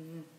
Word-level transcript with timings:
Mm-hmm. 0.00 0.37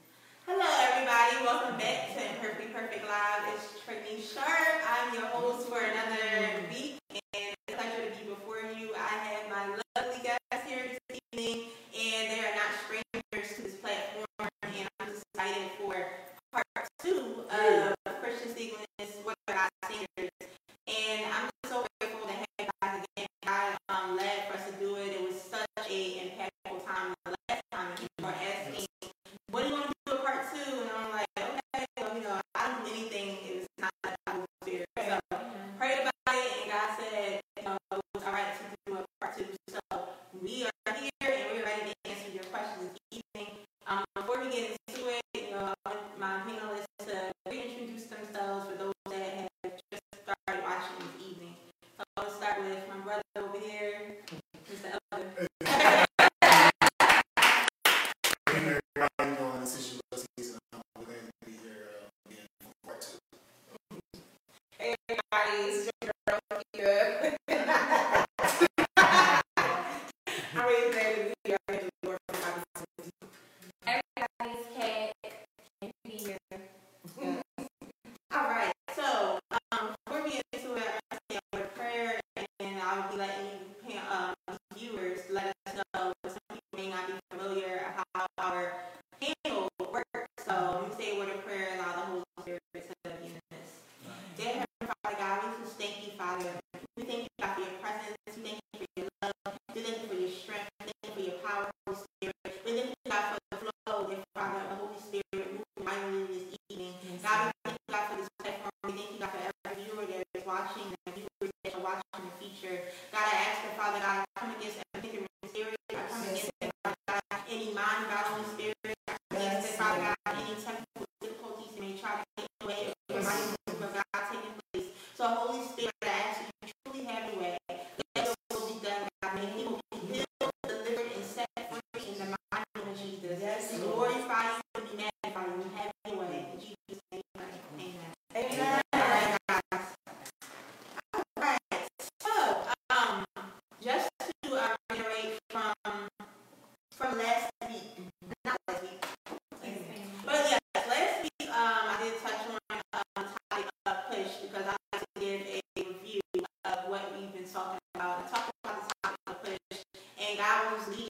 I 160.41 160.73
was 160.73 160.85
getting 160.85 161.08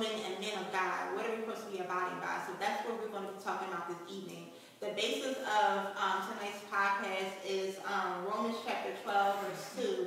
women 0.00 0.32
and 0.32 0.40
men 0.40 0.56
of 0.56 0.72
God, 0.72 1.12
what 1.14 1.26
are 1.26 1.36
we 1.36 1.44
supposed 1.44 1.66
to 1.66 1.72
be 1.72 1.78
abiding 1.78 2.18
by? 2.20 2.40
So 2.46 2.56
that's 2.58 2.88
what 2.88 2.96
we're 2.96 3.12
going 3.12 3.28
to 3.28 3.32
be 3.36 3.44
talking 3.44 3.68
about 3.68 3.86
this 3.86 4.00
evening. 4.08 4.48
The 4.80 4.96
basis 4.96 5.36
of 5.44 5.76
um, 5.92 6.24
tonight's 6.24 6.64
podcast 6.72 7.36
is 7.46 7.76
um, 7.84 8.24
Romans 8.24 8.56
chapter 8.64 8.92
12, 9.04 9.44
verse 9.44 9.74
2, 9.76 10.06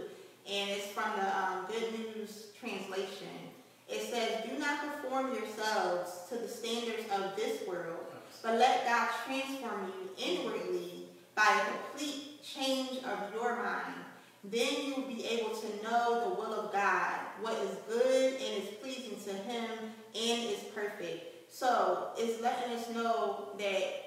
and 0.52 0.70
it's 0.72 0.88
from 0.88 1.12
the 1.16 1.30
um, 1.38 1.66
Good 1.70 1.94
News 1.94 2.48
Translation. 2.60 3.54
It 3.88 4.10
says, 4.10 4.50
Do 4.50 4.58
not 4.58 4.80
conform 4.82 5.36
yourselves 5.36 6.24
to 6.30 6.40
the 6.40 6.48
standards 6.48 7.06
of 7.14 7.36
this 7.36 7.68
world, 7.68 8.08
but 8.42 8.58
let 8.58 8.88
God 8.88 9.10
transform 9.28 9.94
you 9.94 10.10
inwardly 10.18 11.06
by 11.36 11.62
a 11.62 11.78
complete 11.78 12.44
change 12.44 12.98
of 13.06 13.32
your 13.32 13.62
mind 13.62 14.03
then 14.44 14.86
you 14.86 14.96
will 14.96 15.08
be 15.08 15.26
able 15.26 15.52
to 15.56 15.68
know 15.84 16.30
the 16.30 16.36
will 16.36 16.54
of 16.54 16.74
God, 16.74 17.20
what 17.42 17.54
is 17.54 17.78
good 17.88 18.34
and 18.34 18.64
is 18.64 18.70
pleasing 18.82 19.18
to 19.24 19.34
him 19.34 19.70
and 20.14 20.50
is 20.50 20.60
perfect. 20.76 21.54
So 21.54 22.10
it's 22.18 22.42
letting 22.42 22.74
us 22.74 22.90
know 22.90 23.54
that 23.58 24.04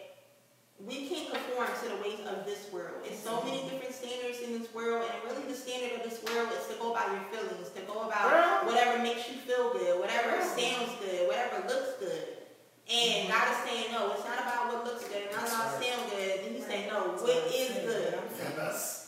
we 0.78 1.08
can't 1.08 1.32
conform 1.32 1.68
to 1.82 1.88
the 1.88 1.96
ways 2.02 2.20
of 2.28 2.44
this 2.44 2.70
world. 2.70 3.00
It's 3.04 3.22
so 3.22 3.42
many 3.44 3.62
different 3.62 3.94
standards 3.94 4.40
in 4.40 4.60
this 4.60 4.74
world, 4.74 5.08
and 5.08 5.24
really 5.24 5.48
the 5.50 5.56
standard 5.56 5.96
of 5.96 6.04
this 6.04 6.22
world 6.22 6.50
is 6.52 6.66
to 6.68 6.74
go 6.82 6.92
by 6.92 7.06
your 7.06 7.24
feelings, 7.32 7.70
to 7.70 7.80
go 7.82 8.02
about 8.02 8.66
whatever 8.66 9.02
makes 9.02 9.26
you 9.30 9.36
feel 9.36 9.72
good, 9.72 9.98
whatever 9.98 10.42
sounds 10.42 10.92
good, 11.00 11.28
whatever 11.28 11.66
looks 11.66 11.96
good. 11.98 12.28
And 12.92 13.28
God 13.28 13.48
is 13.50 13.70
saying, 13.70 13.90
no, 13.90 14.12
it's 14.12 14.24
not 14.24 14.40
about 14.40 14.74
what 14.74 14.84
looks 14.84 15.08
good, 15.08 15.30
not 15.32 15.48
about 15.48 15.82
sound 15.82 16.10
good. 16.10 16.40
And 16.44 16.56
he's 16.56 16.66
saying, 16.66 16.88
no, 16.88 17.16
what 17.16 17.54
is 17.54 17.72
good? 17.86 18.18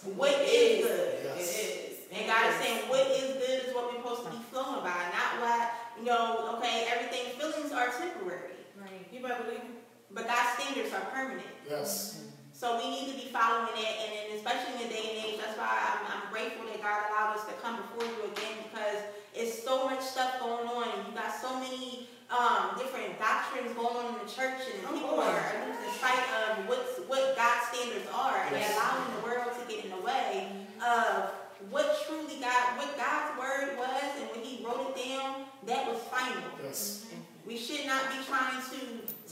Yes. 0.06 0.14
What 0.16 0.30
is 0.42 0.84
good? 0.84 1.14
Yes. 1.24 1.58
It 1.58 1.64
is. 1.90 1.96
And 2.18 2.26
God 2.26 2.50
is 2.50 2.56
saying, 2.62 2.88
what 2.88 3.06
is 3.10 3.34
good 3.36 3.68
is 3.68 3.74
what 3.74 3.90
we're 3.92 4.00
supposed 4.00 4.24
to 4.24 4.30
be 4.30 4.42
flowing 4.50 4.80
by, 4.82 4.96
not 5.12 5.42
what, 5.42 5.70
you 5.98 6.04
know, 6.06 6.54
okay, 6.56 6.86
everything, 6.90 7.36
feelings 7.38 7.72
are 7.72 7.88
temporary, 7.90 8.56
Right. 8.80 9.06
You 9.12 9.20
better 9.20 9.42
believe 9.44 9.58
it. 9.60 9.82
but 10.14 10.26
God's 10.26 10.62
standards 10.62 10.94
are 10.94 11.04
permanent. 11.12 11.46
Yes. 11.68 12.24
So 12.54 12.78
we 12.78 12.90
need 12.90 13.12
to 13.12 13.14
be 13.18 13.30
following 13.30 13.70
it, 13.76 13.94
and 14.02 14.08
then 14.14 14.26
especially 14.38 14.82
in 14.82 14.88
the 14.88 14.94
day 14.94 15.04
and 15.14 15.18
age, 15.26 15.38
that's 15.38 15.54
why 15.58 15.68
I'm, 15.70 16.02
I'm 16.10 16.24
grateful 16.32 16.66
that 16.66 16.80
God 16.82 17.06
allowed 17.10 17.38
us 17.38 17.44
to 17.46 17.54
come 17.62 17.76
before 17.82 18.02
you 18.08 18.30
again 18.34 18.66
because 18.66 19.02
it's 19.34 19.62
so 19.62 19.84
much 19.86 20.00
stuff 20.00 20.40
going 20.40 20.66
on, 20.66 20.90
and 20.90 21.06
you 21.06 21.12
got 21.14 21.30
so 21.30 21.54
many 21.60 22.08
um, 22.34 22.74
different 22.78 23.14
doctrines 23.20 23.70
going 23.78 23.94
on 23.94 24.10
in 24.10 24.18
the 24.26 24.30
church, 24.30 24.58
and 24.74 24.82
people 24.90 25.22
boy. 25.22 25.28
are 25.28 25.70
losing 25.70 25.94
sight 26.02 26.24
of 26.50 26.66
what's, 26.66 26.98
what 27.06 27.36
God's 27.38 27.68
standards 27.70 28.08
are, 28.10 28.42
and 28.50 28.56
Yes. 28.58 28.74
allowing 28.74 29.06
the 29.14 29.22
world 29.22 29.54
to 29.54 29.62
get 30.08 30.32
way 30.32 30.48
of 30.80 31.30
what 31.70 32.06
truly 32.06 32.40
God, 32.40 32.78
what 32.78 32.96
God's 32.96 33.38
word 33.38 33.78
was, 33.78 34.08
and 34.20 34.30
when 34.30 34.44
He 34.44 34.64
wrote 34.64 34.94
it 34.96 34.96
down, 34.96 35.44
that 35.66 35.86
was 35.86 36.00
final. 36.08 36.42
Yes. 36.62 37.06
We 37.46 37.56
should 37.56 37.86
not 37.86 38.12
be 38.12 38.18
trying 38.28 38.60
to 38.60 38.78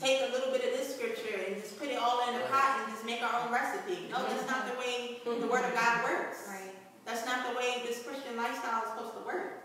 take 0.00 0.22
a 0.28 0.32
little 0.32 0.52
bit 0.52 0.64
of 0.64 0.72
this 0.78 0.96
scripture 0.96 1.36
and 1.36 1.56
just 1.60 1.78
put 1.78 1.88
it 1.88 1.98
all 2.00 2.28
in 2.28 2.34
a 2.36 2.44
pot 2.48 2.80
and 2.80 2.92
just 2.92 3.04
make 3.04 3.22
our 3.22 3.44
own 3.44 3.52
recipe. 3.52 4.08
No, 4.10 4.22
that's 4.24 4.48
not 4.48 4.66
the 4.66 4.78
way 4.78 5.20
the 5.24 5.46
Word 5.46 5.64
of 5.64 5.74
God 5.74 6.04
works. 6.04 6.48
Right. 6.48 6.72
That's 7.04 7.24
not 7.26 7.48
the 7.48 7.56
way 7.56 7.82
this 7.86 8.02
Christian 8.02 8.36
lifestyle 8.36 8.82
is 8.84 8.88
supposed 8.90 9.14
to 9.14 9.24
work. 9.24 9.62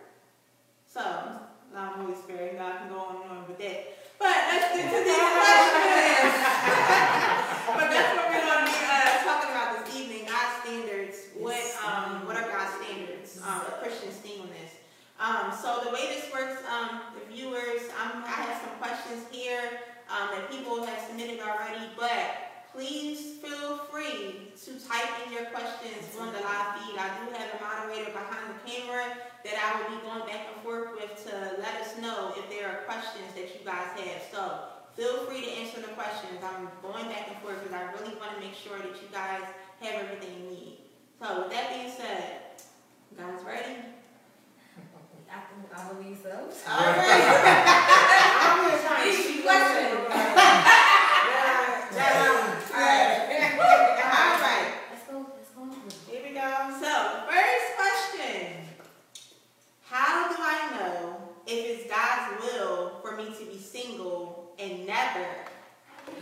So, 0.85 1.01
now 1.73 1.95
Holy 1.95 2.15
Spirit, 2.15 2.59
God 2.59 2.79
can 2.79 2.89
go 2.89 2.99
on 2.99 3.23
and 3.23 3.31
on 3.31 3.47
with 3.47 3.57
that. 3.59 3.97
But 4.19 4.37
let's 4.53 4.69
get 4.75 4.85
to 4.85 4.99
these 5.01 5.17
questions. 5.17 6.35
but 7.73 7.87
that's 7.89 8.11
what 8.13 8.29
we're 8.29 8.45
going 8.45 8.61
to 8.61 8.69
be 8.69 8.77
uh, 8.85 9.23
talking 9.25 9.49
about 9.49 9.81
this 9.81 9.95
evening. 9.97 10.29
God's 10.29 10.61
standards. 10.61 11.17
What 11.39 11.57
um, 11.81 12.27
what 12.27 12.37
are 12.37 12.45
God's 12.45 12.77
standards? 12.77 13.41
Um, 13.41 13.65
a 13.65 13.81
Christian 13.81 14.11
singleness. 14.13 14.77
Um, 15.31 15.55
so 15.55 15.79
the 15.87 15.91
way 15.95 16.11
this 16.11 16.27
works, 16.33 16.59
um, 16.67 17.07
the 17.15 17.23
viewers, 17.33 17.87
um, 18.03 18.19
I 18.27 18.51
have 18.51 18.59
some 18.67 18.75
questions 18.83 19.23
here 19.31 19.79
um, 20.11 20.27
that 20.35 20.51
people 20.51 20.83
have 20.83 20.99
submitted 21.07 21.39
already, 21.39 21.87
but 21.95 22.67
please 22.75 23.39
feel 23.39 23.87
free 23.87 24.51
to 24.59 24.69
type 24.83 25.07
in 25.23 25.31
your 25.31 25.47
questions 25.55 26.03
on 26.19 26.35
the 26.35 26.41
live 26.43 26.83
feed. 26.83 26.99
I 26.99 27.07
do 27.23 27.31
have 27.31 27.47
a 27.47 27.59
moderator 27.63 28.11
behind 28.11 28.43
the 28.51 28.59
camera 28.67 29.07
that 29.47 29.55
I 29.55 29.79
will 29.79 29.95
be 29.95 30.03
going 30.03 30.27
back 30.27 30.51
and 30.51 30.59
forth 30.67 30.99
with 30.99 31.15
to 31.23 31.63
let 31.63 31.79
us 31.79 31.95
know 32.03 32.35
if 32.35 32.49
there 32.51 32.67
are 32.67 32.83
questions 32.83 33.31
that 33.39 33.55
you 33.55 33.63
guys 33.63 33.87
have. 34.03 34.27
So 34.35 34.67
feel 34.99 35.31
free 35.31 35.47
to 35.47 35.51
answer 35.63 35.79
the 35.79 35.95
questions. 35.95 36.43
I'm 36.43 36.67
going 36.83 37.07
back 37.07 37.31
and 37.31 37.39
forth 37.39 37.63
because 37.63 37.71
I 37.71 37.87
really 37.95 38.19
want 38.19 38.35
to 38.35 38.39
make 38.43 38.55
sure 38.55 38.83
that 38.83 38.99
you 38.99 39.07
guys 39.15 39.47
have 39.79 39.95
everything 39.95 40.43
you 40.43 40.49
need. 40.51 40.77
So 41.23 41.43
with 41.47 41.55
that 41.55 41.71
being 41.71 41.87
said, 41.87 42.51
you 43.11 43.15
guys 43.15 43.39
ready? 43.47 43.79
I, 45.31 45.39
I 45.73 45.93
believe 45.93 46.19
so. 46.21 46.29
All 46.29 46.85
right. 46.85 47.23
I'm 48.41 48.69
here 48.69 48.79
trying 48.83 49.09
to 49.09 49.15
shoot 49.15 49.43
question. 49.43 50.05
question. 50.05 50.31
All 54.11 54.35
right. 54.41 54.67
Let's 54.91 55.05
go. 55.07 55.25
Let's 55.37 55.51
go. 55.55 55.61
Here 56.11 56.21
we 56.27 56.31
go. 56.33 56.47
So, 56.81 56.91
first 57.29 57.67
question. 57.77 58.67
How 59.85 60.29
do 60.29 60.35
I 60.37 60.77
know 60.77 60.95
if 61.47 61.79
it's 61.79 61.89
God's 61.89 62.43
will 62.43 62.99
for 63.01 63.15
me 63.15 63.25
to 63.25 63.45
be 63.45 63.57
single 63.57 64.53
and 64.59 64.85
never 64.85 65.27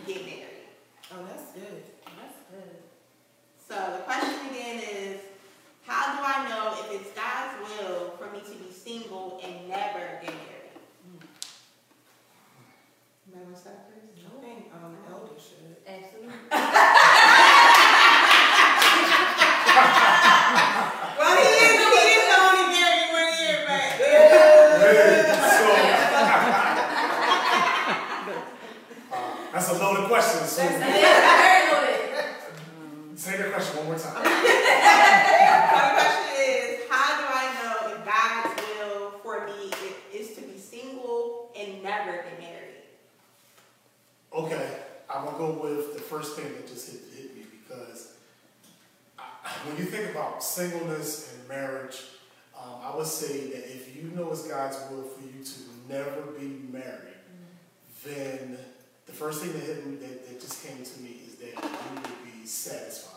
get 0.06 0.24
married? 0.26 0.70
Oh, 1.12 1.26
that's 1.28 1.52
good. 1.54 1.84
That's 2.06 2.40
good. 2.52 2.76
So, 3.68 3.76
the 3.98 4.04
question 4.04 4.50
again 4.52 4.84
is 4.84 5.22
how 5.90 6.16
do 6.16 6.20
I 6.24 6.48
know 6.50 6.64
if 6.80 7.02
it's 7.02 7.12
God's 7.18 7.54
will 7.66 8.12
for 8.18 8.32
me 8.32 8.40
to 8.40 8.56
be 8.64 8.72
single 8.72 9.42
and 9.44 9.68
never 9.68 10.00
get 10.22 10.34
married? 10.34 10.74
Anybody 13.26 13.44
want 13.46 13.56
to 13.56 13.62
start 13.62 13.78
first? 13.90 14.26
I 14.26 14.42
think 14.42 14.60
um, 14.74 14.96
Elder 15.12 15.38
should. 15.40 15.78
Absolutely. 15.86 16.34
Well, 21.20 21.36
he 21.36 21.44
is, 21.44 21.76
he 21.78 22.06
is 22.16 22.28
only 22.40 22.66
married 22.74 23.10
one 23.12 23.32
year, 23.40 23.58
but. 23.68 23.84
So, 25.60 25.66
uh, 29.12 29.16
that's 29.54 29.70
a 29.70 29.74
loaded 29.74 30.06
question. 30.08 30.48
So, 30.48 30.62
Very 30.64 31.72
loaded. 31.72 32.00
say 33.20 33.38
the 33.38 33.44
question 33.52 33.78
one 33.78 33.86
more 33.88 33.96
time. 33.98 34.14
So 34.16 34.22
the 34.22 34.30
question 36.00 36.36
is, 36.40 36.90
how 36.90 37.08
do 37.20 37.26
I 37.28 37.46
know 37.60 37.74
if 37.94 37.98
God's 38.06 38.52
will 38.62 39.20
for 39.22 39.46
me 39.46 39.72
i- 39.74 40.16
is 40.18 40.28
to 40.36 40.42
be 40.42 40.58
single 40.58 41.52
and 41.58 41.84
never 41.84 42.12
get 42.14 42.40
married? 42.40 42.84
Okay, 44.34 44.78
I'm 45.10 45.26
gonna 45.26 45.38
go 45.38 45.52
with 45.64 45.94
the 45.96 46.02
first 46.02 46.36
thing 46.38 46.54
that 46.54 46.68
just 46.68 46.90
hit, 46.90 47.02
hit 47.16 47.36
me 47.36 47.44
because 47.68 48.14
I, 49.18 49.24
when 49.66 49.78
you 49.78 49.86
think 49.86 50.12
about 50.12 50.44
singleness 50.44 51.34
and 51.34 51.48
marriage, 51.48 52.04
um, 52.58 52.76
I 52.84 52.96
would 52.96 53.08
say 53.08 53.50
that 53.52 53.66
if 53.66 53.96
you 53.96 54.12
know 54.16 54.32
it's 54.32 54.48
God's 54.48 54.78
will 54.90 55.04
for 55.04 55.22
you 55.22 55.44
to 55.44 55.60
never 55.88 56.22
be 56.38 56.62
married, 56.72 57.18
then 58.06 58.58
the 59.06 59.12
first 59.12 59.42
thing 59.42 59.54
that 59.54 59.62
hit 59.62 59.86
me 59.86 59.96
that, 59.98 60.28
that 60.28 60.40
just 60.40 60.66
came 60.66 60.84
to 60.84 61.02
me 61.02 61.18
is 61.28 61.36
that 61.36 61.64
you 61.64 61.96
would 61.96 62.42
be 62.42 62.46
satisfied. 62.46 63.16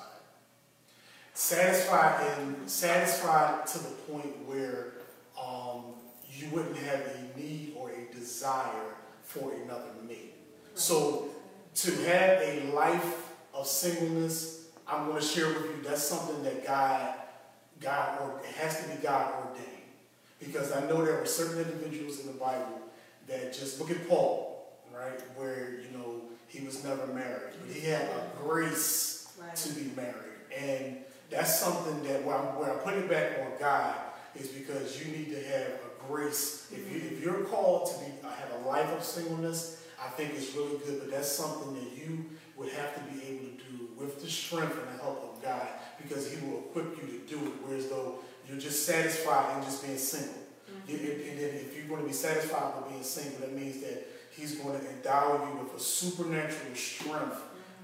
Satisfied 1.34 2.26
and 2.38 2.70
satisfied 2.70 3.66
to 3.66 3.78
the 3.78 3.90
point 4.10 4.46
where 4.46 4.92
um, 5.40 5.84
you 6.30 6.48
wouldn't 6.50 6.76
have 6.78 7.00
a 7.00 7.38
need 7.38 7.74
or 7.76 7.90
a 7.90 8.14
desire 8.14 8.94
for 9.22 9.52
another 9.64 9.90
mate. 10.06 10.34
So 10.74 11.28
to 11.74 11.90
have 12.06 12.40
a 12.42 12.70
life 12.72 13.32
of 13.54 13.66
singleness, 13.66 14.61
I'm 14.92 15.06
going 15.06 15.20
to 15.20 15.26
share 15.26 15.48
with 15.48 15.62
you 15.64 15.82
that's 15.82 16.02
something 16.02 16.42
that 16.42 16.66
God, 16.66 17.14
God, 17.80 18.20
or 18.20 18.40
it 18.40 18.54
has 18.56 18.82
to 18.82 18.88
be 18.90 19.02
God 19.02 19.32
ordained. 19.46 19.68
Because 20.38 20.72
I 20.72 20.80
know 20.86 21.04
there 21.04 21.18
were 21.18 21.24
certain 21.26 21.58
individuals 21.62 22.20
in 22.20 22.26
the 22.26 22.32
Bible 22.32 22.80
that 23.26 23.54
just 23.54 23.80
look 23.80 23.90
at 23.90 24.06
Paul, 24.08 24.70
right, 24.94 25.20
where 25.36 25.74
you 25.80 25.96
know 25.96 26.20
he 26.48 26.64
was 26.64 26.84
never 26.84 27.06
married, 27.06 27.54
but 27.64 27.74
he 27.74 27.80
had 27.88 28.02
a 28.02 28.30
grace 28.42 29.10
Right. 29.40 29.56
to 29.56 29.72
be 29.72 29.90
married, 29.96 30.14
and 30.56 30.98
that's 31.30 31.58
something 31.58 32.02
that 32.04 32.22
where, 32.24 32.36
I'm, 32.36 32.44
where 32.58 32.70
I 32.70 32.76
put 32.76 32.94
it 32.94 33.08
back 33.08 33.38
on 33.40 33.58
God 33.58 33.94
is 34.38 34.48
because 34.48 35.04
you 35.04 35.10
need 35.10 35.30
to 35.30 35.42
have 35.42 35.68
a 35.68 36.06
grace. 36.06 36.70
If 36.70 36.92
you 36.92 37.00
if 37.16 37.24
you're 37.24 37.44
called 37.44 37.90
to 37.90 37.98
be 38.00 38.12
have 38.22 38.64
a 38.64 38.68
life 38.68 38.90
of 38.96 39.02
singleness, 39.02 39.82
I 40.00 40.08
think 40.10 40.34
it's 40.34 40.54
really 40.54 40.78
good. 40.78 41.00
But 41.00 41.10
that's 41.10 41.30
something 41.32 41.74
that 41.74 41.96
you 41.96 42.26
would 42.56 42.70
have 42.72 42.94
to 42.94 43.00
be 43.12 43.22
able 43.26 43.41
with 44.02 44.20
the 44.22 44.28
strength 44.28 44.76
and 44.76 44.98
the 44.98 45.02
help 45.02 45.34
of 45.36 45.42
God, 45.42 45.66
because 46.02 46.30
He 46.30 46.44
will 46.46 46.58
equip 46.58 46.96
you 47.00 47.18
to 47.20 47.26
do 47.26 47.36
it. 47.46 47.52
Whereas 47.64 47.88
though 47.88 48.16
you're 48.48 48.58
just 48.58 48.84
satisfied 48.84 49.56
in 49.58 49.64
just 49.64 49.82
being 49.84 49.96
single. 49.98 50.34
You- 50.88 50.96
and 50.98 51.38
then 51.38 51.54
if 51.54 51.76
you're 51.76 51.86
going 51.86 52.02
to 52.02 52.06
be 52.06 52.12
satisfied 52.12 52.74
with 52.76 52.88
being 52.90 53.02
single, 53.04 53.40
that 53.40 53.52
means 53.54 53.80
that 53.82 54.08
He's 54.32 54.56
going 54.56 54.78
to 54.80 54.88
endow 54.90 55.46
you 55.48 55.62
with 55.62 55.80
a 55.80 55.80
supernatural 55.84 56.74
strength 56.74 57.40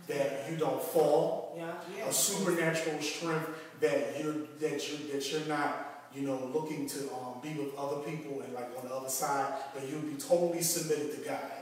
that 0.08 0.50
you 0.50 0.56
don't 0.56 0.82
fall 0.82 1.54
Yeah. 1.58 1.72
Yeah. 1.96 2.06
a 2.08 2.12
supernatural 2.12 3.00
strength 3.02 3.48
that 3.80 4.18
you're 4.20 4.34
that 4.60 4.90
you 4.90 5.12
that 5.12 5.30
you're 5.30 5.46
not 5.46 6.06
you 6.14 6.22
know 6.22 6.50
looking 6.54 6.86
to 6.88 6.98
um, 7.12 7.40
be 7.42 7.52
with 7.52 7.74
other 7.76 7.98
people 7.98 8.40
and 8.40 8.54
like 8.54 8.70
on 8.80 8.88
the 8.88 8.94
other 8.94 9.10
side, 9.10 9.52
but 9.74 9.86
you'll 9.88 10.00
be 10.00 10.14
totally 10.16 10.62
submitted 10.62 11.12
to 11.16 11.28
God 11.28 11.52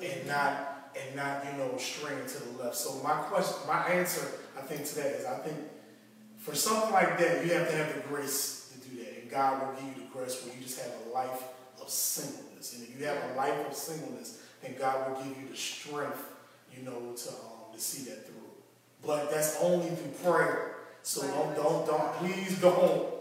and 0.00 0.26
not 0.28 0.75
and 0.98 1.16
not 1.16 1.44
you 1.44 1.52
know 1.58 1.76
straying 1.76 2.26
to 2.26 2.42
the 2.42 2.62
left. 2.62 2.76
So 2.76 3.02
my 3.02 3.14
question, 3.14 3.56
my 3.66 3.84
answer, 3.86 4.26
I 4.58 4.62
think 4.62 4.84
to 4.86 4.94
that 4.96 5.06
is 5.06 5.24
I 5.24 5.38
think 5.38 5.56
for 6.38 6.54
something 6.54 6.92
like 6.92 7.18
that 7.18 7.44
you 7.44 7.52
have 7.52 7.68
to 7.68 7.76
have 7.76 7.94
the 7.94 8.00
grace 8.08 8.72
to 8.72 8.88
do 8.88 8.96
that, 9.02 9.22
and 9.22 9.30
God 9.30 9.66
will 9.66 9.74
give 9.74 9.96
you 9.96 10.02
the 10.04 10.10
grace 10.12 10.44
where 10.44 10.54
you 10.54 10.62
just 10.62 10.80
have 10.80 10.92
a 11.06 11.12
life 11.12 11.44
of 11.80 11.90
singleness. 11.90 12.74
And 12.74 12.82
if 12.82 12.98
you 12.98 13.06
have 13.06 13.18
a 13.32 13.36
life 13.36 13.66
of 13.66 13.74
singleness, 13.74 14.42
then 14.62 14.74
God 14.78 15.10
will 15.10 15.22
give 15.22 15.40
you 15.40 15.48
the 15.48 15.56
strength, 15.56 16.24
you 16.76 16.84
know, 16.84 17.14
to 17.14 17.28
um, 17.30 17.74
to 17.74 17.80
see 17.80 18.08
that 18.10 18.26
through. 18.26 18.34
But 19.04 19.30
that's 19.30 19.60
only 19.62 19.88
through 19.88 20.30
prayer. 20.30 20.76
So 21.02 21.22
don't 21.22 21.54
don't 21.54 21.86
don't 21.86 22.12
please 22.14 22.60
don't 22.60 23.16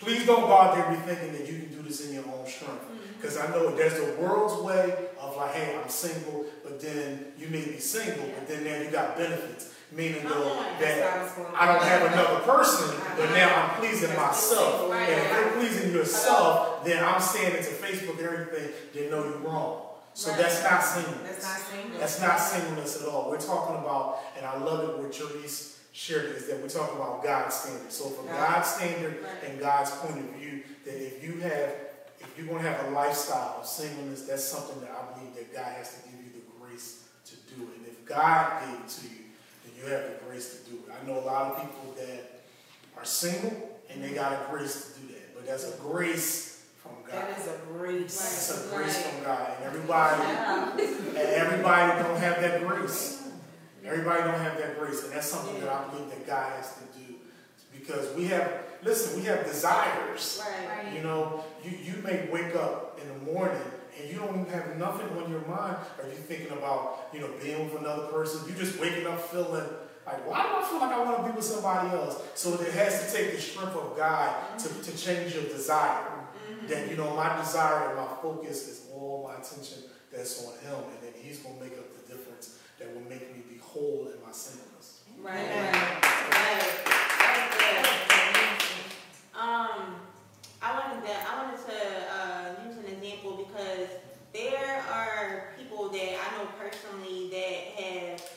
Please 0.00 0.24
don't 0.24 0.48
go 0.48 0.54
out 0.56 0.74
there 0.74 0.88
be 0.88 0.96
thinking 0.96 1.32
that 1.32 1.46
you 1.46 1.60
can 1.60 1.68
do 1.68 1.82
this 1.82 2.08
in 2.08 2.14
your 2.14 2.24
own 2.24 2.46
strength. 2.46 2.88
Because 3.20 3.36
I 3.36 3.48
know 3.50 3.74
there's 3.76 3.94
the 3.94 4.14
world's 4.20 4.62
way 4.62 4.96
of 5.20 5.36
like, 5.36 5.52
hey, 5.52 5.78
I'm 5.82 5.88
single, 5.90 6.46
but 6.62 6.80
then 6.80 7.26
you 7.38 7.48
may 7.48 7.64
be 7.64 7.78
single, 7.78 8.24
but 8.34 8.48
then 8.48 8.64
now 8.64 8.80
you 8.80 8.90
got 8.90 9.16
benefits. 9.16 9.74
Meaning 9.92 10.22
though 10.22 10.54
that 10.78 11.02
how 11.02 11.24
it's 11.24 11.32
I 11.52 11.66
don't 11.66 11.82
have 11.82 12.12
another 12.12 12.40
person, 12.44 12.96
but 13.16 13.28
now 13.34 13.52
I'm 13.56 13.80
pleasing 13.80 14.14
myself. 14.16 14.92
And 14.92 15.10
if 15.10 15.32
you're 15.32 15.50
pleasing 15.52 15.92
yourself, 15.92 16.84
then 16.84 17.02
I'm 17.02 17.20
saying 17.20 17.56
it 17.56 17.62
to 17.64 17.70
Facebook 17.72 18.18
and 18.20 18.28
everything, 18.28 18.70
then 18.94 19.10
no, 19.10 19.24
you're 19.24 19.38
wrong. 19.38 19.82
So 20.14 20.30
Right. 20.30 20.40
that's 20.42 20.62
not 20.62 20.84
singleness. 20.84 21.22
That's 21.24 21.42
not 21.42 21.58
single. 21.58 21.98
That's 22.00 22.20
not 22.20 22.38
singleness 22.38 23.02
at 23.02 23.08
all. 23.08 23.30
We're 23.30 23.40
talking 23.40 23.76
about, 23.76 24.20
and 24.36 24.46
I 24.46 24.58
love 24.58 24.88
it 24.90 24.98
what 24.98 25.10
Charisse 25.10 25.78
shared 25.92 26.36
is 26.36 26.46
that 26.46 26.60
we're 26.62 26.68
talking 26.68 26.96
about 26.96 27.24
God's 27.24 27.56
standard. 27.56 27.90
So 27.90 28.04
from 28.10 28.26
God. 28.28 28.36
God's 28.54 28.68
standard 28.70 29.22
Right. 29.24 29.50
and 29.50 29.58
God's 29.58 29.90
point 29.90 30.18
of 30.18 30.34
view, 30.36 30.62
that 30.84 30.94
if 31.04 31.24
you 31.24 31.40
have, 31.40 31.70
you're 32.40 32.48
going 32.48 32.64
to 32.64 32.70
have 32.70 32.88
a 32.88 32.90
lifestyle 32.90 33.58
of 33.60 33.66
singleness, 33.66 34.22
that's 34.22 34.44
something 34.44 34.80
that 34.80 34.90
I 34.90 35.12
believe 35.12 35.34
that 35.34 35.52
God 35.52 35.76
has 35.76 36.00
to 36.00 36.08
give 36.08 36.18
you 36.24 36.32
the 36.32 36.44
grace 36.58 37.04
to 37.26 37.36
do 37.54 37.62
it. 37.62 37.76
And 37.76 37.86
if 37.86 38.04
God 38.06 38.62
gave 38.64 38.80
it 38.80 38.88
to 38.88 39.04
you, 39.04 39.24
then 39.64 39.72
you 39.76 39.92
have 39.92 40.04
the 40.04 40.24
grace 40.26 40.58
to 40.58 40.70
do 40.70 40.76
it. 40.76 40.90
I 40.90 41.06
know 41.06 41.18
a 41.20 41.26
lot 41.26 41.52
of 41.52 41.60
people 41.60 41.94
that 41.98 42.40
are 42.96 43.04
single 43.04 43.78
and 43.90 44.02
they 44.02 44.14
got 44.14 44.32
a 44.32 44.50
grace 44.50 44.94
to 44.94 45.00
do 45.00 45.06
that, 45.14 45.34
but 45.34 45.46
that's 45.46 45.68
a 45.68 45.76
grace 45.78 46.64
from 46.82 46.92
God. 47.06 47.28
That 47.28 47.38
is 47.38 47.46
a 47.46 47.58
great. 47.72 48.02
That's 48.02 48.66
a 48.66 48.74
grace 48.74 49.02
from 49.02 49.24
God, 49.24 49.52
and 49.56 49.64
everybody, 49.64 50.22
and 50.22 51.16
everybody 51.16 52.02
don't 52.02 52.18
have 52.18 52.40
that 52.40 52.66
grace. 52.66 53.28
Everybody 53.84 54.22
don't 54.22 54.40
have 54.40 54.56
that 54.58 54.78
grace, 54.78 55.02
and 55.04 55.12
that's 55.12 55.26
something 55.26 55.58
that 55.60 55.68
I 55.68 55.88
believe 55.88 56.10
that 56.10 56.26
God 56.26 56.52
has 56.52 56.74
to 56.74 56.80
do, 56.80 56.89
because 57.90 58.14
we 58.14 58.26
have, 58.26 58.64
listen, 58.82 59.20
we 59.20 59.26
have 59.26 59.44
desires. 59.44 60.42
Right. 60.42 60.94
You 60.94 61.02
know, 61.02 61.44
you, 61.64 61.70
you 61.70 62.02
may 62.02 62.28
wake 62.30 62.54
up 62.54 62.98
in 63.00 63.08
the 63.08 63.32
morning 63.32 63.60
and 63.98 64.10
you 64.10 64.18
don't 64.18 64.40
even 64.40 64.52
have 64.52 64.76
nothing 64.76 65.08
on 65.18 65.30
your 65.30 65.40
mind. 65.42 65.76
Are 66.00 66.08
you 66.08 66.14
thinking 66.14 66.52
about, 66.52 67.08
you 67.12 67.20
know, 67.20 67.30
being 67.42 67.70
with 67.70 67.80
another 67.80 68.06
person? 68.06 68.48
You 68.48 68.54
just 68.54 68.80
waking 68.80 69.06
up 69.06 69.20
feeling 69.20 69.66
like, 70.06 70.28
why 70.28 70.42
do 70.42 70.48
I 70.56 70.68
feel 70.68 70.80
like 70.80 70.92
I 70.92 71.04
want 71.04 71.18
to 71.18 71.30
be 71.30 71.36
with 71.36 71.44
somebody 71.44 71.90
else? 71.90 72.22
So 72.34 72.54
it 72.54 72.72
has 72.72 73.06
to 73.06 73.16
take 73.16 73.34
the 73.34 73.40
strength 73.40 73.76
of 73.76 73.96
God 73.96 74.58
to, 74.58 74.68
to 74.68 74.96
change 74.96 75.34
your 75.34 75.44
desire. 75.44 76.06
Mm-hmm. 76.50 76.66
That, 76.68 76.90
you 76.90 76.96
know, 76.96 77.14
my 77.14 77.36
desire 77.36 77.88
and 77.88 77.96
my 77.96 78.08
focus 78.22 78.68
is 78.68 78.86
all 78.94 79.28
my 79.28 79.34
attention 79.34 79.84
that's 80.12 80.46
on 80.46 80.54
Him. 80.60 80.84
And 80.94 81.02
then 81.02 81.12
He's 81.22 81.40
going 81.40 81.58
to 81.58 81.64
make 81.64 81.74
up 81.74 81.86
the 81.92 82.14
difference 82.14 82.58
that 82.78 82.92
will 82.94 83.02
make 83.02 83.34
me 83.34 83.42
be 83.48 83.58
whole 83.58 84.10
in 84.12 84.20
my 84.24 84.32
singleness. 84.32 85.02
Right. 85.22 85.34
Right. 85.34 86.02
That's 86.32 87.54
good. 87.58 88.00
Um, 89.40 89.96
I 90.60 90.78
wanted 90.78 91.06
to 91.06 91.14
I 91.14 91.42
wanted 91.42 91.66
to 91.66 91.78
uh, 92.12 92.68
use 92.68 92.76
an 92.76 92.92
example 92.92 93.48
because 93.48 93.88
there 94.34 94.84
are 94.92 95.54
people 95.58 95.88
that 95.88 96.18
I 96.20 96.36
know 96.36 96.46
personally 96.58 97.30
that 97.30 97.82
have 97.82 98.30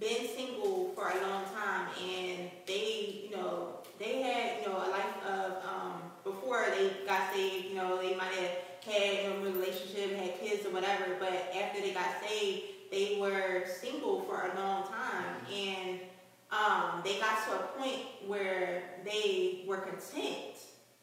been 0.00 0.26
single 0.34 0.92
for 0.94 1.10
a 1.10 1.20
long 1.28 1.44
time 1.52 1.88
and 2.02 2.50
they, 2.66 3.28
you 3.28 3.36
know, 3.36 3.80
they 3.98 4.22
had, 4.22 4.62
you 4.62 4.68
know, 4.68 4.78
a 4.78 4.88
life 4.88 5.26
of 5.28 5.52
um, 5.68 6.00
before 6.24 6.64
they 6.70 7.04
got 7.06 7.34
saved, 7.34 7.66
you 7.66 7.74
know, 7.74 8.00
they 8.00 8.16
might 8.16 8.32
have 8.32 8.50
had 8.86 9.24
you 9.24 9.28
know, 9.28 9.46
a 9.46 9.52
relationship, 9.52 10.16
had 10.16 10.40
kids 10.40 10.64
or 10.64 10.70
whatever, 10.70 11.16
but 11.20 11.52
after 11.54 11.82
they 11.82 11.92
got 11.92 12.08
saved, 12.26 12.62
they 12.90 13.18
were 13.20 13.66
single 13.66 14.22
for 14.22 14.50
a 14.50 14.58
long 14.58 14.84
time 14.88 15.36
and 15.54 16.00
um, 16.50 17.02
they 17.04 17.18
got 17.18 17.44
to 17.46 17.54
a 17.54 17.62
point 17.78 18.02
where 18.26 18.82
they 19.04 19.64
were 19.66 19.78
content. 19.78 20.56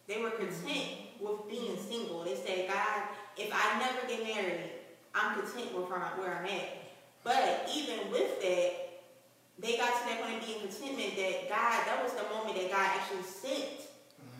They 0.08 0.22
were 0.22 0.32
content 0.32 0.88
with 1.20 1.50
being 1.50 1.78
single. 1.78 2.24
They 2.24 2.36
said, 2.36 2.68
God, 2.68 3.04
if 3.38 3.52
I 3.54 3.80
never 3.80 4.08
get 4.08 4.24
married, 4.24 4.70
I'm 5.16 5.40
content 5.40 5.74
with 5.74 5.90
where 5.90 6.00
I'm- 6.00 6.46
at. 6.46 6.70
But 7.24 7.70
even 7.74 8.12
with 8.12 8.42
that, 8.42 8.84
they 9.60 9.78
got 9.78 9.94
to 10.02 10.10
that 10.10 10.22
point 10.22 10.40
of 10.40 10.46
being 10.46 10.60
contentment 10.60 11.16
that 11.16 11.48
God, 11.48 11.86
that 11.86 12.04
was 12.04 12.14
the 12.14 12.24
moment 12.24 12.56
that 12.58 12.70
God 12.70 12.90
actually 13.00 13.24
sent 13.24 13.88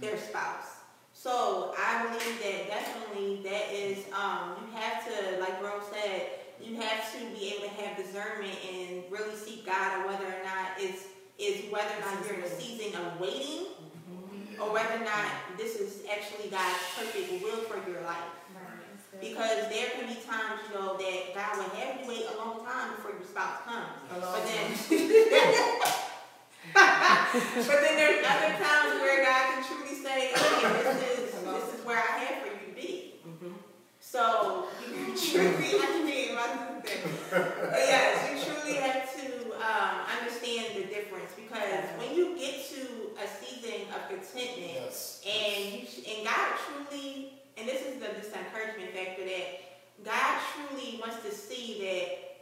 their 0.02 0.18
spouse. 0.18 0.68
So 1.14 1.74
I 1.78 2.04
believe 2.04 2.40
that 2.44 2.68
definitely 2.68 3.42
that 3.44 3.72
is, 3.72 4.00
um, 4.12 4.58
you 4.60 4.78
have 4.78 5.06
to, 5.08 5.40
like 5.40 5.62
Rose 5.64 5.84
said, 5.94 6.30
you 6.60 6.76
have 6.82 7.14
to 7.14 7.20
be 7.40 7.54
able 7.54 7.70
to 7.70 7.82
have 7.82 7.96
discernment 7.96 8.58
and 8.70 9.04
really 9.10 9.36
seek 9.36 9.66
God 9.66 10.00
or 10.00 10.08
whether 10.08 10.26
or 10.26 10.44
not 10.44 10.78
it's 10.78 11.06
is 11.40 11.72
whether 11.72 11.90
or 11.90 12.02
not 12.02 12.26
you're 12.26 12.36
in 12.36 12.44
a 12.44 12.60
season 12.60 12.94
of 12.96 13.20
waiting 13.20 13.66
or 14.60 14.74
whether 14.74 14.96
or 15.02 15.06
not 15.06 15.58
this 15.58 15.76
is 15.76 16.04
actually 16.12 16.50
God's 16.50 16.80
perfect 16.98 17.44
will 17.44 17.62
for 17.70 17.78
your 17.90 18.02
life. 18.02 18.32
Because 19.22 19.70
there 19.70 19.88
can 19.96 20.08
be 20.08 20.20
times, 20.26 20.60
you 20.68 20.76
know, 20.76 20.98
that 20.98 21.34
God 21.34 21.58
will 21.58 21.72
have 21.80 22.02
you 22.02 22.08
wait 22.08 22.26
a 22.34 22.38
long 22.38 22.66
time 22.66 22.96
before 22.96 23.12
your 23.12 23.24
spouse 23.24 23.64
comes. 23.64 23.88
A 24.12 24.20
long 24.20 24.34
But 24.34 24.44
then 24.48 24.74
But 27.34 27.80
then 27.82 27.96
there's 27.96 28.26
other 28.26 28.54
times 28.58 29.02
where 29.02 29.24
God 29.24 29.54
can 29.54 29.64
truly 29.64 29.96
say, 29.96 30.32
okay, 30.34 30.84
this 30.84 31.18
is 31.18 31.32
this 31.32 31.80
is 31.80 31.86
where 31.86 31.98
I 31.98 32.20
have 32.26 32.42
for 32.42 32.48
you 32.48 32.74
to 32.74 32.76
be. 32.76 33.16
Mhm. 33.26 33.54
So 34.00 34.68
you 34.90 35.16
truly, 35.32 35.80
I 35.80 36.04
mean, 36.04 36.36
my. 36.36 36.48
But 37.32 37.80
yes, 37.80 38.30
you 38.30 38.36
truly 38.54 38.76
have 38.76 39.08
to 39.16 39.54
um, 39.56 40.06
understand 40.20 40.76
the 40.76 40.84
difference 40.84 41.32
because 41.36 41.86
when 41.98 42.16
you 42.16 42.38
get 42.38 42.68
to 42.76 43.03
a 43.18 43.28
season 43.46 43.88
of 43.94 44.10
contentment 44.10 44.74
Yes. 44.84 45.22
and 45.26 45.74
you, 45.82 45.86
sh- 45.88 46.08
and 46.10 46.26
God 46.26 46.58
truly, 46.66 47.34
and 47.58 47.68
this 47.68 47.82
is 47.82 47.96
the 48.00 48.08
this 48.20 48.32
encouragement 48.34 48.92
factor 48.94 49.24
that 49.26 49.60
God 50.04 50.42
truly 50.56 51.00
wants 51.00 51.24
to 51.24 51.32
see 51.32 51.80
that 51.82 52.33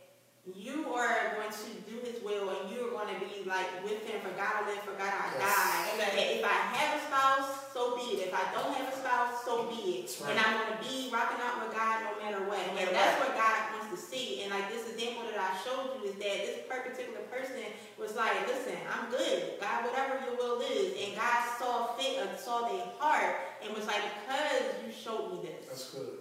you 0.49 0.89
are 0.89 1.37
going 1.37 1.53
to 1.53 1.69
do 1.85 2.01
His 2.01 2.17
will 2.25 2.49
and 2.49 2.65
you 2.73 2.89
are 2.89 2.91
going 2.97 3.13
to 3.13 3.19
be 3.21 3.45
like 3.45 3.69
with 3.85 4.01
Him. 4.09 4.21
For 4.25 4.33
God 4.33 4.65
I 4.65 4.69
live, 4.69 4.81
for 4.81 4.97
God 4.97 5.13
I 5.13 5.29
Yes. 5.37 5.45
die. 5.45 5.85
And 6.09 6.17
if 6.17 6.43
I 6.45 6.57
have 6.81 6.97
a 6.97 7.01
spouse, 7.05 7.49
so 7.73 7.95
be 7.95 8.17
it. 8.17 8.27
If 8.29 8.33
I 8.33 8.49
don't 8.57 8.73
have 8.73 8.89
a 8.89 8.97
spouse, 8.97 9.45
so 9.45 9.69
be 9.69 10.01
it. 10.01 10.09
Right. 10.17 10.33
And 10.33 10.37
I'm 10.41 10.57
going 10.57 10.73
to 10.73 10.79
be 10.81 11.13
rocking 11.13 11.37
out 11.45 11.61
with 11.61 11.77
God 11.77 12.09
no 12.09 12.11
matter 12.25 12.41
what. 12.49 12.57
No 12.73 12.81
And 12.81 12.89
that's 12.89 13.21
what 13.21 13.37
God 13.37 13.53
wants 13.77 13.93
to 13.93 13.97
see. 14.01 14.41
And 14.41 14.49
like 14.49 14.65
this 14.73 14.89
example 14.89 15.29
that 15.29 15.37
I 15.37 15.53
showed 15.61 16.01
you 16.01 16.09
is 16.09 16.17
that 16.17 16.37
this 16.41 16.57
particular 16.65 17.21
person 17.29 17.61
was 18.01 18.17
like, 18.17 18.33
listen, 18.49 18.75
I'm 18.89 19.13
good. 19.13 19.61
God, 19.61 19.85
whatever 19.85 20.17
your 20.25 20.35
will 20.41 20.57
is. 20.65 20.97
And 21.05 21.13
God 21.15 21.41
saw 21.61 21.93
fit 22.01 22.17
and 22.17 22.33
saw 22.37 22.65
their 22.67 22.89
heart 22.97 23.61
and 23.61 23.77
was 23.77 23.85
like, 23.85 24.01
because 24.25 24.73
you 24.81 24.89
showed 24.89 25.37
me 25.37 25.45
this. 25.45 25.69
That's 25.69 25.93
good. 25.93 26.17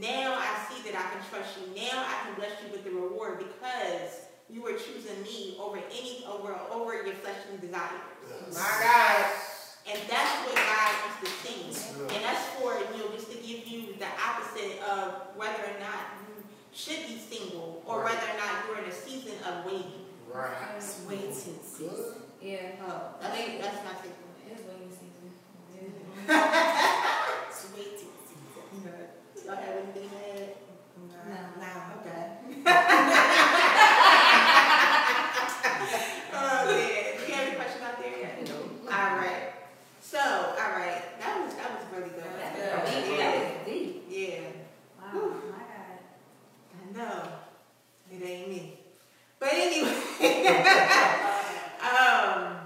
Now 0.00 0.36
I 0.36 0.52
see 0.68 0.82
that 0.90 0.94
I 0.98 1.04
can 1.14 1.22
trust 1.30 1.56
you. 1.58 1.74
Now 1.74 2.04
I 2.04 2.14
can 2.26 2.34
bless 2.36 2.52
you 2.62 2.70
with 2.72 2.84
the 2.84 2.90
reward 2.90 3.38
because 3.38 4.28
you 4.50 4.62
were 4.62 4.72
choosing 4.74 5.22
me 5.22 5.56
over 5.58 5.78
any 5.90 6.24
over 6.28 6.54
over 6.70 6.94
your 6.94 7.14
fleshly 7.16 7.56
desires. 7.60 8.04
Yes. 8.28 8.54
My 8.54 8.84
God. 8.84 9.24
And 9.88 9.98
that's 10.10 10.34
what 10.44 10.54
God 10.56 10.90
wants 11.06 11.18
to 11.22 11.28
see. 11.46 12.14
And 12.14 12.24
that's 12.24 12.44
for 12.58 12.74
you 12.92 12.98
know 13.04 13.10
just 13.14 13.30
to 13.32 13.38
give 13.38 13.66
you 13.66 13.94
the 13.98 14.06
opposite 14.20 14.82
of 14.82 15.32
whether 15.36 15.62
or 15.64 15.78
not 15.80 16.20
you 16.28 16.44
should 16.72 17.06
be 17.06 17.16
single 17.18 17.82
or 17.86 18.02
Right. 18.02 18.12
whether 18.12 18.26
or 18.32 18.36
not 18.36 18.66
you're 18.68 18.78
in 18.84 18.90
a 18.90 18.94
season 18.94 19.34
of 19.48 19.64
waiting. 19.64 20.04
Right. 20.32 20.52
Waiting 21.08 21.32
season. 21.32 21.96
Yeah. 22.42 22.76
Oh, 22.86 23.14
that's 23.20 23.36
that's 23.62 23.84
not 23.84 23.96
single. 24.02 24.28
It's 24.50 24.62
waiting 24.68 24.90
season. 24.92 25.32
It's 29.48 29.54
waiting 29.54 29.54
season. 29.54 29.54
Y'all 29.54 29.56
have 29.56 29.76
anything 29.76 30.10
to 30.10 30.16
add? 30.16 30.50
No. 31.06 31.38
Nah. 31.62 32.00
Okay. 32.00 32.26
oh 36.34 36.58
man, 36.66 37.04
do 37.16 37.22
you 37.26 37.32
have 37.32 37.46
any 37.46 37.54
questions 37.54 37.82
out 37.84 37.96
there? 38.00 38.26
All 38.90 39.16
right. 39.18 39.44
So, 40.00 40.18
all 40.18 40.72
right, 40.76 41.02
that 41.20 41.32
was 41.44 41.54
that 41.54 41.68
was 41.70 41.84
really 41.94 42.10
good. 42.10 42.24
That's 42.38 42.58
Yeah. 42.58 43.16
That 43.16 43.34
is 43.36 43.66
deep. 43.66 44.04
Yeah, 44.08 44.50
Wow. 45.00 45.36
My 45.50 45.62
God. 45.62 45.98
I 46.74 46.84
know. 46.98 47.16
It 48.10 48.22
ain't 48.26 48.48
me. 48.48 48.62
But 49.38 49.50
anyway, 49.52 49.94
um, 51.82 52.56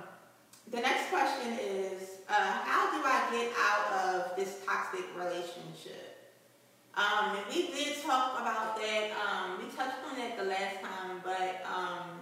the 0.70 0.80
next 0.80 1.10
question 1.10 1.58
is, 1.60 2.20
uh, 2.28 2.32
how 2.64 2.90
do 2.92 3.02
I 3.04 3.28
get 3.32 3.52
out 3.58 3.92
of 3.92 4.36
this 4.36 4.60
toxic 4.64 5.04
relationship? 5.16 6.10
Um, 7.00 7.38
we 7.48 7.68
did 7.68 8.02
talk 8.02 8.38
about 8.38 8.76
that. 8.76 9.10
Um, 9.24 9.56
we 9.56 9.72
touched 9.74 10.04
on 10.04 10.20
it 10.20 10.36
the 10.36 10.44
last 10.44 10.82
time, 10.82 11.22
but 11.24 11.64
um, 11.64 12.20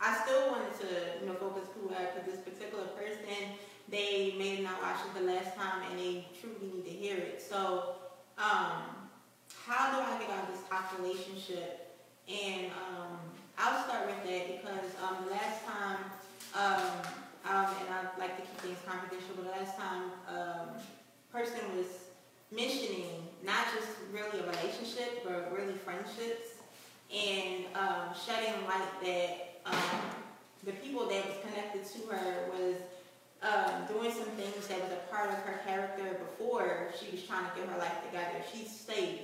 I 0.00 0.18
still 0.24 0.50
wanted 0.50 0.74
to, 0.80 1.20
you 1.20 1.26
know, 1.28 1.34
focus 1.34 1.68
who 1.78 1.90
uh, 1.90 2.10
for 2.10 2.28
this 2.28 2.40
particular 2.40 2.86
person. 2.98 3.54
They 3.88 4.34
may 4.36 4.62
not 4.62 4.82
watched 4.82 5.06
it 5.06 5.14
the 5.14 5.32
last 5.32 5.54
time, 5.54 5.82
and 5.88 5.98
they 5.98 6.26
truly 6.40 6.74
need 6.74 6.84
to 6.86 6.90
hear 6.90 7.18
it. 7.18 7.40
So, 7.40 7.94
um, 8.36 8.82
how 9.64 9.94
do 9.94 10.02
I 10.02 10.18
get 10.18 10.30
out 10.30 10.48
of 10.48 10.58
this 10.58 10.66
toxic 10.68 10.98
relationship? 10.98 11.94
And 12.26 12.66
um, 12.90 13.14
I'll 13.58 13.84
start 13.86 14.06
with 14.06 14.26
that 14.26 14.58
because 14.58 14.90
um, 15.06 15.24
the 15.24 15.30
last 15.30 15.64
time, 15.64 15.98
and 16.58 17.94
I 17.94 18.18
like 18.18 18.36
to 18.36 18.42
keep 18.42 18.58
things 18.58 18.78
confidential, 18.84 19.34
but 19.36 19.44
the 19.44 19.50
last 19.50 19.78
time 19.78 20.10
not 23.44 23.66
just 23.74 23.88
really 24.12 24.40
a 24.40 24.46
relationship, 24.46 25.24
but 25.24 25.52
really 25.56 25.74
friendships, 25.74 26.60
and 27.12 27.64
um, 27.74 28.14
shedding 28.14 28.54
light 28.66 29.00
that 29.02 29.60
um, 29.66 30.00
the 30.64 30.72
people 30.72 31.08
that 31.08 31.26
was 31.26 31.36
connected 31.42 31.84
to 31.84 32.14
her 32.14 32.50
was 32.52 32.76
um, 33.42 33.86
doing 33.88 34.12
some 34.12 34.28
things 34.36 34.66
that 34.68 34.80
was 34.80 34.92
a 34.92 35.10
part 35.10 35.30
of 35.30 35.36
her 35.38 35.60
character 35.66 36.18
before 36.18 36.88
she 36.98 37.10
was 37.10 37.22
trying 37.24 37.44
to 37.50 37.56
get 37.56 37.68
her 37.68 37.78
life 37.78 38.04
together. 38.06 38.44
She 38.52 38.66
stayed, 38.66 39.20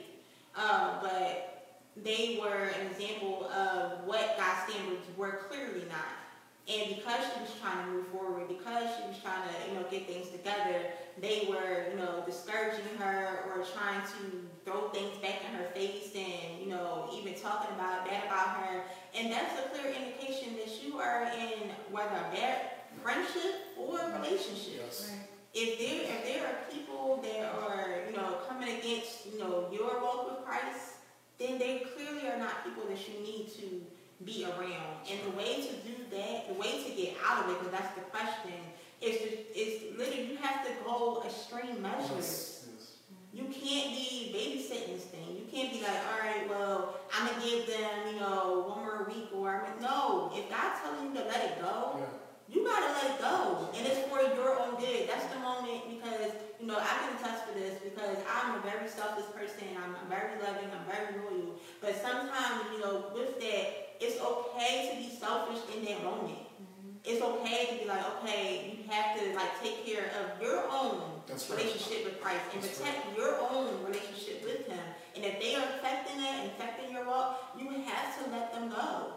uh, 0.57 1.01
but 1.03 1.79
they 2.03 2.39
were 2.41 2.71
an 2.81 2.87
example 2.91 3.47
of 3.47 4.05
what 4.05 4.37
God's 4.39 4.73
standards 4.73 5.07
were 5.17 5.41
clearly 5.49 5.85
not. 5.89 6.26
And 6.69 6.97
because 6.97 7.23
she 7.23 7.41
was 7.41 7.51
trying 7.63 7.87
to 7.87 7.93
move 7.93 8.09
forward, 8.09 8.49
because 8.49 8.91
she 8.99 9.07
was 9.07 9.17
trying 9.23 9.47
to, 9.47 9.55
you 9.71 9.79
know, 9.79 9.87
get 9.89 10.09
things 10.09 10.31
together, 10.31 10.91
they 11.21 11.47
were, 11.49 11.87
you 11.93 11.97
know, 11.97 12.25
discouraging 12.27 12.99
her 12.99 13.47
or 13.47 13.65
trying 13.65 14.03
to 14.03 14.43
throw 14.65 14.89
things 14.89 15.17
back 15.19 15.43
in 15.49 15.57
her 15.57 15.67
face 15.75 16.11
and, 16.17 16.61
you 16.61 16.69
know, 16.69 17.09
even 17.15 17.35
talking 17.35 17.73
about 17.77 18.05
bad 18.05 18.27
about 18.27 18.57
her. 18.59 18.83
And 19.15 19.31
that's 19.31 19.55
a 19.61 19.69
clear 19.69 19.95
indication 19.95 20.57
that 20.57 20.83
you 20.83 20.99
are 20.99 21.31
in 21.39 21.71
whether 21.93 22.17
a 22.17 22.35
bad 22.35 22.59
friendship 23.01 23.79
or 23.79 24.01
a 24.01 24.19
relationship. 24.19 24.83
Yes. 24.87 25.13
If 25.55 25.79
there 25.79 26.03
if 26.03 26.25
there 26.27 26.47
are 26.49 26.57
people 26.71 27.23
that 27.23 27.45
are, 27.63 28.01
you 28.11 28.17
know, 28.17 28.39
coming 28.49 28.77
against, 28.77 29.27
you 29.33 29.39
know, 29.39 29.69
your 29.73 30.03
walk 30.03 30.31
with 30.31 30.45
Christ, 30.45 30.97
then 31.39 31.59
they 31.59 31.87
clearly 31.95 32.29
are 32.29 32.39
not 32.39 32.65
people 32.65 32.83
that 32.89 32.99
you 33.09 33.23
need 33.23 33.49
to 33.57 33.87
be 34.25 34.45
around. 34.45 34.97
And 35.11 35.21
the 35.33 35.37
way 35.37 35.57
to 35.57 35.73
do 35.87 35.95
that, 36.17 36.49
the 36.49 36.55
way 36.55 36.83
to 36.83 36.91
get 36.97 37.15
out 37.25 37.45
of 37.45 37.51
it, 37.51 37.59
because 37.59 37.73
that's 37.73 37.95
the 37.95 38.03
question, 38.03 38.55
is 39.03 39.19
to, 39.19 39.59
is 39.59 39.97
literally 39.99 40.31
you 40.33 40.37
have 40.39 40.65
to 40.67 40.73
go 40.85 41.23
extreme 41.27 41.83
measures. 41.83 42.11
Yes. 42.17 42.67
Yes. 42.73 42.93
You 43.33 43.45
can't 43.45 43.91
be 43.93 44.33
babysitting 44.33 44.95
this 44.95 45.05
thing. 45.05 45.37
You 45.37 45.45
can't 45.53 45.71
be 45.73 45.81
like, 45.83 46.01
all 46.13 46.21
right, 46.21 46.49
well, 46.49 46.97
I'm 47.13 47.29
gonna 47.29 47.45
give 47.45 47.67
them, 47.67 48.15
you 48.15 48.21
know, 48.21 48.65
one 48.69 48.79
more 48.85 49.07
week, 49.09 49.29
or 49.35 49.51
I'm 49.55 49.81
gonna, 49.81 49.83
no. 49.83 50.31
If 50.35 50.49
God's 50.49 50.81
telling 50.81 51.13
you 51.13 51.21
to 51.21 51.29
let 51.29 51.45
it 51.45 51.61
go, 51.61 52.01
Yeah. 52.01 52.07
you 52.49 52.65
gotta 52.65 52.93
let 52.95 53.05
it 53.13 53.19
go, 53.21 53.69
and 53.77 53.87
it's 53.87 54.09
for 54.09 54.23
your 54.23 54.59
own 54.59 54.81
good. 54.81 55.09
That's 55.09 55.27
the 55.35 55.41
moment 55.41 55.83
because 55.91 56.33
you 56.59 56.67
know 56.67 56.79
I 56.79 56.97
can 57.05 57.17
attest 57.21 57.45
for 57.45 57.53
this 57.59 57.79
because 57.85 58.17
I'm 58.25 58.57
a 58.57 58.61
very 58.63 58.89
selfless 58.89 59.27
person. 59.37 59.69
I'm 59.77 59.95
very 60.09 60.41
loving. 60.41 60.71
I'm 60.73 60.87
very 60.89 61.21
loyal. 61.21 61.61
But 61.83 62.01
sometimes 62.01 62.65
you 62.73 62.81
know 62.81 63.13
with 63.13 63.39
that, 63.41 63.86
it's 64.01 64.21
okay 64.21 64.91
to 64.91 65.03
be 65.03 65.15
selfish 65.15 65.63
in 65.75 65.85
that 65.85 66.03
moment. 66.03 66.39
Mm-hmm. 66.39 66.91
It's 67.05 67.23
okay 67.23 67.67
to 67.71 67.83
be 67.83 67.89
like, 67.89 68.05
okay, 68.19 68.77
you 68.77 68.91
have 68.91 69.19
to 69.19 69.35
like 69.35 69.63
take 69.63 69.87
care 69.87 70.11
of 70.21 70.41
your 70.43 70.65
own 70.71 71.23
That's 71.27 71.49
right. 71.51 71.59
relationship 71.59 72.05
with 72.05 72.21
Christ 72.21 72.43
and 72.53 72.63
That's 72.63 72.79
protect 72.79 73.17
your 73.17 73.39
own 73.51 73.85
relationship 73.85 74.45
with 74.45 74.67
Him. 74.67 74.85
And 75.15 75.25
if 75.25 75.41
they 75.41 75.55
are 75.55 75.65
affecting 75.79 76.21
that 76.21 76.41
and 76.41 76.51
affecting 76.53 76.93
your 76.93 77.07
walk, 77.07 77.55
you 77.59 77.71
have 77.71 78.25
to 78.25 78.31
let 78.31 78.53
them 78.53 78.71
go. 78.71 79.13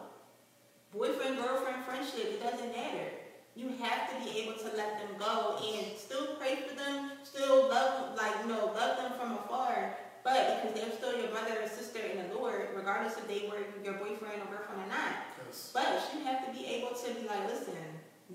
Boyfriend, 0.94 1.38
girlfriend, 1.38 1.86
friendship, 1.86 2.26
it 2.34 2.42
doesn't 2.42 2.72
matter. 2.76 3.12
You 3.56 3.70
have 3.82 4.10
to 4.10 4.24
be 4.24 4.40
able 4.40 4.54
to 4.54 4.76
let 4.78 5.00
them 5.00 5.20
go 5.20 5.60
and 5.76 5.98
still 5.98 6.36
pray 6.40 6.60
for 6.68 6.76
them, 6.76 7.12
still 7.24 7.68
love, 7.70 8.16
like, 8.18 8.34
you 8.42 8.50
know, 8.50 8.68
love 8.68 8.98
them 8.98 9.12
from 9.20 9.34
afar, 9.34 9.98
but 10.30 10.62
because 10.62 10.78
they're 10.78 10.94
still 10.94 11.18
your 11.18 11.30
brother 11.34 11.58
or 11.60 11.68
sister 11.68 11.98
in 11.98 12.30
the 12.30 12.36
Lord, 12.36 12.70
regardless 12.76 13.18
if 13.18 13.28
they 13.28 13.50
were 13.50 13.66
your 13.84 13.98
boyfriend 13.98 14.46
or 14.46 14.54
girlfriend 14.54 14.86
or 14.86 14.90
not. 14.90 15.26
Yes. 15.42 15.72
But 15.74 16.06
you 16.14 16.24
have 16.24 16.46
to 16.46 16.52
be 16.54 16.68
able 16.68 16.94
to 16.94 17.08
be 17.16 17.28
like, 17.28 17.50
listen, 17.50 17.74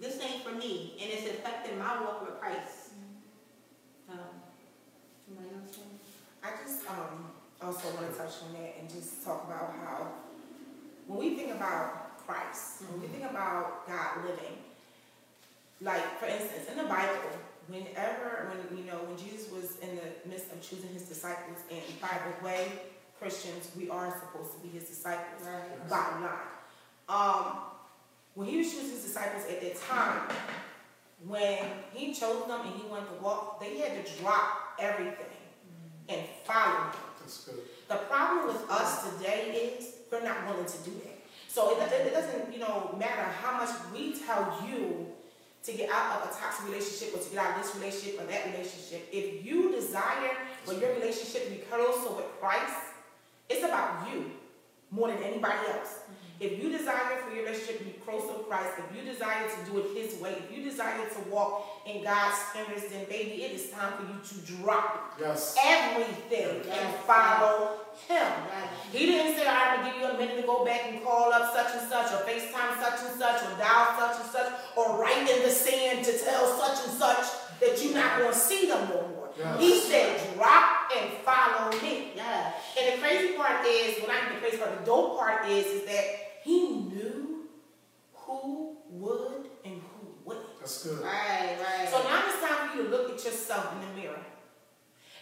this 0.00 0.18
ain't 0.20 0.42
for 0.42 0.50
me, 0.50 0.98
and 1.00 1.12
it's 1.12 1.22
affecting 1.22 1.78
my 1.78 2.02
walk 2.02 2.26
with 2.26 2.40
Christ. 2.40 2.98
Um, 4.10 4.18
somebody 5.24 5.54
else? 5.54 5.78
I 6.42 6.50
just 6.66 6.82
um, 6.90 7.30
also 7.62 7.88
want 7.94 8.10
to 8.10 8.18
touch 8.18 8.42
on 8.42 8.52
that 8.54 8.74
and 8.80 8.90
just 8.90 9.24
talk 9.24 9.44
about 9.46 9.76
how 9.84 10.08
when 11.06 11.20
we 11.20 11.36
think 11.36 11.52
about 11.52 12.18
Christ, 12.26 12.82
when 12.90 13.02
we 13.02 13.06
think 13.06 13.30
about 13.30 13.86
God 13.86 14.24
living, 14.24 14.58
like 15.80 16.18
for 16.18 16.26
instance, 16.26 16.66
in 16.68 16.76
the 16.76 16.88
Bible, 16.90 17.38
whenever 17.68 18.50
when 18.50 18.78
you 18.78 18.84
know 18.84 18.98
when 19.06 19.16
Jesus 19.16 19.50
was 19.50 19.78
in 19.78 19.96
the 19.96 20.28
midst 20.28 20.52
of 20.52 20.60
choosing 20.60 20.90
his 20.90 21.02
disciples, 21.02 21.58
and 21.70 21.82
by 22.00 22.18
the 22.24 22.44
way, 22.44 22.72
Christians, 23.18 23.70
we 23.76 23.88
are 23.88 24.10
supposed 24.10 24.52
to 24.52 24.58
be 24.58 24.68
his 24.68 24.84
disciples. 24.84 25.46
Right. 25.46 25.88
bottom 25.88 26.22
line. 26.22 26.32
Um, 27.08 27.58
when 28.34 28.48
he 28.48 28.58
was 28.58 28.72
choosing 28.72 28.90
his 28.90 29.04
disciples 29.04 29.44
at 29.48 29.60
that 29.60 29.80
time, 29.80 30.28
when 31.26 31.58
he 31.92 32.12
chose 32.12 32.46
them 32.46 32.60
and 32.62 32.74
he 32.74 32.86
wanted 32.88 33.06
to 33.16 33.22
walk, 33.22 33.60
they 33.60 33.78
had 33.78 34.04
to 34.04 34.22
drop 34.22 34.74
everything 34.78 35.26
and 36.08 36.20
follow 36.44 36.84
him. 36.84 37.00
That's 37.20 37.44
good. 37.44 37.60
The 37.88 37.96
problem 37.96 38.48
with 38.48 38.70
us 38.70 39.10
today 39.12 39.76
is 39.78 39.94
we're 40.10 40.22
not 40.22 40.46
willing 40.48 40.66
to 40.66 40.78
do 40.78 40.90
that. 41.04 41.22
So 41.48 41.80
it, 41.80 41.92
it 41.92 42.12
doesn't, 42.12 42.52
you 42.52 42.58
know, 42.58 42.94
matter 42.98 43.22
how 43.22 43.58
much 43.58 43.70
we 43.92 44.18
tell 44.18 44.58
you 44.68 45.06
to 45.64 45.72
get 45.72 45.90
out 45.90 46.20
of 46.20 46.30
a 46.30 46.34
toxic 46.34 46.66
relationship 46.66 47.14
or 47.14 47.22
to 47.22 47.30
get 47.30 47.38
out 47.38 47.56
of 47.56 47.64
this 47.64 47.74
relationship 47.74 48.20
or 48.20 48.26
that 48.26 48.46
relationship. 48.52 49.08
If 49.10 49.44
you 49.44 49.72
desire 49.72 50.36
for 50.64 50.74
your 50.74 50.92
relationship 50.94 51.44
to 51.44 51.50
be 51.50 51.62
closer 51.70 52.14
with 52.14 52.26
Christ, 52.38 52.76
it's 53.48 53.64
about 53.64 54.06
you 54.10 54.30
more 54.90 55.08
than 55.08 55.22
anybody 55.22 55.58
else. 55.72 56.00
If 56.40 56.60
you 56.62 56.70
desire 56.76 57.22
for 57.22 57.32
your 57.34 57.44
relationship 57.44 57.78
to 57.78 57.84
be 57.84 57.92
closer 58.04 58.36
with 58.36 58.48
Christ, 58.48 58.74
if 58.78 58.96
you 58.96 59.10
desire 59.10 59.46
to 59.48 59.70
do 59.70 59.78
it 59.78 59.86
His 59.96 60.20
way, 60.20 60.34
if 60.44 60.50
you 60.56 60.64
desire 60.68 60.98
to 61.08 61.20
walk 61.30 61.82
in 61.86 62.02
God's 62.02 62.36
standards, 62.50 62.86
then 62.90 63.04
baby, 63.08 63.44
it 63.44 63.52
is 63.52 63.70
time 63.70 63.92
for 63.96 64.02
you 64.02 64.18
to 64.18 64.52
drop 64.62 65.14
Yes. 65.20 65.56
everything 65.64 66.62
and 66.70 66.94
follow 67.06 67.78
Him. 68.08 68.16
Right. 68.26 68.68
He 68.90 69.06
didn't 69.06 69.36
say, 69.36 69.46
I'm 69.46 69.80
going 69.80 69.86
to 69.86 69.92
give 69.92 70.02
you 70.02 70.14
a 70.14 70.18
minute 70.18 70.40
to 70.40 70.46
go 70.46 70.64
back 70.64 70.82
and 70.88 71.02
call 71.04 71.32
up 71.32 71.54
such 71.54 71.80
and 71.80 71.88
such, 71.88 72.10
or 72.12 72.24
FaceTime 72.26 72.82
such 72.82 73.08
and 73.08 73.18
such, 73.18 73.42
or 73.44 73.56
dial 73.56 73.94
such 73.96 74.20
and 74.20 74.30
such, 74.30 74.52
or 74.76 74.98
write 75.00 75.30
in 75.30 75.42
the 75.44 75.50
sand 75.50 76.04
to 76.04 76.18
tell 76.18 76.46
such 76.58 76.88
and 76.88 76.98
such 76.98 77.26
that 77.60 77.80
you're 77.82 77.94
not 77.94 78.18
going 78.18 78.32
to 78.32 78.38
see 78.38 78.66
them 78.66 78.88
no 78.90 79.06
more. 79.08 79.13
Yes. 79.36 79.60
He 79.60 79.80
said, 79.80 80.34
drop 80.34 80.90
and 80.96 81.10
follow 81.24 81.70
me. 81.82 82.12
Yeah. 82.14 82.52
And 82.78 82.94
the 82.94 83.02
crazy 83.02 83.34
part 83.34 83.66
is, 83.66 83.98
well, 83.98 84.08
not 84.08 84.32
the 84.32 84.40
crazy 84.40 84.58
part, 84.58 84.78
the 84.78 84.86
dope 84.86 85.18
part 85.18 85.48
is, 85.48 85.66
is 85.66 85.84
that 85.86 86.04
he 86.44 86.68
knew 86.68 87.46
who 88.14 88.76
would 88.90 89.48
and 89.64 89.74
who 89.74 90.08
wouldn't. 90.24 90.58
That's 90.60 90.86
good. 90.86 91.02
Right, 91.02 91.56
right. 91.60 91.88
So 91.88 92.02
now 92.02 92.22
it's 92.26 92.40
time 92.40 92.70
for 92.70 92.76
you 92.76 92.84
to 92.84 92.90
look 92.90 93.10
at 93.10 93.24
yourself 93.24 93.72
in 93.72 93.80
the 93.80 94.02
mirror 94.02 94.20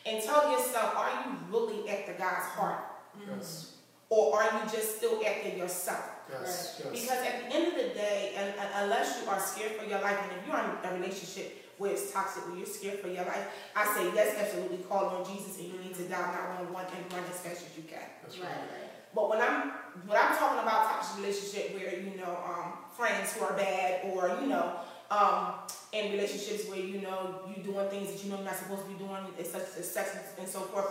and 0.04 0.22
tell 0.22 0.50
yourself, 0.50 0.94
are 0.96 1.24
you 1.24 1.36
really 1.50 1.88
after 1.88 2.12
God's 2.12 2.46
heart? 2.46 2.84
Yes. 3.18 3.66
Mm-hmm. 3.66 3.68
Or 4.10 4.42
are 4.42 4.52
you 4.52 4.70
just 4.70 4.98
still 4.98 5.24
after 5.24 5.56
yourself? 5.56 6.04
Yes. 6.30 6.82
Yes. 6.84 7.00
Because 7.00 7.26
at 7.26 7.48
the 7.48 7.54
end 7.56 7.68
of 7.68 7.74
the 7.74 7.94
day, 7.94 8.34
and, 8.36 8.54
and 8.58 8.68
unless 8.84 9.22
you 9.22 9.30
are 9.30 9.40
scared 9.40 9.72
for 9.72 9.86
your 9.86 10.00
life, 10.02 10.18
and 10.22 10.32
if 10.38 10.46
you're 10.46 10.58
in 10.58 10.64
a 10.84 11.00
relationship 11.00 11.61
where 11.82 11.90
it's 11.90 12.12
toxic, 12.12 12.46
where 12.46 12.56
you're 12.56 12.66
scared 12.66 13.00
for 13.00 13.08
your 13.08 13.24
life, 13.24 13.50
I 13.74 13.82
say 13.92 14.14
yes, 14.14 14.38
absolutely 14.38 14.78
call 14.86 15.06
on 15.06 15.26
Jesus, 15.26 15.58
and 15.58 15.66
you 15.66 15.78
need 15.82 15.94
to 15.96 16.04
dial 16.06 16.30
911 16.70 16.94
and 16.94 17.12
run 17.12 17.24
as 17.28 17.40
fast 17.40 17.66
as 17.66 17.76
you 17.76 17.82
can. 17.82 18.06
That's 18.22 18.38
right, 18.38 18.46
right. 18.46 18.54
right. 18.54 18.90
But 19.12 19.28
when 19.28 19.42
I'm 19.42 19.74
when 20.06 20.16
I'm 20.16 20.32
talking 20.38 20.62
about 20.62 20.88
toxic 20.88 21.18
relationship 21.18 21.74
where 21.74 21.98
you 21.98 22.16
know 22.16 22.38
um, 22.46 22.86
friends 22.94 23.34
who 23.34 23.44
are 23.44 23.52
bad, 23.54 24.06
or 24.14 24.38
you 24.40 24.46
know 24.46 24.78
um, 25.10 25.54
in 25.92 26.12
relationships 26.12 26.70
where 26.70 26.78
you 26.78 27.02
know 27.02 27.42
you're 27.50 27.66
doing 27.66 27.90
things 27.90 28.14
that 28.14 28.22
you 28.22 28.30
know 28.30 28.36
you're 28.36 28.46
not 28.46 28.56
supposed 28.56 28.86
to 28.86 28.88
be 28.88 28.94
doing, 28.94 29.26
it's 29.36 29.50
such 29.50 29.66
as 29.76 29.90
sex 29.90 30.16
and 30.38 30.48
so 30.48 30.60
forth, 30.70 30.86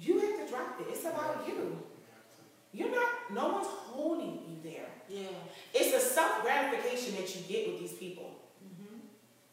you 0.00 0.20
have 0.20 0.38
to 0.38 0.46
drop 0.48 0.80
it. 0.80 0.86
It's 0.88 1.02
about 1.02 1.42
you. 1.46 1.82
You're 2.72 2.94
not. 2.94 3.10
No 3.34 3.48
one's 3.58 3.66
holding 3.66 4.38
you 4.46 4.56
there. 4.62 4.86
Yeah. 5.08 5.34
It's 5.74 5.92
a 5.92 6.00
self 6.00 6.42
gratification 6.42 7.16
that 7.16 7.34
you 7.34 7.42
get 7.42 7.72
with 7.72 7.80
these 7.80 7.98
people. 7.98 8.36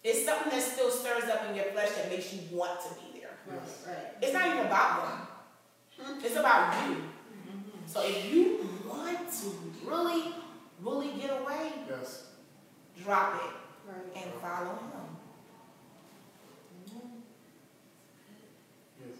It's 0.03 0.22
something 0.33 0.51
that 0.59 0.61
still 0.65 0.89
stirs 0.91 1.25
up 1.25 1.49
in 1.49 1.55
your 1.55 1.65
flesh 1.65 1.91
that 1.91 2.09
makes 2.09 2.33
you 2.33 2.41
want 2.51 2.79
to 2.81 2.89
be 2.95 3.19
there. 3.19 3.29
Right, 3.47 3.59
Yes. 3.63 3.83
right. 3.87 3.97
It's 4.21 4.33
not 4.33 4.47
even 4.47 4.65
about 4.65 5.27
them. 5.99 6.17
It's 6.23 6.35
about 6.35 6.89
you. 6.89 7.03
So 7.87 8.01
if 8.03 8.31
you 8.33 8.67
want 8.87 9.17
to 9.31 9.47
really, 9.85 10.33
really 10.81 11.11
get 11.19 11.29
away, 11.41 11.71
Yes. 11.89 12.23
drop 13.03 13.35
it 13.35 13.89
Right. 13.89 14.23
and 14.23 14.33
follow 14.41 14.75
him. 14.75 15.17
Yes. 19.05 19.17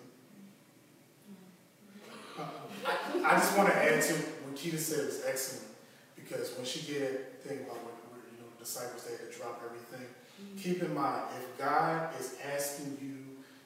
Uh, 2.40 2.44
I, 2.86 3.36
I 3.36 3.40
just 3.40 3.58
want 3.58 3.70
to 3.70 3.76
add 3.76 4.02
to 4.04 4.14
what 4.14 4.56
Keita 4.56 4.78
said 4.80 5.06
was 5.06 5.24
excellent 5.28 5.68
because 6.16 6.56
when 6.56 6.66
she 6.66 6.82
did 6.92 7.02
that 7.04 7.44
thing 7.44 7.60
about 7.60 7.78
when, 7.84 7.94
when 8.12 8.22
you 8.32 8.40
know 8.42 8.50
the 8.58 8.64
disciples 8.64 9.04
they 9.06 9.12
had 9.12 9.32
to 9.32 9.38
drop 9.38 9.62
everything. 9.66 10.08
Keep 10.62 10.84
in 10.84 10.94
mind 10.94 11.24
if 11.38 11.58
God 11.58 12.10
is 12.20 12.36
asking 12.56 12.98
you 13.02 13.18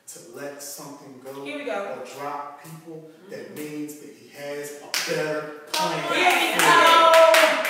to 0.07 0.19
let 0.35 0.61
something 0.63 1.19
go 1.23 1.33
go. 1.33 1.99
or 2.01 2.05
drop 2.05 2.63
people, 2.63 3.09
mm-hmm. 3.09 3.31
that 3.31 3.55
means 3.57 3.99
that 3.99 4.09
He 4.15 4.29
has 4.29 4.81
a 4.81 5.09
better 5.09 5.51
oh, 5.73 5.73
plan. 5.73 6.03
We 6.03 6.07
for 6.07 6.15
you. 6.15 6.59
go. 6.59 7.67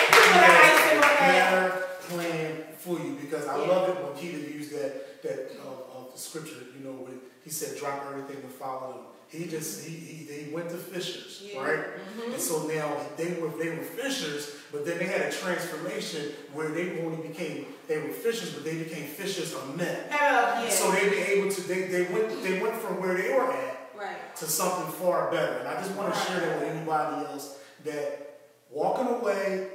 Thank 0.00 0.14
you 0.14 0.90
for 0.90 0.96
the 0.96 0.96
a 0.96 0.96
on 0.96 1.00
that. 1.00 1.50
better 1.50 1.86
plan 2.08 2.56
for 2.78 2.98
you 2.98 3.18
because 3.20 3.46
I 3.46 3.56
Yeah. 3.60 3.68
love 3.68 3.88
it 3.90 3.96
when 4.04 4.12
Peter 4.18 4.38
used 4.38 4.72
that 4.72 5.22
that 5.22 5.50
of, 5.60 5.84
of 5.96 6.12
the 6.14 6.18
scripture. 6.18 6.64
You 6.76 6.84
know, 6.84 6.92
when 6.92 7.20
he 7.44 7.50
said, 7.50 7.78
"Drop 7.78 8.06
everything 8.10 8.42
and 8.42 8.52
follow 8.52 8.92
him." 8.92 9.00
He 9.28 9.46
just 9.46 9.84
he, 9.86 9.94
he 9.94 10.24
they 10.24 10.50
went 10.52 10.70
to 10.70 10.76
fishers, 10.76 11.42
Yeah. 11.44 11.62
right? 11.62 11.78
Mm-hmm. 11.78 12.32
And 12.32 12.40
so 12.42 12.66
now 12.66 12.96
they 13.16 13.34
were 13.40 13.50
they 13.62 13.70
were 13.70 13.82
fishers, 13.82 14.56
but 14.72 14.84
then 14.86 14.98
they 14.98 15.06
had 15.06 15.20
a 15.22 15.30
transformation 15.32 16.32
where 16.52 16.68
they 16.70 17.00
only 17.04 17.28
became 17.28 17.66
they 17.90 17.98
were 17.98 18.08
fishers, 18.08 18.52
but 18.52 18.64
they 18.64 18.76
became 18.78 19.04
fishers 19.08 19.52
of 19.52 19.76
men. 19.76 19.98
Hell 20.10 20.62
yeah. 20.62 20.70
So 20.70 20.92
they 20.92 21.08
be 21.10 21.16
able 21.16 21.50
to 21.50 21.60
they, 21.62 21.82
they 21.88 22.04
went 22.04 22.42
they 22.44 22.60
went 22.60 22.76
from 22.76 23.00
where 23.00 23.16
they 23.20 23.34
were 23.34 23.52
at 23.52 23.90
Right. 23.98 24.36
to 24.36 24.44
something 24.46 24.90
far 24.94 25.30
better. 25.30 25.58
And 25.58 25.68
I 25.68 25.74
just 25.74 25.90
want 25.96 26.14
to 26.14 26.20
share 26.20 26.40
that 26.40 26.60
with 26.60 26.68
anybody 26.70 27.26
else 27.26 27.58
that 27.84 28.38
walking 28.70 29.08
away 29.08 29.68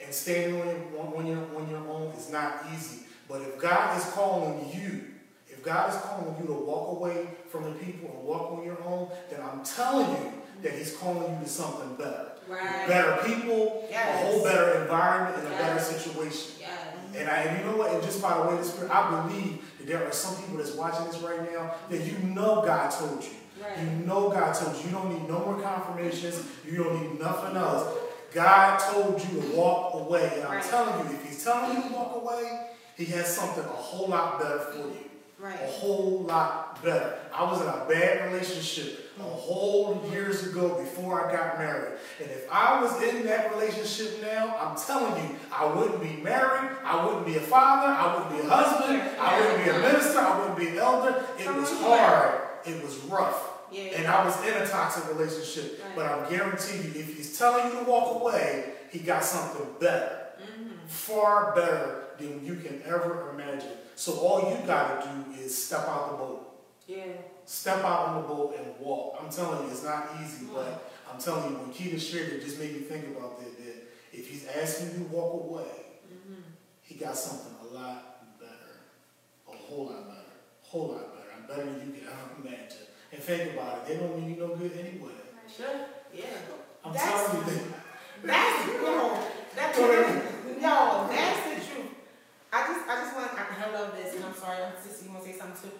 and 0.00 0.12
standing 0.12 0.60
on, 0.60 1.14
on, 1.14 1.26
your, 1.26 1.38
on 1.56 1.70
your 1.70 1.86
own 1.88 2.08
is 2.12 2.30
not 2.30 2.66
easy. 2.74 3.04
But 3.28 3.40
if 3.42 3.56
God 3.58 3.96
is 3.96 4.04
calling 4.12 4.68
you, 4.74 5.04
if 5.48 5.62
God 5.62 5.88
is 5.94 5.96
calling 6.02 6.34
you 6.40 6.46
to 6.48 6.52
walk 6.52 6.98
away 6.98 7.28
from 7.48 7.64
the 7.64 7.70
people 7.78 8.10
and 8.18 8.24
walk 8.26 8.52
on 8.52 8.64
your 8.64 8.82
own, 8.82 9.08
then 9.30 9.40
I'm 9.40 9.62
telling 9.64 10.10
you 10.10 10.32
that 10.62 10.72
He's 10.72 10.96
calling 10.98 11.32
you 11.38 11.44
to 11.44 11.48
something 11.48 11.94
better. 11.96 12.32
Right. 12.48 12.86
Better 12.88 13.22
people, 13.24 13.86
Yes. 13.88 14.22
a 14.24 14.26
whole 14.26 14.42
better 14.44 14.82
environment, 14.82 15.36
and 15.38 15.46
a 15.46 15.56
better 15.56 15.80
situation. 15.80 16.56
Yes. 16.60 16.70
And, 17.16 17.28
I, 17.28 17.36
and 17.42 17.58
you 17.58 17.70
know 17.70 17.76
what? 17.76 17.92
And 17.92 18.02
just 18.02 18.22
by 18.22 18.36
the 18.38 18.48
way, 18.48 18.56
the 18.56 18.64
Spirit, 18.64 18.90
I 18.90 19.26
believe 19.26 19.62
that 19.78 19.86
there 19.86 20.06
are 20.06 20.12
some 20.12 20.36
people 20.36 20.58
that's 20.58 20.74
watching 20.74 21.06
this 21.06 21.18
right 21.18 21.40
now 21.52 21.74
that 21.88 22.04
you 22.04 22.18
know 22.34 22.62
God 22.64 22.90
told 22.90 23.22
you. 23.22 23.30
Right. 23.62 23.78
You 23.78 24.06
know 24.06 24.30
God 24.30 24.54
told 24.54 24.76
you. 24.76 24.84
You 24.84 24.90
don't 24.90 25.10
need 25.12 25.28
no 25.28 25.38
more 25.40 25.60
confirmations. 25.60 26.42
You 26.66 26.84
don't 26.84 27.00
need 27.02 27.20
nothing 27.20 27.56
else. 27.56 27.96
God 28.32 28.78
told 28.78 29.20
you 29.20 29.40
to 29.40 29.56
walk 29.56 29.94
away. 29.94 30.30
And 30.36 30.44
I'm 30.44 30.54
Right. 30.54 30.62
telling 30.64 31.06
you, 31.08 31.14
if 31.16 31.24
He's 31.28 31.42
telling 31.44 31.76
you 31.76 31.82
to 31.82 31.94
walk 31.94 32.22
away, 32.22 32.70
He 32.96 33.04
has 33.06 33.34
something 33.36 33.64
a 33.64 33.68
whole 33.68 34.08
lot 34.08 34.38
better 34.40 34.58
for 34.60 34.78
you. 34.78 35.09
A 35.42 35.70
whole 35.70 36.24
lot 36.28 36.82
better. 36.82 37.18
I 37.34 37.44
was 37.44 37.62
in 37.62 37.68
a 37.68 37.86
bad 37.88 38.30
relationship 38.30 39.10
a 39.18 39.22
whole 39.22 40.06
years 40.10 40.46
ago 40.46 40.78
before 40.78 41.26
I 41.26 41.34
got 41.34 41.58
married. 41.58 41.98
And 42.20 42.30
if 42.30 42.46
I 42.50 42.82
was 42.82 43.02
in 43.02 43.24
that 43.26 43.50
relationship 43.54 44.20
now, 44.20 44.54
I'm 44.60 44.76
telling 44.76 45.22
you, 45.22 45.36
I 45.52 45.64
wouldn't 45.64 46.02
be 46.02 46.22
married, 46.22 46.70
I 46.84 47.04
wouldn't 47.04 47.26
be 47.26 47.36
a 47.36 47.40
father, 47.40 47.88
I 47.88 48.14
wouldn't 48.14 48.40
be 48.40 48.46
a 48.46 48.50
husband, 48.50 49.02
I 49.18 49.40
wouldn't 49.40 49.64
be 49.64 49.70
a 49.70 49.78
minister, 49.78 50.18
I 50.18 50.38
wouldn't 50.38 50.58
be 50.58 50.68
an 50.68 50.78
elder. 50.78 51.24
It 51.38 51.54
was 51.54 51.70
hard. 51.80 52.40
It 52.66 52.82
was 52.82 52.96
rough. 53.04 53.46
And 53.72 54.06
I 54.06 54.24
was 54.24 54.36
in 54.44 54.54
a 54.54 54.66
toxic 54.66 55.08
relationship. 55.08 55.82
Right. 55.82 55.96
But 55.96 56.06
I 56.06 56.30
guarantee 56.30 56.88
you, 56.88 57.00
if 57.00 57.16
he's 57.16 57.38
telling 57.38 57.72
you 57.72 57.80
to 57.80 57.90
walk 57.90 58.20
away, 58.20 58.74
he 58.90 58.98
got 58.98 59.24
something 59.24 59.66
better. 59.80 60.26
Mm-hmm. 60.40 60.86
Far 60.86 61.54
better 61.54 61.99
than 62.20 62.44
you 62.44 62.56
can 62.56 62.82
ever 62.84 63.30
imagine. 63.34 63.72
So 63.96 64.14
all 64.14 64.50
you 64.50 64.56
gotta 64.66 65.06
do 65.06 65.42
is 65.42 65.56
step 65.64 65.86
out 65.88 66.12
the 66.12 66.16
boat. 66.16 66.64
yeah. 66.86 67.04
Step 67.44 67.82
out 67.84 68.08
on 68.08 68.22
the 68.22 68.28
boat 68.28 68.54
and 68.56 68.78
walk. 68.78 69.18
I'm 69.20 69.28
telling 69.28 69.64
you, 69.64 69.72
it's 69.72 69.82
not 69.82 70.10
easy, 70.22 70.46
but 70.54 70.92
I'm 71.12 71.20
telling 71.20 71.50
you, 71.50 71.58
when 71.58 71.72
Keita 71.72 72.00
shared 72.00 72.28
it, 72.32 72.44
just 72.44 72.60
made 72.60 72.72
me 72.74 72.80
think 72.80 73.16
about 73.16 73.40
that, 73.40 73.58
that 73.58 73.88
if 74.12 74.28
he's 74.28 74.46
asking 74.46 74.92
you 74.92 75.08
to 75.08 75.12
walk 75.12 75.50
away, 75.50 75.64
mm-hmm. 76.06 76.42
he 76.82 76.94
got 76.94 77.16
something 77.16 77.52
a 77.62 77.74
lot 77.74 78.38
better. 78.38 78.78
A 79.48 79.56
whole 79.56 79.86
lot 79.86 80.06
better. 80.06 80.30
a 80.62 80.66
whole 80.68 80.88
lot 80.88 81.14
better. 81.16 81.28
I'm 81.36 81.46
better 81.48 81.64
than 81.64 81.86
you 81.88 81.92
can 81.92 82.06
ever 82.06 82.48
imagine. 82.48 82.86
And 83.12 83.20
think 83.20 83.54
about 83.54 83.78
it, 83.78 83.86
they 83.88 83.96
don't 83.96 84.16
mean 84.16 84.30
you 84.30 84.36
no 84.40 84.54
good 84.54 84.72
anyway. 84.78 85.10
Sure. 85.54 85.66
Yeah. 86.14 86.24
I'm 86.84 86.92
That's- 86.92 87.26
telling 87.26 87.46
you 87.48 87.52
that. 87.52 87.64
That's 88.22 88.66
no. 88.82 89.22
That's 89.56 89.78
no. 89.78 91.08
That's 91.10 91.40
the 91.48 91.74
truth. 91.74 91.90
I 92.52 92.66
just, 92.66 92.88
I 92.88 92.94
just 93.00 93.16
want. 93.16 93.49
I, 93.62 93.70
love 93.72 93.94
this, 93.96 94.14
and 94.16 94.24
I'm 94.24 94.34
sorry, 94.34 94.58
Sissy, 94.82 95.04
you 95.06 95.10
want 95.12 95.24
to 95.24 95.32
say 95.32 95.38
something 95.38 95.70
too? 95.70 95.76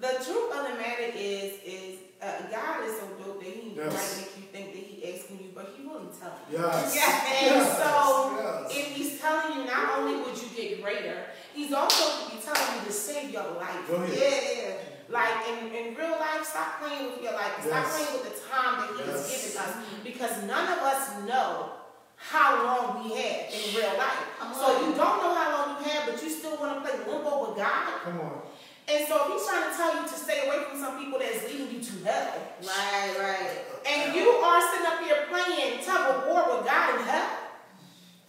The 0.00 0.12
truth 0.24 0.52
of 0.54 0.68
the 0.70 0.74
matter 0.78 1.10
is, 1.14 1.54
is 1.66 1.98
uh, 2.22 2.42
God 2.50 2.86
is 2.86 2.96
so 3.00 3.06
dope 3.18 3.42
that 3.42 3.48
He 3.50 3.72
Yes. 3.74 3.90
might 3.92 4.22
make 4.22 4.32
you 4.38 4.46
think 4.52 4.66
that 4.72 4.82
He 4.82 5.12
asking 5.12 5.38
you, 5.42 5.50
but 5.54 5.74
He 5.76 5.82
really 5.82 6.06
telling 6.14 6.44
you. 6.50 6.58
Yes. 6.58 6.94
Yeah, 6.96 7.32
and 7.34 7.56
Yes. 7.56 7.78
so 7.78 8.36
Yes. 8.38 8.76
if 8.78 8.86
He's 8.96 9.20
telling 9.20 9.58
you, 9.58 9.64
not 9.64 9.98
only 9.98 10.22
would 10.22 10.36
you 10.40 10.48
get 10.54 10.82
greater, 10.82 11.24
He's 11.54 11.72
also 11.72 12.24
could 12.28 12.36
be 12.38 12.42
telling 12.44 12.78
you 12.78 12.86
to 12.86 12.92
save 12.92 13.30
your 13.30 13.50
life. 13.58 13.88
Go 13.88 13.96
ahead. 13.96 14.14
Yeah. 14.16 14.74
Like 15.08 15.48
in, 15.48 15.74
in 15.74 15.94
real 15.96 16.10
life, 16.22 16.44
stop 16.44 16.80
playing 16.80 17.10
with 17.10 17.20
your 17.22 17.32
life. 17.32 17.58
Stop 17.58 17.82
Yes. 17.82 17.96
playing 17.96 18.12
with 18.22 18.24
the 18.30 18.36
time 18.48 18.78
that 18.78 18.90
He 18.94 19.10
has 19.10 19.26
Yes. 19.26 19.42
given 19.42 19.58
us 19.58 19.76
because 20.04 20.42
none 20.44 20.70
of 20.72 20.78
us 20.78 21.10
know 21.26 21.72
how 22.20 22.62
long 22.64 23.02
we 23.02 23.16
have 23.16 23.48
in 23.52 23.74
real 23.74 23.96
life. 23.98 24.22
So 24.54 24.80
you 24.86 24.94
don't 24.94 25.18
know 25.22 25.34
how 25.34 25.50
long 25.56 25.82
you 25.82 25.90
have, 25.90 26.06
but 26.12 26.22
you 26.22 26.28
still 26.30 26.56
want 26.58 26.84
to 26.84 26.88
play 26.88 26.98
limbo 27.10 27.48
with 27.48 27.56
God. 27.56 28.00
Come 28.04 28.20
on. 28.20 28.42
And 28.88 29.06
so 29.08 29.24
if 29.26 29.32
He's 29.40 29.46
trying 29.48 29.70
to 29.70 29.76
tell 29.76 29.94
you 29.96 30.02
to 30.02 30.14
stay 30.14 30.46
away 30.46 30.64
from 30.68 30.78
some 30.80 30.98
people 30.98 31.18
that's 31.18 31.44
leading 31.50 31.70
you 31.74 31.80
to 31.82 31.92
hell, 32.04 32.34
Right. 32.62 33.14
Right. 33.18 33.58
and 33.86 34.14
you 34.14 34.28
are 34.28 34.60
sitting 34.70 34.86
up 34.86 35.00
here 35.02 35.24
playing 35.30 35.82
tug 35.84 36.14
of 36.16 36.26
war 36.26 36.56
with 36.56 36.66
God 36.66 36.98
in 37.00 37.06
hell, 37.06 37.30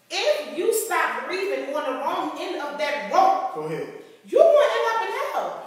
if 0.09 0.57
you 0.57 0.73
stop 0.73 1.25
breathing 1.27 1.73
on 1.75 1.83
the 1.83 1.99
wrong 1.99 2.37
end 2.39 2.61
of 2.61 2.77
that 2.77 3.11
rope, 3.13 3.55
Go 3.55 3.61
ahead. 3.63 3.87
you 4.25 4.37
will 4.37 4.61
end 4.75 4.85
up 4.95 5.01
in 5.01 5.11
hell. 5.33 5.63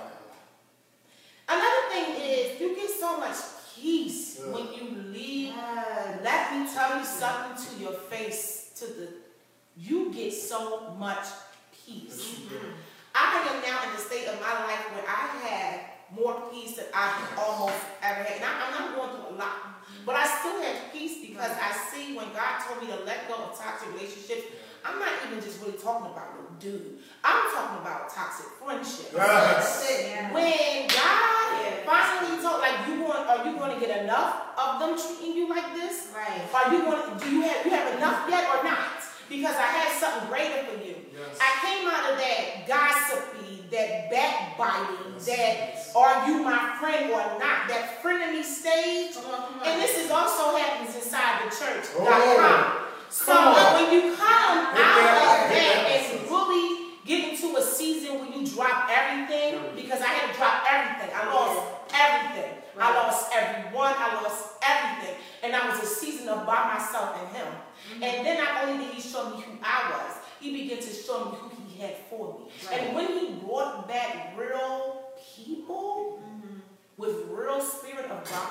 Another 1.49 1.83
thing 1.91 2.23
is 2.23 2.61
you 2.61 2.75
get 2.77 2.91
so 2.91 3.19
much 3.19 3.37
peace 3.77 4.24
Yeah. 4.39 4.53
when 4.53 4.73
you 4.73 5.13
leave. 5.13 5.49
Yeah. 5.49 6.19
Let 6.23 6.53
me 6.53 6.69
tell 6.73 6.99
you 6.99 7.05
something 7.05 7.65
to 7.67 7.83
your 7.83 7.93
face, 7.93 8.73
to 8.77 8.87
the 8.87 9.09
you 9.77 10.13
get 10.13 10.33
so 10.33 10.95
much 10.99 11.27
peace. 11.73 12.07
Yes, 12.09 12.39
you 12.39 12.49
do. 12.49 12.61
I 13.15 13.47
am 13.49 13.63
now 13.63 13.83
in 13.89 13.95
the 13.95 14.01
state 14.01 14.27
of 14.29 14.41
my 14.41 14.55
life 14.67 14.87
where 14.95 15.05
I 15.07 15.27
have 15.47 15.81
more 16.15 16.51
peace 16.53 16.77
than 16.77 16.87
I've 16.95 17.39
almost 17.39 17.79
ever 18.03 18.23
had. 18.23 18.37
And 18.37 18.45
I, 18.45 18.53
I'm 18.67 18.71
not 18.73 18.97
going 18.97 19.11
through 19.11 19.35
a 19.35 19.39
lot, 19.39 19.83
but 20.07 20.15
I 20.15 20.27
still 20.27 20.63
have 20.63 20.93
peace 20.93 21.19
because 21.27 21.51
I 21.51 21.73
see 21.91 22.17
when 22.17 22.27
God 22.33 22.63
told 22.67 22.83
me 22.83 22.89
to 22.95 23.05
let 23.05 23.29
go 23.29 23.35
of 23.35 23.59
toxic 23.59 23.93
relationships, 23.95 24.47
I'm 24.85 24.99
not 24.99 25.09
even 25.27 25.41
just 25.43 25.61
really 25.63 25.79
talking 25.79 26.13
about 26.13 26.37
no 26.37 26.45
dude. 26.61 26.99
I'm 27.25 27.51
talking 27.55 27.79
about 27.81 28.13
toxic 28.13 28.47
friendship. 28.63 29.13
Yes. 29.17 29.89
Yeah. 29.89 30.33
When 30.33 30.87
God 30.89 31.65
Yeah. 31.65 31.89
finally 31.89 32.43
told, 32.43 32.61
like, 32.61 32.87
you 32.89 33.01
want, 33.03 33.27
are 33.27 33.45
you 33.49 33.57
going 33.57 33.73
to 33.75 33.81
get 33.81 34.05
enough 34.05 34.53
of 34.59 34.79
them 34.81 34.93
treating 34.99 35.35
you 35.35 35.49
like 35.49 35.75
this? 35.75 36.09
Right. 36.15 36.43
Are 36.53 36.73
you 36.73 36.85
going 36.85 37.01
to, 37.01 37.25
do 37.25 37.31
you 37.31 37.43
have, 37.43 37.65
you 37.65 37.71
have 37.73 37.97
enough 37.97 38.29
yet 38.29 38.45
or 38.55 38.63
not? 38.63 39.01
Because 39.29 39.57
I 39.57 39.69
had 39.73 39.91
something 39.99 40.29
greater 40.29 40.65
for 40.69 40.77
you. 40.85 40.97
Yes. 41.17 41.39
I 41.41 41.51
came 41.65 41.89
out 41.89 42.13
of 42.13 42.19
that 42.19 42.69
gossipy, 42.69 43.65
that 43.73 44.11
backbiting, 44.11 45.15
Yes. 45.17 45.93
that 45.93 45.97
are 45.97 46.29
you 46.29 46.43
my 46.45 46.77
friend 46.79 47.11
or 47.11 47.25
not, 47.41 47.69
that 47.73 48.03
frenemy 48.03 48.45
stage. 48.45 49.15
Come 49.15 49.25
on. 49.33 49.41
Come 49.49 49.61
on. 49.61 49.67
And 49.67 49.81
this 49.81 49.97
is 49.97 50.11
also 50.11 50.57
happens 50.59 50.95
inside 50.95 51.41
the 51.47 51.57
church. 51.57 51.87
Oh. 51.99 52.84
So 53.15 53.27
Come 53.27 53.55
uh, 53.55 53.79
when 53.79 53.93
you 53.93 54.17
come 54.17 54.19
out 54.19 54.75
of 54.75 54.75
that 54.75 55.87
and 55.87 56.29
really 56.29 56.99
get 57.07 57.31
into 57.31 57.57
a 57.57 57.63
season 57.63 58.19
where 58.19 58.27
you 58.27 58.45
drop 58.45 58.91
everything, 58.91 59.55
mm. 59.55 59.77
because 59.77 60.01
I 60.01 60.09
had 60.09 60.33
to 60.33 60.37
drop 60.37 60.65
everything. 60.69 61.15
I 61.15 61.33
lost 61.33 61.63
everything. 61.95 62.51
I 62.77 62.93
lost 62.93 63.31
everyone. 63.33 63.95
I 63.97 64.21
lost 64.21 64.59
everything. 64.67 65.15
And 65.45 65.55
I 65.55 65.71
was 65.71 65.81
a 65.85 65.87
season 65.87 66.29
of 66.29 66.45
by 66.45 66.75
myself 66.75 67.17
and 67.21 67.37
him. 67.37 67.47
Mm-hmm. 67.47 68.03
And 68.03 68.27
then 68.27 68.43
not 68.43 68.65
only 68.65 68.85
did 68.85 68.95
he 68.95 69.01
show 69.01 69.31
me 69.31 69.43
who 69.43 69.53
I 69.63 69.93
was, 69.93 70.17
he 70.41 70.65
began 70.65 70.83
to 70.83 70.93
show 70.93 71.27
me 71.27 71.39
who 71.39 71.51
he 71.69 71.81
had 71.81 71.95
for 72.11 72.41
me. 72.41 72.51
Right. 72.69 72.81
And 72.81 72.97
when 72.97 73.17
he 73.17 73.35
brought 73.47 73.87
back 73.87 74.37
real 74.37 75.05
people 75.37 76.19
mm-hmm. 76.21 76.59
with 76.97 77.29
real 77.31 77.61
spirit 77.61 78.11
of 78.11 78.29
God, 78.29 78.49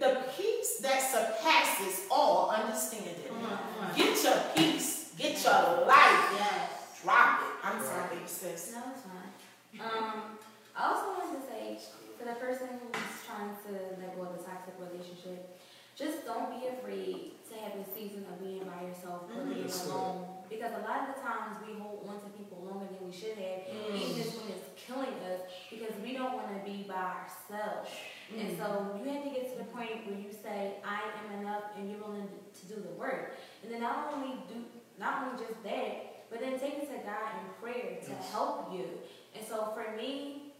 the 0.00 0.22
peace 0.36 0.78
that 0.80 1.00
surpasses 1.00 2.06
all 2.10 2.50
understanding. 2.50 3.14
Come 3.28 3.44
on. 3.44 3.50
Come 3.50 3.90
on. 3.90 3.96
Get 3.96 4.24
your 4.24 4.40
peace. 4.56 5.12
Get 5.18 5.42
your 5.44 5.86
life. 5.86 6.24
Yes. 6.40 7.00
Drop 7.04 7.40
it. 7.42 7.54
I'm 7.62 7.82
sorry, 7.82 8.08
baby 8.16 8.26
sis. 8.26 8.72
No, 8.74 8.82
it's 8.92 9.04
fine. 9.04 9.30
Um, 9.80 10.22
I 10.76 10.88
also 10.88 11.12
wanted 11.20 11.40
to 11.40 11.46
say 11.46 11.78
to 12.18 12.24
the 12.24 12.34
person 12.40 12.68
who's 12.80 13.12
trying 13.28 13.54
to 13.68 13.72
let 14.00 14.16
go 14.16 14.22
of 14.22 14.40
a 14.40 14.42
toxic 14.42 14.74
relationship, 14.80 15.58
just 15.96 16.24
don't 16.24 16.48
be 16.58 16.66
afraid 16.68 17.32
to 17.52 17.54
have 17.60 17.72
a 17.76 17.84
season 17.94 18.24
of 18.32 18.40
being 18.40 18.64
by 18.64 18.88
yourself 18.88 19.28
or 19.36 19.44
being 19.44 19.68
Yes, 19.68 19.84
sir. 19.84 19.92
alone. 19.92 20.26
Because 20.48 20.72
a 20.72 20.82
lot 20.88 21.08
of 21.08 21.14
the 21.14 21.20
times 21.20 21.56
we 21.66 21.78
hold 21.78 22.04
on 22.08 22.16
to 22.24 22.28
people 22.36 22.64
longer 22.64 22.88
than 22.90 23.04
we 23.06 23.12
should 23.14 23.36
have, 23.36 23.60
even 23.94 24.16
if 24.18 24.32
when 24.40 24.48
it's 24.56 24.68
killing 24.80 25.14
us, 25.28 25.40
because 25.70 25.92
we 26.02 26.14
don't 26.16 26.34
want 26.34 26.48
to 26.56 26.60
be 26.64 26.84
by 26.88 27.20
ourselves. 27.22 27.88
And 28.38 28.56
so 28.56 28.98
you 29.02 29.10
have 29.10 29.24
to 29.24 29.30
get 29.30 29.50
to 29.52 29.58
the 29.58 29.64
point 29.64 30.06
where 30.06 30.18
you 30.18 30.30
say, 30.32 30.74
I 30.84 31.00
am 31.18 31.40
enough 31.40 31.64
and 31.76 31.90
you're 31.90 32.00
willing 32.00 32.28
to 32.28 32.66
do 32.74 32.80
the 32.80 32.94
work. 32.98 33.34
And 33.62 33.72
then 33.72 33.80
not 33.80 34.12
only 34.14 34.36
do 34.48 34.64
not 34.98 35.24
only 35.24 35.44
just 35.44 35.62
that, 35.64 36.28
but 36.30 36.40
then 36.40 36.58
take 36.60 36.74
it 36.74 36.88
to 36.92 36.98
God 37.04 37.30
in 37.40 37.48
prayer 37.60 37.98
to 38.04 38.10
Yes. 38.10 38.30
help 38.30 38.72
you. 38.72 38.86
And 39.34 39.44
so 39.46 39.72
for 39.74 39.96
me, 39.96 40.52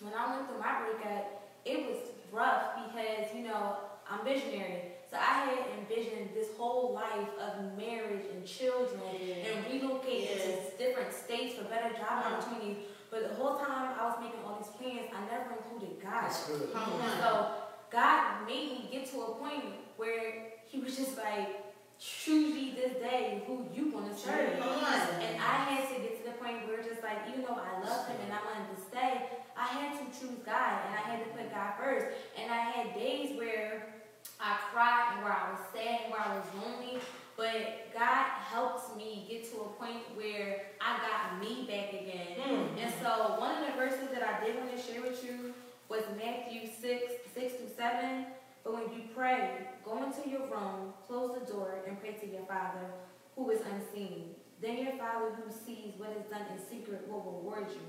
when 0.00 0.12
I 0.14 0.36
went 0.36 0.48
through 0.48 0.60
my 0.60 0.80
breakup, 0.82 1.42
it 1.64 1.86
was 1.86 1.96
rough 2.30 2.76
because, 2.86 3.34
you 3.34 3.42
know, 3.48 3.76
I'm 4.08 4.24
visionary. 4.24 4.92
So 5.10 5.16
I 5.16 5.48
had 5.50 5.58
envisioned 5.78 6.30
this 6.34 6.48
whole 6.58 6.92
life 6.92 7.28
of 7.40 7.76
marriage 7.76 8.26
and 8.34 8.44
children 8.46 9.00
and 9.10 9.64
relocating 9.66 10.36
Yeah. 10.36 10.44
to 10.70 10.76
different 10.78 11.12
states 11.12 11.54
for 11.56 11.64
better 11.64 11.90
job 11.94 12.22
Mhm. 12.22 12.32
opportunities. 12.38 12.76
But 13.16 13.30
the 13.30 13.34
whole 13.42 13.56
time 13.56 13.96
I 13.98 14.04
was 14.04 14.16
making 14.20 14.40
all 14.44 14.60
these 14.60 14.68
plans, 14.76 15.08
I 15.08 15.24
never 15.32 15.56
included 15.56 16.04
God. 16.04 16.28
That's 16.28 16.46
good. 16.48 16.68
So 17.16 17.48
God 17.90 18.46
made 18.46 18.76
me 18.76 18.88
get 18.92 19.10
to 19.12 19.22
a 19.22 19.34
point 19.40 19.64
where 19.96 20.52
He 20.66 20.80
was 20.80 20.98
just 20.98 21.16
like, 21.16 21.64
choose 21.98 22.54
ye 22.54 22.74
this 22.74 22.92
day 23.00 23.42
who 23.46 23.64
you 23.72 23.90
want 23.90 24.12
to 24.12 24.18
serve. 24.20 24.58
Come 24.58 24.68
on. 24.68 25.00
And 25.24 25.40
I 25.40 25.64
had 25.64 25.88
to 25.88 26.02
get 26.02 26.22
to 26.22 26.30
the 26.30 26.36
point 26.36 26.68
where 26.68 26.82
just 26.82 27.02
like, 27.02 27.24
even 27.26 27.40
though 27.40 27.56
I 27.56 27.80
love 27.80 28.06
him 28.06 28.16
and 28.22 28.34
I 28.34 28.40
wanted 28.44 28.76
to 28.76 28.82
stay, 28.84 29.30
I 29.56 29.64
had 29.64 29.96
to 29.96 30.04
choose 30.12 30.36
God 30.44 30.72
and 30.84 30.92
I 30.92 31.08
had 31.08 31.24
to 31.24 31.30
put 31.32 31.50
God 31.50 31.72
first. 31.80 32.08
And 32.36 32.52
I 32.52 32.56
had 32.68 32.94
days 32.94 33.38
where 33.38 33.94
I 34.38 34.58
cried 34.70 35.14
and 35.14 35.24
where 35.24 35.32
I 35.32 35.52
was 35.52 35.60
sad 35.72 36.00
and 36.04 36.12
where 36.12 36.20
I 36.20 36.36
was 36.36 36.44
lonely. 36.60 37.00
But 37.36 37.92
God 37.92 38.24
helped 38.48 38.96
me 38.96 39.26
get 39.28 39.50
to 39.52 39.56
a 39.58 39.68
point 39.78 40.02
where 40.14 40.66
I 40.80 40.98
got 40.98 41.40
me 41.40 41.66
back 41.66 41.92
again. 41.92 42.38
Mm. 42.40 42.82
And 42.82 42.94
so 43.02 43.36
one 43.38 43.62
of 43.62 43.66
the 43.66 43.72
verses 43.76 44.08
that 44.12 44.22
I 44.22 44.44
did 44.44 44.56
want 44.56 44.74
to 44.74 44.80
share 44.80 45.02
with 45.02 45.22
you 45.22 45.52
was 45.88 46.02
Matthew 46.16 46.62
6, 46.80 47.12
6 47.34 47.52
through 47.54 47.68
7. 47.76 48.26
But 48.64 48.72
when 48.72 48.84
you 48.84 49.04
pray, 49.14 49.68
go 49.84 50.02
into 50.02 50.28
your 50.28 50.46
room, 50.48 50.94
close 51.06 51.38
the 51.38 51.52
door, 51.52 51.74
and 51.86 52.00
pray 52.00 52.12
to 52.12 52.26
your 52.26 52.44
Father 52.46 52.90
who 53.36 53.50
is 53.50 53.60
unseen. 53.60 54.35
Then 54.62 54.78
your 54.78 54.96
Father 54.96 55.36
who 55.36 55.52
sees 55.52 55.92
what 56.00 56.16
is 56.16 56.24
done 56.32 56.48
in 56.48 56.56
secret 56.56 57.04
will 57.08 57.20
reward 57.20 57.66
you. 57.68 57.84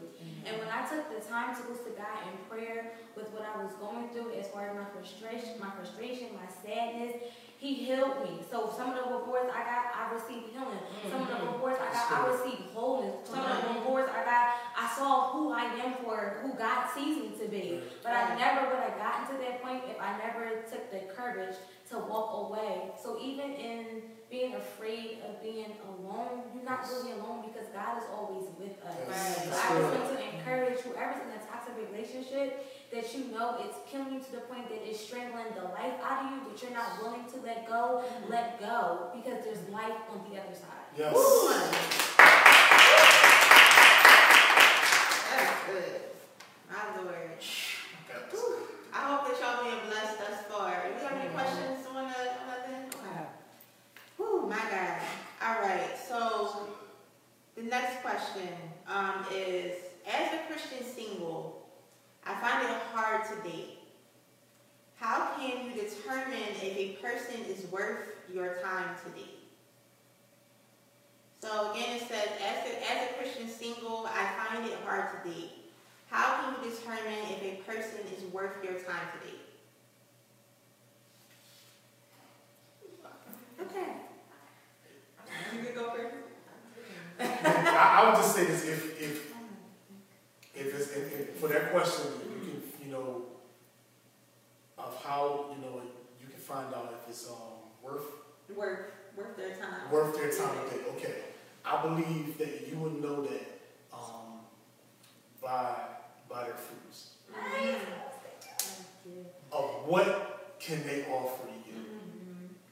And 0.46 0.60
when 0.60 0.68
I 0.68 0.84
took 0.84 1.08
the 1.08 1.24
time 1.24 1.56
to 1.56 1.62
go 1.64 1.74
to 1.74 1.92
God 1.96 2.20
in 2.28 2.36
prayer 2.52 2.92
with 3.16 3.32
what 3.32 3.48
I 3.48 3.64
was 3.64 3.72
going 3.80 4.10
through 4.12 4.36
as 4.36 4.48
far 4.52 4.68
as 4.68 4.76
my 4.76 4.84
frustration, 4.92 5.56
my 5.60 5.72
frustration, 5.72 6.36
my 6.36 6.48
sadness, 6.60 7.24
He 7.58 7.74
healed 7.74 8.20
me. 8.20 8.44
So 8.52 8.68
some 8.76 8.92
of 8.92 9.00
the 9.00 9.08
reports 9.16 9.48
I 9.48 9.64
got, 9.64 9.96
I 9.96 10.12
received 10.12 10.52
healing. 10.52 10.84
Some 11.10 11.24
of 11.24 11.28
the 11.28 11.40
mm-hmm. 11.40 11.56
reports 11.56 11.80
I 11.80 11.88
got, 11.90 12.06
I 12.12 12.20
received 12.36 12.76
wholeness. 12.76 13.16
Some 13.24 13.40
of 13.40 13.48
the 13.48 13.64
mm-hmm. 13.64 13.76
reports 13.80 14.12
I 14.12 14.22
got, 14.28 14.46
I 14.76 14.86
saw 14.92 15.32
who 15.32 15.52
I 15.56 15.72
am 15.88 16.04
for 16.04 16.44
who 16.44 16.52
God 16.54 16.92
sees 16.92 17.16
me 17.16 17.32
to 17.40 17.48
be. 17.48 17.80
But 18.04 18.12
I 18.12 18.36
never 18.36 18.68
would 18.68 18.84
have 18.84 19.00
gotten 19.00 19.24
to 19.32 19.36
that 19.42 19.64
point 19.64 19.88
if 19.88 19.98
I 20.04 20.20
never 20.20 20.62
took 20.68 20.92
the 20.92 21.08
courage 21.16 21.56
to 21.90 21.98
walk 21.98 22.50
away. 22.50 22.92
So 23.02 23.18
even 23.22 23.52
in 23.54 23.86
being 24.30 24.56
afraid 24.56 25.20
of 25.28 25.42
being 25.42 25.72
alone, 25.88 26.44
you're 26.54 26.66
not 26.66 26.86
really 26.90 27.14
alone 27.14 27.46
because 27.48 27.68
God 27.70 27.98
is 27.98 28.04
always 28.14 28.48
with 28.60 28.76
us. 28.84 28.96
Yes. 29.08 29.46
So 29.46 29.52
I 29.52 29.80
just 29.80 30.12
want 30.12 30.20
to 30.20 30.38
encourage 30.38 30.80
whoever's 30.80 31.22
in 31.24 31.32
a 31.32 31.42
toxic 31.48 31.76
relationship 31.90 32.66
that 32.92 33.14
you 33.16 33.32
know 33.32 33.56
it's 33.64 33.78
killing 33.90 34.14
you 34.14 34.20
to 34.20 34.32
the 34.32 34.44
point 34.52 34.68
that 34.70 34.80
it's 34.84 35.00
strangling 35.00 35.46
the 35.56 35.64
life 35.64 35.96
out 36.04 36.26
of 36.26 36.32
you, 36.32 36.38
but 36.50 36.62
you're 36.62 36.76
not 36.76 37.02
willing 37.02 37.24
to 37.32 37.40
let 37.46 37.68
go, 37.68 38.04
mm-hmm. 38.04 38.32
let 38.32 38.60
go 38.60 39.12
because 39.16 39.44
there's 39.46 39.64
life 39.70 39.96
on 40.12 40.20
the 40.30 40.40
other 40.40 40.56
side. 40.56 40.88
Yes. 40.98 41.16
Ooh. 41.16 41.54
That's 45.32 45.56
good. 45.68 46.02
My 46.70 47.02
Lord. 47.02 47.32
I 48.94 49.00
hope 49.14 49.28
that 49.28 49.40
y'all 49.40 49.64
being 49.64 49.86
blessed 49.88 50.18
thus 50.18 50.42
far. 50.50 50.74
If 50.90 51.02
you 51.02 51.08
have 51.08 51.18
any 51.22 51.30
questions 51.30 51.86
on 51.88 51.96
the 51.96 52.02
on 52.02 52.48
that 52.50 52.66
thing? 52.66 52.90
Okay. 52.90 53.26
Whew, 54.18 54.47
my 54.58 54.72
God. 54.72 54.98
All 55.44 55.62
right. 55.62 55.92
So 56.08 56.68
the 57.56 57.64
next 57.64 58.02
question 58.02 58.50
um, 58.88 59.26
is: 59.34 59.76
As 60.08 60.34
a 60.34 60.40
Christian 60.52 60.84
single, 60.84 61.68
I 62.26 62.34
find 62.42 62.64
it 62.64 62.76
hard 62.94 63.22
to 63.30 63.36
date. 63.50 63.80
How 64.96 65.32
can 65.38 65.66
you 65.66 65.82
determine 65.82 66.50
if 66.62 66.78
a 66.78 66.98
person 67.02 67.46
is 67.48 67.66
worth 67.72 68.10
your 68.34 68.56
time 68.64 68.96
to 69.06 69.12
date? 69.12 69.36
So 71.40 71.72
again, 71.72 71.98
it 71.98 72.08
says, 72.08 72.28
as 72.44 72.66
a, 72.66 72.92
as 72.92 73.10
a 73.10 73.14
Christian 73.14 73.48
single, 73.48 74.10
I 74.12 74.28
find 74.44 74.68
it 74.68 74.76
hard 74.84 75.10
to 75.12 75.30
date. 75.30 75.52
How 76.10 76.42
can 76.42 76.56
you 76.64 76.72
determine 76.72 77.20
if 77.30 77.44
a 77.44 77.62
person 77.62 78.00
is 78.18 78.24
worth 78.34 78.64
your 78.64 78.74
time 78.74 79.08
to 79.14 79.20
date? 79.28 79.42
Okay. 82.58 82.78
You 82.82 82.88
could 82.90 83.04
go 83.04 83.10
first. 83.24 83.38
I, 87.20 88.02
I 88.02 88.10
would 88.10 88.16
just 88.18 88.36
say 88.36 88.46
this: 88.46 88.66
if 88.66 89.02
if 89.02 89.34
if 90.56 90.76
it's 90.80 90.92
if, 90.92 91.20
if, 91.20 91.36
for 91.38 91.48
that 91.50 91.72
question, 91.72 92.06
you 92.24 92.40
can 92.52 92.62
you 92.88 92.92
know 92.94 93.24
of 94.78 95.04
how 95.04 95.46
you 95.56 95.62
know 95.66 95.82
you 96.22 96.28
can 96.28 96.40
find 96.40 96.74
out 96.74 96.94
if 97.04 97.10
it's 97.10 97.28
um 97.30 97.36
worth 97.82 98.04
Worth, 98.56 98.80
worth 99.18 99.36
their 99.36 99.50
time. 99.56 99.92
worth 99.92 100.16
their 100.16 100.32
time 100.32 100.56
to 100.70 100.76
date. 100.76 100.86
Okay, 100.96 101.16
I 101.66 101.82
believe 101.82 102.38
that 102.38 102.68
you 102.70 102.78
would 102.78 103.02
know 103.02 103.22
that 103.24 103.60
um 103.94 104.40
by 105.42 105.74
by 106.30 106.44
their 106.46 106.54
fruits 106.56 107.10
of 109.52 109.64
what 109.86 110.56
can 110.60 110.82
they 110.86 111.06
offer 111.12 111.46
to 111.48 111.54
you, 111.70 111.80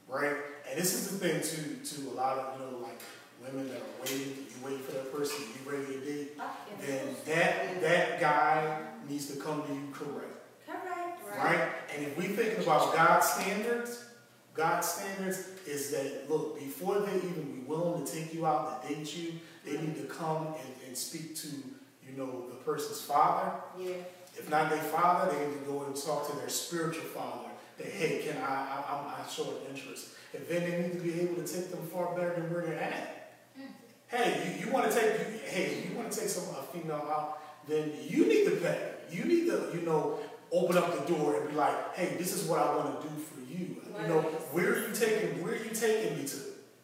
right? 0.08 0.36
And 0.68 0.78
this 0.78 0.94
is 0.94 1.10
the 1.10 1.18
thing 1.18 1.40
to 1.40 1.94
to 1.94 2.10
a 2.10 2.14
lot 2.14 2.38
of 2.38 2.60
you 2.60 2.66
know 2.66 2.78
like 2.78 3.00
women 3.42 3.68
that 3.68 3.76
are 3.78 4.00
waiting, 4.02 4.34
you 4.48 4.64
waiting 4.64 4.80
for 4.80 4.92
that 4.92 5.12
person, 5.14 5.42
you 5.64 5.70
ready 5.70 5.86
to 5.86 6.00
date. 6.00 6.38
then 6.80 7.06
that 7.26 7.80
that 7.82 8.20
guy 8.20 8.80
needs 9.08 9.26
to 9.32 9.38
come 9.40 9.62
to 9.62 9.72
you 9.72 9.88
correct, 9.92 10.36
Correct. 10.66 11.44
right? 11.44 11.68
And 11.94 12.06
if 12.06 12.16
we 12.16 12.24
thinking 12.28 12.62
about 12.62 12.94
God's 13.26 13.44
standards, 13.44 14.04
God's 14.54 14.88
standards 14.88 15.48
is 15.66 15.90
that 15.90 16.30
look 16.30 16.58
before 16.58 17.00
they 17.00 17.16
even 17.16 17.60
be 17.60 17.60
willing 17.66 18.04
to 18.04 18.12
take 18.12 18.32
you 18.32 18.46
out 18.46 18.82
to 18.82 18.94
date 18.94 19.16
you, 19.16 19.32
they 19.64 19.72
need 19.72 19.96
to 19.96 20.04
come 20.04 20.46
and, 20.46 20.74
and 20.86 20.96
speak 20.96 21.34
to 21.36 21.48
you 21.48 22.16
know 22.16 22.48
the 22.48 22.56
person's 22.56 23.02
father. 23.02 23.52
Yeah. 23.78 23.94
If 24.38 24.50
not 24.50 24.70
their 24.70 24.78
father, 24.78 25.32
they 25.32 25.46
need 25.46 25.54
to 25.54 25.60
go 25.60 25.84
and 25.84 25.96
talk 25.96 26.30
to 26.30 26.36
their 26.36 26.48
spiritual 26.48 27.04
father. 27.04 27.48
That 27.78 27.88
hey, 27.88 28.22
can 28.26 28.40
I? 28.42 28.46
I 28.46 28.84
I'm, 28.90 29.24
I 29.24 29.28
show 29.28 29.44
an 29.44 29.74
interest. 29.74 30.08
And 30.34 30.46
then 30.48 30.70
they 30.70 30.82
need 30.82 30.92
to 30.92 31.00
be 31.00 31.20
able 31.20 31.42
to 31.42 31.52
take 31.52 31.70
them 31.70 31.86
far 31.92 32.14
better 32.14 32.34
than 32.34 32.52
where 32.52 32.62
they're 32.62 32.78
at. 32.78 33.38
Hmm. 33.56 33.62
Hey, 34.08 34.56
you, 34.58 34.66
you 34.66 34.72
want 34.72 34.90
to 34.90 34.94
take 34.94 35.18
you, 35.18 35.38
hey, 35.44 35.88
you 35.88 35.96
want 35.96 36.12
to 36.12 36.20
take 36.20 36.28
some 36.28 36.54
a 36.54 36.62
female 36.62 37.06
out, 37.10 37.38
then 37.66 37.92
you 38.06 38.26
need 38.26 38.44
to 38.44 38.56
pay. 38.56 38.92
You 39.10 39.24
need 39.24 39.46
to, 39.46 39.70
you 39.74 39.82
know, 39.82 40.18
open 40.52 40.76
up 40.78 41.06
the 41.06 41.12
door 41.12 41.40
and 41.40 41.50
be 41.50 41.56
like, 41.56 41.94
hey, 41.94 42.16
this 42.16 42.32
is 42.32 42.48
what 42.48 42.60
I 42.60 42.76
want 42.76 43.00
to 43.00 43.08
do 43.08 43.14
for 43.16 43.40
you. 43.40 43.76
You 44.02 44.08
know, 44.08 44.20
where 44.52 44.72
are 44.72 44.88
you 44.88 44.94
taking 44.94 45.42
where 45.42 45.52
are 45.52 45.56
you 45.56 45.70
taking 45.70 46.18
me 46.18 46.26
to? 46.26 46.36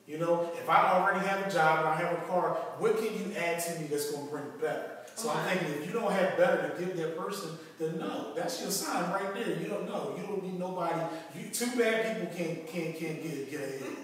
You 0.07 0.18
know, 0.18 0.51
if 0.55 0.68
I 0.68 0.92
already 0.92 1.27
have 1.27 1.46
a 1.46 1.51
job 1.51 1.81
and 1.81 1.88
I 1.88 1.94
have 1.94 2.18
a 2.18 2.27
car, 2.27 2.55
what 2.79 2.98
can 2.98 3.14
you 3.14 3.35
add 3.37 3.62
to 3.64 3.81
me 3.81 3.87
that's 3.87 4.11
gonna 4.11 4.31
bring 4.31 4.44
better? 4.61 4.98
So 5.14 5.31
I'm 5.31 5.46
thinking 5.46 5.81
if 5.81 5.87
you 5.87 5.92
don't 5.92 6.11
have 6.11 6.37
better 6.37 6.70
to 6.70 6.85
give 6.85 6.96
that 6.96 7.16
person, 7.16 7.51
then 7.79 7.98
no, 7.98 8.35
that's 8.35 8.61
your 8.61 8.70
sign 8.70 9.11
right 9.12 9.35
there. 9.35 9.59
You 9.59 9.68
don't 9.68 9.87
know. 9.87 10.14
You 10.16 10.27
don't 10.27 10.42
need 10.42 10.59
nobody. 10.59 11.01
You 11.38 11.48
two 11.51 11.79
bad 11.79 12.18
people 12.18 12.35
can't 12.37 12.66
can't 12.66 12.96
can't 12.96 13.22
get 13.22 13.51
get 13.51 13.61
ahead. 13.61 13.96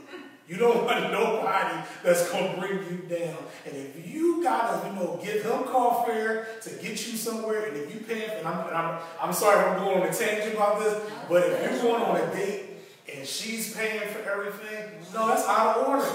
You 0.49 0.57
don't 0.57 0.85
want 0.87 1.13
nobody 1.13 1.87
that's 2.03 2.31
gonna 2.31 2.59
bring 2.59 2.79
you 2.79 3.03
down. 3.09 3.37
And 3.67 3.77
if 3.77 4.09
you 4.09 4.43
gotta, 4.43 4.89
you 4.89 4.95
know, 4.95 5.21
give 5.23 5.43
him 5.43 5.65
car 5.65 6.07
fare 6.07 6.49
to 6.63 6.71
get 6.71 7.07
you 7.07 7.17
somewhere, 7.17 7.67
and 7.67 7.77
if 7.77 7.95
you 7.95 8.01
pay, 8.01 8.39
and 8.39 8.49
I'm, 8.49 8.67
and 8.67 8.77
I'm, 8.77 9.01
I'm 9.21 9.33
sorry 9.33 9.61
if 9.61 9.67
I'm 9.67 9.85
going 9.85 10.01
on 10.01 10.09
a 10.09 10.13
tangent 10.13 10.55
about 10.55 10.81
this, 10.81 11.11
but 11.29 11.45
if 11.45 11.63
you're 11.63 11.83
going 11.83 12.03
on 12.03 12.17
a 12.17 12.35
date 12.35 12.65
and 13.15 13.27
she's 13.27 13.77
paying 13.77 14.09
for 14.09 14.21
everything, 14.31 14.91
no, 15.13 15.29
that's 15.29 15.47
out 15.47 15.77
of 15.77 15.89
order. 15.89 16.11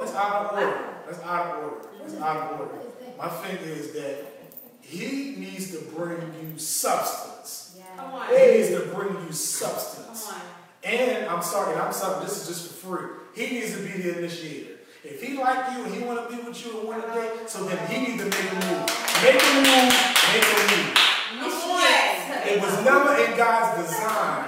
That's 0.00 0.14
out 0.14 0.46
of 0.46 0.58
order. 0.58 0.84
That's 1.06 1.22
out 1.22 1.46
of 1.46 1.64
order. 1.64 1.88
That's 2.00 2.20
out 2.20 2.52
of 2.52 2.60
order. 2.60 2.78
My 3.18 3.28
thing 3.28 3.58
is 3.68 3.92
that 3.92 4.26
he 4.80 5.36
needs 5.36 5.70
to 5.72 5.84
bring 5.94 6.18
you 6.42 6.58
substance. 6.58 7.78
Come. 7.96 8.22
He 8.28 8.56
needs 8.56 8.68
to 8.70 8.80
bring 8.94 9.14
you 9.26 9.32
substance. 9.32 10.32
And 10.82 11.26
I'm 11.26 11.42
sorry, 11.42 11.72
and 11.72 11.82
I'm 11.82 11.92
sorry, 11.92 12.24
this 12.24 12.42
is 12.42 12.48
just 12.48 12.72
for 12.74 12.96
free. 12.96 13.21
He 13.34 13.46
needs 13.46 13.72
to 13.72 13.82
be 13.82 14.02
the 14.02 14.18
initiator. 14.18 14.76
If 15.04 15.22
he 15.22 15.36
like 15.36 15.76
you 15.76 15.84
and 15.84 15.94
he 15.94 16.04
want 16.04 16.28
to 16.28 16.36
be 16.36 16.42
with 16.42 16.64
you 16.64 16.80
and 16.80 16.88
want 16.88 17.06
to 17.06 17.12
date, 17.12 17.50
so 17.50 17.64
then 17.64 17.86
he 17.88 18.06
needs 18.06 18.22
to 18.22 18.28
make 18.28 18.52
a 18.52 18.54
move. 18.54 18.86
Make 19.22 19.42
a 19.42 19.54
move, 19.56 19.92
make 20.32 20.44
a 20.44 20.76
move. 20.76 21.02
It 22.44 22.60
was 22.60 22.84
never 22.84 23.24
in 23.24 23.36
God's 23.36 23.88
design 23.88 24.44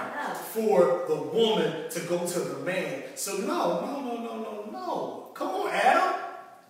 for 0.53 1.05
the 1.09 1.15
woman 1.15 1.89
to 1.89 2.01
go 2.01 2.27
to 2.27 2.41
the 2.41 2.59
man. 2.61 3.03
So 3.15 3.39
no, 3.39 3.81
no, 3.81 4.01
no, 4.01 4.17
no, 4.17 4.43
no, 4.43 4.71
no. 4.71 5.31
Come 5.35 5.49
on, 5.49 5.71
Adam. 5.71 6.21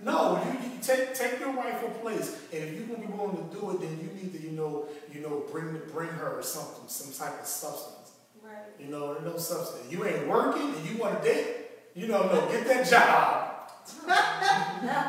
No, 0.01 0.43
you, 0.45 0.71
you 0.71 0.79
take 0.83 1.15
take 1.15 1.41
your 1.41 1.53
rightful 1.53 1.89
place. 2.03 2.39
And 2.53 2.63
if 2.63 2.75
you're 2.75 2.87
gonna 2.87 3.07
be 3.07 3.13
willing 3.13 3.49
to 3.49 3.55
do 3.55 3.71
it, 3.71 3.81
then 3.81 3.99
you 3.99 4.23
need 4.23 4.33
to, 4.33 4.41
you 4.41 4.53
know, 4.53 4.87
you 5.13 5.21
know, 5.21 5.45
bring 5.51 5.81
bring 5.93 6.09
her 6.09 6.43
something, 6.43 6.89
some 6.89 7.13
type 7.13 7.41
of 7.41 7.47
substance. 7.47 8.13
Right. 8.43 8.53
You 8.79 8.89
know, 8.89 9.19
no 9.25 9.37
substance. 9.39 9.91
You 9.91 10.05
ain't 10.05 10.29
working 10.29 10.75
and 10.75 10.89
you 10.89 10.99
want 10.99 11.23
to 11.23 11.29
date. 11.29 11.64
You 11.95 12.09
know, 12.09 12.27
no, 12.27 12.49
get 12.51 12.67
that 12.67 12.89
job. 12.89 13.51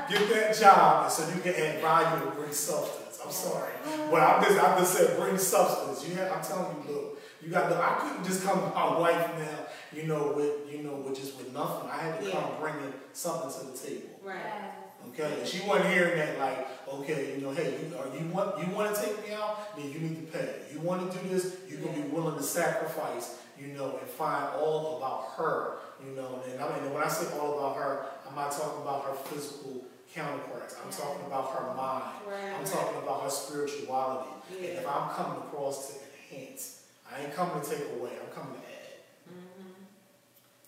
get 0.10 0.30
that 0.30 0.56
job, 0.60 1.04
and 1.06 1.12
so 1.12 1.28
you 1.34 1.42
can 1.42 1.54
add 1.56 1.82
value 1.82 2.28
and 2.28 2.36
bring 2.38 2.52
substance. 2.52 3.20
I'm 3.26 3.32
sorry, 3.32 3.72
but 4.12 4.22
I'm 4.22 4.44
just 4.44 4.64
I'm 4.64 4.78
just 4.78 4.94
saying, 4.96 5.20
bring 5.20 5.38
substance. 5.38 6.08
You 6.08 6.16
have, 6.16 6.32
I'm 6.32 6.44
telling 6.44 6.76
you, 6.88 6.94
look, 6.94 7.22
you 7.42 7.50
got 7.50 7.70
to. 7.70 7.76
I 7.76 7.98
couldn't 8.02 8.24
just 8.24 8.44
come 8.44 8.60
to 8.60 8.68
my 8.68 9.00
wife 9.00 9.32
now. 9.40 9.66
You 9.94 10.04
know, 10.04 10.34
with 10.36 10.72
you 10.72 10.84
know, 10.84 10.94
with 10.96 11.16
just 11.16 11.38
with 11.38 11.52
nothing. 11.54 11.90
I 11.90 11.98
had 11.98 12.20
to 12.22 12.32
come 12.32 12.44
Yeah. 12.44 12.60
bringing 12.60 12.94
something 13.14 13.50
to 13.52 13.72
the 13.72 13.78
table. 13.88 14.10
Right. 14.24 14.72
Okay, 15.10 15.40
and 15.40 15.48
she 15.48 15.62
wasn't 15.68 15.90
hearing 15.94 16.18
that 16.18 16.38
like, 16.40 16.68
okay, 16.90 17.36
you 17.36 17.42
know, 17.42 17.52
hey, 17.52 17.78
you, 17.82 17.96
are 17.98 18.08
you 18.16 18.28
want 18.32 18.60
you 18.60 18.74
want 18.76 18.94
to 18.94 19.02
take 19.02 19.28
me 19.28 19.34
out? 19.34 19.76
Then 19.78 19.92
you 19.92 20.00
need 20.00 20.32
to 20.32 20.38
pay. 20.38 20.56
You 20.74 20.80
want 20.82 21.12
to 21.12 21.18
do 21.18 21.30
this? 21.30 21.56
you're 21.70 21.80
gonna 21.80 21.94
be 21.94 22.08
willing 22.10 22.38
to 22.38 22.44
sacrifice, 22.44 23.38
you 23.60 23.68
know, 23.74 23.98
and 24.00 24.10
find 24.10 24.56
all 24.56 24.98
about 24.98 25.32
her, 25.38 25.78
you 26.04 26.16
know. 26.16 26.42
And 26.50 26.60
I 26.62 26.80
mean, 26.80 26.94
when 26.94 27.04
I 27.04 27.08
say 27.08 27.38
all 27.40 27.58
about 27.58 27.78
her, 27.78 28.06
I'm 28.28 28.36
not 28.36 28.52
talking 28.52 28.82
about 28.82 29.06
her 29.06 29.14
physical 29.14 29.86
counterparts. 30.14 30.76
I'm 30.84 30.92
talking 30.92 31.26
about 31.26 31.52
her 31.52 31.74
mind. 31.76 32.04
Right, 32.28 32.54
I'm 32.58 32.66
talking 32.66 32.98
about 33.02 33.24
her 33.24 33.30
spirituality. 33.30 34.30
Yeah. 34.52 34.70
And 34.70 34.80
if 34.80 34.88
I'm 34.88 35.10
coming 35.10 35.38
across 35.40 35.94
to 35.94 36.00
enhance, 36.34 36.84
I 37.12 37.24
ain't 37.24 37.36
coming 37.36 37.64
to 37.64 37.70
take 37.70 37.86
away. 38.00 38.12
I'm 38.22 38.32
coming 38.34 38.60
to 38.60 38.60
add. 38.60 38.72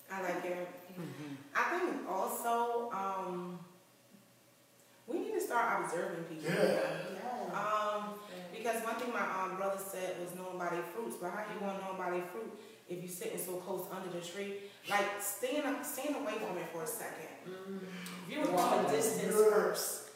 I 0.10 0.22
like 0.22 0.46
it. 0.46 0.68
I 1.56 1.80
think 1.80 2.10
also 2.10 2.92
um, 2.92 3.60
we 5.08 5.20
need 5.20 5.34
to 5.34 5.42
start 5.42 5.84
observing 5.84 6.24
people. 6.26 6.52
Yeah. 6.52 6.80
Um, 7.54 8.16
because 8.52 8.84
one 8.84 8.96
thing 8.96 9.14
my 9.14 9.22
um, 9.22 9.58
brother 9.58 9.80
said 9.80 10.16
was 10.20 10.36
knowing 10.36 10.58
by 10.58 10.70
their 10.70 10.84
fruits, 10.84 11.16
but 11.22 11.32
how 11.32 11.46
you 11.54 11.60
gonna 11.60 11.80
know 11.80 11.96
by 11.98 12.12
their 12.12 12.24
fruit 12.24 12.52
if 12.90 13.02
you're 13.02 13.12
sitting 13.12 13.38
so 13.38 13.54
close 13.58 13.86
under 13.94 14.10
the 14.10 14.26
tree? 14.26 14.56
Like 14.90 15.22
staying 15.22 15.64
staying 15.84 16.16
away 16.16 16.34
from 16.34 16.58
it 16.58 16.70
for 16.72 16.84
a 16.84 16.88
second. 16.88 17.30
View 18.28 18.42
it 18.42 18.46
from 18.48 18.86
a 18.86 18.90
distance 18.90 19.36
first. 19.36 20.10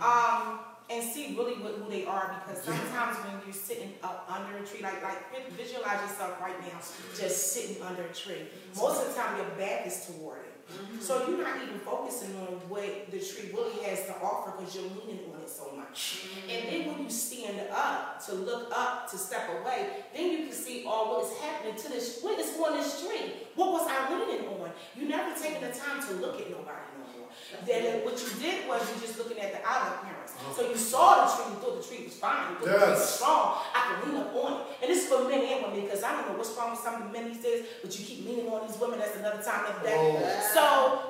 Um, 0.00 0.60
and 0.88 1.02
see 1.02 1.34
really 1.36 1.54
what, 1.54 1.74
who 1.74 1.90
they 1.90 2.04
are 2.04 2.42
because 2.44 2.62
sometimes 2.62 3.16
when 3.18 3.40
you're 3.44 3.52
sitting 3.52 3.94
up 4.02 4.28
under 4.30 4.62
a 4.62 4.66
tree, 4.66 4.80
like 4.82 5.02
like 5.02 5.18
visualize 5.56 6.00
yourself 6.02 6.40
right 6.40 6.58
now, 6.60 6.78
just 7.18 7.52
sitting 7.52 7.82
under 7.82 8.02
a 8.02 8.12
tree. 8.12 8.46
Most 8.76 9.02
of 9.02 9.08
the 9.08 9.20
time 9.20 9.36
your 9.36 9.46
back 9.58 9.86
is 9.86 10.06
toward 10.06 10.38
it. 10.38 10.45
So 11.00 11.28
you're 11.28 11.42
not 11.42 11.62
even 11.62 11.78
focusing 11.78 12.34
on 12.36 12.58
what 12.68 13.10
the 13.10 13.18
tree 13.18 13.50
really 13.54 13.82
has 13.84 14.06
to 14.06 14.14
offer 14.20 14.52
because 14.58 14.74
you're 14.74 14.84
leaning 14.84 15.30
on 15.32 15.40
it 15.40 15.48
so 15.48 15.70
much. 15.76 16.26
Mm-hmm. 16.26 16.50
And 16.50 16.60
then 16.68 16.80
when 16.92 17.04
you 17.04 17.10
stand 17.10 17.60
up 17.70 18.24
to 18.26 18.34
look 18.34 18.72
up 18.74 19.08
to 19.10 19.16
step 19.16 19.48
away, 19.60 20.04
then 20.12 20.32
you 20.32 20.38
can 20.46 20.52
see 20.52 20.84
all 20.84 21.14
what 21.14 21.30
is 21.30 21.38
happening 21.38 21.76
to 21.76 21.88
this. 21.88 22.20
What 22.20 22.38
is 22.40 22.58
on 22.58 22.76
this 22.76 23.06
tree? 23.06 23.46
What 23.54 23.72
was 23.72 23.86
I 23.88 24.12
leaning 24.12 24.48
on? 24.48 24.70
You 24.96 25.08
never 25.08 25.38
taking 25.38 25.62
the 25.62 25.72
time 25.72 26.02
to 26.08 26.14
look 26.14 26.40
at 26.40 26.50
nobody 26.50 26.82
no 26.98 27.06
more. 27.14 27.15
Then 27.64 28.04
what 28.04 28.14
you 28.20 28.28
did 28.40 28.68
was 28.68 28.82
you're 28.90 29.06
just 29.06 29.18
looking 29.18 29.38
at 29.38 29.52
the 29.52 29.60
outer 29.66 29.96
appearance. 29.96 30.34
Uh-huh. 30.36 30.54
So 30.54 30.70
you 30.70 30.76
saw 30.76 31.24
the 31.24 31.32
tree, 31.32 31.52
you 31.52 31.58
thought 31.60 31.76
the 31.80 31.86
tree 31.88 32.04
was 32.04 32.14
fine, 32.14 32.52
you 32.52 32.58
thought 32.58 32.68
the 32.68 32.84
tree 32.84 32.94
was 32.94 33.08
strong. 33.16 33.58
I 33.74 33.78
can 33.86 33.96
lean 34.08 34.20
up 34.20 34.34
on 34.34 34.52
it. 34.60 34.66
And 34.82 34.90
this 34.90 35.04
is 35.04 35.08
for 35.08 35.28
men 35.28 35.40
and 35.40 35.64
women 35.64 35.80
because 35.80 36.02
I 36.02 36.12
don't 36.12 36.28
know 36.28 36.36
what's 36.36 36.52
wrong 36.56 36.70
with 36.72 36.80
some 36.80 37.00
of 37.00 37.08
the 37.08 37.12
men 37.12 37.32
these 37.32 37.42
days, 37.42 37.66
but 37.82 37.90
you 37.98 38.04
keep 38.04 38.26
leaning 38.26 38.48
on 38.48 38.66
these 38.66 38.78
women. 38.78 38.98
That's 38.98 39.16
another 39.16 39.42
time 39.42 39.64
of 39.66 39.82
day. 39.82 39.96
Oh. 39.96 40.50
So 40.52 40.64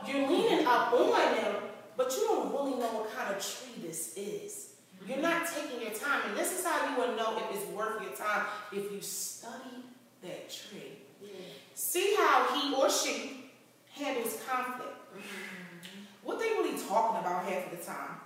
you're 0.06 0.28
leaning 0.28 0.66
up 0.66 0.92
on 0.92 1.34
them, 1.36 1.54
but 1.96 2.12
you 2.12 2.26
don't 2.28 2.52
really 2.52 2.78
know 2.78 2.90
what 3.02 3.14
kind 3.14 3.34
of 3.34 3.42
tree 3.42 3.82
this 3.86 4.16
is. 4.16 4.74
You're 5.06 5.22
not 5.22 5.46
taking 5.46 5.80
your 5.82 5.94
time, 5.94 6.22
and 6.28 6.36
this 6.36 6.58
is 6.58 6.64
how 6.66 6.90
you 6.90 6.96
will 6.96 7.16
know 7.16 7.38
if 7.38 7.54
it's 7.54 7.70
worth 7.70 8.02
your 8.02 8.12
time 8.12 8.46
if 8.72 8.90
you 8.90 9.00
study 9.00 9.84
that 10.22 10.50
tree. 10.50 11.02
See 11.74 12.16
how 12.16 12.48
he 12.54 12.74
or 12.74 12.90
she 12.90 13.50
handles 13.92 14.42
conflict. 14.48 14.96
Mm-hmm. 15.14 15.55
What 16.26 16.40
they 16.42 16.58
really 16.58 16.74
talking 16.74 17.20
about 17.22 17.46
half 17.46 17.70
of 17.72 17.78
the 17.78 17.84
time? 17.86 18.18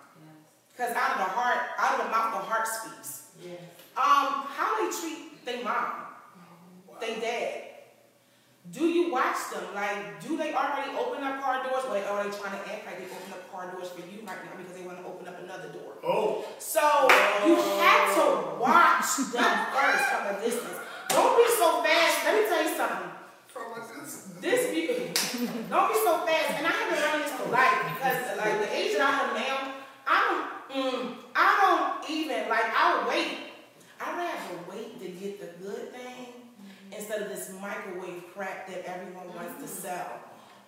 Because 0.73 0.97
out 0.97 1.13
of 1.13 1.19
the 1.19 1.31
heart, 1.37 1.77
out 1.77 2.01
of 2.01 2.07
the 2.07 2.11
mouth, 2.11 2.33
the 2.33 2.49
heart 2.49 2.67
speaks. 2.67 3.29
Um, 3.93 4.49
how 4.49 4.81
they 4.81 4.89
treat 4.89 5.45
their 5.45 5.63
mom, 5.63 6.09
they 6.99 7.21
dad. 7.21 7.65
Do 8.73 8.87
you 8.89 9.13
watch 9.13 9.37
them? 9.53 9.65
Like, 9.75 10.21
do 10.25 10.39
they 10.39 10.55
already 10.55 10.97
open 10.97 11.23
up 11.25 11.43
car 11.43 11.61
doors, 11.65 11.85
or 11.85 11.97
are 11.97 12.25
they 12.25 12.31
trying 12.33 12.57
to 12.57 12.63
act 12.73 12.87
like 12.89 12.97
they 12.97 13.05
open 13.13 13.33
up 13.37 13.53
car 13.53 13.69
doors 13.73 13.89
for 13.93 14.01
you 14.01 14.25
right 14.25 14.41
now 14.49 14.57
because 14.57 14.73
they 14.73 14.87
want 14.87 14.97
to 15.01 15.05
open 15.05 15.29
up 15.29 15.37
another 15.43 15.69
door? 15.69 16.01
Oh, 16.03 16.45
So 16.59 16.81
you 17.45 17.57
have 17.85 18.15
to 18.17 18.57
watch 18.57 19.05
them 19.29 19.53
first 19.77 20.05
from 20.09 20.23
a 20.33 20.41
distance. 20.41 20.81
Don't 21.13 21.37
be 21.37 21.45
so 21.53 21.83
fast. 21.85 22.25
Let 22.25 22.33
me 22.41 22.49
tell 22.49 22.63
you 22.65 22.77
something. 22.77 23.20
This 24.41 24.71
be 24.71 24.87
don't 25.69 25.89
be 25.93 25.99
so 26.01 26.25
fast. 26.25 26.51
And 26.57 26.67
I 26.67 26.71
have 26.71 26.89
to 26.89 26.97
learn 26.97 27.23
this 27.23 27.33
for 27.33 27.49
life 27.51 27.79
because 27.95 28.39
like 28.39 28.61
the 28.61 28.75
age 28.75 28.97
that 28.97 29.05
I 29.05 29.29
am 29.29 29.35
now, 29.37 29.75
I 30.07 30.17
don't 30.71 30.77
mm, 30.77 31.15
I 31.37 31.49
don't 31.61 32.11
even 32.11 32.49
like 32.49 32.65
I'll 32.75 33.09
wait. 33.09 33.39
I'd 34.01 34.17
rather 34.17 34.71
wait 34.71 34.99
to 35.01 35.09
get 35.09 35.41
the 35.41 35.63
good 35.63 35.93
thing 35.93 36.27
mm-hmm. 36.33 36.93
instead 36.93 37.21
of 37.23 37.29
this 37.29 37.53
microwave 37.61 38.25
crap 38.35 38.67
that 38.69 38.85
everyone 38.87 39.29
wants 39.35 39.61
to 39.61 39.69
mm-hmm. 39.69 39.89
sell. 39.89 40.21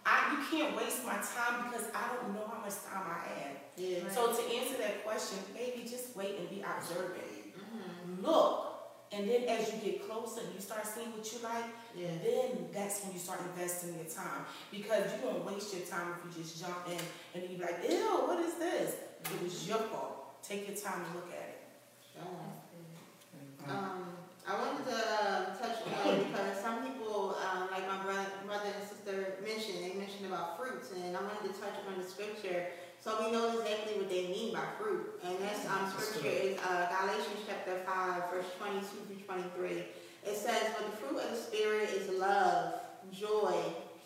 I, 0.05 0.37
you 0.37 0.59
can't 0.59 0.77
waste 0.77 1.07
my 1.07 1.15
time 1.15 1.71
because 1.71 1.87
I 1.95 2.15
don't 2.17 2.35
know 2.35 2.45
how 2.53 2.61
much 2.61 2.75
time 2.85 3.07
I 3.07 3.41
have. 3.41 3.57
Yeah. 3.77 4.11
So 4.11 4.35
to 4.35 4.43
answer 4.55 4.77
that 4.79 5.05
question, 5.05 5.39
baby, 5.55 5.89
just 5.89 6.15
wait 6.17 6.39
and 6.39 6.51
be 6.51 6.61
observant. 6.61 7.23
Mm-hmm. 7.23 8.27
Look, 8.27 8.73
and 9.13 9.29
then 9.29 9.45
as 9.45 9.73
you 9.73 9.79
get 9.79 10.09
closer 10.09 10.41
and 10.41 10.55
you 10.55 10.61
start 10.61 10.87
seeing 10.87 11.13
what 11.13 11.31
you 11.33 11.39
like, 11.43 11.65
Yeah. 11.97 12.09
then 12.23 12.67
that's 12.73 13.05
when 13.05 13.13
you 13.13 13.19
start 13.19 13.41
investing 13.55 13.95
your 13.95 14.09
time. 14.09 14.47
Because 14.71 15.13
you 15.13 15.29
don't 15.29 15.45
waste 15.45 15.75
your 15.75 15.87
time 15.87 16.15
if 16.17 16.37
you 16.37 16.43
just 16.43 16.61
jump 16.61 16.89
in 16.89 17.01
and 17.35 17.51
you 17.51 17.59
be 17.59 17.63
like, 17.63 17.85
ew, 17.89 18.27
what 18.27 18.39
is 18.45 18.55
this? 18.55 18.97
It 19.25 19.43
was 19.43 19.69
your 19.69 19.79
fault. 19.79 20.43
Take 20.43 20.67
your 20.69 20.77
time 20.77 21.05
and 21.05 21.15
look 21.15 21.31
at 21.31 21.49
it. 21.49 21.59
Um, 23.69 24.19
I 24.49 24.59
wanted 24.59 24.85
to 24.91 24.97
uh, 24.97 25.55
touch 25.55 25.79
on 25.87 26.19
because 26.19 26.59
some 26.59 26.83
people, 26.83 27.37
um, 27.39 27.69
like 27.71 27.87
my 27.87 28.03
brother, 28.03 28.27
brother 28.45 28.71
and 28.75 28.83
sister 28.83 29.39
mentioned, 29.45 29.85
they 29.85 29.95
mentioned 29.95 30.27
about 30.27 30.59
fruits, 30.59 30.91
and 30.91 31.17
I 31.17 31.21
wanted 31.23 31.55
to 31.55 31.61
touch 31.61 31.79
on 31.87 32.03
the 32.03 32.07
scripture 32.09 32.67
so 33.03 33.19
we 33.19 33.33
know 33.33 33.59
exactly 33.59 33.99
what 33.99 34.09
they 34.09 34.31
mean 34.31 34.55
by 34.55 34.63
fruit. 34.79 35.19
And 35.27 35.35
this 35.39 35.67
um, 35.67 35.91
scripture 35.91 36.29
is 36.29 36.59
uh, 36.63 36.87
Galatians 36.87 37.43
chapter 37.47 37.83
5, 37.83 38.31
verse 38.31 38.47
22 38.59 38.87
through 39.11 39.27
23. 39.27 39.83
It 40.25 40.37
says, 40.37 40.63
But 40.77 40.91
the 40.91 40.97
fruit 40.97 41.21
of 41.21 41.31
the 41.31 41.37
Spirit 41.37 41.91
is 41.91 42.19
love, 42.19 42.75
joy, 43.13 43.55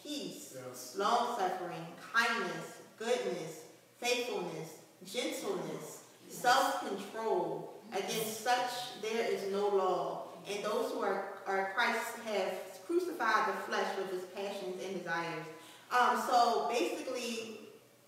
peace, 0.02 0.56
yes. 0.56 0.94
long 0.98 1.38
suffering, 1.38 1.86
kindness, 2.12 2.78
goodness, 2.98 3.62
faithfulness, 4.00 4.78
gentleness, 5.04 6.04
self 6.28 6.86
control. 6.86 7.72
Against 7.92 8.42
such 8.42 9.00
there 9.02 9.24
is 9.30 9.50
no 9.52 9.68
law. 9.68 10.22
And 10.50 10.64
those 10.64 10.92
who 10.92 11.00
are, 11.00 11.34
are 11.46 11.72
Christ 11.74 12.18
have 12.26 12.52
crucified 12.86 13.48
the 13.48 13.62
flesh 13.68 13.96
with 13.96 14.12
its 14.12 14.26
passions 14.34 14.82
and 14.84 14.98
desires. 14.98 15.44
Um, 15.90 16.20
so 16.28 16.68
basically, 16.68 17.55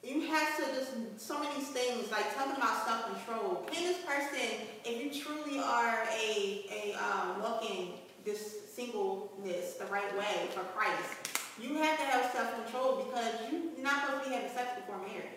you 0.09 0.23
have 0.23 0.57
to 0.57 0.63
just 0.75 1.21
so 1.21 1.39
many 1.39 1.61
things 1.61 2.11
like 2.11 2.35
talking 2.35 2.57
about 2.57 2.87
self 2.87 3.13
control. 3.13 3.67
Can 3.71 3.83
this 3.85 3.99
person, 4.07 4.67
if 4.85 5.05
you 5.05 5.23
truly 5.23 5.59
are 5.59 6.07
a 6.11 6.65
a 6.71 6.97
um, 6.97 7.43
walking 7.43 7.93
this 8.25 8.73
singleness 8.75 9.75
the 9.75 9.87
right 9.87 10.17
way 10.17 10.49
for 10.55 10.61
Christ, 10.75 11.39
you 11.61 11.75
have 11.77 11.99
to 11.99 12.05
have 12.05 12.33
self 12.33 12.65
control 12.65 13.05
because 13.05 13.35
you're 13.51 13.83
not 13.83 14.07
supposed 14.07 14.25
to 14.25 14.31
be 14.31 14.35
having 14.35 14.51
sex 14.51 14.71
before 14.77 14.99
marriage. 14.99 15.37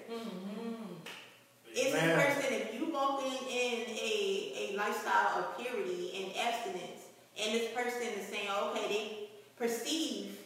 Is 1.73 1.93
this 1.93 2.01
person, 2.01 2.53
if 2.53 2.73
you 2.73 2.91
walking 2.91 3.31
in 3.49 3.85
a, 3.87 4.53
a 4.57 4.77
lifestyle 4.77 5.39
of 5.39 5.57
purity 5.57 6.11
and 6.15 6.47
abstinence, 6.47 7.07
and 7.39 7.53
this 7.53 7.71
person 7.73 8.07
is 8.19 8.27
saying, 8.27 8.49
okay, 8.63 8.87
they 8.89 9.29
perceive 9.57 10.37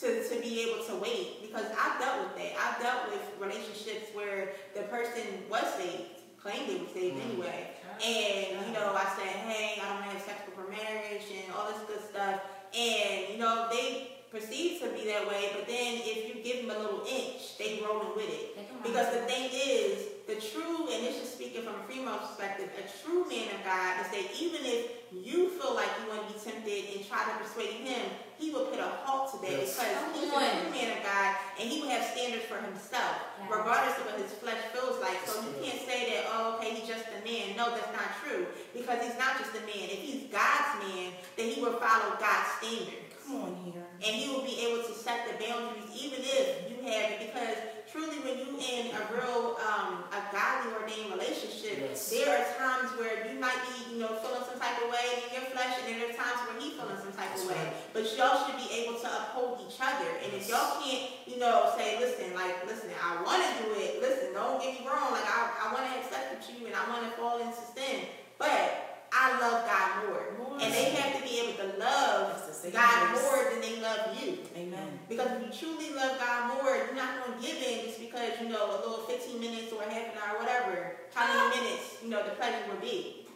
to, 0.00 0.28
to 0.28 0.40
be 0.40 0.62
able 0.62 0.84
to 0.84 0.96
wait, 0.96 1.42
because 1.42 1.66
I've 1.78 2.00
dealt 2.00 2.24
with 2.24 2.36
that. 2.38 2.52
I've 2.58 2.82
dealt 2.82 3.10
with 3.10 3.22
relationships 3.38 4.08
where 4.14 4.52
the 4.74 4.82
person 4.82 5.22
was 5.50 5.64
saved, 5.76 6.22
claimed 6.40 6.68
they 6.68 6.76
were 6.76 6.92
saved 6.92 7.16
mm. 7.16 7.24
anyway, 7.30 7.68
and, 8.02 8.66
you 8.66 8.72
know, 8.72 8.96
I 8.96 9.04
said, 9.16 9.28
hey, 9.46 9.80
I 9.80 9.88
don't 9.88 10.00
want 10.00 10.10
to 10.10 10.16
have 10.16 10.22
sex 10.22 10.42
before 10.46 10.68
marriage 10.68 11.22
and 11.30 11.52
all 11.54 11.70
this 11.70 11.82
good 11.86 12.02
stuff, 12.08 12.40
and, 12.74 13.32
you 13.32 13.38
know, 13.38 13.68
they 13.70 14.08
perceive 14.32 14.80
to 14.80 14.88
be 14.96 15.04
that 15.04 15.28
way, 15.28 15.52
but 15.52 15.68
then 15.68 16.00
if 16.00 16.24
you 16.26 16.42
give 16.42 16.66
them 16.66 16.74
a 16.74 16.78
little 16.80 17.04
inch, 17.04 17.58
they 17.58 17.84
rolling 17.84 18.16
with 18.16 18.32
it. 18.32 18.56
Because 18.82 19.12
the 19.12 19.20
thing 19.28 19.50
is, 19.52 20.08
the 20.26 20.40
true, 20.40 20.88
and 20.88 21.04
this 21.04 21.20
is 21.20 21.28
speaking 21.28 21.62
from 21.62 21.74
a 21.74 21.84
female 21.84 22.16
perspective, 22.16 22.70
a 22.80 22.88
true 23.04 23.28
man 23.28 23.52
of 23.52 23.60
God 23.62 24.00
is 24.00 24.08
that 24.08 24.24
even 24.40 24.64
if 24.64 25.04
you 25.12 25.50
feel 25.50 25.74
like 25.74 25.88
you 26.00 26.08
want 26.08 26.26
to 26.26 26.32
be 26.32 26.40
tempted 26.40 26.96
and 26.96 27.06
try 27.06 27.28
to 27.28 27.44
persuade 27.44 27.84
him, 27.84 28.08
he 28.42 28.50
will 28.50 28.66
put 28.66 28.82
a 28.82 28.90
halt 29.06 29.30
to 29.30 29.36
that 29.46 29.54
Yes. 29.54 29.78
because 29.78 30.18
he's 30.18 30.26
a 30.26 30.34
true 30.34 30.70
man 30.74 30.98
of 30.98 31.00
God 31.06 31.30
and 31.62 31.64
he 31.70 31.78
will 31.80 31.88
have 31.94 32.02
standards 32.10 32.44
for 32.50 32.58
himself, 32.58 33.14
Yes. 33.38 33.46
regardless 33.46 33.94
of 34.02 34.04
what 34.10 34.18
his 34.18 34.34
flesh 34.42 34.58
feels 34.74 34.98
like. 34.98 35.22
So 35.22 35.38
you 35.46 35.54
can't 35.62 35.78
say 35.86 36.10
that, 36.10 36.26
oh, 36.34 36.58
okay, 36.58 36.74
he's 36.74 36.88
just 36.90 37.06
a 37.14 37.22
man. 37.22 37.54
No, 37.54 37.70
that's 37.70 37.94
not 37.94 38.18
true 38.18 38.50
because 38.74 38.98
he's 39.06 39.14
not 39.14 39.38
just 39.38 39.54
a 39.54 39.62
man. 39.62 39.86
If 39.94 40.02
he's 40.02 40.26
God's 40.34 40.82
man, 40.82 41.14
then 41.38 41.46
he 41.54 41.62
will 41.62 41.78
follow 41.78 42.18
God's 42.18 42.50
standards 42.58 43.14
Come 43.22 43.38
on 43.46 43.54
here. 43.62 43.86
and 44.02 44.10
he 44.18 44.26
will 44.34 44.42
be 44.42 44.58
able 44.66 44.82
to 44.82 44.92
set 44.98 45.30
the 45.30 45.38
boundaries 45.38 45.86
even 45.94 46.18
if 46.26 46.66
you 46.66 46.82
have 46.90 47.14
it 47.14 47.30
because 47.30 47.56
truly 47.92 48.18
when 48.24 48.40
you 48.40 48.56
in 48.56 48.88
a 48.96 49.02
real 49.12 49.60
um, 49.68 50.02
a 50.08 50.20
godly 50.32 50.72
ordained 50.80 51.12
relationship 51.12 51.76
Yes. 51.92 52.08
there 52.08 52.32
are 52.32 52.44
times 52.56 52.88
where 52.98 53.28
you 53.28 53.36
might 53.38 53.58
be 53.68 53.92
you 53.94 53.98
know 54.00 54.16
feeling 54.24 54.40
some 54.48 54.56
type 54.58 54.80
of 54.80 54.88
way 54.88 55.20
in 55.28 55.36
your 55.36 55.46
flesh, 55.52 55.76
and 55.84 55.92
then 55.92 56.00
are 56.08 56.14
times 56.16 56.40
where 56.48 56.56
he 56.56 56.72
feeling 56.72 56.96
some 56.96 57.12
type 57.12 57.36
That's 57.36 57.44
of 57.44 57.52
way. 57.52 57.60
right. 57.60 57.92
But 57.92 58.08
y'all 58.16 58.40
should 58.48 58.56
be 58.56 58.68
able 58.82 58.96
to 59.00 59.08
uphold 59.08 59.60
each 59.68 59.76
other. 59.80 60.08
And 60.24 60.32
if 60.32 60.48
y'all 60.48 60.80
can't, 60.80 61.12
you 61.28 61.36
know, 61.38 61.68
say, 61.76 62.00
listen, 62.00 62.32
like, 62.34 62.64
listen, 62.64 62.88
I 62.96 63.20
want 63.22 63.44
to 63.44 63.50
do 63.62 63.68
it. 63.76 64.00
Listen, 64.00 64.32
don't 64.32 64.56
get 64.60 64.80
me 64.80 64.86
wrong. 64.88 65.12
Like, 65.12 65.28
I, 65.28 65.68
I 65.68 65.72
want 65.76 65.84
to 65.92 65.92
accept 66.00 66.32
with 66.32 66.44
you, 66.48 66.66
and 66.66 66.74
I 66.74 66.88
want 66.88 67.04
to 67.04 67.12
fall 67.20 67.40
into 67.40 67.60
sin. 67.76 68.08
But 68.38 68.91
I 69.12 69.38
love 69.38 69.66
God 69.66 70.08
more. 70.08 70.24
More. 70.38 70.56
And 70.60 70.72
they 70.72 70.90
have 70.96 71.16
to 71.20 71.28
be 71.28 71.40
able 71.40 71.52
to 71.64 71.68
love 71.78 72.32
That's 72.32 72.46
the 72.48 72.54
same 72.54 72.72
God 72.72 73.12
more 73.20 73.44
than 73.50 73.60
they 73.60 73.76
love 73.80 74.16
you. 74.18 74.38
Amen. 74.56 74.98
Because 75.08 75.30
if 75.32 75.42
you 75.42 75.50
truly 75.68 75.92
love 75.94 76.18
God 76.18 76.54
more, 76.54 76.74
you're 76.76 76.94
not 76.94 77.22
going 77.22 77.34
to 77.38 77.46
give 77.46 77.58
in 77.62 77.84
just 77.86 78.00
because, 78.00 78.30
you 78.40 78.48
know, 78.48 78.70
a 78.70 78.78
little 78.80 79.04
15 79.04 79.38
minutes 79.38 79.70
or 79.72 79.82
a 79.82 79.90
half 79.90 80.06
an 80.12 80.18
hour, 80.26 80.38
whatever, 80.38 80.96
how 81.14 81.26
many 81.28 81.60
minutes, 81.60 81.98
you 82.02 82.08
know, 82.08 82.22
the 82.24 82.30
pleasure 82.30 82.64
will 82.68 82.80
be. 82.80 83.26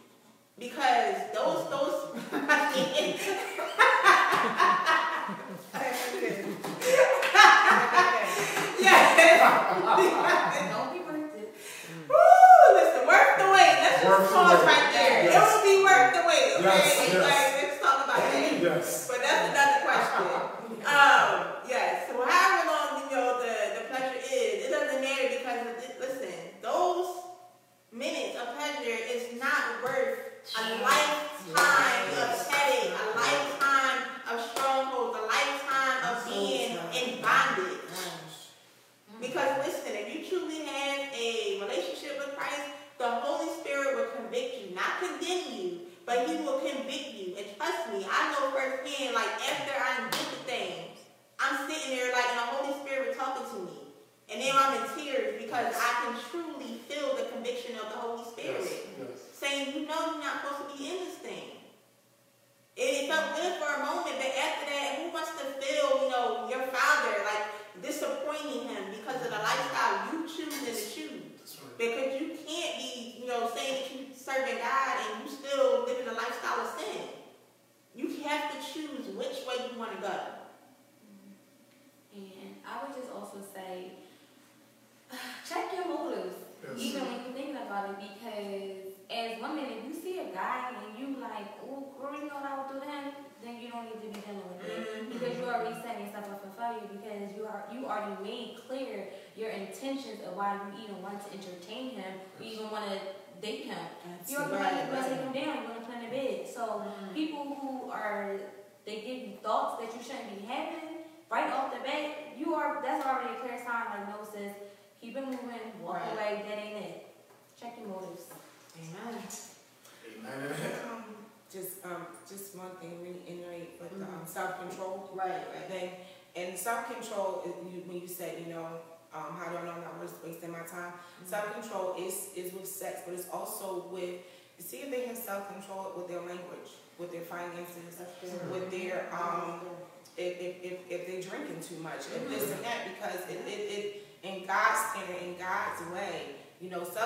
Because 0.58 1.16
those, 1.34 1.68
those, 1.68 2.16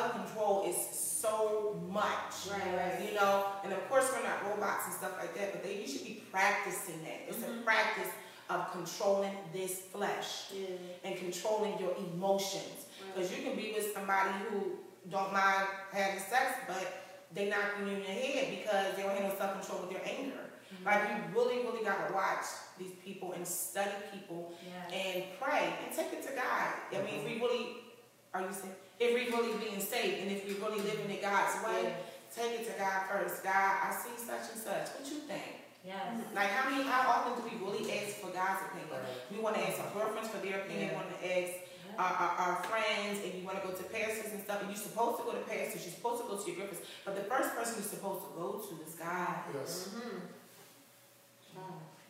you 0.01 0.07
know, 0.07 0.12
self 0.12 0.26
control 0.26 0.64
is 0.66 0.76
so 0.98 1.80
much. 1.90 2.48
Right, 2.51 2.76
right. 2.76 3.09
You 3.09 3.14
know, 3.14 3.46
and 3.64 3.72
of 3.72 3.88
course 3.88 4.11
we're 4.14 4.22
not 4.22 4.44
robots 4.48 4.86
and 4.86 4.94
stuff 4.94 5.12
like 5.18 5.34
that, 5.36 5.53
but 5.53 5.62
they 5.62 5.80
you 5.82 5.88
should 5.88 6.05
be 6.05 6.22
practicing 6.30 7.03
that. 7.05 7.20
It's 7.28 7.38
Mhm. 7.38 7.61
a 7.61 7.62
practice 7.62 8.09
of 8.48 8.72
controlling 8.72 9.36
this 9.53 9.80
flesh 9.92 10.51
Yeah. 10.53 10.68
and 11.05 11.16
controlling 11.18 11.78
your 11.78 11.94
emotions. 11.96 12.86
Because 13.14 13.30
you 13.36 13.42
can 13.44 13.57
be 13.57 13.72
with 13.72 13.92
somebody 13.94 14.30
who 14.48 14.78
don't 15.09 15.32
mind 15.32 15.66
having 15.92 16.20
sex, 16.20 16.55
but 16.66 16.84
they 17.32 17.48
knocking 17.48 17.86
you 17.86 17.94
in 17.96 18.03
your 18.03 18.11
head 18.12 18.51
because 18.59 18.96
they 18.96 19.03
don't 19.03 19.16
have 19.16 19.32
no 19.32 19.38
self 19.38 19.53
control 19.61 19.80
with 19.86 19.90
their 19.90 20.05
anger. 20.05 20.51
Like 20.84 21.03
you 21.11 21.16
really, 21.38 21.59
really 21.66 21.84
gotta 21.84 22.12
watch 22.12 22.44
these 22.78 22.92
people 23.05 23.32
and 23.32 23.46
study 23.46 23.90
people 24.12 24.53
Yeah. 24.62 24.96
and 24.96 25.24
pray 25.40 25.74
and 25.84 25.94
take 25.94 26.12
it 26.12 26.22
to 26.28 26.32
God. 26.32 26.72
I 26.92 27.03
mean, 27.03 27.20
if 27.20 27.24
we 27.24 27.40
really 27.40 27.76
are 28.32 28.42
you 28.42 28.53
saying 28.53 28.74
if 29.01 29.11
we 29.16 29.32
really 29.34 29.57
being 29.59 29.80
saved 29.80 30.20
and 30.22 30.30
if 30.30 30.46
we 30.46 30.55
really 30.62 30.78
living 30.84 31.09
in 31.11 31.20
God's 31.20 31.57
way, 31.64 31.94
take 32.36 32.61
it 32.61 32.64
to 32.68 32.74
God 32.78 33.09
first. 33.09 33.42
God, 33.42 33.72
I 33.82 33.90
see 33.90 34.12
such 34.20 34.53
and 34.53 34.61
such. 34.61 34.92
What 34.94 35.09
you 35.09 35.24
think? 35.24 35.64
Yes. 35.84 36.20
Like 36.36 36.53
how 36.53 36.68
many 36.68 36.84
how 36.84 37.09
often 37.09 37.40
do 37.40 37.48
we 37.48 37.57
really 37.64 37.88
ask 37.90 38.20
for 38.20 38.28
God's 38.28 38.61
opinion? 38.68 39.01
We 39.32 39.40
want 39.40 39.57
to 39.57 39.62
ask 39.64 39.80
our 39.80 39.88
girlfriends 39.96 40.28
for 40.28 40.38
their 40.44 40.61
opinion, 40.61 40.92
Yeah. 40.92 41.01
want 41.01 41.09
to 41.09 41.18
ask 41.24 41.53
our, 41.96 42.12
our, 42.12 42.32
our 42.36 42.57
friends, 42.68 43.24
and 43.24 43.32
you 43.34 43.42
want 43.48 43.61
to 43.61 43.66
go 43.66 43.72
to 43.72 43.82
pastors 43.88 44.32
and 44.32 44.44
stuff, 44.44 44.61
and 44.61 44.68
you're 44.68 44.78
supposed 44.78 45.18
to 45.18 45.24
go 45.24 45.32
to 45.32 45.44
pastors, 45.48 45.80
you're 45.88 45.96
supposed 45.96 46.20
to 46.22 46.28
go 46.28 46.36
to 46.36 46.44
your 46.44 46.57
girlfriends, 46.61 46.84
but 47.05 47.16
the 47.16 47.24
first 47.24 47.57
person 47.57 47.80
you're 47.80 47.88
supposed 47.96 48.28
to 48.28 48.32
go 48.36 48.61
to 48.61 48.72
is 48.84 48.94
God. 49.01 49.40
Yes. 49.57 49.88
Mm-hmm. 49.96 50.18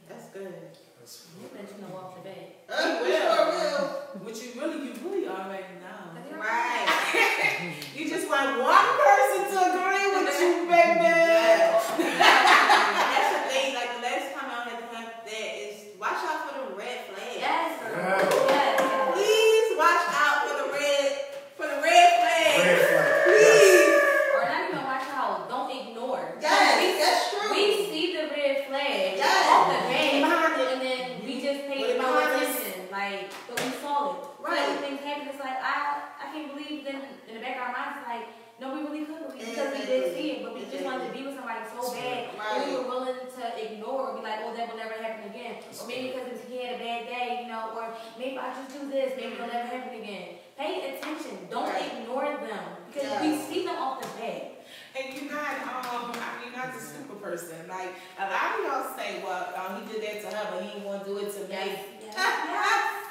That's 0.08 0.26
good. 0.34 0.52
You 1.00 1.48
bet 1.56 1.64
you 1.64 1.80
know 1.80 1.96
off 1.96 2.14
the 2.14 2.28
bat. 2.28 2.60
Uh, 2.68 3.00
will. 3.00 3.08
sure 3.08 3.46
will. 3.48 3.86
Which 4.28 4.42
you 4.44 4.60
really, 4.60 4.84
you 4.86 4.92
really 5.02 5.26
already 5.28 5.80
know. 5.80 6.38
Right. 6.38 6.86
You 7.96 8.08
just 8.08 8.28
want 8.30 8.56
one 8.60 8.90
person 8.96 9.44
to 9.52 9.58
agree 9.60 10.06
with 10.16 10.32
you, 10.40 10.64
baby. 10.64 11.04
That's 11.04 11.88
the 11.98 13.40
thing. 13.52 13.74
Like 13.74 13.90
the 13.96 14.02
last 14.08 14.32
time 14.32 14.48
I 14.48 14.64
had 14.64 14.78
to 14.80 14.86
have 14.96 15.12
that 15.24 15.48
is 15.60 15.76
watch 16.00 16.20
out 16.24 16.48
for 16.48 16.54
the 16.56 16.76
red 16.76 17.04
flags. 17.12 17.36
Yes. 17.36 17.80
Yeah. 17.82 18.24
Yes. 18.48 18.80
Please 19.12 19.68
watch 19.76 20.04
out 20.16 20.38
for 20.48 20.54
the 20.64 20.68
red 20.72 21.12
for 21.56 21.66
the 21.68 21.78
red 21.84 22.08
flags. 22.20 22.64
Red 22.64 22.80
flag. 22.88 23.24
Please. 23.28 24.00
Or 24.32 24.42
not 24.48 24.62
even 24.70 24.84
watch 24.84 25.08
out. 25.12 25.48
Don't 25.50 25.70
ignore. 25.76 26.24
Yes, 26.40 26.96
that's 27.00 27.22
true. 27.36 27.52
We 27.52 27.84
see 27.92 28.16
the 28.16 28.24
red 28.32 28.64
flag 28.68 29.20
Yes. 29.20 29.44
off 29.50 29.68
the 29.68 29.80
bat, 29.92 30.24
Behind 30.24 30.56
it. 30.56 30.68
and 30.72 30.80
then 30.80 31.00
we 31.26 31.42
just 31.42 31.60
pay 31.68 31.80
Put 31.84 31.90
it 31.90 31.98
no 32.00 32.06
behind 32.08 32.48
us. 32.48 32.56
attention. 32.56 32.88
Like, 32.90 33.28
but 33.48 33.60
we 33.60 33.68
saw 33.82 34.16
it. 34.16 34.16
Right. 34.40 34.56
So 34.64 34.72
when 34.72 34.80
things 34.80 35.00
happen, 35.04 35.28
it's 35.28 35.36
like 35.42 35.58
I, 35.60 36.00
I 36.16 36.32
can't 36.32 36.48
believe. 36.54 36.84
Then 36.88 37.02
in 37.28 37.34
the 37.36 37.40
back 37.44 37.56
of 37.60 37.68
our 37.68 37.72
minds, 37.76 38.00
it's 38.00 38.08
like, 38.08 38.26
no, 38.58 38.74
we 38.76 38.80
really 38.88 39.04
could 39.06 39.20
believe 39.28 39.46
because 39.46 39.70
we 39.72 39.84
did 39.86 40.12
see 40.16 40.26
it, 40.36 40.38
but 40.44 40.52
we 40.56 40.64
just 40.68 40.82
wanted 40.84 41.06
to 41.08 41.12
be 41.16 41.22
with 41.24 41.36
somebody 41.36 41.60
so 41.70 41.80
bad. 41.94 42.28
Right. 42.34 42.60
that 42.60 42.66
We 42.66 42.74
were 42.76 42.88
willing 42.88 43.16
to 43.24 43.44
ignore 43.56 44.10
or 44.10 44.16
be 44.18 44.22
like, 44.24 44.40
oh, 44.44 44.52
that 44.56 44.68
will 44.68 44.76
never 44.80 44.96
happen 45.00 45.30
again. 45.30 45.60
Or 45.80 45.86
maybe 45.86 46.12
because 46.12 46.40
he 46.48 46.64
had 46.64 46.76
a 46.76 46.78
bad 46.82 47.00
day, 47.08 47.28
you 47.44 47.48
know, 47.52 47.72
or 47.76 47.88
maybe 48.18 48.36
I 48.36 48.52
just 48.52 48.72
do 48.74 48.90
this, 48.90 49.12
maybe 49.16 49.32
it'll 49.38 49.46
never 49.48 49.68
happen 49.68 49.96
again. 50.02 50.40
Pay 50.58 50.96
attention. 50.96 51.46
Don't 51.48 51.68
Right. 51.72 51.88
ignore 52.04 52.36
them 52.42 52.64
because 52.92 53.08
Yes. 53.08 53.22
we 53.22 53.28
see 53.48 53.60
them 53.64 53.76
off 53.80 54.00
the 54.02 54.08
bat. 54.18 54.60
And 54.98 55.04
you're 55.14 55.30
not, 55.32 55.54
um, 55.64 56.10
I 56.12 56.42
mean, 56.42 56.50
you're 56.52 56.56
not 56.58 56.74
the 56.74 56.80
super 56.80 57.16
person. 57.30 57.68
Like, 57.68 57.94
a 58.18 58.26
lot 58.26 58.58
of 58.58 58.64
y'all 58.66 58.96
say, 58.96 59.22
well, 59.22 59.52
um, 59.56 59.82
he 59.86 59.92
did 59.92 60.02
that 60.02 60.30
to 60.30 60.36
her, 60.36 60.48
but 60.52 60.62
he 60.64 60.68
didn't 60.70 60.84
want 60.84 61.04
to 61.04 61.10
do 61.10 61.18
it 61.18 61.32
to 61.34 61.40
me. 61.48 61.78
Yes. 62.10 62.18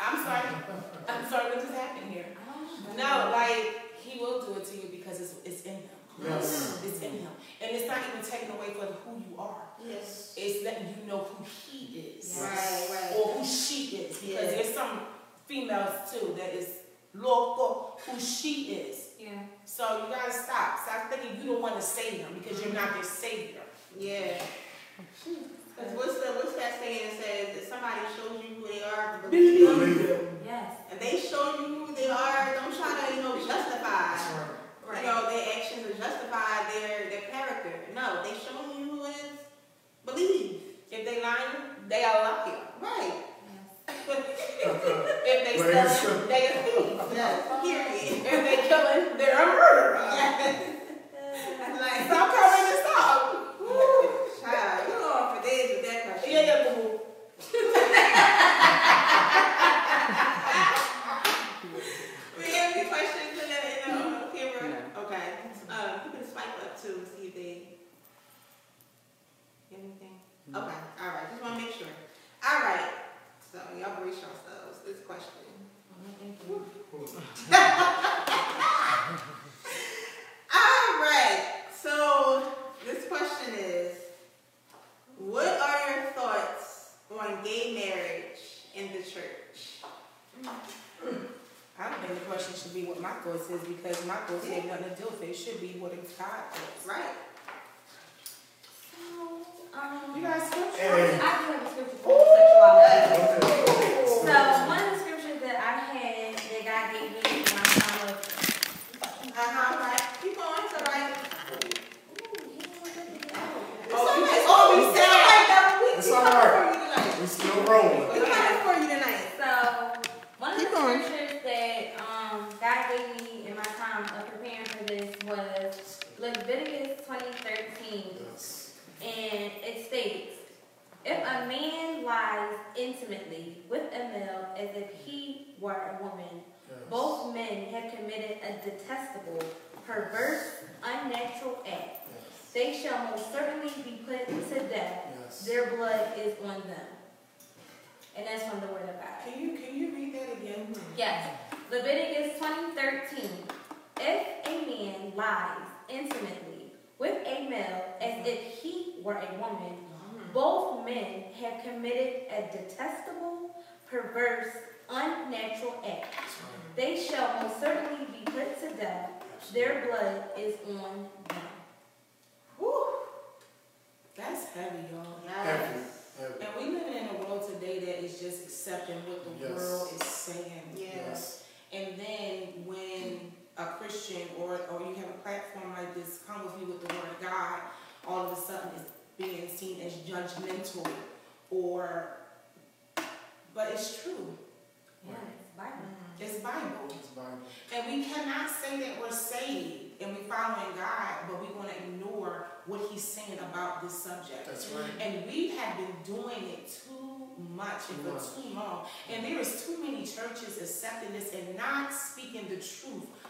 I'm 0.02 0.18
sorry. 0.26 0.56
I'm 1.08 1.30
sorry, 1.30 1.50
what 1.52 1.62
just 1.62 1.74
happened 1.74 2.12
here? 2.12 2.26
I. 2.36 2.96
No, 2.98 3.32
like, 3.32 3.96
he 4.04 4.20
will 4.20 4.42
do 4.42 4.60
it 4.60 4.66
to 4.66 4.76
you 4.76 4.90
because 4.92 5.22
it's, 5.22 5.36
it's 5.46 5.62
in 5.62 5.76
him. 5.76 6.00
Yes. 6.22 6.82
It's 6.86 7.00
in 7.02 7.12
him. 7.14 7.30
And 7.62 7.72
it's 7.78 7.88
not 7.88 8.00
even 8.10 8.30
taken 8.30 8.52
away 8.58 8.74
from 8.74 8.88
who 9.06 9.20
you 9.20 9.38
are. 9.40 9.62
Yes. 9.88 10.34
It's 10.36 10.66
letting 10.66 10.88
you 11.00 11.08
know 11.08 11.20
who 11.20 11.46
he 11.46 12.18
is. 12.20 12.40
Right, 12.42 12.88
right. 12.92 13.16
Or 13.18 13.34
who 13.36 13.46
she 13.46 13.96
is. 13.98 14.18
Because 14.18 14.28
Yeah. 14.52 14.52
there's 14.52 14.74
some 14.74 15.00
females 15.48 16.12
too 16.12 16.36
that 16.38 16.54
is 16.54 16.68
local 17.14 18.00
who 18.06 18.20
she 18.20 18.74
is. 18.74 18.98
Yeah. 19.18 19.30
So 19.64 19.84
you 20.08 20.14
gotta 20.14 20.32
stop. 20.34 20.80
Stop 20.86 21.10
thinking 21.10 21.42
you 21.42 21.54
don't 21.54 21.62
want 21.62 21.76
to 21.78 21.82
save 21.82 22.20
them 22.20 22.34
because 22.44 22.62
you're 22.64 22.74
not 22.74 22.94
their 22.94 23.04
savior. 23.04 23.59
Yeah. 24.00 24.40
Cause 25.76 25.92
what's 25.94 26.16
the 26.24 26.32
what's 26.40 26.56
that 26.56 26.80
saying 26.80 27.04
that 27.04 27.16
says 27.20 27.58
if 27.58 27.68
somebody 27.68 28.00
shows 28.16 28.40
you 28.40 28.56
who 28.56 28.68
they 28.68 28.82
are, 28.84 29.20
Believe 29.30 29.68
them. 29.68 29.80
Believe 29.80 30.08
them. 30.08 30.40
Yes. 30.46 30.72
If 30.92 31.00
they 31.00 31.20
show 31.20 31.60
you 31.60 31.86
who 31.86 31.96
they 31.96 32.08
are, 32.10 32.54
don't 32.56 32.72
try 32.76 32.96
to 32.96 33.16
you 33.16 33.22
know 33.22 33.36
justify. 33.46 34.16
That's 34.16 34.24
right. 34.88 35.04
You 35.04 35.08
know 35.08 35.28
their 35.30 35.44
actions 35.56 35.84
or 35.86 35.94
justify 36.00 36.72
their 36.72 37.10
their 37.12 37.28
character. 37.32 37.76
No, 37.94 38.24
they 38.24 38.36
show 38.40 38.56
you 38.72 38.88
who 38.90 39.06
it 39.06 39.10
is. 39.20 39.32
Believe. 40.06 40.64
If 40.92 41.06
they 41.06 41.22
lying, 41.22 41.76
they 41.90 42.04
are 42.04 42.24
liar. 42.24 42.56
Right. 42.82 43.14
If 44.62 45.46
they 45.46 45.56
Well, 45.60 45.70
it's 45.86 46.02
they 46.28 46.48
a 46.48 46.64
thief. 46.64 47.00
Yes. 47.14 47.62
Period. 47.62 48.26
If 48.26 48.40
they 48.48 48.58
killing, 48.68 49.18
they're 49.18 49.36
a 49.36 49.46
murderer. 49.46 49.96
like, 51.80 52.06
Stop 52.08 52.28
covering 52.34 52.66
this 52.66 52.86
up. 52.98 53.49
Woo, 53.70 54.10
child, 54.42 54.88
you 54.88 54.94
go 54.96 55.14
on 55.14 55.38
for 55.38 55.42
days 55.48 55.70
with 55.70 55.86
that 55.86 56.04
question. 56.06 56.32
Yeah, 56.32 56.42
yeah, 56.42 56.64
boo 56.74 56.82
boo. 56.82 57.00
We 62.38 62.46
have 62.56 62.76
any 62.76 62.90
questions 62.90 63.34
in 63.34 63.48
the, 63.50 63.60
in 63.86 63.92
the 63.94 64.02
uh, 64.18 64.32
camera? 64.34 64.82
Okay. 64.98 65.26
Um, 65.70 66.02
you 66.06 66.12
can 66.12 66.26
swipe 66.32 66.58
up 66.64 66.82
too, 66.82 67.06
see 67.16 67.28
if 67.28 67.36
they. 67.36 67.52
Anything? 69.72 70.16
Okay, 70.50 70.80
all 71.02 71.08
right, 71.14 71.30
just 71.30 71.44
wanna 71.44 71.62
make 71.62 71.72
sure. 71.72 71.94
All 72.50 72.60
right, 72.62 72.90
so 73.52 73.60
y'all 73.78 74.02
brace 74.02 74.16
yourselves, 74.16 74.80
this 74.84 75.06
question. 75.06 75.46
All 77.52 77.96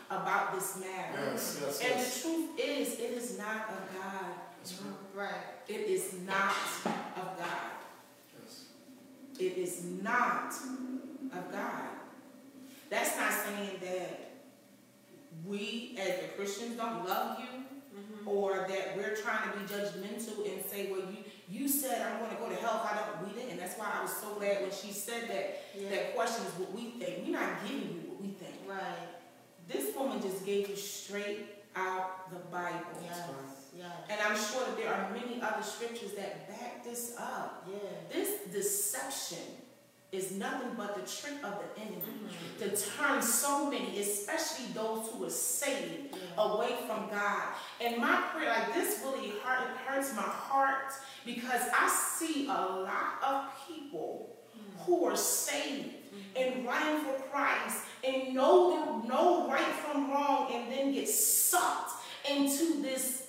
about 0.10 0.54
this 0.56 0.80
matter. 0.80 1.32
Yes, 1.32 1.62
yes, 1.62 1.80
And 1.82 1.90
yes. 1.90 2.16
the 2.16 2.30
truth 2.30 2.50
is, 2.60 3.00
it 3.00 3.12
is 3.12 3.38
not 3.38 3.70
of 3.70 4.02
God. 4.02 4.26
Right. 5.16 5.26
Right. 5.26 5.42
It 5.68 5.88
is 5.88 6.16
not 6.26 6.54
of 7.16 7.38
God. 7.38 7.72
Yes. 8.44 8.66
It 9.40 9.58
is 9.58 9.84
not 10.02 10.54
of 11.34 11.52
God. 11.52 11.84
That's 12.90 13.16
not 13.18 13.32
saying 13.32 13.80
that 13.82 14.32
we 15.46 15.96
as 16.00 16.22
the 16.22 16.28
Christians 16.36 16.76
don't 16.76 17.08
love 17.08 17.40
you 17.40 17.64
mm-hmm. 17.96 18.28
or 18.28 18.68
that 18.68 18.98
we're 18.98 19.16
trying 19.16 19.52
to 19.52 19.58
be 19.58 19.66
judgmental 19.66 20.52
and 20.52 20.66
say, 20.66 20.92
well, 20.92 21.02
you 21.02 21.24
you 21.52 21.68
said 21.68 22.06
I'm 22.06 22.20
going 22.20 22.30
to 22.30 22.38
go 22.38 22.48
to 22.48 22.56
hell 22.56 22.82
if 22.84 22.92
I 22.92 22.96
don't. 22.96 23.28
We 23.28 23.42
didn't. 23.42 23.58
That's 23.58 23.78
why 23.78 23.92
I 23.98 24.04
was 24.04 24.14
so 24.14 24.36
glad 24.36 24.62
when 24.62 24.72
she 24.72 24.92
said 24.92 25.30
that. 25.30 25.64
Yeah. 25.76 25.90
That 25.90 26.16
question 26.16 26.46
is 26.46 26.54
what 26.60 26.72
we 26.74 26.92
think. 27.00 27.26
We're 27.26 27.40
not 27.40 27.64
giving 27.64 27.90
you 27.90 28.02
what 28.10 28.22
we 28.22 28.28
think. 28.30 28.56
Right. 28.68 29.19
This 29.70 29.96
woman 29.96 30.20
just 30.22 30.46
gave 30.46 30.68
you 30.68 30.76
straight 30.76 31.46
out 31.76 32.32
the 32.32 32.40
Bible. 32.52 32.80
Yes. 33.04 33.30
Yes. 33.78 33.92
And 34.10 34.20
I'm 34.20 34.36
sure 34.36 34.66
that 34.66 34.76
there 34.76 34.94
are 34.94 35.12
many 35.12 35.40
other 35.42 35.62
scriptures 35.62 36.14
that 36.14 36.50
back 36.50 36.84
this 36.84 37.16
up. 37.18 37.68
Yeah. 37.72 37.78
This 38.12 38.52
deception 38.52 39.38
is 40.12 40.32
nothing 40.32 40.72
but 40.76 40.96
the 40.96 41.02
trick 41.02 41.36
of 41.44 41.54
the 41.60 41.82
enemy 41.82 42.02
mm-hmm. 42.02 42.64
to 42.64 42.76
turn 42.76 43.22
so 43.22 43.70
many, 43.70 44.00
especially 44.00 44.66
those 44.74 45.08
who 45.12 45.24
are 45.24 45.30
saved, 45.30 46.16
away 46.36 46.76
from 46.88 47.08
God. 47.10 47.44
And 47.80 47.98
my 47.98 48.24
prayer, 48.34 48.50
like 48.50 48.74
this, 48.74 49.02
really 49.04 49.34
hurt, 49.44 49.70
it 49.70 49.78
hurts 49.86 50.16
my 50.16 50.24
heart 50.24 50.94
because 51.26 51.62
I 51.78 51.88
see 51.88 52.48
a 52.48 52.50
lot 52.50 53.24
of 53.24 53.46
people 53.68 54.36
mm. 54.58 54.86
who 54.86 55.06
are 55.06 55.16
saved 55.16 55.99
and 56.36 56.66
running 56.66 57.04
for 57.04 57.14
Christ 57.32 57.86
and 58.04 58.34
know 58.34 59.04
know 59.08 59.50
right 59.50 59.62
from 59.62 60.12
wrong, 60.12 60.52
and 60.54 60.72
then 60.72 60.94
get 60.94 61.08
sucked 61.08 61.92
into 62.30 62.82
this 62.82 63.28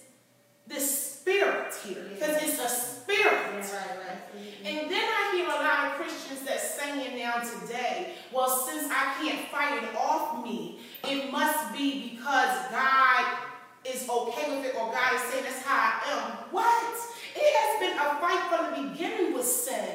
this 0.66 1.11
spirit 1.20 1.74
here 1.84 2.07
because 2.14 2.43
it's 2.43 2.59
a 2.59 2.68
spirit. 2.68 3.32
Right. 3.32 3.57
Right. 3.59 4.20
Mm-hmm. 4.36 4.66
And 4.66 4.91
then 4.91 5.03
I 5.03 5.32
hear 5.34 5.47
a 5.47 5.49
lot 5.49 5.86
of 5.86 5.93
Christians 5.99 6.43
that 6.47 6.61
saying 6.61 7.18
now 7.18 7.41
today, 7.41 8.14
well, 8.32 8.49
since 8.49 8.84
I 8.91 9.14
can't 9.20 9.49
fight 9.49 9.82
it 9.82 9.97
off 9.97 10.45
me, 10.45 10.80
it 11.09 11.30
must 11.32 11.72
be 11.72 12.11
because 12.11 12.70
God 12.70 13.38
is 13.84 14.09
okay 14.09 14.57
with 14.57 14.66
it 14.66 14.74
or 14.76 14.93
God 14.93 15.14
is 15.14 15.22
saying 15.22 15.45
that's 15.45 15.62
how 15.62 15.76
I 15.76 16.12
am. 16.12 16.30
What? 16.51 16.97
It 17.34 17.55
has 17.57 17.80
been 17.80 17.97
a 17.99 18.20
fight 18.20 18.43
from 18.51 18.84
the 18.84 18.91
beginning 18.91 19.34
with 19.34 19.47
sin. 19.47 19.86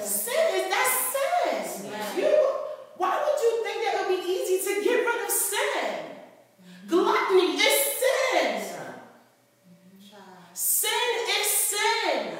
Sin 0.00 0.44
is 0.54 0.70
that's 0.70 1.12
sin. 1.12 1.33
You, 2.16 2.30
why 2.96 3.18
would 3.20 3.40
you 3.42 3.64
think 3.64 3.84
that 3.84 3.94
it 3.94 4.08
would 4.08 4.16
be 4.16 4.22
easy 4.24 4.58
to 4.64 4.84
get 4.84 5.04
rid 5.04 5.24
of 5.24 5.30
sin? 5.30 6.14
Gluttony 6.88 7.56
is 7.56 7.80
sin. 8.00 8.62
Sin 10.54 11.08
is 11.40 11.46
sin. 11.46 12.38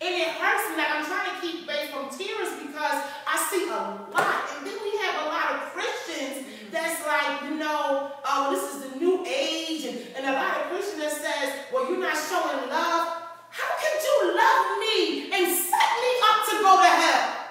And 0.00 0.14
it 0.14 0.28
hurts 0.28 0.70
me. 0.70 0.76
Like 0.76 0.90
I'm 0.90 1.04
trying 1.04 1.34
to 1.34 1.40
keep 1.40 1.66
faith 1.66 1.90
from 1.90 2.08
tears 2.08 2.48
because 2.62 2.98
I 3.26 3.36
see 3.50 3.68
a 3.68 3.76
lot. 4.12 4.50
And 4.56 4.66
then 4.66 4.78
we 4.82 4.96
have 4.98 5.26
a 5.26 5.28
lot 5.28 5.54
of 5.54 5.60
Christians 5.72 6.46
that's 6.72 7.06
like, 7.06 7.42
you 7.50 7.56
know, 7.56 8.12
oh, 8.24 8.50
this 8.50 8.74
is 8.74 8.90
the 8.90 8.98
new 8.98 9.24
age. 9.26 9.84
And, 9.84 9.98
and 10.16 10.26
a 10.26 10.32
lot 10.32 10.56
of 10.56 10.62
Christians 10.72 11.02
that 11.02 11.12
says, 11.12 11.52
well, 11.72 11.90
you're 11.90 12.00
not 12.00 12.16
showing 12.16 12.68
love. 12.70 13.20
How 13.50 13.70
could 13.78 14.02
you 14.02 14.34
love 14.34 14.78
me 14.80 15.30
and 15.30 15.46
set 15.54 15.90
me 16.00 16.10
up 16.32 16.48
to 16.48 16.56
go 16.62 16.76
to 16.80 16.88
hell? 16.88 17.43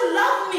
you 0.00 0.14
love 0.14 0.50
me. 0.50 0.57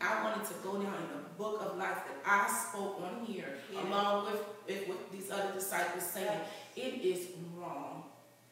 I 0.00 0.24
wanted 0.24 0.46
to 0.46 0.54
go 0.62 0.74
down 0.74 0.94
in 0.94 1.08
the 1.12 1.28
book 1.36 1.60
of 1.60 1.76
life 1.76 1.98
that 2.06 2.16
I 2.24 2.48
spoke 2.48 3.02
on 3.02 3.24
here, 3.24 3.54
yeah. 3.72 3.86
along 3.86 4.32
with, 4.32 4.88
with, 4.88 5.12
these 5.12 5.30
other 5.30 5.52
disciples, 5.52 6.04
saying 6.04 6.40
it 6.76 7.04
is 7.04 7.28
wrong. 7.56 8.04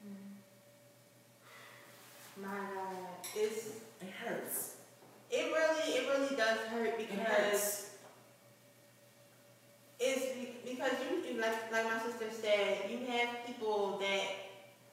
Mm. 0.06 0.36
My 2.42 2.48
God, 2.48 2.96
it's 3.34 3.68
it 4.00 4.10
hurts. 4.22 4.74
It 5.30 5.52
really, 5.52 5.94
it 5.94 6.08
really 6.08 6.36
does 6.36 6.58
hurt 6.68 6.98
because 6.98 7.90
it 9.98 9.98
it's 10.00 10.24
because 10.64 10.92
you 11.10 11.40
like 11.40 11.72
like 11.72 11.84
my 11.84 11.98
sister 11.98 12.26
said, 12.30 12.90
you 12.90 13.06
have 13.06 13.46
people 13.46 13.98
that 14.00 14.24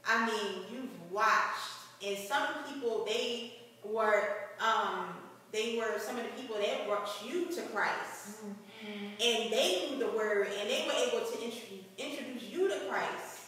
I 0.06 0.26
mean 0.26 0.64
you've 0.72 1.12
watched, 1.12 1.72
and 2.06 2.18
some 2.18 2.48
people 2.72 3.04
they 3.06 3.54
were 3.84 4.24
um 4.60 5.25
they 5.56 5.78
were 5.78 5.98
some 5.98 6.18
of 6.18 6.24
the 6.24 6.42
people 6.42 6.58
that 6.58 6.86
brought 6.86 7.10
you 7.26 7.46
to 7.46 7.62
Christ, 7.74 8.44
mm-hmm. 8.44 9.06
and 9.06 9.52
they 9.52 9.88
knew 9.90 10.00
the 10.00 10.12
word, 10.12 10.50
and 10.60 10.70
they 10.70 10.86
were 10.86 10.94
able 10.94 11.26
to 11.26 11.34
introduce 11.34 11.86
introduce 11.98 12.44
you 12.52 12.68
to 12.68 12.78
Christ, 12.90 13.46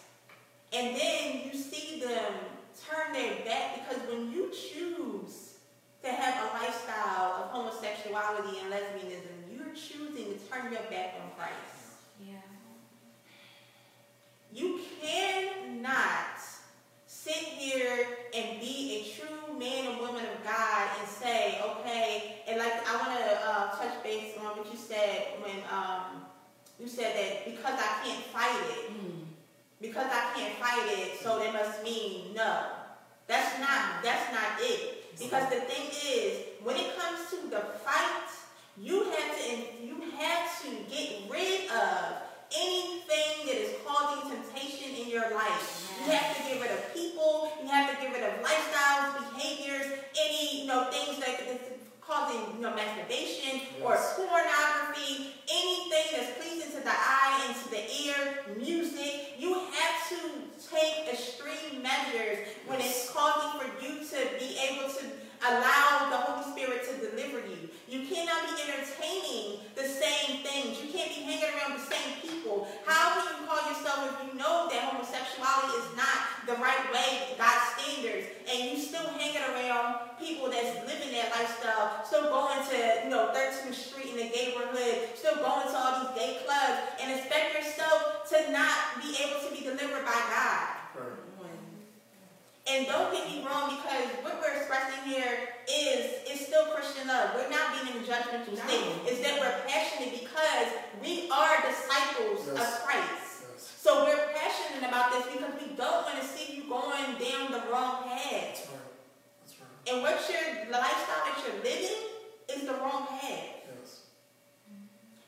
and 0.71 0.95
then 0.95 1.41
you 1.45 1.53
see 1.59 1.99
them 1.99 2.33
turn 2.89 3.11
their 3.11 3.35
back 3.45 3.75
because 3.75 4.01
when 4.09 4.31
you 4.31 4.49
choose 4.51 5.55
to 6.03 6.09
have 6.09 6.49
a 6.49 6.63
lifestyle 6.63 7.43
of 7.43 7.49
homosexuality 7.51 8.59
and 8.63 8.71
lesbianism, 8.71 9.51
you're 9.51 9.73
choosing 9.73 10.33
to 10.33 10.39
turn 10.49 10.71
your 10.71 10.81
back 10.89 11.15
on 11.21 11.31
Christ. 11.35 11.97
Yeah. 12.25 12.35
You 14.53 14.79
cannot 15.01 16.36
sit 17.27 17.43
here 17.59 18.07
and 18.33 18.59
be 18.61 19.03
a 19.03 19.19
true 19.19 19.59
man 19.59 19.91
and 19.91 19.99
woman 19.99 20.23
of 20.23 20.43
God 20.45 20.87
and 20.99 21.07
say, 21.07 21.59
okay, 21.61 22.37
and 22.47 22.57
like 22.57 22.71
I 22.87 22.95
want 22.95 23.19
to 23.19 23.25
uh, 23.43 23.75
touch 23.75 24.01
base 24.01 24.31
on 24.39 24.57
what 24.57 24.71
you 24.71 24.79
said 24.79 25.35
when 25.43 25.59
um, 25.69 26.23
you 26.79 26.87
said 26.87 27.11
that 27.17 27.43
because 27.51 27.73
I 27.75 28.05
can't 28.07 28.23
fight 28.31 28.61
it, 28.71 28.83
Mm. 28.87 29.25
because 29.81 30.07
I 30.07 30.31
can't 30.39 30.55
fight 30.55 30.87
it, 30.87 31.19
so 31.21 31.39
that 31.39 31.51
must 31.51 31.83
mean 31.83 32.33
no. 32.33 32.63
That's 33.27 33.59
not 33.59 34.01
that's 34.03 34.31
not 34.31 34.61
it. 34.61 35.19
Because 35.19 35.49
the 35.49 35.61
thing 35.67 35.91
is, 35.91 36.45
when 36.63 36.77
it 36.77 36.95
comes 36.97 37.29
to 37.31 37.49
the 37.49 37.59
fight, 37.83 38.29
you 38.79 39.03
have 39.03 39.35
to 39.35 39.83
you 39.83 39.99
have 40.17 40.47
to 40.63 40.69
get 40.89 41.27
rid 41.29 41.69
of 41.71 42.26
anything 42.55 43.47
that 43.47 43.55
is 43.55 43.75
causing 43.85 44.31
temptation 44.31 44.95
in 44.95 45.09
your 45.09 45.33
life. 45.33 45.91
You 46.05 46.11
have 46.11 46.37
to 46.37 46.43
get 46.43 46.61
rid 46.61 46.71
of 46.71 46.93
people. 46.93 47.51
You 47.61 47.67
have 47.69 47.89
to 47.89 48.01
get 48.01 48.13
rid 48.13 48.23
of 48.23 48.43
lifestyles, 48.43 49.33
behaviors, 49.33 49.99
any 50.15 50.61
you 50.61 50.67
know 50.67 50.89
things 50.91 51.19
that 51.19 51.41
is 51.41 51.59
causing 52.01 52.55
you 52.55 52.61
know 52.61 52.73
masturbation 52.73 53.61
or 53.83 53.97
pornography, 54.15 55.33
anything 55.51 56.05
that's 56.15 56.37
pleasing 56.39 56.71
to 56.71 56.83
the 56.83 56.95
eye 56.95 57.43
and 57.47 57.55
to 57.63 57.69
the 57.69 57.83
ear, 58.03 58.55
music. 58.57 59.35
You 59.37 59.53
have 59.53 60.09
to 60.09 60.17
take 60.71 61.11
extreme 61.11 61.81
measures 61.81 62.47
when 62.65 62.79
it's 62.79 63.11
causing 63.11 63.59
for 63.59 63.67
you 63.83 63.99
to 63.99 64.39
be 64.39 64.57
able 64.69 64.89
to 64.89 65.26
allow 65.45 66.09
the 66.09 66.17
Holy 66.17 66.45
Spirit 66.51 66.87
to 66.89 66.93
deliver 67.09 67.39
you. 67.45 67.69
You 67.87 68.03
cannot 68.03 68.51
be 68.51 68.59
entertaining 68.67 69.63
the 69.75 69.87
same 69.87 70.43
things. 70.43 70.75
You 70.83 70.91
can't 70.91 71.07
be 71.07 71.23
hanging 71.23 71.55
around 71.55 71.79
the 71.79 71.85
same 71.87 72.19
people. 72.21 72.67
How 72.85 73.15
can 73.15 73.23
you 73.31 73.47
call 73.47 73.63
yourself 73.69 74.11
if 74.11 74.27
you 74.27 74.37
know 74.37 74.67
that 74.67 74.91
homosexuality 74.91 75.71
is 75.79 75.95
not 75.95 76.43
the 76.47 76.59
right 76.59 76.83
way, 76.91 77.31
God's 77.39 77.79
standards, 77.79 78.27
and 78.43 78.71
you 78.71 78.75
still 78.75 79.07
hanging 79.15 79.43
around 79.55 80.19
people 80.19 80.51
that's 80.51 80.83
living 80.83 81.15
that 81.15 81.31
lifestyle, 81.31 82.03
still 82.03 82.27
going 82.27 82.59
to, 82.67 82.77
you 83.05 83.09
know, 83.09 83.31
13th 83.31 83.73
Street 83.73 84.11
in 84.11 84.17
the 84.17 84.29
neighborhood, 84.35 85.15
still 85.15 85.35
going 85.39 85.67
to 85.67 85.75
all 85.75 86.03
these 86.03 86.15
gay 86.19 86.37
clubs, 86.43 86.91
and 86.99 87.15
expect 87.15 87.55
yourself 87.55 88.27
to 88.27 88.51
not 88.51 88.99
be 88.99 89.15
able 89.23 89.39
to 89.47 89.55
be 89.55 89.63
delivered 89.63 90.03
by 90.03 90.19
God. 90.27 90.76
And 92.69 92.85
don't 92.85 93.13
get 93.13 93.25
me 93.31 93.45
wrong, 93.47 93.79
because 93.79 94.11
what 94.23 94.41
we're 94.43 94.57
expressing 94.59 94.99
here 95.07 95.55
is 95.71 96.27
is 96.27 96.47
still 96.47 96.65
Christian 96.75 97.07
love. 97.07 97.31
We're 97.35 97.49
not 97.49 97.71
being 97.71 97.95
in 97.95 98.03
a 98.03 98.05
judgmental 98.05 98.51
No. 98.59 98.67
state. 98.67 98.91
It's 99.07 99.21
that 99.23 99.39
we're 99.39 99.55
passionate 99.71 100.11
because 100.19 100.67
we 101.01 101.29
are 101.31 101.63
disciples 101.63 102.47
of 102.49 102.67
Christ. 102.83 103.47
Yes. 103.55 103.73
So 103.79 104.03
we're 104.03 104.19
passionate 104.35 104.83
about 104.87 105.11
this 105.13 105.25
because 105.31 105.53
we 105.61 105.75
don't 105.75 106.03
want 106.03 106.19
to 106.19 106.27
see 106.27 106.57
you 106.57 106.67
going 106.67 107.15
down 107.15 107.51
the 107.55 107.63
wrong 107.71 108.03
path. 108.03 108.27
That's 108.27 108.67
right. 108.67 108.91
That's 109.39 109.55
right. 109.63 109.87
And 109.87 110.01
what 110.03 110.19
your 110.27 110.67
lifestyle 110.69 111.23
that 111.23 111.39
you're 111.47 111.63
living 111.63 112.03
is 112.51 112.67
the 112.67 112.73
wrong 112.83 113.07
path. 113.07 113.63
Yes. 113.63 114.03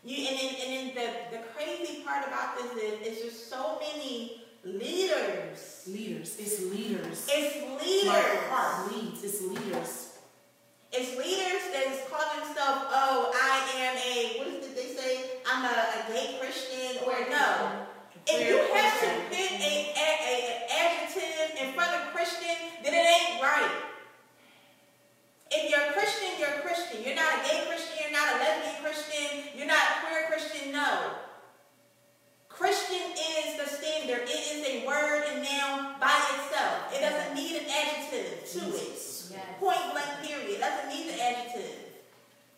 You 0.04 0.28
and 0.28 0.36
then, 0.38 0.52
and 0.60 0.70
then 0.76 0.86
the, 1.32 1.38
the 1.38 1.44
crazy 1.56 2.04
part 2.04 2.28
about 2.28 2.58
this 2.58 2.72
is 2.84 3.00
it's 3.08 3.22
just 3.24 3.50
so 3.50 3.80
many 3.80 4.39
leaders. 4.64 5.84
Leaders. 5.88 6.36
It's 6.40 6.60
leaders. 6.64 7.28
It's 7.30 7.56
My 7.62 7.86
leaders. 7.86 8.44
heart 8.50 8.90
bleeds. 8.90 9.24
It's 9.24 9.42
leaders. 9.42 10.06
It's 10.92 11.18
leaders 11.18 11.64
that 11.70 11.86
is 11.94 12.02
calling 12.10 12.42
themselves, 12.42 12.90
oh, 12.90 13.30
I 13.30 13.62
am 13.78 13.96
a, 13.98 14.40
what 14.40 14.48
is 14.48 14.66
it 14.66 14.76
they 14.76 14.90
say? 14.98 15.38
I'm 15.46 15.64
a, 15.64 15.70
a 15.70 16.00
gay 16.12 16.38
Christian, 16.42 16.98
or 17.06 17.14
no. 17.30 17.86
If 18.26 18.48
you 18.48 18.58
have 18.74 18.94
to 19.02 19.10
fit 19.30 19.52
a, 19.62 19.74
a, 19.94 20.08
a, 20.18 20.34
an 20.50 20.58
adjective 20.66 21.62
in 21.62 21.74
front 21.74 21.94
of 21.94 22.14
Christian, 22.14 22.58
then 22.84 22.94
it 22.94 23.06
ain't 23.06 23.42
right. 23.42 23.70
If 25.52 25.70
you're 25.70 25.90
a 25.90 25.94
Christian, 25.94 26.30
you're 26.40 26.58
a 26.58 26.62
Christian. 26.62 27.04
You're 27.06 27.16
not 27.16 27.38
a 27.38 27.42
gay 27.46 27.66
Christian, 27.70 28.10
you're 28.10 28.18
not 28.18 28.34
a 28.34 28.38
lesbian 28.38 28.82
Christian, 28.82 29.30
you're 29.58 29.68
not 29.70 29.78
a 29.82 30.06
queer 30.06 30.26
Christian, 30.30 30.72
no. 30.74 30.90
Christian 32.60 33.16
is 33.16 33.56
the 33.56 33.72
standard. 33.72 34.28
It 34.28 34.44
is 34.52 34.68
a 34.68 34.86
word 34.86 35.24
and 35.32 35.42
noun 35.42 35.96
by 35.96 36.12
itself. 36.36 36.92
It 36.92 37.00
doesn't 37.00 37.34
need 37.34 37.56
an 37.56 37.64
adjective 37.72 38.44
to 38.52 38.60
it. 38.76 38.92
Yes. 38.92 39.32
Point 39.62 39.80
blank 39.96 40.28
period. 40.28 40.60
Doesn't 40.60 40.92
need 40.92 41.08
an 41.08 41.20
adjective. 41.24 41.88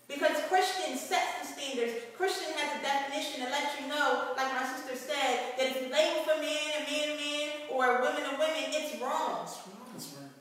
Because 0.07 0.41
Christian 0.49 0.97
sets 0.97 1.45
the 1.45 1.53
standards. 1.53 1.93
Christian 2.17 2.49
has 2.57 2.79
a 2.79 2.81
definition 2.81 3.45
to 3.45 3.51
let 3.53 3.77
you 3.77 3.89
know, 3.93 4.33
like 4.35 4.49
my 4.57 4.65
sister 4.73 4.97
said, 4.97 5.53
that 5.61 5.69
if 5.69 5.77
you 5.77 5.93
label 5.93 6.25
for 6.25 6.41
man 6.41 6.81
and 6.81 6.85
man 6.89 7.05
and 7.13 7.19
man 7.21 7.49
or 7.69 8.01
women 8.01 8.25
and 8.25 8.39
women, 8.41 8.73
it's 8.73 8.99
wrong. 8.99 9.45
That's 9.45 10.17
right. 10.17 10.33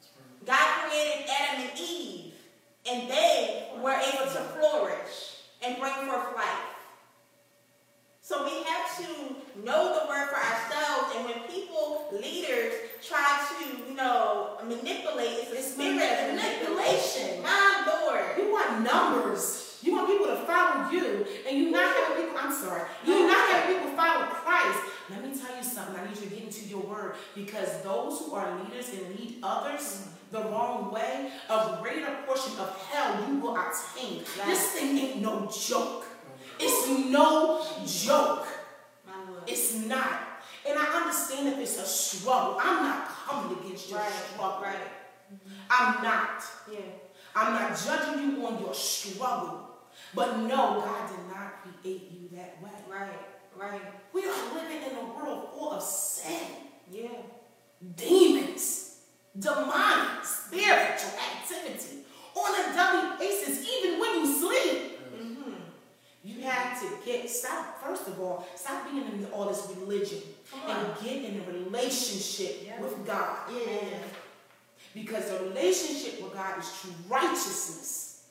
That's 0.00 0.08
right. 0.16 0.48
God 0.48 0.88
created 0.88 1.28
Adam 1.28 1.68
and 1.68 1.78
Eve, 1.78 2.32
and 2.88 3.10
they 3.10 3.68
were 3.84 4.00
able 4.00 4.32
to 4.32 4.40
flourish 4.56 5.44
and 5.60 5.78
bring 5.78 5.92
forth 6.08 6.34
life. 6.34 6.67
So 8.28 8.44
we 8.44 8.62
have 8.64 8.94
to 8.98 9.64
know 9.64 9.98
the 9.98 10.06
word 10.06 10.28
for 10.28 10.36
ourselves, 10.36 11.16
and 11.16 11.24
when 11.24 11.48
people, 11.48 12.08
leaders, 12.12 12.74
try 13.00 13.40
to, 13.48 13.88
you 13.88 13.96
know, 13.96 14.58
manipulate, 14.64 15.48
it's 15.48 15.52
a 15.52 15.62
spirit 15.62 16.02
of 16.02 16.34
manipulation. 16.34 17.42
My 17.42 17.86
Lord. 17.86 18.20
You 18.36 18.52
want 18.52 18.82
numbers. 18.82 19.78
You 19.82 19.92
want 19.92 20.08
people 20.08 20.26
to 20.26 20.36
follow 20.42 20.90
you, 20.90 21.24
and 21.48 21.56
you're 21.56 21.70
not 21.70 21.96
having 21.96 22.22
people. 22.22 22.38
I'm 22.38 22.52
sorry. 22.52 22.82
You're 23.06 23.26
not 23.26 23.48
having 23.48 23.76
people 23.76 23.96
follow 23.96 24.26
Christ. 24.26 24.78
Let 25.08 25.24
me 25.24 25.30
tell 25.30 25.56
you 25.56 25.62
something. 25.62 25.96
I 25.98 26.06
need 26.06 26.18
you 26.18 26.28
to 26.28 26.34
get 26.34 26.44
into 26.44 26.68
your 26.68 26.82
word 26.82 27.14
because 27.34 27.80
those 27.80 28.18
who 28.18 28.34
are 28.34 28.62
leaders 28.62 28.90
and 28.90 29.18
lead 29.18 29.38
others 29.42 30.06
the 30.32 30.40
wrong 30.40 30.92
way, 30.92 31.30
a 31.48 31.78
greater 31.80 32.14
portion 32.26 32.52
of 32.58 32.76
hell 32.90 33.26
you 33.26 33.40
will 33.40 33.56
attain. 33.56 34.22
This 34.44 34.72
thing 34.72 34.98
ain't 34.98 35.22
no 35.22 35.50
joke. 35.50 36.04
It's 36.60 36.88
no 37.10 37.64
joke. 37.86 38.46
It's 39.46 39.74
not. 39.86 40.20
And 40.68 40.78
I 40.78 40.84
understand 41.02 41.48
if 41.48 41.58
it's 41.58 41.78
a 41.78 41.86
struggle. 41.86 42.58
I'm 42.60 42.82
not 42.82 43.08
coming 43.26 43.58
against 43.58 43.88
your 43.90 43.98
Right, 43.98 44.12
struggle. 44.32 44.60
right. 44.62 44.90
I'm 45.70 46.02
not. 46.02 46.42
Yeah. 46.70 46.80
I'm 47.34 47.52
not 47.54 47.78
judging 47.78 48.36
you 48.36 48.46
on 48.46 48.60
your 48.60 48.74
struggle. 48.74 49.64
But 50.14 50.38
no, 50.38 50.80
God 50.80 51.08
did 51.08 51.34
not 51.34 51.62
create 51.62 52.10
you 52.12 52.28
that 52.36 52.60
way. 52.62 52.70
Right, 52.88 53.18
right. 53.56 53.82
We 54.12 54.24
are 54.28 54.54
living 54.54 54.82
in 54.90 54.96
a 54.96 55.04
world 55.14 55.50
full 55.54 55.72
of 55.72 55.82
sin, 55.82 56.40
Yeah. 56.90 57.08
demons, 57.96 58.96
demonic, 59.38 60.24
spiritual 60.24 61.10
activity 61.18 62.04
on 62.34 62.54
a 62.54 62.74
daily 62.74 63.16
basis, 63.18 63.66
even 63.68 64.00
when 64.00 64.14
you 64.20 64.26
sleep. 64.40 64.97
You 66.38 66.44
have 66.44 66.80
to 66.80 66.88
get, 67.04 67.28
stop, 67.28 67.82
first 67.82 68.06
of 68.06 68.20
all, 68.20 68.46
stop 68.54 68.88
being 68.90 69.02
in 69.04 69.26
all 69.32 69.46
this 69.48 69.66
religion 69.76 70.18
and 70.68 70.86
get 71.02 71.24
in 71.24 71.40
a 71.40 71.52
relationship 71.52 72.62
Yeah. 72.64 72.80
with 72.80 73.04
God. 73.04 73.38
Yeah. 73.52 73.88
Because 74.94 75.30
the 75.30 75.40
relationship 75.46 76.22
with 76.22 76.32
God 76.34 76.58
is 76.60 76.72
true 76.80 76.92
righteousness 77.08 78.26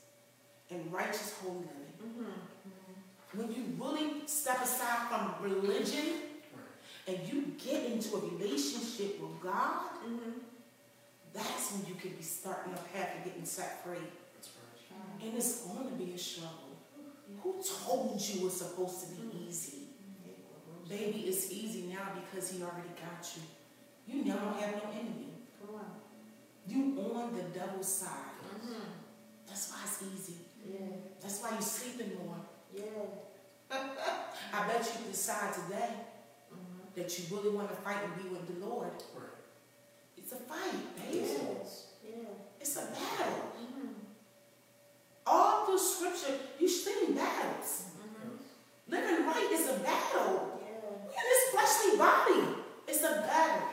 and 0.72 0.92
righteous 0.92 1.34
holy 1.44 1.56
living. 1.58 1.68
Mm-hmm. 2.02 3.38
When 3.40 3.52
you 3.52 3.64
really 3.78 4.26
step 4.26 4.62
aside 4.64 5.10
from 5.10 5.34
religion 5.44 6.06
and 7.08 7.18
you 7.28 7.54
get 7.64 7.86
into 7.86 8.16
a 8.16 8.20
relationship 8.22 9.20
with 9.20 9.42
God, 9.44 9.82
Mm-hmm. 10.08 10.40
that's 11.34 11.74
when 11.74 11.86
you 11.86 11.96
can 12.00 12.12
be 12.12 12.24
starting 12.24 12.72
a 12.74 12.98
path 12.98 13.18
of 13.18 13.26
getting 13.26 13.44
set 13.44 13.84
free. 13.84 13.98
Right. 13.98 15.24
And 15.28 15.36
it's 15.38 15.64
going 15.64 15.90
to 15.90 15.94
be 15.96 16.14
a 16.14 16.18
struggle. 16.18 16.67
Who 17.44 17.56
told 17.86 18.22
you 18.22 18.48
it's 18.48 18.58
supposed 18.58 19.02
to 19.02 19.08
be 19.16 19.46
easy? 19.48 19.74
Baby, 20.90 21.26
it's 21.28 21.52
easy 21.52 21.88
now 21.94 22.10
because 22.16 22.50
he 22.52 22.62
already 22.64 22.90
got 22.96 23.28
you. 23.36 23.42
You 24.08 24.24
now 24.26 24.36
don't 24.38 24.60
have 24.62 24.76
no 24.76 24.90
enemy. 24.92 25.34
Come 25.60 25.76
on. 25.76 25.92
You 26.66 27.02
on 27.14 27.36
the 27.36 27.44
devil's 27.58 27.88
side. 27.88 28.10
Mm-hmm. 28.56 28.74
That's 29.46 29.70
why 29.72 29.80
it's 29.84 30.02
easy. 30.04 30.38
Yeah. 30.66 30.80
That's 31.22 31.42
why 31.42 31.52
you're 31.52 31.62
sleeping 31.62 32.12
more. 32.26 32.38
Yeah. 32.74 33.70
I 34.54 34.68
bet 34.68 34.80
you 35.00 35.12
decide 35.12 35.54
today 35.54 35.90
Mm-hmm. 36.54 36.96
that 36.96 37.20
you 37.20 37.36
really 37.36 37.50
want 37.54 37.70
to 37.70 37.76
fight 37.76 37.98
and 38.06 38.24
be 38.24 38.30
with 38.30 38.48
the 38.48 38.66
Lord. 38.66 38.92
Right. 39.14 39.28
It's 40.18 40.32
a 40.32 40.38
fight, 40.38 40.96
baby. 40.96 41.28
Yeah. 42.08 42.14
It's 42.62 42.78
a 42.78 42.86
battle. 42.86 43.52
All 45.28 45.66
through 45.66 45.78
scripture, 45.80 46.40
you 46.60 46.70
seen 46.70 47.14
battles. 47.14 47.92
Mm-hmm. 48.00 48.92
Living 48.94 49.26
right 49.26 49.50
is 49.52 49.68
a 49.70 49.80
battle. 49.80 50.60
Yeah. 50.62 51.18
In 51.20 51.24
this 51.32 51.44
fleshly 51.52 51.98
body. 51.98 52.56
It's 52.88 53.04
a 53.04 53.22
battle. 53.28 53.68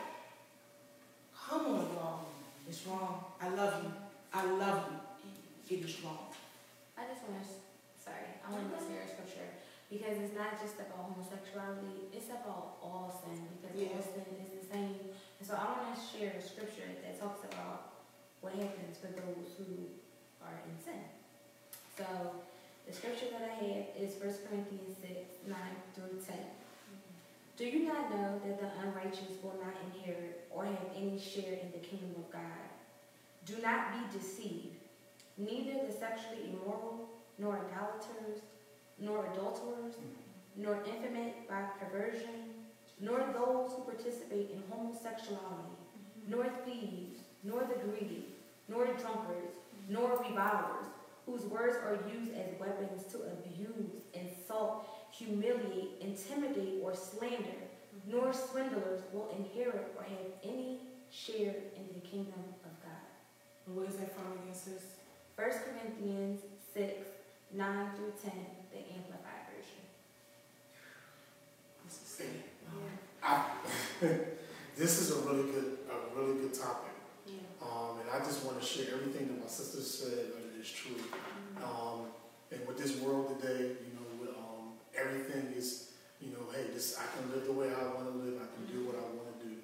Come 1.49 1.67
on, 1.67 1.87
y'all. 1.95 2.27
It's 2.69 2.85
wrong. 2.87 3.25
I 3.41 3.49
love 3.51 3.85
you. 3.85 3.93
I 4.33 4.45
love 4.45 4.83
you. 4.91 5.77
It 5.77 5.85
is 5.85 6.03
wrong. 6.03 6.27
I 6.99 7.03
just 7.07 7.23
want 7.29 7.39
to, 7.43 7.49
sorry, 8.03 8.27
I 8.43 8.51
want 8.51 8.75
to 8.75 8.83
share 8.91 9.07
a 9.07 9.09
scripture 9.09 9.47
because 9.91 10.19
it's 10.19 10.35
not 10.35 10.59
just 10.61 10.75
about 10.83 11.07
homosexuality, 11.15 12.11
it's 12.13 12.31
about 12.35 12.83
all 12.83 13.23
sin 13.23 13.47
because 13.63 13.79
Yeah. 13.79 13.95
all 13.95 14.03
sin 14.03 14.27
is 14.43 14.51
the 14.59 14.65
same. 14.67 14.99
And 15.39 15.45
so 15.47 15.55
I 15.55 15.65
want 15.79 15.95
to 15.95 16.01
share 16.03 16.35
a 16.35 16.43
scripture 16.43 16.91
that 17.07 17.21
talks 17.21 17.45
about 17.47 18.03
what 18.41 18.53
happens 18.55 18.99
for 18.99 19.09
those 19.15 19.55
who 19.59 19.95
are 20.43 20.59
in 20.67 20.75
sin. 20.83 21.14
So 21.97 22.05
the 22.89 22.93
scripture 22.93 23.27
that 23.31 23.49
I 23.49 23.65
have 23.65 23.87
is 23.97 24.15
1 24.19 24.35
Corinthians 24.51 24.99
6, 25.01 25.15
9 25.47 25.57
through 25.95 26.19
10. 26.27 26.35
Mm-hmm. 26.35 26.43
Do 27.57 27.65
you 27.65 27.87
not 27.87 28.11
know 28.11 28.41
that 28.45 28.61
the 28.61 28.69
unrighteous 28.83 29.39
will 29.43 29.55
not 29.63 29.75
inherit 29.87 30.49
or 30.51 30.65
have 30.65 30.91
any 30.97 31.19
share 31.19 31.55
in 31.55 31.71
the 31.71 31.87
kingdom 31.87 32.11
of 32.19 32.31
God? 32.33 32.67
Do 33.47 33.55
not 33.63 33.93
be 33.93 34.19
deceived. 34.19 34.75
Neither 35.39 35.87
the 35.87 35.93
sexually 35.93 36.51
immoral, 36.51 37.09
nor 37.39 37.59
idolaters, 37.59 38.43
nor 38.99 39.27
adulterers, 39.33 39.95
mm-hmm. 39.95 40.63
nor 40.63 40.79
infamous 40.87 41.35
by 41.49 41.63
perversion, 41.79 42.51
nor 43.01 43.19
those 43.33 43.71
who 43.73 43.83
participate 43.83 44.51
in 44.51 44.63
homosexuality, 44.69 45.79
mm-hmm. 45.79 46.31
nor 46.31 46.47
thieves, 46.65 47.21
nor 47.45 47.61
the 47.61 47.79
greedy, 47.87 48.27
nor 48.69 48.87
drunkards, 48.87 49.55
nor 49.89 50.19
revilers, 50.19 50.87
whose 51.27 51.43
words 51.43 51.77
are 51.77 51.99
used 52.13 52.33
as 52.35 52.59
weapons 52.61 53.05
to 53.13 53.19
abuse, 53.23 54.03
insult, 54.13 54.87
humiliate, 55.11 55.93
intimidate, 56.01 56.81
or 56.83 56.95
slander, 56.95 57.61
nor 58.07 58.33
swindlers 58.33 59.01
will 59.13 59.31
inherit 59.39 59.95
or 59.97 60.03
have 60.05 60.33
any 60.43 60.81
share 61.11 61.55
in 61.77 61.87
the 61.95 62.01
kingdom 62.01 62.45
of 62.65 62.73
God. 62.83 63.05
And 63.67 63.77
where 63.77 63.87
is 63.87 63.97
that 63.97 64.15
from 64.15 64.33
again, 64.33 64.55
sis? 64.55 64.83
1 65.37 65.51
Corinthians 65.51 66.41
6, 66.75 66.93
9 67.55 67.91
through 67.97 68.13
10, 68.23 68.33
the 68.71 68.79
Amplified 68.79 69.47
Version. 69.51 69.83
This 71.85 71.95
is 71.95 72.09
sad. 72.09 72.55
I, 73.23 73.45
this 74.77 75.01
is 75.01 75.11
a 75.13 75.21
really 75.29 75.51
good, 75.51 75.79
a 75.91 76.19
really 76.19 76.41
good 76.41 76.55
topic. 76.55 76.93
Yeah. 77.27 77.41
Um, 77.63 77.99
and 78.01 78.11
I 78.11 78.19
just 78.19 78.45
want 78.45 78.61
to 78.61 78.67
share 78.67 78.95
everything 78.95 79.29
that 79.29 79.41
my 79.41 79.49
sister 79.49 79.81
said, 79.81 80.19
that 80.19 80.39
it 80.39 80.44
is 80.65 80.73
true. 80.73 80.97
Um, 81.63 82.07
and 82.51 82.67
with 82.67 82.79
this 82.79 82.99
world 83.01 83.39
today, 83.39 83.77
you 83.85 83.93
know, 83.95 84.07
with, 84.19 84.31
um, 84.31 84.73
everything 84.97 85.53
is, 85.55 85.91
you 86.23 86.31
know, 86.31 86.51
hey, 86.53 86.73
this 86.73 86.99
I 86.99 87.05
can 87.17 87.31
live 87.31 87.45
the 87.47 87.53
way 87.53 87.69
I 87.69 87.85
want 87.95 88.11
to 88.11 88.19
live. 88.19 88.41
I 88.41 88.49
can 88.57 88.75
do 88.75 88.87
what 88.87 88.97
I 88.97 89.03
want 89.03 89.41
to 89.41 89.47
do. 89.47 89.55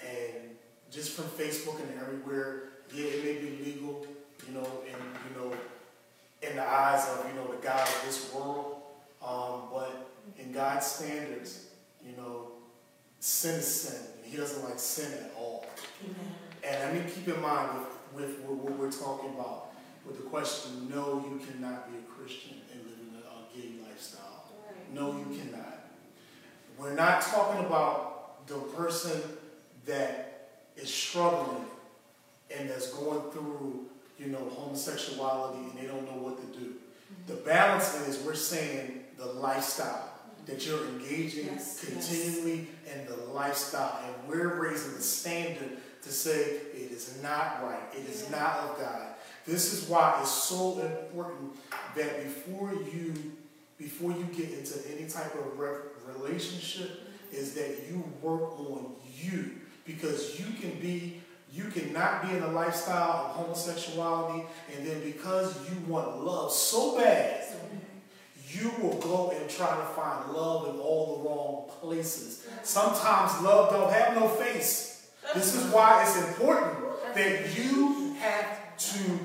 And 0.00 0.56
just 0.90 1.12
from 1.12 1.24
Facebook 1.24 1.80
and 1.80 1.98
everywhere, 1.98 2.64
yeah, 2.94 3.06
it 3.06 3.24
may 3.24 3.34
be 3.40 3.64
legal, 3.64 4.06
you 4.46 4.54
know, 4.54 4.68
and 4.86 5.02
you 5.24 5.40
know, 5.40 5.56
in 6.42 6.56
the 6.56 6.68
eyes 6.68 7.08
of 7.08 7.26
you 7.26 7.34
know 7.34 7.50
the 7.50 7.62
God 7.62 7.88
of 7.88 8.02
this 8.04 8.32
world. 8.34 8.82
Um, 9.26 9.62
but 9.72 10.10
in 10.38 10.52
God's 10.52 10.84
standards, 10.84 11.68
you 12.04 12.14
know, 12.16 12.48
sin 13.18 13.54
is 13.54 13.66
sin. 13.66 14.00
And 14.22 14.30
he 14.30 14.36
doesn't 14.36 14.62
like 14.62 14.78
sin 14.78 15.10
at 15.14 15.32
all. 15.38 15.64
Amen. 16.04 16.34
And 16.62 16.90
I 16.90 16.92
mean, 16.92 17.10
keep 17.10 17.28
in 17.28 17.40
mind 17.40 17.70
with, 18.12 18.28
with, 18.28 18.38
with 18.40 18.58
what 18.58 18.78
we're 18.78 18.92
talking 18.92 19.30
about, 19.30 19.73
with 20.06 20.16
the 20.16 20.22
question, 20.24 20.88
no, 20.90 21.24
you 21.28 21.40
cannot 21.46 21.90
be 21.90 21.98
a 21.98 22.02
Christian 22.02 22.56
and 22.72 22.80
live 22.82 22.98
in 23.00 23.14
a, 23.16 23.56
gay 23.56 23.82
lifestyle. 23.88 24.44
No, 24.92 25.12
you 25.12 25.36
cannot. 25.36 25.86
We're 26.78 26.94
not 26.94 27.22
talking 27.22 27.64
about 27.64 28.46
the 28.46 28.58
person 28.76 29.20
that 29.86 30.58
is 30.76 30.92
struggling 30.92 31.64
and 32.56 32.68
that's 32.68 32.92
going 32.92 33.30
through, 33.30 33.86
you 34.18 34.26
know, 34.26 34.48
homosexuality 34.50 35.58
and 35.58 35.78
they 35.78 35.86
don't 35.86 36.04
know 36.04 36.22
what 36.22 36.36
to 36.36 36.58
do. 36.58 36.66
Mm-hmm. 36.66 37.26
The 37.28 37.34
balance 37.34 37.94
is 38.06 38.18
we're 38.24 38.34
saying 38.34 39.04
the 39.16 39.26
lifestyle 39.26 40.10
mm-hmm. 40.10 40.46
that 40.46 40.66
you're 40.66 40.84
engaging 40.88 41.46
Yes, 41.46 41.84
continually 41.84 42.66
in 42.92 43.06
the 43.06 43.16
lifestyle, 43.32 44.00
and 44.04 44.28
we're 44.28 44.60
raising 44.60 44.94
the 44.94 45.02
standard 45.02 45.78
to 46.02 46.12
say 46.12 46.40
it 46.74 46.92
is 46.92 47.18
not 47.22 47.62
right, 47.62 47.82
it 47.92 48.08
is 48.08 48.24
Yeah. 48.24 48.38
not 48.38 48.58
of 48.58 48.78
God. 48.78 49.13
This 49.46 49.72
is 49.72 49.88
why 49.88 50.18
it's 50.20 50.30
so 50.30 50.78
important 50.80 51.52
that 51.96 52.24
before 52.24 52.72
you 52.72 53.32
before 53.76 54.12
you 54.12 54.24
get 54.34 54.50
into 54.50 54.78
any 54.96 55.08
type 55.08 55.34
of 55.34 55.58
re- 55.58 55.76
relationship 56.06 57.00
is 57.32 57.54
that 57.54 57.84
you 57.90 58.04
work 58.22 58.58
on 58.60 58.94
you. 59.16 59.50
Because 59.84 60.38
you 60.38 60.46
can 60.60 60.78
be 60.80 61.20
you 61.52 61.64
cannot 61.64 62.22
be 62.22 62.36
in 62.36 62.42
a 62.42 62.48
lifestyle 62.48 63.26
of 63.26 63.36
homosexuality 63.36 64.44
and 64.74 64.86
then 64.86 65.02
because 65.04 65.54
you 65.68 65.76
want 65.86 66.24
love 66.24 66.50
so 66.50 66.98
bad 66.98 67.44
you 68.54 68.70
will 68.80 68.98
go 68.98 69.34
and 69.36 69.50
try 69.50 69.66
to 69.66 69.82
find 69.94 70.32
love 70.32 70.68
in 70.68 70.80
all 70.80 71.16
the 71.16 71.28
wrong 71.28 71.80
places. 71.80 72.46
Sometimes 72.62 73.40
love 73.42 73.70
don't 73.70 73.92
have 73.92 74.14
no 74.14 74.28
face. 74.28 75.10
This 75.34 75.54
is 75.54 75.72
why 75.72 76.02
it's 76.02 76.16
important 76.28 76.78
that 77.14 77.56
you 77.56 78.14
have 78.20 78.76
to 78.76 79.20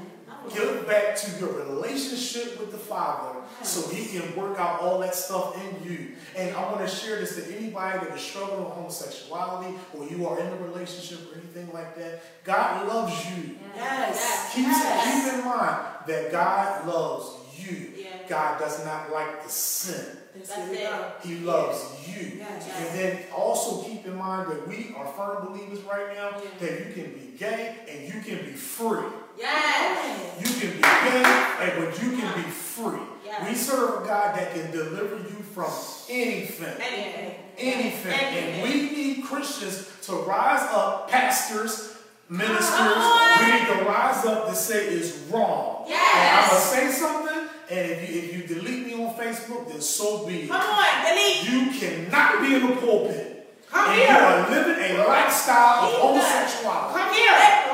get 0.54 0.88
back 0.88 1.16
to 1.18 1.40
your 1.40 1.54
relationship 1.66 2.60
with 2.60 2.72
the 2.72 2.78
Father 2.78 3.40
so 3.64 3.88
He 3.90 4.06
can 4.18 4.36
work 4.36 4.58
out 4.60 4.82
all 4.82 5.00
that 5.00 5.16
stuff 5.16 5.56
in 5.58 5.84
you. 5.90 6.12
And 6.36 6.56
I 6.56 6.62
want 6.72 6.80
to 6.80 6.88
share 6.88 7.20
this 7.20 7.36
to 7.36 7.56
anybody 7.58 8.00
that 8.06 8.16
is 8.16 8.22
struggling 8.22 8.64
with 8.64 8.74
homosexuality 8.74 9.76
or 9.94 10.06
you 10.08 10.28
are 10.28 10.40
in 10.40 10.48
a 10.48 10.56
relationship 10.58 11.20
or 11.32 11.38
anything 11.40 11.72
like 11.74 11.96
that. 11.98 12.22
God 12.44 12.88
loves 12.88 13.14
you. 13.26 13.58
Yes. 13.76 14.52
Keep, 14.54 14.66
Yes. 14.68 15.26
keep 15.26 15.34
in 15.40 15.46
mind 15.46 15.78
that 16.08 16.32
God 16.32 16.88
loves 16.88 17.32
you. 17.58 17.92
Yeah. 17.98 18.06
God 18.28 18.60
does 18.60 18.84
not 18.86 19.12
like 19.12 19.44
the 19.44 19.50
sin. 19.50 20.18
That's 20.36 20.50
That's 20.50 20.72
it. 20.72 20.80
it. 20.80 21.04
He 21.24 21.36
loves 21.40 21.84
you. 22.08 22.38
Yes. 22.38 22.70
And 22.78 23.00
then 23.00 23.24
also 23.36 23.82
keep 23.84 24.06
in 24.06 24.16
mind 24.16 24.52
that 24.52 24.68
we 24.68 24.94
are 24.96 25.08
firm 25.14 25.48
believers 25.48 25.80
right 25.84 26.14
now 26.16 26.30
Yeah. 26.42 26.50
that 26.60 26.88
you 26.88 26.94
can 26.94 27.12
be 27.14 27.36
gay 27.38 27.76
and 27.90 28.14
you 28.14 28.22
can 28.22 28.46
be 28.46 28.54
free. 28.54 29.04
Yes. 29.40 30.42
You 30.42 30.60
can 30.60 30.78
be 30.78 30.82
but 30.82 32.04
you 32.04 32.18
can 32.18 32.44
be 32.44 32.50
free. 32.50 33.00
Yes. 33.26 33.48
We 33.48 33.56
serve 33.56 34.04
a 34.04 34.08
God 34.08 34.38
that 34.38 34.54
can 34.54 34.72
deliver 34.72 35.18
you 35.18 35.44
from 35.54 35.72
anything. 36.10 36.76
Anything. 36.82 37.36
Anything. 37.58 38.12
And 38.14 38.64
we 38.64 38.90
need 38.92 39.24
Christians 39.24 39.88
to 40.04 40.14
rise 40.14 40.68
up, 40.72 41.10
pastors, 41.10 41.98
ministers. 42.28 42.98
We 43.40 43.52
need 43.52 43.68
to 43.68 43.86
rise 43.88 44.26
up 44.26 44.50
to 44.50 44.56
say 44.56 44.88
it's 44.88 45.18
wrong. 45.30 45.86
Yes. 45.88 46.16
And 46.16 46.38
I'm 46.38 46.50
going 46.50 46.62
to 46.62 46.68
say 46.68 47.00
something, 47.00 47.50
and 47.70 47.92
if 47.92 48.10
you, 48.10 48.20
if 48.20 48.36
you 48.36 48.56
delete 48.56 48.88
me 48.88 48.94
on 49.06 49.14
Facebook, 49.16 49.70
then 49.70 49.82
so 49.82 50.26
be 50.26 50.44
it. 50.44 50.50
Come 50.50 50.62
on, 50.62 51.06
delete. 51.06 51.50
You 51.50 51.80
cannot 51.80 52.42
be 52.42 52.56
in 52.56 52.68
the 52.68 52.76
pulpit. 52.76 53.36
Come 53.70 53.90
and 53.92 54.00
you 54.00 54.08
are 54.08 54.50
living 54.50 54.96
a 54.96 55.04
lifestyle 55.06 55.86
of 55.86 55.94
homosexuality. 55.94 57.00
Come 57.00 57.14
here. 57.14 57.68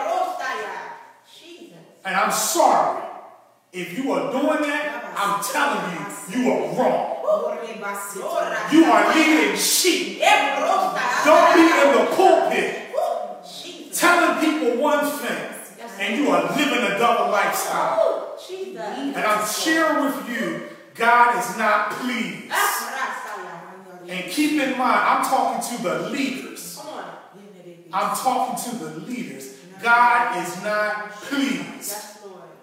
And 2.06 2.16
I'm 2.16 2.32
sorry. 2.32 3.04
If 3.74 3.98
you 3.98 4.12
are 4.14 4.32
doing 4.32 4.62
that, 4.70 5.14
I'm 5.18 5.44
telling 5.44 5.84
you, 5.92 6.06
you 6.38 6.52
are 6.52 6.76
wrong. 6.78 7.12
You 8.72 8.86
are 8.86 9.16
leading 9.16 9.58
sheep. 9.58 10.20
Don't 11.26 11.56
be 11.56 11.62
in 11.62 12.06
the 12.06 12.16
pulpit 12.16 12.86
telling 13.92 14.40
people 14.40 14.82
one 14.82 15.06
thing 15.06 15.56
and 16.00 16.18
you 16.20 16.30
are 16.30 16.44
living 16.56 16.84
a 16.84 16.98
double 17.00 17.32
lifestyle. 17.32 18.38
And 18.50 19.18
I'm 19.18 19.48
sharing 19.48 20.06
with 20.06 20.30
you, 20.30 20.70
God 20.94 21.40
is 21.40 21.58
not 21.58 21.92
pleased. 21.92 22.52
And 24.08 24.32
keep 24.32 24.62
in 24.62 24.78
mind, 24.78 25.00
I'm 25.00 25.24
talking 25.26 25.78
to 25.78 25.84
the 25.84 26.10
leaders. 26.10 26.80
I'm 27.92 28.16
talking 28.16 28.72
to 28.72 28.78
the 28.78 29.00
leaders. 29.00 29.55
God 29.82 30.44
is 30.44 30.64
not 30.64 31.12
pleased. 31.12 32.16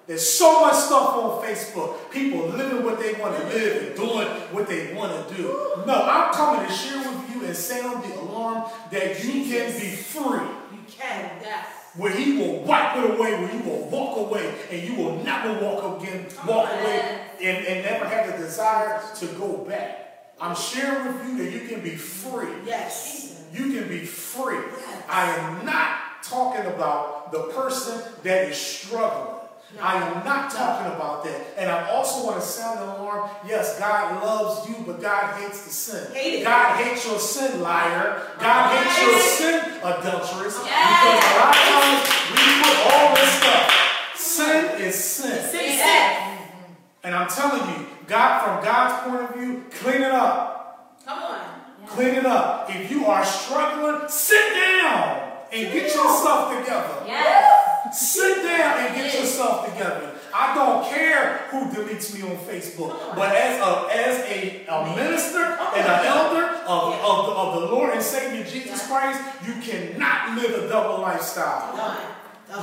There's 0.06 0.28
so 0.28 0.62
much 0.62 0.74
stuff 0.74 1.14
on 1.14 1.44
Facebook. 1.44 2.10
People 2.10 2.48
living 2.48 2.84
what 2.84 2.98
they 2.98 3.14
want 3.14 3.36
to 3.36 3.46
live 3.46 3.86
and 3.86 3.96
doing 3.96 4.26
what 4.52 4.66
they 4.66 4.92
want 4.94 5.28
to 5.28 5.34
do. 5.34 5.44
No, 5.86 5.94
I'm 5.94 6.34
coming 6.34 6.66
to 6.66 6.72
share 6.72 6.98
with 6.98 7.34
you 7.34 7.44
and 7.44 7.56
sound 7.56 8.04
the 8.04 8.20
alarm 8.20 8.70
that 8.90 9.24
you 9.24 9.44
can 9.44 9.72
be 9.72 9.88
free. 9.96 10.46
You 10.72 10.84
can. 10.88 11.30
Yes. 11.40 11.66
Where 11.96 12.10
he 12.10 12.38
will 12.38 12.60
wipe 12.64 12.96
it 12.96 13.10
away, 13.10 13.32
where 13.40 13.54
you 13.54 13.62
will 13.62 13.88
walk 13.90 14.18
away, 14.18 14.54
and 14.70 14.82
you 14.82 14.96
will 14.96 15.22
never 15.22 15.52
walk 15.64 16.02
again, 16.02 16.26
walk 16.46 16.68
away 16.70 17.20
and, 17.40 17.66
and 17.66 17.84
never 17.84 18.06
have 18.06 18.32
the 18.32 18.44
desire 18.44 19.02
to 19.16 19.26
go 19.26 19.58
back. 19.58 20.34
I'm 20.40 20.56
sharing 20.56 21.06
with 21.06 21.26
you 21.26 21.44
that 21.44 21.52
you 21.52 21.68
can 21.68 21.80
be 21.80 21.94
free. 21.94 22.48
Yes. 22.66 23.44
You 23.52 23.78
can 23.78 23.88
be 23.88 24.04
free. 24.04 24.56
Yes. 24.56 25.02
I 25.08 25.26
am 25.36 25.64
not 25.64 26.11
talking 26.22 26.66
about 26.66 27.32
the 27.32 27.44
person 27.54 28.00
that 28.22 28.48
is 28.48 28.56
struggling. 28.56 29.38
I 29.80 29.96
am 29.96 30.24
not 30.24 30.50
talking 30.50 30.92
about 30.94 31.24
that. 31.24 31.54
And 31.56 31.70
I 31.70 31.90
also 31.90 32.26
want 32.26 32.40
to 32.40 32.46
sound 32.46 32.80
an 32.80 32.88
alarm. 33.00 33.30
Yes, 33.46 33.78
God 33.78 34.22
loves 34.22 34.68
you, 34.68 34.76
but 34.86 35.00
God 35.00 35.40
hates 35.40 35.64
the 35.64 35.70
sin. 35.70 36.12
Hate. 36.12 36.44
God 36.44 36.76
hates 36.76 37.06
your 37.06 37.18
sin, 37.18 37.62
liar. 37.62 38.22
God 38.38 38.76
hates 38.76 39.00
your 39.00 39.18
sin, 39.18 39.60
adulteress. 39.82 40.60
Yes. 40.64 41.14
Because 41.14 41.32
a 41.32 41.38
lot 41.40 41.56
of 41.56 41.62
times 41.72 42.02
we 42.32 42.62
put 42.62 42.92
all 42.92 43.14
this 43.14 43.32
stuff. 43.32 44.14
Sin 44.16 44.80
is 44.82 44.94
sin. 44.94 45.50
Sin 45.50 45.78
said. 45.78 46.16
Mm-hmm. 46.18 46.72
And 47.04 47.14
I'm 47.14 47.28
telling 47.28 47.80
you, 47.80 47.86
God, 48.06 48.44
from 48.44 48.64
God's 48.64 49.08
point 49.08 49.30
of 49.30 49.36
view, 49.36 49.64
clean 49.70 50.02
it 50.02 50.12
up. 50.12 51.00
Come 51.06 51.18
on. 51.18 51.40
Clean 51.86 52.14
it 52.14 52.26
up. 52.26 52.68
If 52.70 52.90
you 52.90 53.06
are 53.06 53.24
struggling, 53.24 54.08
sit 54.08 54.54
down 54.54 55.21
and 55.52 55.72
get 55.72 55.84
yourself 55.84 56.58
together. 56.58 57.04
Yes. 57.06 57.98
Sit 58.10 58.42
down 58.42 58.78
and 58.78 58.94
get 58.94 59.12
yourself 59.14 59.70
together. 59.70 60.14
I 60.34 60.54
don't 60.54 60.88
care 60.88 61.46
who 61.50 61.66
deletes 61.66 62.14
me 62.14 62.22
on 62.22 62.36
Facebook, 62.38 62.96
but 63.14 63.34
as 63.36 63.60
a 63.60 63.88
as 63.92 64.18
a, 64.30 64.64
a 64.66 64.96
minister 64.96 65.42
and 65.42 65.86
an 65.86 66.06
elder 66.06 66.46
of, 66.66 66.94
of, 66.94 67.26
the, 67.26 67.32
of 67.32 67.60
the 67.60 67.66
Lord 67.68 67.92
and 67.92 68.02
Savior 68.02 68.42
Jesus 68.44 68.86
Christ, 68.86 69.20
you 69.46 69.52
cannot 69.60 70.38
live 70.38 70.64
a 70.64 70.68
double 70.68 71.02
lifestyle. 71.02 71.98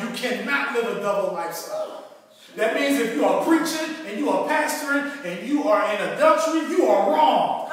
You 0.02 0.10
cannot 0.16 0.74
live 0.74 0.98
a 0.98 1.02
double 1.02 1.34
lifestyle. 1.34 2.06
That 2.56 2.74
means 2.74 3.00
if 3.00 3.16
you 3.16 3.24
are 3.26 3.46
preaching 3.46 4.08
and 4.08 4.18
you 4.18 4.30
are 4.32 4.50
pastoring 4.50 5.24
and 5.24 5.48
you 5.48 5.64
are 5.66 5.94
in 5.94 6.02
adultery, 6.10 6.76
you 6.76 6.88
are 6.88 7.12
wrong. 7.12 7.70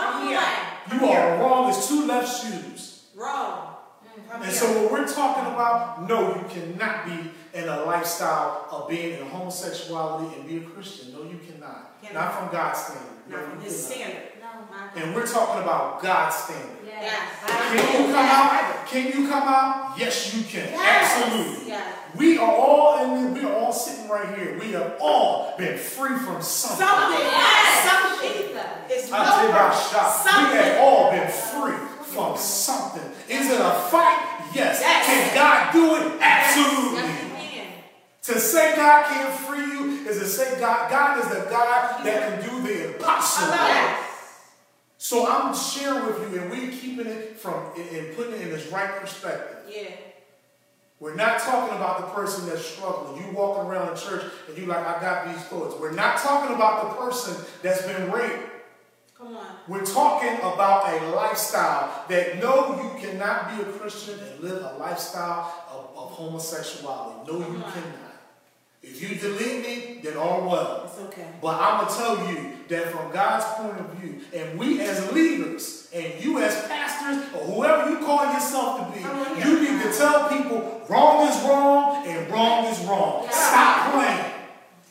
You 0.93 1.07
are 1.07 1.39
wrong. 1.39 1.71
There's 1.71 1.89
two 1.89 2.07
left 2.07 2.45
shoes. 2.45 3.05
Wrong. 3.15 3.76
Come 4.31 4.43
And 4.43 4.53
so 4.53 4.83
what 4.83 4.93
we're 4.93 5.07
talking 5.07 5.53
about, 5.53 6.09
no, 6.09 6.35
you 6.35 6.45
cannot 6.49 7.07
be 7.07 7.31
in 7.55 7.69
a 7.69 7.85
lifestyle 7.85 8.67
of 8.71 8.89
being 8.89 9.19
in 9.19 9.27
homosexuality 9.27 10.35
and 10.37 10.49
be 10.49 10.59
a 10.59 10.61
Christian. 10.61 11.13
No, 11.13 11.23
you 11.23 11.39
cannot. 11.39 12.03
Cannot. 12.03 12.25
Not 12.25 12.39
from 12.39 12.53
God's 12.53 12.79
standard. 12.79 13.07
No, 13.29 13.37
Not 13.37 13.51
from 13.51 13.59
you 13.59 13.65
his 13.65 13.87
standard. 13.87 14.23
No. 14.41 15.01
And 15.01 15.15
we're 15.15 15.27
talking 15.27 15.63
about 15.63 16.03
God's 16.03 16.37
standard. 16.37 16.77
Yes. 16.85 17.03
Yes. 17.03 17.81
Can 17.81 18.07
you 18.07 18.13
come 18.13 18.27
out? 18.27 18.87
Can 18.87 19.07
you 19.07 19.29
come 19.29 19.49
out? 19.49 19.99
Yes, 19.99 20.35
you 20.35 20.43
can. 20.43 20.73
Yes. 20.73 21.23
Absolutely. 21.25 21.69
Yes. 21.69 21.99
We 22.17 22.39
are 22.39 22.51
all 22.51 23.05
in 23.05 23.35
this, 23.35 23.43
we 23.43 23.49
are 23.49 23.55
all 23.57 23.73
sitting 23.73 24.09
right 24.09 24.37
here. 24.39 24.59
We 24.59 24.73
have 24.73 24.97
all 25.01 25.55
been 25.59 25.77
free 25.77 26.17
from 26.17 26.41
something. 26.43 26.87
Something. 26.87 27.21
Yes. 27.21 27.91
Something. 27.91 28.33
Jesus. 28.33 28.65
It's 28.89 29.13
I 29.13 29.25
tell 29.25 29.45
you 29.45 29.51
about 29.51 29.73
shot. 29.73 30.51
We 30.51 30.57
have 30.57 30.79
all 30.81 31.11
been 31.11 31.29
free 31.29 31.86
from 32.17 32.37
something. 32.37 33.03
Is 33.29 33.51
it 33.51 33.61
a 33.61 33.71
fight? 33.93 34.49
Yes. 34.55 34.81
Yes. 34.81 35.07
Can 35.07 35.35
God 35.35 35.73
do 35.73 35.97
it? 35.97 36.19
Absolutely. 36.21 37.03
Yes. 37.03 37.85
To 38.23 38.41
say 38.41 38.75
God 38.75 39.05
can't 39.07 39.33
free 39.35 39.65
you 39.65 40.09
is 40.09 40.19
to 40.19 40.27
say 40.27 40.59
God, 40.59 40.91
God 40.91 41.21
is 41.21 41.29
the 41.29 41.49
God 41.51 42.05
that 42.05 42.41
can 42.41 42.49
do 42.51 42.67
the 42.67 42.95
impossible. 42.95 43.57
So 44.99 45.31
I'm 45.31 45.55
sharing 45.55 46.07
with 46.07 46.33
you, 46.33 46.41
and 46.41 46.51
we're 46.51 46.73
keeping 46.73 47.07
it 47.07 47.39
from 47.39 47.55
and- 47.77 48.17
putting 48.17 48.33
it 48.33 48.49
in 48.49 48.55
its 48.55 48.67
right 48.73 48.99
perspective. 48.99 49.59
Yeah. 49.69 49.91
We're 50.99 51.15
not 51.15 51.39
talking 51.41 51.77
about 51.77 52.01
the 52.01 52.07
person 52.21 52.49
that's 52.49 52.65
struggling. 52.65 53.23
You 53.23 53.31
walking 53.37 53.71
around 53.71 53.95
the 53.95 54.01
church 54.01 54.25
and 54.49 54.57
you 54.57 54.65
like, 54.65 54.79
I 54.87 54.99
got 54.99 55.27
these 55.27 55.45
thoughts. 55.45 55.79
We're 55.79 55.93
not 55.93 56.17
talking 56.17 56.55
about 56.57 56.89
the 56.89 57.05
person 57.05 57.37
that's 57.63 57.83
been 57.87 58.11
raped. 58.11 58.56
Come 59.19 59.35
on. 59.35 59.47
We're 59.67 59.85
talking 59.85 60.37
about 60.41 60.93
a 60.93 61.07
lifestyle 61.15 62.05
that 62.09 62.39
no, 62.39 62.77
you 62.83 63.01
cannot 63.01 63.57
be 63.57 63.63
a 63.63 63.73
Christian 63.73 64.21
and 64.21 64.41
live 64.41 64.63
a 64.63 64.77
lifestyle 64.79 65.65
of, 65.71 65.97
of 65.97 66.11
homosexuality. 66.11 67.33
No, 67.33 67.39
you 67.39 67.45
on. 67.45 67.73
cannot. 67.73 68.07
If 68.83 69.01
you 69.01 69.19
delete 69.19 69.63
me, 69.63 70.01
then 70.03 70.19
all 70.19 70.47
well. 70.49 70.83
It's 70.85 70.99
okay. 71.07 71.27
But 71.41 71.61
I'm 71.61 71.81
going 71.81 71.91
to 71.91 71.99
tell 71.99 72.31
you 72.31 72.53
that 72.69 72.93
from 72.93 73.11
God's 73.11 73.45
point 73.55 73.81
of 73.81 73.99
view, 73.99 74.21
and 74.35 74.59
we 74.59 74.81
as 74.83 75.11
leaders, 75.13 75.89
and 75.95 76.23
you 76.23 76.39
as 76.41 76.55
pastors, 76.69 77.25
or 77.35 77.45
whoever 77.47 77.91
you 77.91 77.99
call 78.05 78.33
yourself 78.33 78.87
to 78.87 78.97
be, 78.97 79.03
Come 79.03 79.19
on, 79.19 79.39
you 79.39 79.61
need 79.61 79.83
to 79.83 79.93
tell 79.97 80.29
people 80.29 80.83
wrong 80.91 81.27
is 81.27 81.43
wrong 81.43 82.07
and 82.07 82.31
wrong 82.31 82.67
is 82.67 82.79
wrong. 82.85 83.25
Yeah. 83.25 83.31
Stop 83.31 83.93
playing. 83.93 84.33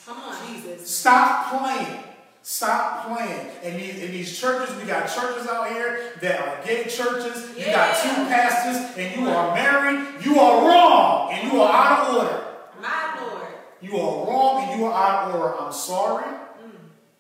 Come 0.04 0.18
on. 0.18 0.48
Jesus. 0.48 0.90
Stop 0.90 1.62
playing. 1.62 2.00
Stop 2.48 3.08
playing. 3.08 3.50
In 3.64 3.76
these, 3.76 4.04
in 4.04 4.12
these 4.12 4.38
churches, 4.38 4.76
we 4.76 4.84
got 4.84 5.08
churches 5.08 5.48
out 5.48 5.68
here 5.68 6.12
that 6.22 6.39
are 6.41 6.64
gay 6.64 6.84
churches. 6.84 7.58
You 7.58 7.66
got 7.66 8.00
two 8.04 8.14
pastors 8.30 8.96
and 8.96 9.20
you 9.20 9.28
are 9.28 9.56
married. 9.56 10.24
You 10.24 10.39
are 10.39 10.64
wrong 10.64 11.34
and 11.34 11.52
you 11.52 11.60
are 11.60 11.74
out 11.74 12.08
of 12.08 12.16
order. 12.16 12.46
My 12.80 13.20
Lord. 13.20 13.48
You 13.82 13.98
are 13.98 14.28
wrong 14.28 14.64
and 14.64 14.80
you 14.80 14.86
are 14.86 14.93
out 14.93 15.28
of 15.28 15.41
order. 15.41 15.56
I'm 15.60 15.74
sorry. 15.74 16.26
Mm. 16.26 16.70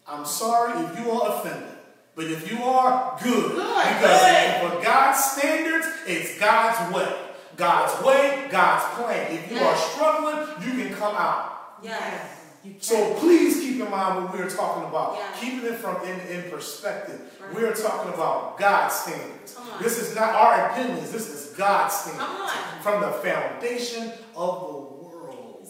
I'm 0.05 0.25
sorry 0.25 0.85
if 0.85 0.99
you 0.99 1.09
are 1.09 1.39
offended. 1.39 1.69
But 2.13 2.25
if 2.25 2.51
you 2.51 2.63
are, 2.63 3.17
good. 3.23 3.55
Good, 3.55 3.55
because 3.55 4.21
good. 4.21 4.77
for 4.77 4.83
God's 4.83 5.23
standards, 5.23 5.87
it's 6.05 6.39
God's 6.39 6.95
way. 6.95 7.11
God's 7.57 8.05
way, 8.05 8.47
God's 8.51 8.93
plan. 8.93 9.31
If 9.31 9.51
you 9.51 9.57
are 9.57 9.75
struggling, 9.75 10.47
you 10.63 10.83
can 10.83 10.93
come 10.93 11.15
out. 11.15 11.79
Yes. 11.81 12.34
You 12.65 12.71
can. 12.71 12.81
So 12.81 13.13
please 13.15 13.59
keep 13.59 13.79
in 13.79 13.91
mind 13.91 14.25
what 14.25 14.33
we're 14.33 14.49
talking 14.49 14.89
about. 14.89 15.17
Yeah. 15.17 15.39
Keeping 15.39 15.71
it 15.71 15.75
from 15.75 16.01
in, 16.03 16.19
in 16.27 16.49
perspective. 16.49 17.21
Right. 17.39 17.53
We're 17.53 17.73
talking 17.73 18.13
about 18.13 18.57
God's 18.57 18.95
standards. 18.95 19.55
This 19.81 19.99
is 19.99 20.15
not 20.15 20.33
our 20.33 20.71
opinions. 20.71 21.11
This 21.11 21.29
is 21.29 21.55
God's 21.55 21.93
standards. 21.93 22.53
From 22.81 23.01
the 23.01 23.11
foundation 23.11 24.11
of 24.35 24.61
the 24.61 24.73
world. 24.73 25.67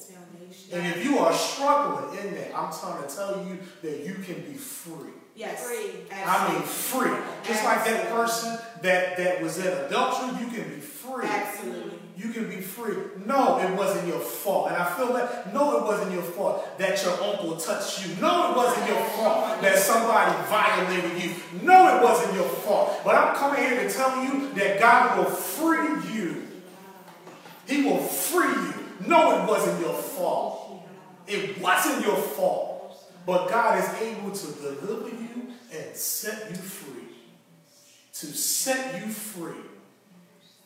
And 0.71 0.87
if 0.87 1.05
you 1.05 1.19
are 1.19 1.33
struggling 1.33 2.17
in 2.19 2.33
that, 2.35 2.57
I'm 2.57 2.71
trying 2.71 3.07
to 3.07 3.15
tell 3.15 3.45
you 3.45 3.59
that 3.81 4.05
you 4.05 4.15
can 4.15 4.41
be 4.41 4.57
free. 4.57 5.11
Yes. 5.35 5.67
Free. 5.67 6.05
I 6.11 6.53
mean 6.53 6.61
free. 6.61 7.11
Just 7.43 7.63
like 7.65 7.83
that 7.85 8.09
person 8.09 8.57
that, 8.81 9.17
that 9.17 9.41
was 9.41 9.57
in 9.57 9.67
adultery, 9.67 10.39
you 10.39 10.47
can 10.47 10.69
be 10.69 10.79
free. 10.79 11.25
Absolutely. 11.27 11.94
You 12.17 12.29
can 12.29 12.47
be 12.49 12.61
free. 12.61 12.95
No, 13.25 13.59
it 13.59 13.75
wasn't 13.75 14.07
your 14.07 14.19
fault. 14.19 14.69
And 14.69 14.77
I 14.77 14.85
feel 14.95 15.11
that, 15.13 15.53
no, 15.53 15.77
it 15.77 15.83
wasn't 15.83 16.13
your 16.13 16.23
fault 16.23 16.77
that 16.77 17.03
your 17.03 17.13
uncle 17.21 17.57
touched 17.57 18.07
you. 18.07 18.15
No, 18.21 18.51
it 18.51 18.57
wasn't 18.57 18.87
your 18.87 19.03
fault 19.09 19.61
that 19.61 19.77
somebody 19.77 20.31
violated 20.47 21.21
you. 21.21 21.35
No, 21.61 21.97
it 21.97 22.01
wasn't 22.01 22.33
your 22.33 22.47
fault. 22.47 23.01
But 23.03 23.15
I'm 23.15 23.35
coming 23.35 23.61
here 23.61 23.83
to 23.83 23.93
tell 23.93 24.23
you 24.23 24.53
that 24.53 24.79
God 24.79 25.17
will 25.17 25.25
free 25.25 26.13
you. 26.15 26.47
He 27.67 27.83
will 27.83 27.97
free 27.97 28.47
you. 28.47 28.73
No, 29.07 29.43
it 29.43 29.47
wasn't 29.49 29.81
your 29.81 29.93
fault. 29.93 30.83
It 31.27 31.59
wasn't 31.59 32.05
your 32.05 32.15
fault. 32.15 32.97
But 33.25 33.49
God 33.49 33.83
is 33.83 34.01
able 34.01 34.31
to 34.31 34.47
deliver 34.61 35.09
you 35.09 35.47
and 35.73 35.95
set 35.95 36.49
you 36.49 36.55
free. 36.55 37.03
To 38.13 38.27
set 38.27 39.01
you 39.01 39.11
free 39.11 39.63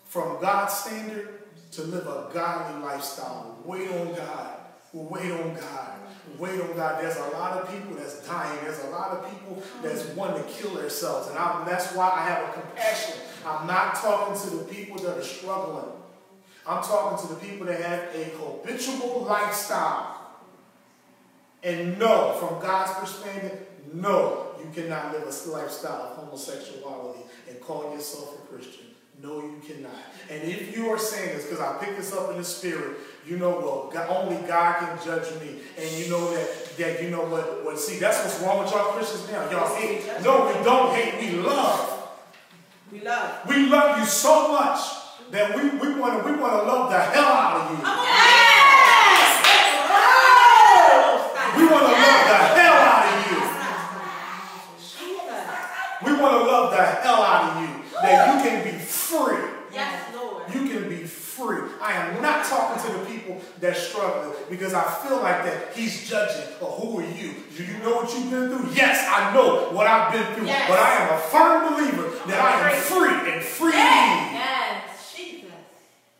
from 0.09 0.39
God's 0.41 0.73
standard 0.73 1.38
to 1.71 1.83
live 1.83 2.07
a 2.07 2.29
godly 2.33 2.81
lifestyle. 2.83 3.57
Wait 3.63 3.89
on 3.91 4.13
God. 4.15 4.57
Wait 4.93 5.31
on 5.31 5.53
God. 5.55 5.99
Wait 6.37 6.61
on 6.61 6.75
God. 6.75 7.03
There's 7.03 7.17
a 7.17 7.29
lot 7.29 7.57
of 7.57 7.69
people 7.71 7.95
that's 7.95 8.27
dying. 8.27 8.57
There's 8.63 8.83
a 8.85 8.89
lot 8.89 9.11
of 9.11 9.29
people 9.29 9.61
that's 9.83 10.05
wanting 10.15 10.43
to 10.43 10.49
kill 10.49 10.75
themselves. 10.75 11.29
And 11.29 11.37
I, 11.37 11.63
that's 11.67 11.93
why 11.93 12.09
I 12.09 12.21
have 12.21 12.49
a 12.49 12.53
compassion. 12.53 13.15
I'm 13.45 13.67
not 13.67 13.95
talking 13.95 14.39
to 14.49 14.57
the 14.57 14.63
people 14.65 14.97
that 15.03 15.17
are 15.17 15.23
struggling. 15.23 15.91
I'm 16.67 16.83
talking 16.83 17.27
to 17.27 17.33
the 17.33 17.39
people 17.39 17.67
that 17.67 17.81
have 17.81 18.15
a 18.15 18.23
habitual 18.37 19.23
lifestyle. 19.23 20.15
And 21.63 21.99
no, 21.99 22.37
from 22.39 22.61
God's 22.61 22.93
perspective, 22.99 23.67
no, 23.93 24.51
you 24.59 24.69
cannot 24.71 25.11
live 25.13 25.23
a 25.23 25.49
lifestyle 25.49 26.01
of 26.01 26.17
homosexuality 26.17 27.19
and 27.49 27.59
call 27.59 27.93
yourself 27.93 28.35
a 28.35 28.47
Christian. 28.47 28.85
No, 29.21 29.41
you 29.41 29.61
cannot. 29.67 29.91
And 30.29 30.43
if 30.43 30.73
you 30.75 30.89
are 30.89 30.97
saying 30.97 31.35
this, 31.35 31.43
because 31.45 31.59
I 31.59 31.77
picked 31.83 31.97
this 31.97 32.13
up 32.13 32.31
in 32.31 32.37
the 32.37 32.43
spirit, 32.43 32.99
you 33.27 33.37
know, 33.37 33.49
well, 33.49 33.89
God, 33.91 34.09
only 34.09 34.37
God 34.47 34.79
can 34.79 34.97
judge 35.05 35.29
me. 35.41 35.59
And 35.77 35.91
you 35.97 36.09
know 36.09 36.33
that, 36.33 36.77
that 36.77 37.03
you 37.03 37.09
know 37.09 37.25
what, 37.25 37.65
what, 37.65 37.77
see, 37.77 37.99
that's 37.99 38.23
what's 38.23 38.39
wrong 38.41 38.63
with 38.63 38.71
y'all 38.71 38.93
Christians 38.93 39.29
now. 39.29 39.49
Y'all 39.51 39.75
hate. 39.75 40.05
No, 40.23 40.47
we 40.47 40.53
don't 40.63 40.95
hate, 40.95 41.19
we 41.19 41.37
love. 41.37 42.09
We 42.93 43.01
love. 43.01 43.47
We 43.49 43.67
love 43.67 43.99
you 43.99 44.05
so 44.05 44.53
much 44.53 44.79
that 45.31 45.53
we, 45.55 45.63
we 45.63 45.99
want 45.99 46.23
to 46.23 46.31
we 46.31 46.31
want 46.39 46.53
to 46.53 46.63
love 46.63 46.89
the 46.89 46.99
hell 46.99 47.25
out 47.25 47.57
of 47.59 47.71
you. 47.71 47.83
Yes. 47.83 49.35
We 51.57 51.65
want 51.65 51.85
to 51.85 51.91
love 51.91 52.23
the 52.25 52.39
hell 52.55 52.79
out 52.87 53.05
of 53.05 53.13
you. 53.27 53.37
We 56.05 56.11
want 56.21 56.33
to 56.33 56.43
love 56.51 56.71
the 56.71 56.83
hell 56.83 57.21
out 57.21 57.57
of 57.57 57.61
you. 57.61 57.69
That 58.01 58.11
that 58.11 58.43
you 58.43 58.49
can 58.49 58.63
be 58.63 58.79
free. 59.09 59.41
Yes, 59.73 60.15
Lord. 60.15 60.43
You 60.53 60.67
can 60.69 60.89
be 60.89 61.03
free. 61.03 61.61
I 61.81 61.93
am 61.93 62.21
not 62.21 62.45
talking 62.45 62.81
to 62.83 62.97
the 62.99 63.05
people 63.05 63.41
that 63.59 63.75
struggle 63.75 64.35
because 64.49 64.73
I 64.73 64.83
feel 65.01 65.17
like 65.17 65.43
that 65.45 65.73
he's 65.75 66.09
judging. 66.09 66.45
Or 66.61 66.69
who 66.71 66.99
are 66.99 67.05
you? 67.05 67.33
Do 67.55 67.63
you 67.63 67.77
know 67.79 67.95
what 67.97 68.13
you've 68.13 68.29
been 68.29 68.49
through? 68.49 68.71
Yes, 68.73 69.07
I 69.09 69.33
know 69.33 69.69
what 69.71 69.87
I've 69.87 70.11
been 70.13 70.35
through. 70.35 70.47
Yes. 70.47 70.69
But 70.69 70.79
I 70.79 70.89
am 71.01 71.13
a 71.13 71.19
firm 71.33 71.73
believer 71.73 72.09
that 72.27 72.39
I 72.39 72.69
am 72.69 72.81
free 72.81 73.33
and 73.33 73.41
free 73.43 73.73
indeed. 73.73 74.41
Yes. 74.41 75.13
Jesus. 75.15 75.51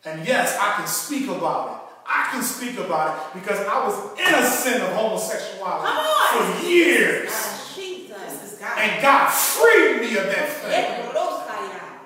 And 0.04 0.26
yes, 0.26 0.56
I 0.60 0.76
can 0.76 0.86
speak 0.86 1.28
about 1.28 1.68
it. 1.70 1.76
I 2.06 2.28
can 2.32 2.42
speak 2.42 2.76
about 2.78 3.16
it 3.16 3.40
because 3.40 3.60
I 3.60 3.86
was 3.86 4.18
innocent 4.18 4.82
of 4.82 4.90
homosexuality 4.94 5.86
Come 5.86 5.96
on. 5.96 6.60
for 6.60 6.66
years. 6.66 7.30
Jesus. 7.76 8.58
God. 8.58 8.78
And 8.78 9.02
God 9.02 9.30
freed 9.30 10.00
me 10.00 10.16
of 10.18 10.26
that 10.26 10.48
thing. 10.48 11.10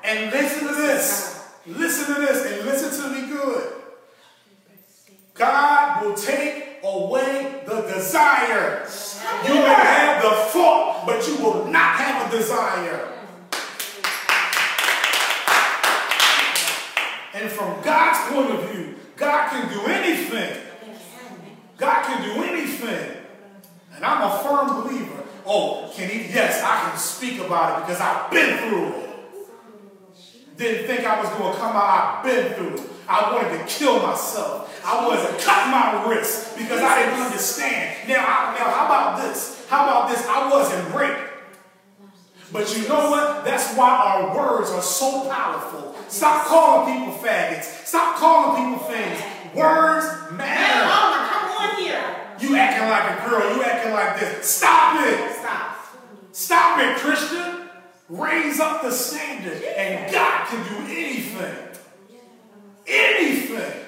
And 0.05 0.31
listen 0.31 0.69
to 0.69 0.75
this. 0.75 1.49
Listen 1.67 2.15
to 2.15 2.21
this 2.21 2.53
and 2.53 2.67
listen 2.67 3.03
to 3.03 3.21
me 3.21 3.27
good. 3.27 3.73
God 5.33 6.05
will 6.05 6.15
take 6.15 6.81
away 6.85 7.63
the 7.67 7.81
desire. 7.83 8.87
You 9.47 9.55
may 9.55 9.75
have 9.75 10.23
the 10.23 10.31
thought, 10.53 11.07
but 11.07 11.27
you 11.27 11.39
will 11.39 11.65
not 11.67 11.97
have 11.97 12.33
a 12.33 12.37
desire. 12.37 13.13
And 17.33 17.51
from 17.51 17.83
God's 17.83 18.33
point 18.33 18.51
of 18.51 18.71
view, 18.71 18.97
God 19.17 19.49
can 19.49 19.73
do 19.73 19.87
anything. 19.87 20.61
God 21.79 22.05
can 22.05 22.23
do 22.23 22.45
anything. 22.45 23.17
And 23.95 24.05
I'm 24.05 24.31
a 24.31 24.39
firm 24.43 24.83
believer. 24.83 25.25
Oh, 25.47 25.91
can 25.95 26.11
he? 26.11 26.33
Yes, 26.33 26.63
I 26.63 26.91
can 26.91 26.99
speak 26.99 27.41
about 27.41 27.79
it 27.79 27.87
because 27.87 28.01
I've 28.01 28.31
been 28.31 28.59
through 28.59 28.89
it. 28.89 29.04
Didn't 30.57 30.87
think 30.87 31.05
I 31.05 31.21
was 31.21 31.31
going 31.31 31.53
to 31.53 31.59
come 31.59 31.77
out. 31.77 32.19
I've 32.19 32.25
been 32.25 32.55
through 32.55 32.75
it. 32.75 32.91
I 33.09 33.33
wanted 33.33 33.59
to 33.59 33.65
kill 33.67 34.01
myself. 34.01 34.71
I 34.85 35.07
wanted 35.07 35.27
to 35.27 35.45
cut 35.45 35.69
my 35.69 36.09
wrist 36.09 36.57
because 36.57 36.81
I 36.81 37.05
didn't 37.05 37.21
understand. 37.21 38.09
Now, 38.09 38.25
I, 38.25 38.59
now, 38.59 38.71
how 38.71 38.87
about 38.87 39.23
this? 39.23 39.67
How 39.69 39.85
about 39.85 40.11
this? 40.11 40.27
I 40.27 40.51
wasn't 40.51 40.95
raped. 40.95 41.31
But 42.53 42.77
you 42.77 42.89
know 42.89 43.11
what? 43.11 43.45
That's 43.45 43.75
why 43.75 43.91
our 43.91 44.37
words 44.37 44.71
are 44.71 44.83
so 44.83 45.29
powerful. 45.29 45.97
Stop 46.09 46.47
calling 46.47 46.95
people 46.95 47.15
faggots. 47.15 47.87
Stop 47.87 48.17
calling 48.17 48.73
people 48.73 48.87
things. 48.87 49.21
Words 49.55 50.07
matter. 50.33 50.87
Mama, 50.87 51.29
come 51.31 51.51
on 51.51 51.83
here. 51.83 52.15
You 52.41 52.57
acting 52.57 52.89
like 52.89 53.19
a 53.19 53.29
girl. 53.29 53.57
You 53.57 53.63
acting 53.65 53.93
like 53.93 54.21
this. 54.21 54.47
Stop 54.47 55.01
it. 55.05 55.37
Stop. 55.37 55.77
Stop 56.33 56.79
it, 56.79 56.97
Christian. 56.99 57.64
Raise 58.09 58.61
up 58.61 58.83
the 58.83 58.91
standard, 58.91 59.63
and 59.63 60.13
God 60.13 60.47
can 60.49 60.63
do 60.69 60.93
anything. 60.93 61.57
Anything. 62.87 63.81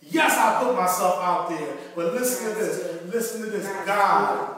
Yes, 0.00 0.36
I 0.38 0.62
put 0.62 0.74
myself 0.74 1.22
out 1.22 1.48
there, 1.50 1.76
but 1.94 2.14
listen 2.14 2.52
to 2.52 2.58
this. 2.58 3.12
Listen 3.12 3.42
to 3.42 3.50
this. 3.50 3.66
God, 3.86 4.56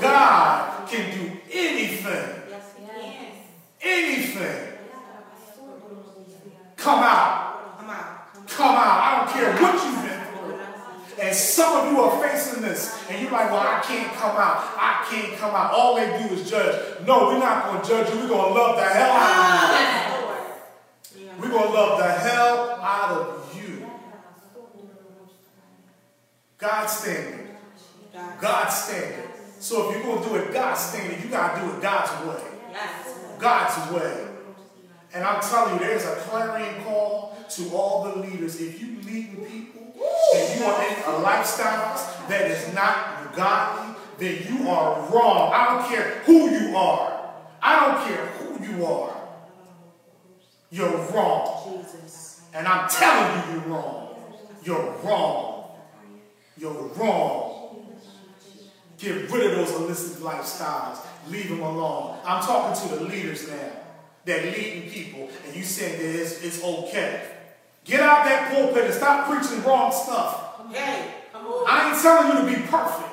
God 0.00 0.88
can 0.88 1.18
do 1.18 1.36
anything. 1.52 2.42
Anything. 3.82 4.78
Come 6.76 7.00
out. 7.00 7.50
Come 8.48 8.74
out. 8.74 9.00
I 9.00 9.16
don't 9.18 9.30
care 9.32 9.52
what 9.62 9.74
you've 9.84 10.02
been 10.02 10.20
through. 10.34 11.24
And 11.24 11.29
some 11.40 11.80
of 11.86 11.92
you 11.92 12.00
are 12.00 12.28
facing 12.28 12.62
this, 12.62 13.02
and 13.08 13.20
you're 13.22 13.30
like, 13.30 13.50
well, 13.50 13.60
I 13.60 13.80
can't 13.82 14.12
come 14.14 14.36
out. 14.36 14.74
I 14.76 15.06
can't 15.10 15.36
come 15.38 15.54
out. 15.54 15.72
All 15.72 15.96
they 15.96 16.06
do 16.06 16.34
is 16.34 16.48
judge. 16.48 17.06
No, 17.06 17.26
we're 17.26 17.38
not 17.38 17.66
going 17.66 17.82
to 17.82 17.88
judge 17.88 18.12
you. 18.12 18.20
We're 18.20 18.28
going 18.28 18.52
to 18.52 18.58
love 18.58 18.76
the 18.76 18.84
hell 18.84 19.10
out 19.10 19.74
of 19.74 21.20
you. 21.20 21.28
Ah. 21.28 21.40
We're 21.40 21.48
going 21.48 21.66
to 21.66 21.72
love 21.72 21.98
the 21.98 22.12
hell 22.12 22.70
out 22.80 23.10
of 23.10 23.60
you. 23.62 23.90
God's 26.58 26.92
standard. 26.92 27.48
God's 28.40 28.74
standard. 28.74 29.30
So 29.60 29.90
if 29.90 29.96
you're 29.96 30.04
going 30.04 30.22
to 30.22 30.28
do 30.28 30.34
it 30.36 30.52
God's 30.52 30.80
standard, 30.80 31.22
you 31.22 31.30
got 31.30 31.56
to 31.56 31.62
do 31.62 31.70
it 31.76 31.82
God's 31.82 32.26
way. 32.26 32.42
God's 33.38 33.92
way. 33.92 34.26
And 35.12 35.24
I'm 35.24 35.40
telling 35.40 35.74
you, 35.74 35.80
there's 35.80 36.04
a 36.04 36.14
clarion 36.16 36.84
call 36.84 37.36
to 37.48 37.70
all 37.74 38.04
the 38.04 38.20
leaders. 38.20 38.60
If 38.60 38.80
you 38.80 39.00
leading 39.02 39.44
people 39.44 39.89
and 40.34 40.58
you 40.58 40.66
are 40.66 40.82
in 40.82 41.14
a 41.14 41.18
lifestyle 41.18 41.94
that 42.28 42.50
is 42.50 42.74
not 42.74 43.34
godly, 43.34 43.96
then 44.18 44.46
you 44.48 44.68
are 44.68 45.08
wrong. 45.10 45.52
I 45.52 45.74
don't 45.74 45.88
care 45.88 46.22
who 46.24 46.50
you 46.50 46.76
are. 46.76 47.32
I 47.62 47.86
don't 47.86 48.06
care 48.06 48.26
who 48.26 48.64
you 48.64 48.86
are. 48.86 49.16
You're 50.70 50.96
wrong. 51.12 51.82
Jesus. 51.82 52.42
And 52.54 52.66
I'm 52.66 52.88
telling 52.88 53.54
you 53.54 53.54
you're 53.54 53.70
wrong. 53.70 54.16
You're 54.64 54.92
wrong. 55.02 55.70
You're 56.56 56.88
wrong. 56.96 57.86
Get 58.98 59.30
rid 59.30 59.50
of 59.50 59.56
those 59.56 59.70
illicit 59.76 60.22
lifestyles. 60.22 60.98
Leave 61.28 61.48
them 61.48 61.62
alone. 61.62 62.18
I'm 62.24 62.42
talking 62.42 62.88
to 62.88 62.96
the 62.96 63.04
leaders 63.04 63.48
now 63.48 63.72
that 64.26 64.44
leading 64.44 64.90
people, 64.90 65.28
and 65.46 65.56
you 65.56 65.62
saying 65.62 65.98
that 65.98 66.20
it's, 66.20 66.44
it's 66.44 66.62
okay. 66.62 67.39
Get 67.84 68.00
out 68.00 68.24
that 68.24 68.52
pulpit 68.52 68.84
and 68.84 68.94
stop 68.94 69.28
preaching 69.28 69.64
wrong 69.64 69.92
stuff. 69.92 70.60
On. 70.60 70.74
I 71.66 71.90
ain't 71.90 72.02
telling 72.02 72.46
you 72.46 72.54
to 72.54 72.60
be 72.60 72.66
perfect. 72.66 73.08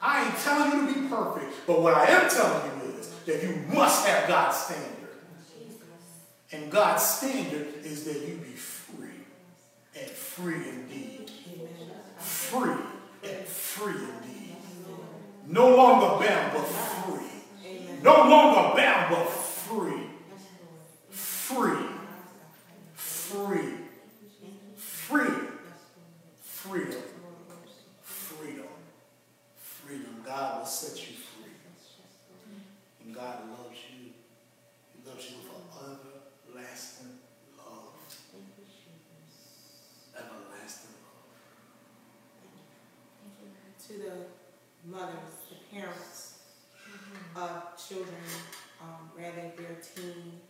I 0.00 0.24
ain't 0.24 0.38
telling 0.38 0.72
you 0.72 0.94
to 0.94 1.00
be 1.00 1.08
perfect. 1.08 1.66
But 1.66 1.82
what 1.82 1.94
I 1.94 2.06
am 2.06 2.28
telling 2.30 2.82
you 2.82 2.98
is 2.98 3.08
that 3.26 3.42
you 3.42 3.64
must 3.74 4.06
have 4.06 4.28
God's 4.28 4.56
standard. 4.56 4.90
And 6.52 6.70
God's 6.70 7.02
standard 7.02 7.66
is 7.82 8.04
that 8.04 8.14
you 8.28 8.36
be 8.36 8.52
free 8.52 9.08
and 9.98 10.08
free 10.08 10.68
indeed. 10.68 11.30
Free 12.18 12.76
and 13.24 13.46
free 13.46 13.92
indeed. 13.92 14.56
No 15.48 15.74
longer 15.74 16.24
bound 16.24 16.52
but 16.52 16.64
free. 16.64 17.24
No 18.02 18.28
longer 18.28 18.76
bound 18.76 19.10
but 19.10 19.28
free. 19.28 20.06
Free. 21.10 21.86
Free. 22.94 23.83
Free. 25.04 25.34
Freedom. 26.42 27.02
Freedom. 28.00 28.66
Freedom. 29.54 30.22
God 30.24 30.60
will 30.60 30.66
set 30.66 30.96
you 30.96 31.14
free. 31.14 31.52
And 33.04 33.14
God 33.14 33.40
loves 33.50 33.78
you. 33.92 34.12
He 34.94 35.06
loves 35.06 35.30
you 35.30 35.36
with 35.36 35.88
an 35.88 35.98
everlasting 36.48 37.18
love. 37.58 37.92
Everlasting 40.16 40.90
love. 41.04 41.24
to 43.86 43.92
the 43.92 44.90
mothers, 44.90 45.36
the 45.50 45.76
parents 45.76 46.38
of 47.36 47.50
children, 47.76 48.24
um, 48.80 49.10
whether 49.14 49.52
they're 49.58 49.76
teen, 49.82 50.40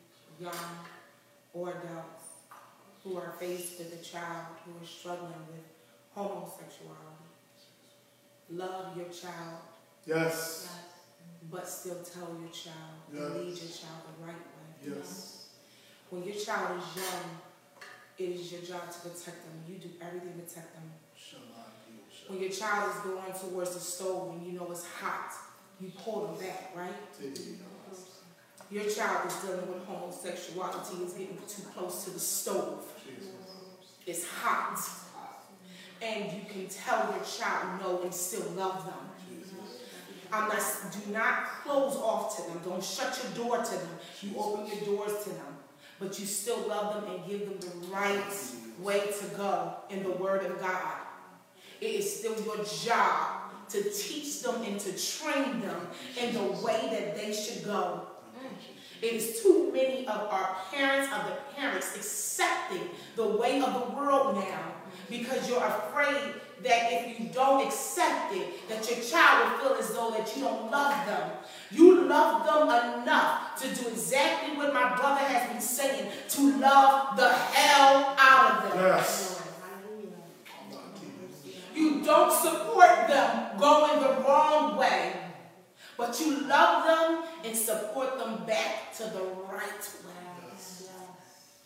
young, 0.41 0.53
or 1.53 1.71
adults, 1.71 2.24
who 3.05 3.17
are 3.19 3.35
faced 3.39 3.79
with 3.79 3.93
a 4.01 4.03
child 4.05 4.47
who 4.65 4.73
is 4.83 4.89
struggling 4.89 5.29
with 5.53 5.63
homosexuality. 6.15 7.29
Love 8.51 8.97
your 8.97 9.09
child, 9.09 9.59
Yes. 10.07 10.69
but 11.51 11.69
still 11.69 12.03
tell 12.03 12.29
your 12.41 12.51
child 12.51 12.97
Yes. 13.13 13.23
and 13.23 13.35
lead 13.37 13.59
your 13.59 13.71
child 13.71 14.01
the 14.19 14.25
right 14.27 14.35
way. 14.35 14.97
Yes. 14.97 15.47
When 16.11 16.25
your 16.25 16.35
child 16.35 16.81
is 16.81 16.97
young, 17.03 17.41
it 18.19 18.29
is 18.41 18.53
your 18.53 18.63
job 18.63 18.91
to 18.91 18.99
protect 19.01 19.43
them. 19.45 19.65
You 19.69 19.77
do 19.79 19.91
everything 20.01 20.35
to 20.35 20.43
protect 20.45 20.75
them. 20.75 20.93
When 22.29 22.41
your 22.41 22.51
child 22.51 22.91
is 22.95 23.01
going 23.03 23.33
towards 23.39 23.75
the 23.75 23.81
stove 23.81 24.31
and 24.35 24.47
you 24.47 24.53
know 24.53 24.71
it's 24.71 24.87
hot, 24.87 25.31
you 25.79 25.91
pull 26.03 26.27
them 26.29 26.37
back, 26.47 26.73
right? 26.75 26.95
Your 28.71 28.85
child 28.85 29.27
is 29.27 29.35
dealing 29.37 29.69
with 29.73 29.85
homosexuality, 29.85 31.05
is 31.05 31.13
getting 31.13 31.39
too 31.47 31.63
close 31.77 32.05
to 32.05 32.11
the 32.11 32.19
stove. 32.21 32.83
It's 34.07 34.27
hot. 34.29 34.79
And 36.03 36.25
you 36.33 36.41
can 36.51 36.67
tell 36.69 37.15
your 37.15 37.25
child 37.25 37.81
no 37.81 38.03
and 38.03 38.13
still 38.13 38.51
love 38.53 38.85
them. 38.85 38.95
I'm 40.33 40.49
not, 40.49 40.63
do 40.93 41.13
not 41.13 41.47
close 41.63 41.97
off 41.97 42.37
to 42.37 42.43
them. 42.51 42.61
Don't 42.65 42.83
shut 42.83 43.19
your 43.23 43.47
door 43.47 43.59
to 43.63 43.71
them. 43.71 43.89
You 44.21 44.37
open 44.37 44.67
your 44.67 44.97
doors 44.97 45.23
to 45.25 45.31
them. 45.31 45.57
But 46.01 46.19
you 46.19 46.27
still 46.27 46.67
love 46.69 46.95
them 46.95 47.15
and 47.15 47.27
give 47.27 47.49
them 47.49 47.59
the 47.61 47.87
right 47.87 48.35
way 48.81 49.01
to 49.01 49.27
go 49.37 49.77
in 49.91 50.03
the 50.03 50.11
Word 50.11 50.45
of 50.45 50.61
God. 50.61 50.97
It 51.81 51.87
is 51.87 52.19
still 52.19 52.35
your 52.45 52.65
job 52.65 53.45
to 53.69 53.83
teach 53.83 54.43
them 54.43 54.63
and 54.63 54.79
to 54.81 54.91
train 54.93 55.61
them 55.61 55.89
in 56.21 56.35
the 56.35 56.43
way 56.65 56.89
that 56.91 57.17
they 57.17 57.33
should 57.33 57.65
go. 57.65 58.03
It 59.05 59.13
is 59.13 59.43
too 59.43 59.71
many 59.71 60.07
of 60.07 60.33
our 60.33 60.57
parents, 60.73 61.13
of 61.13 61.27
the 61.27 61.37
parents, 61.55 61.95
accepting 61.95 62.89
the 63.17 63.27
way 63.37 63.61
of 63.61 63.75
the 63.75 63.95
world 63.95 64.37
now 64.37 64.73
because 65.11 65.47
you're 65.47 65.63
afraid 65.63 66.33
that 66.63 66.89
if 66.91 67.21
you 67.21 67.27
don't 67.27 67.67
accept 67.67 68.35
it, 68.35 68.67
that 68.71 68.89
your 68.89 69.05
child 69.05 69.61
will 69.61 69.69
feel 69.69 69.79
as 69.79 69.93
though 69.93 70.11
that 70.13 70.35
you 70.35 70.45
don't 70.45 70.71
love 70.71 71.07
them. 71.07 71.31
You 71.71 72.07
love 72.07 72.47
them 72.47 73.03
enough 73.03 73.61
to 73.61 73.75
do 73.75 73.91
exactly 73.91 74.57
what 74.57 74.73
my 74.73 74.97
brother 74.97 75.21
has 75.21 75.53
been 75.53 75.61
saying, 75.61 76.11
to 76.31 76.59
love 76.59 77.19
the 77.19 77.31
hell 77.31 78.17
out 78.19 78.65
of 78.65 78.71
them. 78.71 78.79
Yes. 78.79 79.43
You 81.75 82.03
don't 82.03 82.33
support 82.33 83.07
them 83.09 83.59
going 83.59 84.01
the 84.01 84.23
wrong 84.23 84.79
way, 84.79 85.13
but 85.97 86.19
you 86.21 86.41
love 86.47 86.85
them 86.85 87.25
and 87.45 87.57
support 87.57 88.19
them 88.19 88.45
back 88.47 88.93
to 88.97 89.05
the 89.05 89.23
right 89.51 89.91
way. 90.07 90.15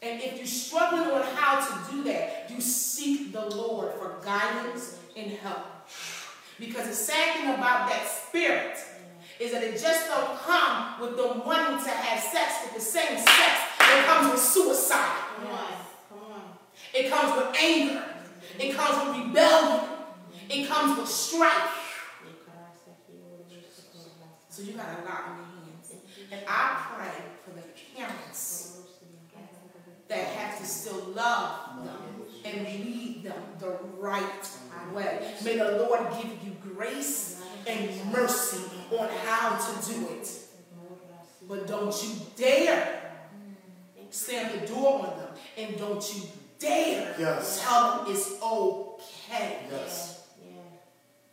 And 0.00 0.20
if 0.22 0.36
you're 0.36 0.46
struggling 0.46 1.10
on 1.10 1.22
how 1.34 1.58
to 1.58 1.92
do 1.92 2.04
that, 2.04 2.48
you 2.48 2.60
seek 2.60 3.32
the 3.32 3.44
Lord 3.44 3.92
for 3.94 4.16
guidance 4.24 4.96
and 5.16 5.32
help. 5.32 5.66
Because 6.60 6.86
the 6.86 6.94
sad 6.94 7.36
thing 7.36 7.54
about 7.54 7.88
that 7.88 8.06
spirit 8.06 8.78
is 9.40 9.52
that 9.52 9.62
it 9.62 9.80
just 9.80 10.06
don't 10.06 10.38
come 10.38 11.00
with 11.00 11.16
the 11.16 11.42
wanting 11.44 11.84
to 11.84 11.90
have 11.90 12.22
sex 12.22 12.64
with 12.64 12.74
the 12.74 12.80
same 12.80 13.18
sex. 13.18 13.60
It 13.80 14.04
comes 14.04 14.32
with 14.32 14.40
suicide. 14.40 15.22
Come 15.36 15.52
on. 15.52 15.72
Come 16.08 16.32
on. 16.32 16.42
It 16.94 17.10
comes 17.10 17.36
with 17.36 17.56
anger. 17.60 18.04
It 18.58 18.74
comes 18.76 19.08
with 19.16 19.26
rebellion. 19.26 19.84
It 20.48 20.68
comes 20.68 20.98
with 20.98 21.08
strife. 21.08 21.77
So 24.58 24.64
you 24.64 24.72
got 24.72 24.86
a 24.88 25.04
lot 25.04 25.24
on 25.28 25.36
your 25.36 25.46
hands. 25.46 25.92
And 26.32 26.40
I 26.48 26.84
pray 26.96 27.22
for 27.44 27.52
the 27.52 27.62
parents 27.96 28.78
that 30.08 30.18
have 30.18 30.58
to 30.58 30.66
still 30.66 31.12
love 31.14 31.84
them 31.84 32.22
and 32.44 32.66
lead 32.66 33.22
them 33.22 33.40
the 33.60 33.78
right 34.00 34.48
way. 34.92 35.32
May 35.44 35.58
the 35.58 35.86
Lord 35.88 36.00
give 36.20 36.42
you 36.42 36.56
grace 36.74 37.40
and 37.68 38.12
mercy 38.12 38.64
on 38.98 39.08
how 39.24 39.58
to 39.58 39.92
do 39.92 40.08
it. 40.08 40.28
But 41.48 41.68
don't 41.68 41.94
you 42.02 42.10
dare 42.34 43.12
stand 44.10 44.60
the 44.60 44.66
door 44.66 45.06
on 45.06 45.18
them. 45.20 45.28
And 45.56 45.78
don't 45.78 46.16
you 46.16 46.22
dare 46.58 47.14
Yes. 47.16 47.62
tell 47.62 47.98
them 47.98 48.12
it's 48.12 48.42
okay. 48.42 49.66
Yes. 49.70 50.22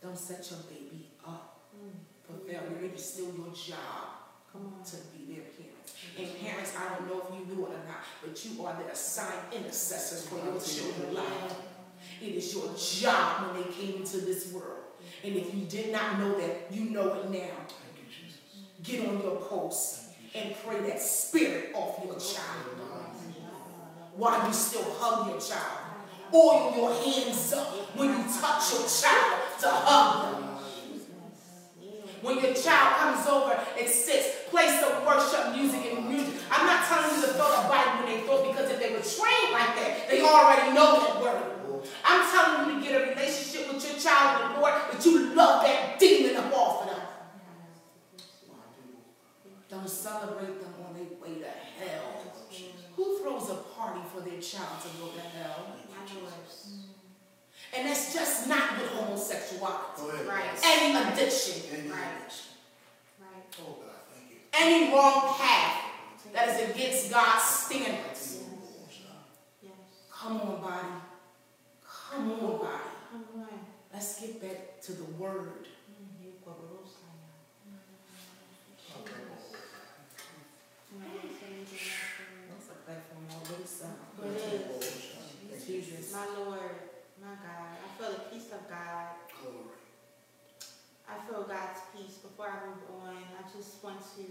Don't 0.00 0.16
set 0.16 0.48
your 0.48 0.60
baby 0.60 0.75
up 0.75 0.75
It 2.48 2.92
is 2.94 3.04
still 3.04 3.32
your 3.36 3.52
job 3.54 4.16
to 4.86 4.96
be 5.12 5.34
their 5.34 5.44
parents. 5.44 5.94
And 6.18 6.40
parents, 6.40 6.72
I 6.78 6.94
don't 6.94 7.08
know 7.08 7.22
if 7.28 7.38
you 7.38 7.54
knew 7.54 7.66
it 7.66 7.70
or 7.70 7.88
not, 7.88 8.04
but 8.24 8.44
you 8.44 8.64
are 8.64 8.74
the 8.82 8.90
assigned 8.90 9.52
intercessors 9.52 10.26
for 10.26 10.36
your 10.36 10.58
children's 10.60 11.14
life. 11.14 11.56
It 12.22 12.34
is 12.34 12.54
your 12.54 12.74
job 12.76 13.48
when 13.48 13.62
they 13.62 13.70
came 13.70 13.96
into 13.96 14.18
this 14.18 14.52
world. 14.52 14.78
And 15.24 15.36
if 15.36 15.54
you 15.54 15.64
did 15.66 15.92
not 15.92 16.18
know 16.18 16.38
that, 16.40 16.68
you 16.70 16.90
know 16.90 17.14
it 17.14 17.30
now. 17.30 17.54
Thank 17.68 17.96
you, 17.98 18.06
Jesus. 18.08 18.40
Get 18.82 19.08
on 19.08 19.20
your 19.20 19.36
post 19.36 20.04
and 20.34 20.54
pray 20.64 20.80
that 20.88 21.00
spirit 21.00 21.72
off 21.74 22.00
your 22.04 22.18
child 22.18 22.80
while 24.16 24.46
you 24.46 24.52
still 24.52 24.86
hug 24.98 25.28
your 25.28 25.40
child. 25.40 25.80
Oil 26.32 26.74
your 26.76 26.94
hands 26.94 27.52
up 27.52 27.68
when 27.96 28.08
you 28.08 28.24
touch 28.40 28.72
your 28.72 28.88
child 28.88 29.42
to 29.60 29.68
hug 29.68 30.40
them. 30.40 30.45
When 32.26 32.42
your 32.42 32.54
child 32.54 32.96
comes 32.98 33.24
over 33.28 33.54
and 33.78 33.88
sits, 33.88 34.50
play 34.50 34.66
some 34.82 35.06
worship 35.06 35.54
music 35.54 35.94
and 35.94 36.10
music. 36.10 36.34
I'm 36.50 36.66
not 36.66 36.84
telling 36.84 37.14
you 37.14 37.22
to 37.22 37.32
throw 37.34 37.46
the 37.54 37.68
Bible 37.68 38.02
when 38.02 38.06
they 38.10 38.26
throw 38.26 38.42
because 38.50 38.68
if 38.68 38.80
they 38.80 38.90
were 38.90 38.98
trained 38.98 39.52
like 39.54 39.78
that, 39.78 40.10
they 40.10 40.20
already 40.22 40.74
know 40.74 40.98
that 40.98 41.22
word. 41.22 41.86
I'm 42.04 42.28
telling 42.28 42.66
you 42.66 42.80
to 42.80 42.84
get 42.84 43.00
a 43.00 43.10
relationship 43.14 43.72
with 43.72 43.78
your 43.78 43.96
child 44.02 44.42
and 44.42 44.56
the 44.56 44.60
Lord 44.60 44.74
that 44.74 45.06
you 45.06 45.36
love 45.36 45.62
that 45.62 46.00
demon 46.00 46.34
up 46.34 46.52
off 46.52 46.82
of 46.82 46.90
them. 46.90 47.06
Don't 49.68 49.88
celebrate 49.88 50.60
them 50.60 50.74
on 50.84 50.94
their 50.94 51.04
way 51.22 51.38
to 51.38 51.46
hell. 51.78 52.24
Who 52.96 53.18
throws 53.20 53.50
a 53.50 53.54
party 53.54 54.00
for 54.12 54.28
their 54.28 54.40
child 54.40 54.82
to 54.82 54.88
go 54.98 55.12
to 55.14 55.20
hell? 55.20 55.76
And 57.76 57.86
that's 57.88 58.14
just 58.14 58.48
not 58.48 58.78
with 58.78 58.88
homosexuality. 58.90 60.00
Go 60.00 60.08
ahead. 60.08 60.26
Right. 60.26 60.44
Any 60.64 60.96
addiction, 60.96 61.62
Any 61.78 61.88
Right. 61.90 61.98
addiction. 62.20 62.46
Oh, 63.60 63.72
God, 63.80 63.94
thank 64.12 64.30
you. 64.30 64.36
any 64.52 64.92
wrong 64.92 65.34
path 65.38 65.82
that 66.32 66.48
is 66.48 66.70
against 66.70 67.10
God's 67.10 67.42
standards. 67.44 68.38
Come 70.10 70.40
on, 70.40 70.60
body. 70.60 70.88
Come 71.84 72.32
on, 72.32 72.58
body. 72.58 72.90
Come 73.12 73.24
on. 73.42 73.66
Let's 73.92 74.20
get 74.20 74.40
back 74.42 74.80
to 74.82 74.92
the 74.92 75.04
word. 75.04 75.66
That's 81.36 82.68
a 82.70 82.74
platform 82.84 83.24
already 83.30 83.66
sound. 83.66 83.96
It 84.24 84.36
is. 84.80 85.66
Jesus. 85.66 86.12
My 86.12 86.26
Lord, 86.38 86.76
my 87.20 87.34
God, 87.42 87.76
I 87.84 87.88
feel 87.98 88.12
the 88.12 88.20
peace 88.30 88.46
of 88.52 88.68
God. 88.70 89.08
Glory. 89.42 89.74
I 91.08 91.18
feel 91.28 91.42
God's 91.42 91.80
peace. 91.94 92.16
Before 92.18 92.46
I 92.48 92.66
move 92.66 92.82
on, 93.04 93.16
I 93.16 93.42
just 93.56 93.82
want 93.82 93.98
to 94.16 94.24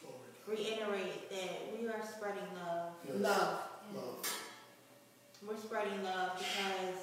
Glory. 0.00 0.32
reiterate 0.46 1.30
that 1.30 1.78
we 1.78 1.88
are 1.88 2.02
spreading 2.06 2.48
love. 2.64 2.92
Yes. 3.06 3.16
Love. 3.18 3.58
Love. 3.94 4.26
We're 5.46 5.56
spreading 5.58 6.02
love 6.02 6.38
because 6.38 6.98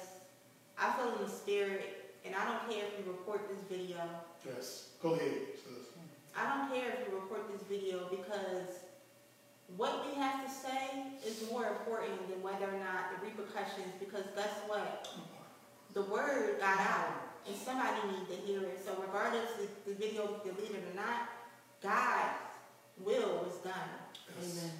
I 0.78 0.92
feel 0.92 1.14
in 1.16 1.22
the 1.24 1.30
spirit, 1.30 2.14
and 2.24 2.34
I 2.34 2.44
don't 2.44 2.68
care 2.70 2.84
if 2.86 3.06
you 3.06 3.12
record 3.12 3.40
this 3.48 3.62
video. 3.78 3.98
Yes. 4.44 4.88
Go 5.02 5.14
ahead, 5.14 5.32
sis. 5.54 5.86
I 6.38 6.54
don't 6.58 6.68
care 6.70 6.90
if 6.90 7.08
you 7.08 7.14
record 7.18 7.42
this 7.52 7.62
video 7.62 8.08
because 8.10 8.76
what 9.78 10.04
we 10.06 10.14
have 10.20 10.44
to 10.46 10.50
say 10.52 11.02
is 11.26 11.50
more 11.50 11.66
important 11.66 12.28
than 12.28 12.42
whether 12.42 12.66
or 12.68 12.78
not 12.78 13.10
the 13.18 13.26
repercussions. 13.26 13.88
Because 13.98 14.24
guess 14.36 14.52
what? 14.66 15.08
The 15.96 16.02
word 16.02 16.60
got 16.60 16.78
out, 16.78 17.08
and 17.48 17.56
somebody 17.56 17.96
needs 18.12 18.28
to 18.28 18.36
hear 18.44 18.60
it. 18.60 18.84
So 18.84 18.92
regardless 19.00 19.48
if 19.58 19.82
the 19.86 19.94
video 19.94 20.24
is 20.24 20.42
deleted 20.44 20.84
or 20.92 20.94
not, 20.94 21.30
God's 21.82 22.36
will 23.00 23.46
was 23.46 23.56
done. 23.64 23.88
Yes. 24.38 24.60
Amen. 24.60 24.72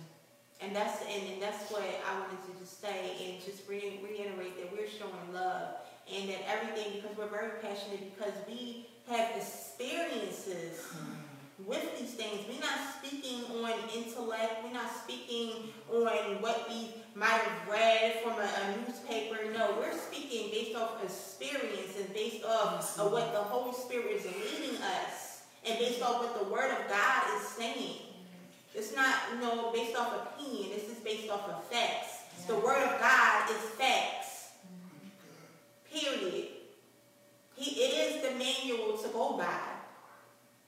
And 0.61 0.77
that's 0.77 1.01
and, 1.09 1.33
and 1.33 1.41
that's 1.41 1.73
what 1.73 1.81
I 1.81 2.21
wanted 2.21 2.37
to 2.53 2.61
just 2.61 2.83
say 2.83 3.17
and 3.25 3.43
just 3.43 3.67
re- 3.67 3.99
reiterate 4.05 4.61
that 4.61 4.71
we're 4.71 4.89
showing 4.89 5.33
love 5.33 5.77
and 6.13 6.29
that 6.29 6.41
everything 6.51 7.01
because 7.01 7.17
we're 7.17 7.29
very 7.29 7.63
passionate 7.63 8.15
because 8.15 8.35
we 8.47 8.87
have 9.09 9.37
experiences 9.37 10.85
mm-hmm. 10.85 11.65
with 11.65 11.99
these 11.99 12.13
things. 12.13 12.45
We're 12.47 12.61
not 12.61 12.79
speaking 13.01 13.43
on 13.65 13.73
intellect. 13.97 14.65
We're 14.65 14.75
not 14.75 14.91
speaking 15.03 15.73
on 15.91 16.43
what 16.43 16.69
we 16.69 16.91
might 17.17 17.41
have 17.41 17.69
read 17.69 18.21
from 18.23 18.33
a, 18.33 18.45
a 18.45 18.77
newspaper. 18.77 19.39
No, 19.55 19.77
we're 19.81 19.97
speaking 19.97 20.51
based 20.51 20.77
off 20.77 21.03
experience 21.03 21.97
and 21.99 22.13
based 22.13 22.45
off 22.45 22.99
of 22.99 23.11
what 23.11 23.33
the 23.33 23.39
Holy 23.39 23.73
Spirit 23.73 24.13
is 24.13 24.27
leading 24.27 24.77
us 24.83 25.43
and 25.67 25.79
based 25.79 26.03
off 26.03 26.23
what 26.23 26.39
the 26.39 26.53
Word 26.53 26.71
of 26.71 26.89
God 26.91 27.23
is 27.41 27.49
saying. 27.49 28.01
It's 28.75 28.95
not, 28.95 29.15
you 29.33 29.41
know, 29.41 29.73
based 29.73 29.97
off 29.97 30.35
opinion. 30.37 30.69
This 30.75 30.91
is 30.91 30.99
based 31.03 31.31
off 31.31 31.49
of 31.49 31.65
facts. 31.65 32.19
The 32.47 32.57
Word 32.57 32.83
of 32.83 33.01
God 33.01 33.51
is 33.51 33.63
facts. 33.71 34.51
Period. 35.91 36.49
He, 37.55 37.81
it 37.81 38.13
is 38.13 38.23
the 38.23 38.37
manual 38.37 38.99
to 38.99 39.09
go 39.09 39.39
by. 39.39 39.59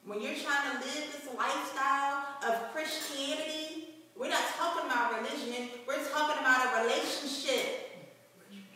When 0.07 0.23
you're 0.23 0.33
trying 0.35 0.73
to 0.73 0.79
live 0.79 1.13
this 1.13 1.29
lifestyle 1.37 2.25
of 2.47 2.73
Christianity, 2.73 3.78
we're 4.19 4.31
not 4.31 4.43
talking 4.59 4.91
about 4.91 5.15
religion. 5.15 5.69
We're 5.87 6.03
talking 6.11 6.43
about 6.43 6.67
a 6.67 6.83
relationship. 6.83 7.95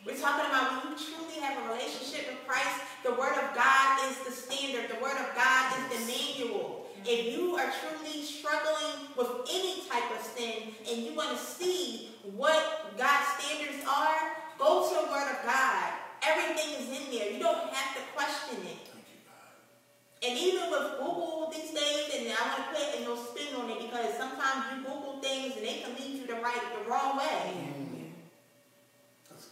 We're 0.06 0.16
talking 0.16 0.46
about 0.46 0.84
when 0.84 0.92
you 0.92 0.98
truly 0.98 1.40
have 1.42 1.58
a 1.64 1.68
relationship 1.68 2.30
with 2.30 2.46
Christ, 2.46 2.80
the 3.02 3.10
Word 3.10 3.34
of 3.34 3.54
God 3.54 4.10
is 4.10 4.18
the 4.22 4.30
standard. 4.30 4.88
The 4.88 5.02
Word 5.02 5.18
of 5.18 5.34
God 5.34 5.74
is 5.78 5.98
the 5.98 6.00
manual. 6.06 6.86
If 7.04 7.36
you 7.36 7.56
are 7.56 7.66
truly 7.82 8.22
struggling 8.22 9.10
with 9.16 9.28
any 9.50 9.82
type 9.90 10.06
of 10.16 10.24
sin 10.24 10.74
and 10.88 11.02
you 11.02 11.14
want 11.14 11.30
to 11.30 11.36
see 11.36 12.10
what 12.22 12.96
God's 12.96 13.26
standards 13.42 13.84
are, 13.88 14.38
go 14.58 14.88
to 14.88 14.94
the 14.94 15.10
Word 15.10 15.26
of 15.26 15.44
God. 15.44 15.92
Everything 16.22 16.70
is 16.78 17.02
in 17.02 17.18
there. 17.18 17.32
You 17.32 17.40
don't 17.40 17.74
have 17.74 17.96
to 17.96 18.02
question 18.14 18.64
it. 18.64 18.91
Thank 20.22 20.40
you, 20.40 20.52
God. 20.52 20.62
And 20.62 20.70
even 20.70 20.70
with 20.70 20.98
Google 20.98 21.52
these 21.52 21.70
days, 21.70 22.10
and 22.14 22.28
I 22.28 22.48
want 22.48 22.62
to 22.62 22.78
put 22.78 23.00
a 23.00 23.04
no 23.04 23.16
spin 23.16 23.54
on 23.56 23.70
it 23.70 23.80
because 23.80 24.16
sometimes 24.16 24.64
you 24.72 24.84
Google 24.84 25.18
things 25.20 25.56
and 25.56 25.66
they 25.66 25.82
can 25.82 25.94
lead 25.94 26.20
you 26.20 26.26
to 26.28 26.34
right 26.40 26.62
the 26.78 26.88
wrong 26.88 27.16
way. 27.16 27.72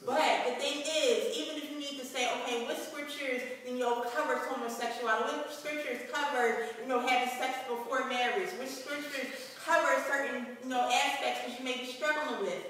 Good. 0.06 0.16
But 0.16 0.44
the 0.48 0.55
thing 0.55 0.80
is, 0.80 1.36
even 1.36 1.56
if 1.56 1.70
you 1.70 1.78
need 1.78 1.98
to 2.01 2.06
say, 2.06 2.30
okay, 2.40 2.64
what 2.64 2.78
scriptures 2.78 3.42
then 3.66 3.74
you 3.74 3.80
know 3.80 4.02
covers 4.14 4.47
homosexuality, 4.48 5.36
what 5.36 5.52
scriptures 5.52 6.09
cover 6.10 6.64
you 6.80 6.88
know 6.88 7.06
having 7.06 7.28
sex 7.36 7.59
before 7.68 8.09
marriage, 8.09 8.48
which 8.59 8.70
scriptures 8.70 9.28
cover 9.62 10.02
certain 10.09 10.47
you 10.62 10.70
know 10.70 10.88
aspects 10.90 11.40
that 11.44 11.59
you 11.59 11.64
may 11.64 11.78
be 11.78 11.86
struggling 11.86 12.40
with, 12.40 12.64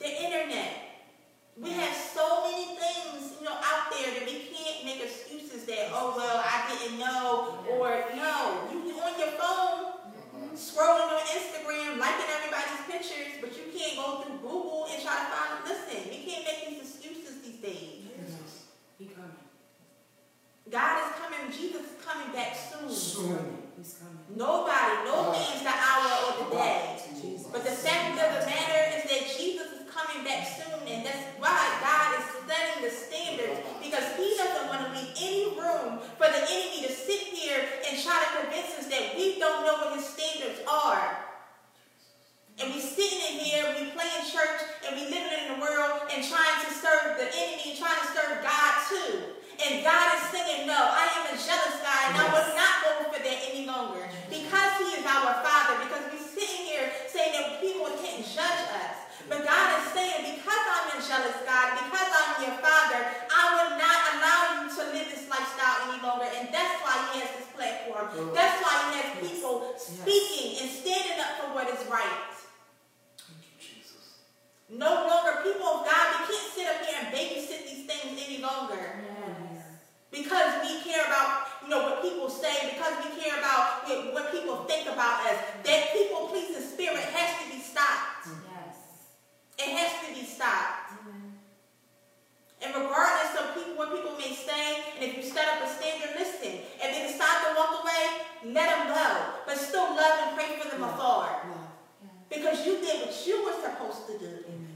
the 0.00 0.08
internet. 0.08 0.87
We 1.60 1.70
have 1.70 1.94
so 1.94 2.44
many 2.44 2.66
things, 2.78 3.34
you 3.38 3.44
know, 3.44 3.56
out 3.58 3.90
there 3.90 4.14
that 4.14 4.24
we 4.26 4.46
can't 4.54 4.84
make 4.84 5.02
excuses 5.02 5.64
that, 5.66 5.90
oh 5.92 6.14
well, 6.16 6.38
I 6.38 6.70
didn't 6.70 6.98
know, 6.98 7.58
or 7.70 8.04
no, 8.14 8.68
you 8.70 8.86
you 8.86 8.94
on 9.00 9.18
your 9.18 9.34
phone 9.34 9.98
scrolling 10.54 11.10
on 11.14 11.22
Instagram, 11.34 11.98
liking 11.98 12.30
everybody's 12.34 12.82
pictures, 12.90 13.38
but 13.40 13.50
you 13.58 13.70
can't 13.70 13.96
go 13.96 14.22
through 14.22 14.38
Google 14.38 14.86
and 14.90 15.02
try 15.02 15.18
to 15.18 15.26
find. 15.30 15.62
Listen, 15.66 16.10
we 16.10 16.18
can't 16.26 16.44
make 16.46 16.68
these 16.68 16.82
excuses 16.82 17.42
these 17.42 17.62
days. 17.62 18.02
He 18.98 19.06
coming. 19.06 19.30
God 20.70 20.94
is 21.06 21.10
coming. 21.14 21.54
Jesus 21.54 21.82
is 21.86 21.98
coming 22.04 22.34
back 22.34 22.58
soon. 22.58 22.90
Soon. 22.90 23.58
He's 23.78 24.02
coming. 24.02 24.18
Nobody, 24.34 25.06
no 25.06 25.30
means 25.30 25.62
the 25.62 25.70
hour 25.70 26.10
or 26.26 26.44
the 26.44 26.56
day. 26.56 26.98
Jesus. 27.22 27.46
But 27.46 27.62
the 27.62 27.70
fact 27.70 28.18
of 28.18 28.42
the 28.42 28.46
matter 28.46 28.98
is 28.98 29.06
that 29.06 29.22
Jesus 29.38 29.70
is 29.78 29.86
coming 29.86 30.26
back 30.26 30.42
soon, 30.42 30.82
and 30.90 31.06
that's 31.06 31.22
why 31.38 31.62
God 31.78 32.18
is 32.18 32.26
setting 32.42 32.82
the 32.82 32.90
standards 32.90 33.60
because 33.78 34.16
He 34.18 34.34
doesn't 34.34 34.66
want 34.66 34.82
to 34.82 34.90
leave 34.98 35.14
any 35.22 35.54
room 35.54 36.02
for 36.18 36.26
the 36.26 36.42
enemy 36.42 36.82
to 36.86 36.92
sit 36.92 37.30
here 37.30 37.62
and 37.86 37.96
try 38.08 38.24
to 38.24 38.30
convince 38.40 38.72
us 38.80 38.88
that 38.88 39.12
we 39.20 39.36
don't 39.36 39.68
know 39.68 39.84
what 39.84 39.92
His 39.92 40.08
standards 40.08 40.64
are. 40.64 41.28
And 42.56 42.72
we 42.72 42.80
sitting 42.80 43.20
in 43.20 43.44
here, 43.44 43.68
we 43.76 43.92
playing 43.92 44.24
church, 44.32 44.64
and 44.88 44.96
we 44.96 45.12
living 45.12 45.28
in 45.44 45.46
the 45.52 45.58
world 45.60 46.08
and 46.08 46.24
trying 46.24 46.58
to 46.64 46.70
serve 46.72 47.20
the 47.20 47.28
enemy 47.28 47.70
and 47.70 47.76
trying 47.76 48.00
to 48.00 48.08
serve 48.16 48.40
God 48.40 48.72
too. 48.88 49.36
And 49.60 49.84
God 49.84 50.06
is 50.16 50.24
saying, 50.32 50.66
no, 50.66 50.80
I 50.80 51.04
am 51.20 51.24
a 51.30 51.36
jealous 51.36 51.76
God, 51.84 52.02
and 52.08 52.16
I 52.16 52.26
will 52.32 52.50
not 52.56 52.74
go 52.80 52.90
for 53.12 53.20
that 53.20 53.38
any 53.52 53.68
longer. 53.68 54.08
Because 54.32 54.72
He 54.80 54.88
is 54.96 55.04
our 55.04 55.44
Father, 55.44 55.84
because 55.84 56.08
we 56.08 56.18
sitting 56.24 56.64
here 56.64 56.88
saying 57.12 57.36
that 57.36 57.60
people 57.60 57.92
can't 58.00 58.24
judge 58.24 58.62
us. 58.72 58.96
But 59.28 59.44
God 59.44 59.66
is 59.76 59.92
saying, 59.92 60.24
because 60.24 60.64
I'm 60.72 60.88
a 60.96 60.98
jealous 61.04 61.38
God, 61.44 61.66
because 61.84 62.08
I'm 62.08 62.30
your 62.42 62.56
Father, 62.64 63.00
I 63.28 63.42
will 63.54 63.72
not 63.76 63.98
allow 64.16 64.40
you 64.56 64.72
to 64.72 64.82
live 64.96 65.08
this 65.12 65.28
lifestyle 65.28 65.92
any 65.92 66.00
longer. 66.00 66.24
And 66.32 66.48
that's 66.48 66.80
why 66.80 66.96
He 67.12 67.20
has 67.20 67.30
this 67.36 67.48
platform. 67.52 68.08
Mm-hmm. 68.08 68.32
That's 68.32 68.56
why 68.64 68.74
He 68.88 69.04
has 69.04 69.08
people 69.20 69.76
speaking 69.76 70.64
and 70.64 70.68
standing 70.72 71.20
up 71.20 71.44
for 71.44 71.52
what 71.52 71.68
is 71.68 71.84
right. 71.92 72.32
Thank 73.20 73.44
you, 73.44 73.54
Jesus. 73.60 74.24
No 74.72 75.04
longer 75.04 75.44
people 75.44 75.68
of 75.68 75.84
God, 75.84 76.04
we 76.16 76.32
can't 76.32 76.48
sit 76.56 76.64
up 76.64 76.80
here 76.88 76.96
and 77.04 77.08
babysit 77.12 77.68
these 77.68 77.84
things 77.84 78.16
any 78.16 78.40
longer. 78.40 79.04
Because 80.10 80.64
we 80.64 80.80
care 80.88 81.04
about, 81.04 81.60
you 81.62 81.68
know, 81.68 81.84
what 81.84 82.00
people 82.00 82.30
say, 82.30 82.72
because 82.72 82.96
we 83.04 83.20
care 83.20 83.38
about 83.38 83.84
what, 83.84 84.14
what 84.14 84.32
people 84.32 84.64
think 84.64 84.88
about 84.88 85.20
us. 85.28 85.36
That 85.64 85.92
people 85.92 86.32
pleasing 86.32 86.64
spirit 86.64 87.04
has 87.12 87.44
to 87.44 87.54
be 87.54 87.60
stopped. 87.60 88.17
It 89.58 89.74
has 89.74 90.06
to 90.06 90.14
be 90.14 90.24
stopped. 90.26 90.94
Amen. 91.02 91.34
And 92.62 92.74
regardless 92.74 93.34
of 93.38 93.54
people, 93.54 93.74
what 93.74 93.94
people 93.94 94.16
may 94.16 94.34
say, 94.34 94.82
and 94.94 95.04
if 95.04 95.16
you 95.16 95.22
set 95.22 95.46
up 95.48 95.66
a 95.66 95.68
standard, 95.68 96.14
listen. 96.18 96.62
If 96.78 96.88
they 96.94 97.02
decide 97.10 97.46
to 97.46 97.58
walk 97.58 97.82
away, 97.82 98.54
let 98.54 98.70
them 98.70 98.94
go. 98.94 99.34
But 99.46 99.58
still 99.58 99.94
love 99.94 100.28
and 100.28 100.36
pray 100.36 100.58
for 100.58 100.68
them 100.70 100.84
afar. 100.84 101.42
Love. 101.50 101.68
Because 102.28 102.66
you 102.66 102.78
did 102.80 103.06
what 103.06 103.26
you 103.26 103.44
were 103.44 103.58
supposed 103.62 104.06
to 104.06 104.18
do. 104.18 104.32
Amen. 104.46 104.68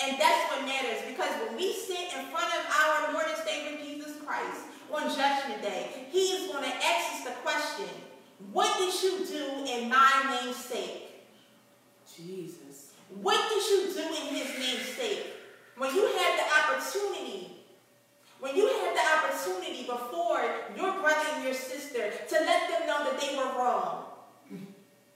And 0.00 0.20
that's 0.20 0.50
what 0.50 0.66
matters 0.66 1.00
because 1.08 1.30
when 1.46 1.56
we 1.56 1.72
sit 1.72 2.12
in 2.18 2.26
front 2.26 2.52
of 2.52 2.66
our 2.68 3.12
Lord 3.12 3.26
and 3.28 3.38
Savior 3.46 3.78
Jesus 3.78 4.20
Christ 4.26 4.62
on 4.92 5.02
Judgment 5.08 5.62
Day, 5.62 6.06
He 6.10 6.34
is 6.34 6.52
going 6.52 6.64
to 6.64 6.76
ask 6.76 7.14
us 7.14 7.24
the 7.24 7.30
question, 7.42 7.88
What 8.52 8.76
did 8.76 8.92
you 9.02 9.24
do 9.24 9.64
in 9.66 9.88
my 9.88 10.40
name's 10.42 10.56
sake? 10.56 11.02
Jesus. 12.16 12.63
What 13.20 13.38
did 13.48 13.62
you 13.70 13.92
do 13.94 14.02
in 14.02 14.34
His 14.34 14.58
name's 14.58 14.88
sake? 14.96 15.26
When 15.76 15.94
you 15.94 16.06
had 16.06 16.38
the 16.38 16.46
opportunity, 16.60 17.50
when 18.40 18.56
you 18.56 18.66
had 18.66 18.94
the 18.94 19.04
opportunity 19.18 19.82
before 19.86 20.42
your 20.76 21.00
brother 21.00 21.26
and 21.34 21.44
your 21.44 21.54
sister 21.54 22.10
to 22.10 22.34
let 22.44 22.68
them 22.68 22.86
know 22.86 23.04
that 23.04 23.20
they 23.20 23.36
were 23.36 23.58
wrong, 23.58 24.04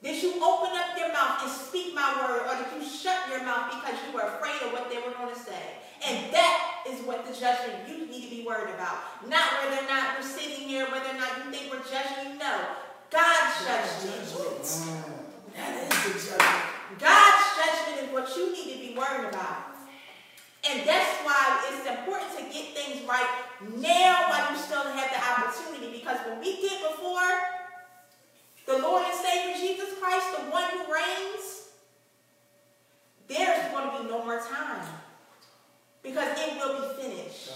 did 0.03 0.23
you 0.23 0.35
open 0.43 0.70
up 0.79 0.97
your 0.97 1.12
mouth 1.12 1.43
and 1.43 1.51
speak 1.51 1.93
my 1.95 2.15
word, 2.23 2.47
or 2.47 2.55
did 2.62 2.81
you 2.81 2.89
shut 2.89 3.29
your 3.29 3.43
mouth 3.43 3.75
because 3.75 3.99
you 4.07 4.15
were 4.15 4.23
afraid 4.23 4.62
of 4.62 4.73
what 4.73 4.89
they 4.89 4.97
were 4.97 5.11
going 5.19 5.35
to 5.35 5.41
say? 5.41 5.79
And 6.07 6.33
that 6.33 6.85
is 6.89 7.03
what 7.03 7.27
the 7.27 7.33
judgment 7.33 7.89
you 7.89 8.07
need 8.07 8.23
to 8.23 8.31
be 8.31 8.45
worried 8.47 8.73
about. 8.75 8.99
Not 9.29 9.43
whether 9.59 9.83
or 9.83 9.89
not 9.89 10.16
we're 10.16 10.27
sitting 10.27 10.69
here, 10.69 10.87
whether 10.87 11.11
or 11.11 11.19
not 11.19 11.31
you 11.39 11.51
think 11.51 11.73
we're 11.73 11.83
judging 11.83 12.33
you. 12.33 12.39
No. 12.39 12.61
God's 13.11 13.66
judgment. 13.66 14.23
That 15.57 15.93
is 15.93 16.05
the 16.05 16.31
judgment. 16.31 16.78
God's 16.99 17.45
judgment 17.57 18.09
is 18.09 18.12
what 18.12 18.37
you 18.37 18.53
need 18.53 18.75
to 18.75 18.79
be 18.89 18.99
worried 18.99 19.29
about. 19.29 19.77
And 20.69 20.87
that's 20.87 21.25
why 21.25 21.65
it's 21.70 21.89
important 21.89 22.31
to 22.37 22.43
get 22.53 22.75
things 22.75 23.07
right 23.09 23.29
now 23.77 24.27
while 24.29 24.53
you 24.53 24.59
still 24.59 24.83
have 24.83 25.11
the 25.11 25.20
opportunity. 25.23 25.99
Because 25.99 26.19
when 26.27 26.41
we 26.41 26.61
get 26.61 26.83
before 26.83 27.31
the 28.66 28.79
Lord 28.83 29.05
and 29.05 29.15
Savior 29.15 29.57
Jesus 29.57 29.99
Christ, 30.01 30.27
the 30.37 30.45
one 30.51 30.69
who 30.70 30.93
reigns, 30.93 31.69
there's 33.29 33.73
going 33.73 33.91
to 33.91 34.03
be 34.03 34.09
no 34.09 34.25
more 34.25 34.41
time. 34.41 34.87
Because 36.03 36.39
it 36.39 36.57
will 36.57 36.81
be 36.81 37.03
finished. 37.03 37.51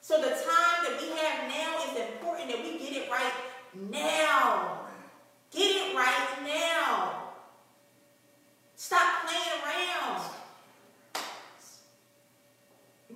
So 0.00 0.20
the 0.20 0.28
time 0.28 0.84
that 0.84 0.98
we 1.00 1.08
have 1.16 1.48
now 1.48 1.90
is 1.90 2.12
important 2.12 2.50
that 2.50 2.62
we 2.62 2.78
get 2.78 2.92
it 2.92 3.10
right 3.10 3.32
now. 3.90 4.80
Get 5.50 5.62
it 5.62 5.96
right 5.96 6.28
now. 6.44 7.24
Stop 8.76 9.26
playing 9.26 9.62
around. 9.64 10.30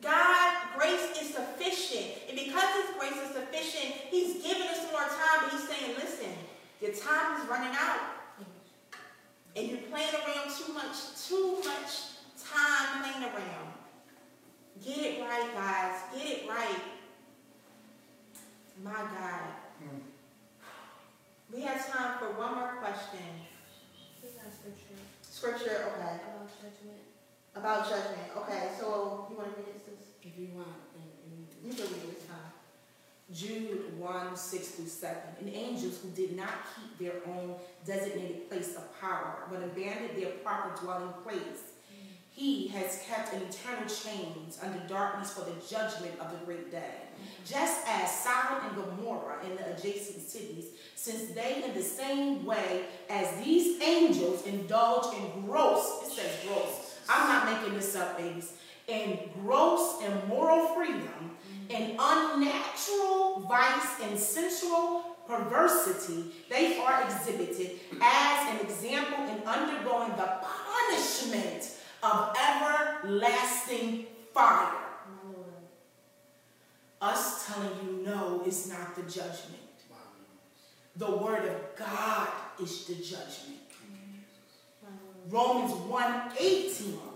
God, 0.01 0.55
grace 0.78 1.20
is 1.20 1.35
sufficient. 1.35 2.23
And 2.28 2.39
because 2.39 2.86
His 2.86 2.97
grace 2.99 3.20
is 3.23 3.35
sufficient, 3.35 3.95
He's 4.11 4.43
giving 4.43 4.69
us 4.69 4.90
more 4.90 5.03
time. 5.03 5.43
But 5.43 5.51
He's 5.53 5.69
saying, 5.69 5.95
listen, 5.97 6.32
your 6.81 6.93
time 6.93 7.39
is 7.39 7.49
running 7.49 7.77
out. 7.77 8.01
And 9.55 9.69
you're 9.69 9.78
playing 9.90 10.15
around 10.15 10.51
too 10.57 10.73
much, 10.73 11.28
too 11.28 11.59
much 11.65 12.16
time 12.40 13.03
playing 13.03 13.24
around. 13.24 13.73
Get 14.85 14.99
it 14.99 15.20
right, 15.20 15.53
guys. 15.55 16.01
Get 16.15 16.27
it 16.27 16.49
right. 16.49 16.81
My 18.85 18.93
God. 18.93 19.43
Mm. 19.82 20.01
We 21.53 21.62
have 21.62 21.93
time 21.93 22.19
for 22.19 22.39
one 22.39 22.55
more 22.55 22.74
question. 22.81 23.19
We 24.23 24.28
got 24.28 24.53
scripture 24.53 24.99
Scripture, 25.23 25.93
okay. 25.95 26.20
about 26.20 26.51
judgment. 26.61 26.99
About 27.55 27.89
judgment. 27.89 28.28
Okay, 28.39 28.70
so 28.78 29.27
you 29.31 29.36
want 29.36 29.55
to 29.55 29.61
read 29.61 29.69
it, 29.69 29.82
sis? 29.85 30.07
If 30.23 30.39
you 30.39 30.49
want. 30.55 30.69
And, 30.95 31.07
and 31.24 31.47
You 31.65 31.73
can 31.73 31.93
read 31.95 32.03
it 32.03 32.15
this 32.15 32.27
time. 32.27 32.53
Jude 33.32 33.99
1, 33.99 34.36
6 34.36 34.69
through 34.69 34.86
7. 35.01 35.16
And 35.41 35.49
angels 35.49 35.99
who 36.03 36.11
did 36.11 36.37
not 36.37 36.51
keep 36.75 36.99
their 36.99 37.20
own 37.27 37.55
designated 37.85 38.49
place 38.49 38.77
of 38.77 39.01
power, 39.01 39.45
but 39.51 39.62
abandoned 39.62 40.20
their 40.20 40.31
proper 40.43 40.81
dwelling 40.85 41.12
place, 41.25 41.73
he 42.31 42.69
has 42.69 43.03
kept 43.09 43.35
in 43.35 43.43
eternal 43.43 43.89
chains 43.89 44.61
under 44.62 44.79
darkness 44.87 45.33
for 45.33 45.41
the 45.41 45.57
judgment 45.69 46.12
of 46.20 46.31
the 46.31 46.45
great 46.47 46.70
day. 46.70 46.95
Just 47.45 47.81
as 47.89 48.11
Sodom 48.12 48.65
and 48.65 48.77
Gomorrah 48.77 49.39
and 49.45 49.59
the 49.59 49.75
adjacent 49.75 50.20
cities, 50.20 50.66
since 50.95 51.31
they 51.31 51.65
in 51.65 51.75
the 51.75 51.83
same 51.83 52.45
way 52.45 52.85
as 53.11 53.45
these 53.45 53.83
angels 53.83 54.47
indulge 54.47 55.12
in 55.16 55.47
gross, 55.47 56.03
it 56.05 56.12
says 56.12 56.31
gross, 56.47 57.01
I'm 57.09 57.29
not 57.29 57.61
making 57.61 57.77
this 57.77 57.97
up, 57.97 58.16
babies, 58.16 58.53
in 58.87 59.19
gross 59.43 60.01
immoral 60.03 60.75
freedom 60.77 61.37
and 61.70 61.97
unnatural 61.99 63.40
vice 63.49 64.01
and 64.03 64.19
sensual 64.19 65.16
perversity, 65.27 66.32
they 66.49 66.78
are 66.78 67.05
exhibited 67.05 67.81
as 68.01 68.55
an 68.55 68.61
example 68.66 69.24
in 69.24 69.43
undergoing 69.47 70.11
the 70.16 70.40
punishment 70.43 71.73
of 72.03 72.35
everlasting 72.49 74.07
fire. 74.32 74.73
Us 77.01 77.47
telling 77.47 77.70
you 77.85 78.05
no 78.05 78.43
is 78.45 78.69
not 78.69 78.97
the 78.97 79.03
judgment. 79.03 79.62
The 80.97 81.16
word 81.16 81.45
of 81.45 81.77
God 81.78 82.28
is 82.61 82.86
the 82.86 82.95
judgment. 82.95 83.59
Romans 85.28 85.73
1:18. 85.73 86.93
Yeah. 86.95 87.07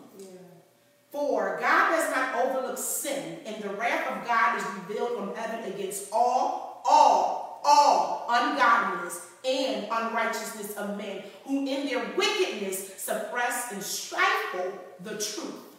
For 1.12 1.58
God 1.60 1.90
does 1.90 2.10
not 2.10 2.34
overlook 2.36 2.78
sin, 2.78 3.40
and 3.44 3.62
the 3.62 3.68
wrath 3.68 4.10
of 4.10 4.26
God 4.26 4.58
is 4.58 4.64
revealed 4.78 5.18
from 5.18 5.34
heaven 5.34 5.70
against 5.70 6.08
all, 6.10 6.82
all, 6.88 7.60
all 7.64 8.26
ungodliness 8.30 9.26
and 9.46 9.86
unrighteousness 9.92 10.74
of 10.76 10.96
men, 10.96 11.22
who 11.44 11.66
in 11.66 11.86
their 11.86 12.02
wickedness 12.16 12.94
suppress 12.96 13.72
and 13.72 13.82
stifle 13.82 14.72
the 15.04 15.10
truth. 15.10 15.72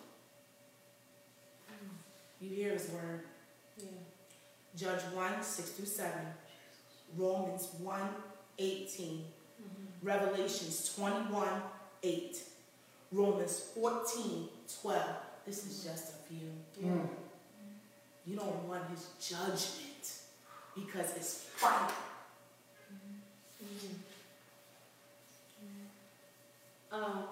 You 2.39 2.49
hear 2.49 2.73
his 2.73 2.89
word. 2.91 3.22
Yeah. 3.80 3.85
Jude 4.76 5.15
1, 5.15 5.41
6 5.41 5.69
through 5.69 5.85
7. 5.85 6.11
Romans 7.18 7.69
1, 7.80 8.01
18. 8.60 9.07
Mm-hmm. 9.07 10.07
Revelations 10.07 10.93
21, 10.95 11.47
8. 12.03 12.38
Romans 13.14 13.72
14, 13.76 14.49
12. 14.82 15.02
This 15.45 15.66
is 15.66 15.84
just 15.84 16.14
a 16.14 16.34
few. 16.34 16.50
Mm. 16.82 17.08
You 18.26 18.36
don't 18.38 18.68
want 18.68 18.84
his 18.90 19.10
judgment 19.20 20.12
because 20.76 21.16
it's 21.16 21.44
fire. 21.56 21.90
Um, 26.91 27.24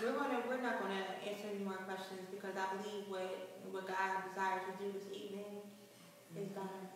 we're 0.00 0.12
gonna, 0.12 0.40
we're 0.48 0.62
not 0.62 0.80
gonna 0.80 1.04
answer 1.20 1.48
any 1.54 1.64
more 1.64 1.76
questions 1.84 2.24
because 2.30 2.54
I 2.56 2.76
believe 2.76 3.04
what, 3.08 3.60
what 3.70 3.86
God 3.86 4.24
desires 4.30 4.62
to 4.64 4.84
do 4.84 4.92
this 4.92 5.04
evening 5.12 5.60
is 6.34 6.48
done. 6.56 6.88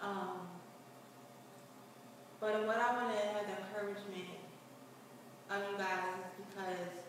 Um, 0.00 0.48
but 2.40 2.66
what 2.66 2.76
I 2.76 2.92
wanna 2.96 3.14
have 3.14 3.46
the 3.46 3.54
encouragement 3.54 4.34
of 5.50 5.62
you 5.70 5.78
guys 5.78 6.18
is 6.18 6.44
because 6.44 7.03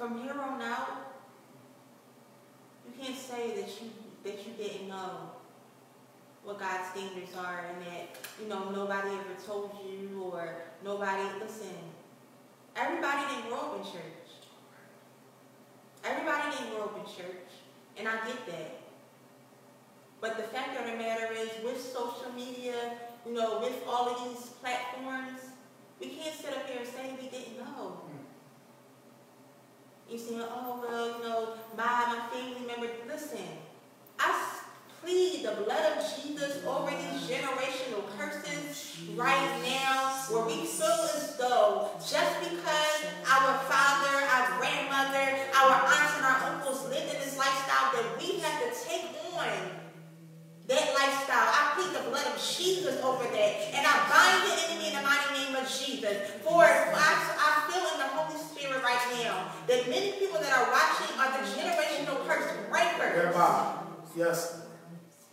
from 0.00 0.22
here 0.22 0.32
on 0.32 0.62
out, 0.62 1.12
you 2.86 3.04
can't 3.04 3.18
say 3.18 3.54
that 3.54 3.68
you, 3.68 3.90
that 4.24 4.46
you 4.46 4.54
didn't 4.56 4.88
know 4.88 5.28
what 6.42 6.58
God's 6.58 6.88
standards 6.88 7.36
are 7.36 7.66
and 7.66 7.82
that, 7.82 8.16
you 8.40 8.48
know, 8.48 8.70
nobody 8.70 9.10
ever 9.10 9.36
told 9.46 9.72
you 9.84 10.22
or 10.22 10.54
nobody, 10.82 11.22
listen, 11.38 11.76
everybody 12.76 13.28
didn't 13.28 13.50
grow 13.50 13.58
up 13.58 13.76
in 13.76 13.92
church. 13.92 14.30
Everybody 16.02 16.56
didn't 16.56 16.70
grow 16.74 16.84
up 16.84 16.96
in 16.96 17.04
church, 17.04 17.50
and 17.98 18.08
I 18.08 18.14
get 18.26 18.46
that. 18.46 18.80
But 20.22 20.38
the 20.38 20.44
fact 20.44 20.80
of 20.80 20.86
the 20.90 20.96
matter 20.96 21.30
is, 21.34 21.50
with 21.62 21.78
social 21.78 22.32
media, 22.34 22.92
you 23.26 23.34
know, 23.34 23.60
with 23.60 23.82
all 23.86 24.08
of 24.08 24.32
these 24.32 24.46
platforms, 24.62 25.40
we 26.00 26.06
can't 26.06 26.34
sit 26.34 26.56
up 26.56 26.66
here 26.66 26.78
and 26.78 26.88
say 26.88 27.14
we 27.20 27.28
didn't 27.28 27.58
know. 27.58 28.00
You 30.10 30.18
say, 30.18 30.34
oh, 30.40 30.82
well, 30.82 31.06
you 31.06 31.22
know, 31.22 31.48
my, 31.76 31.84
my 31.84 32.18
family 32.34 32.66
member, 32.66 32.90
listen, 33.06 33.46
I 34.18 34.58
plead 35.00 35.44
the 35.44 35.62
blood 35.62 35.98
of 35.98 36.04
Jesus 36.16 36.64
over 36.66 36.90
these 36.90 37.30
generational 37.30 38.02
curses 38.18 38.98
right 39.14 39.62
now 39.62 40.10
where 40.28 40.46
we 40.46 40.66
feel 40.66 41.08
as 41.14 41.36
though 41.38 41.90
just 41.98 42.40
because 42.40 43.06
our 43.22 43.54
father, 43.70 44.26
our 44.34 44.58
grandmother, 44.58 45.46
our 45.54 45.74
aunts 45.78 46.16
and 46.16 46.26
our 46.26 46.54
uncles 46.54 46.88
lived 46.90 47.14
in 47.14 47.20
this 47.20 47.38
lifestyle 47.38 47.92
that 47.94 48.18
we 48.18 48.40
have 48.40 48.60
to 48.66 48.84
take 48.84 49.14
on 49.38 49.79
that 50.70 50.94
lifestyle. 50.94 51.50
I 51.50 51.74
plead 51.74 51.90
the 51.98 52.08
blood 52.08 52.26
of 52.30 52.38
Jesus 52.38 53.02
over 53.02 53.26
that. 53.26 53.52
And 53.74 53.82
I 53.82 53.94
bind 54.06 54.46
the 54.46 54.54
enemy 54.54 54.94
in 54.94 54.94
the 54.94 55.02
mighty 55.02 55.30
name 55.34 55.58
of 55.58 55.66
Jesus. 55.66 56.30
For 56.46 56.62
I, 56.62 57.10
I 57.34 57.50
feel 57.66 57.82
in 57.90 57.98
the 57.98 58.10
Holy 58.14 58.38
Spirit 58.38 58.78
right 58.78 59.02
now 59.18 59.50
that 59.66 59.90
many 59.90 60.12
people 60.22 60.38
that 60.38 60.54
are 60.54 60.70
watching 60.70 61.10
are 61.18 61.30
the 61.34 61.42
generational 61.58 62.22
curse 62.22 62.54
breakers. 62.70 63.34
Yes. 64.16 64.62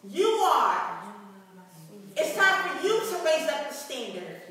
You 0.10 0.26
are. 0.26 1.04
It's 2.16 2.36
time 2.36 2.70
for 2.70 2.88
you 2.88 3.00
to 3.00 3.16
raise 3.24 3.48
up 3.48 3.70
the 3.70 3.76
standard. 3.76 4.42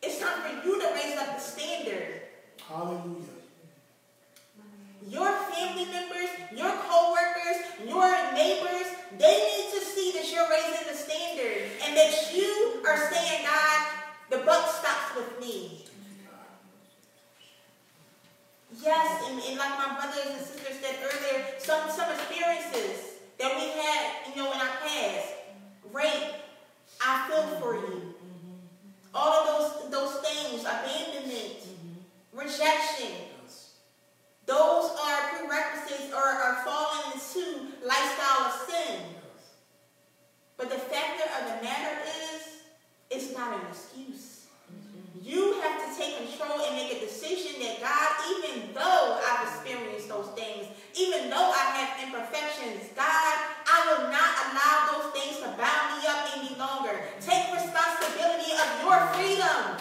It's 0.00 0.18
time 0.18 0.40
for 0.40 0.66
you 0.66 0.80
to 0.80 0.86
raise 0.94 1.18
up 1.18 1.36
the 1.36 1.40
standard. 1.40 2.22
Hallelujah. 2.66 3.37
Your 5.06 5.32
family 5.32 5.86
members, 5.86 6.30
your 6.54 6.72
co-workers, 6.88 7.88
your 7.88 8.32
neighbors, 8.34 8.86
they 9.16 9.36
need 9.38 9.70
to 9.72 9.80
see 9.84 10.12
that 10.12 10.30
you're 10.32 10.48
raising 10.50 10.86
the 10.88 10.94
standard 10.94 11.70
and 11.86 11.96
that 11.96 12.34
you 12.34 12.82
are 12.86 13.10
saying, 13.10 13.46
God, 13.46 13.86
the 14.30 14.38
buck 14.38 14.68
stops 14.68 15.16
with 15.16 15.40
me. 15.40 15.84
Yes, 18.82 19.24
and, 19.28 19.40
and 19.40 19.58
like 19.58 19.78
my 19.78 19.94
brothers 19.96 20.32
and 20.36 20.40
sisters 20.40 20.76
said 20.80 20.96
earlier, 21.02 21.44
some, 21.58 21.90
some 21.90 22.10
experiences 22.12 23.14
that 23.38 23.54
we 23.56 23.68
had, 23.80 24.28
you 24.28 24.42
know, 24.42 24.52
in 24.52 24.58
our 24.58 24.76
past, 24.84 25.28
rape, 25.92 26.34
I 27.00 27.28
feel 27.28 27.46
for 27.60 27.74
you. 27.74 28.14
All 29.14 29.32
of 29.32 29.46
those, 29.46 29.90
those 29.90 30.22
things, 30.22 30.62
abandonment, 30.62 31.56
rejection, 32.32 33.27
those 34.48 34.96
are 34.96 35.20
prerequisites 35.28 36.08
or 36.10 36.24
are 36.24 36.64
falling 36.64 37.12
into 37.12 37.68
lifestyle 37.84 38.48
of 38.48 38.54
sin. 38.64 39.00
But 40.56 40.70
the 40.70 40.80
fact 40.88 41.20
of 41.20 41.44
the 41.44 41.62
matter 41.62 42.00
is, 42.32 42.64
it's 43.10 43.36
not 43.36 43.52
an 43.52 43.60
excuse. 43.70 44.46
You 45.22 45.60
have 45.60 45.84
to 45.84 45.88
take 46.00 46.16
control 46.16 46.64
and 46.64 46.76
make 46.76 46.96
a 46.96 47.00
decision 47.00 47.60
that 47.60 47.84
God, 47.84 48.08
even 48.32 48.72
though 48.72 49.20
I've 49.20 49.46
experienced 49.52 50.08
those 50.08 50.28
things, 50.32 50.66
even 50.96 51.28
though 51.28 51.52
I 51.52 51.64
have 51.76 52.08
imperfections, 52.08 52.88
God, 52.96 53.36
I 53.68 53.78
will 53.84 54.08
not 54.08 54.32
allow 54.48 54.74
those 54.96 55.12
things 55.12 55.36
to 55.44 55.52
bound 55.60 56.00
me 56.00 56.08
up 56.08 56.24
any 56.40 56.56
longer. 56.56 56.96
Take 57.20 57.52
responsibility 57.52 58.56
of 58.56 58.68
your 58.80 58.96
freedom. 59.12 59.76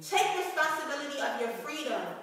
Take 0.00 0.32
responsibility 0.40 1.20
of 1.20 1.40
your 1.40 1.52
freedom. 1.60 2.21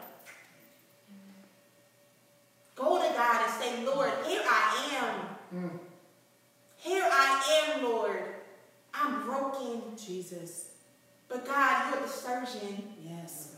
Go 2.80 2.98
to 2.98 3.14
God 3.14 3.42
and 3.44 3.54
say, 3.62 3.86
Lord, 3.86 4.12
here 4.26 4.42
I 4.46 5.36
am. 5.54 5.60
Mm. 5.60 5.80
Here 6.78 7.04
I 7.12 7.76
am, 7.76 7.84
Lord. 7.84 8.24
I'm 8.94 9.26
broken. 9.26 9.82
Jesus. 9.98 10.70
But 11.28 11.46
God, 11.46 11.92
you're 11.94 12.02
the 12.02 12.08
surgeon. 12.08 12.84
Yes. 13.06 13.56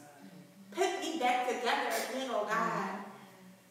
Put 0.71 0.99
me 1.01 1.19
back 1.19 1.47
together 1.47 1.93
again, 2.09 2.29
oh 2.31 2.45
God. 2.49 2.49
Mm-hmm. 2.49 3.01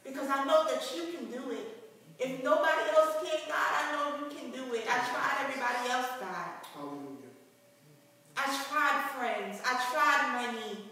Because 0.05 0.29
I 0.31 0.45
know 0.45 0.65
that 0.65 0.83
you 0.95 1.17
can 1.17 1.27
do 1.31 1.51
it. 1.51 1.77
If 2.21 2.45
nobody 2.45 2.85
else 2.95 3.17
can, 3.23 3.41
God, 3.49 3.73
I 3.75 3.93
know 3.93 4.19
you 4.21 4.37
can 4.37 4.51
do 4.51 4.75
it. 4.75 4.85
I 4.89 4.99
tried 5.09 5.37
everybody 5.45 5.91
else, 5.91 6.09
God. 6.21 6.63
Hallelujah. 6.75 7.33
I 8.37 8.45
tried 8.45 9.11
friends. 9.17 9.61
I 9.65 9.73
tried 9.91 10.47
money. 10.47 10.85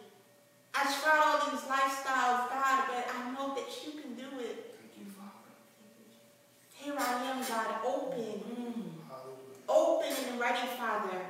I 0.74 0.84
tried 0.84 1.20
all 1.24 1.50
these 1.50 1.64
lifestyles, 1.64 2.48
God, 2.48 2.84
but 2.88 3.08
I 3.12 3.32
know 3.32 3.54
that 3.54 3.68
you 3.84 4.00
can 4.00 4.14
do 4.14 4.38
it. 4.40 4.76
Thank 4.78 4.94
you, 4.96 5.12
Father. 5.12 5.52
Here 6.72 6.94
I 6.96 7.30
am, 7.30 7.42
God, 7.42 7.84
open. 7.84 8.94
Hallelujah. 9.08 9.68
Open 9.68 10.30
and 10.30 10.40
ready, 10.40 10.66
Father. 10.78 11.20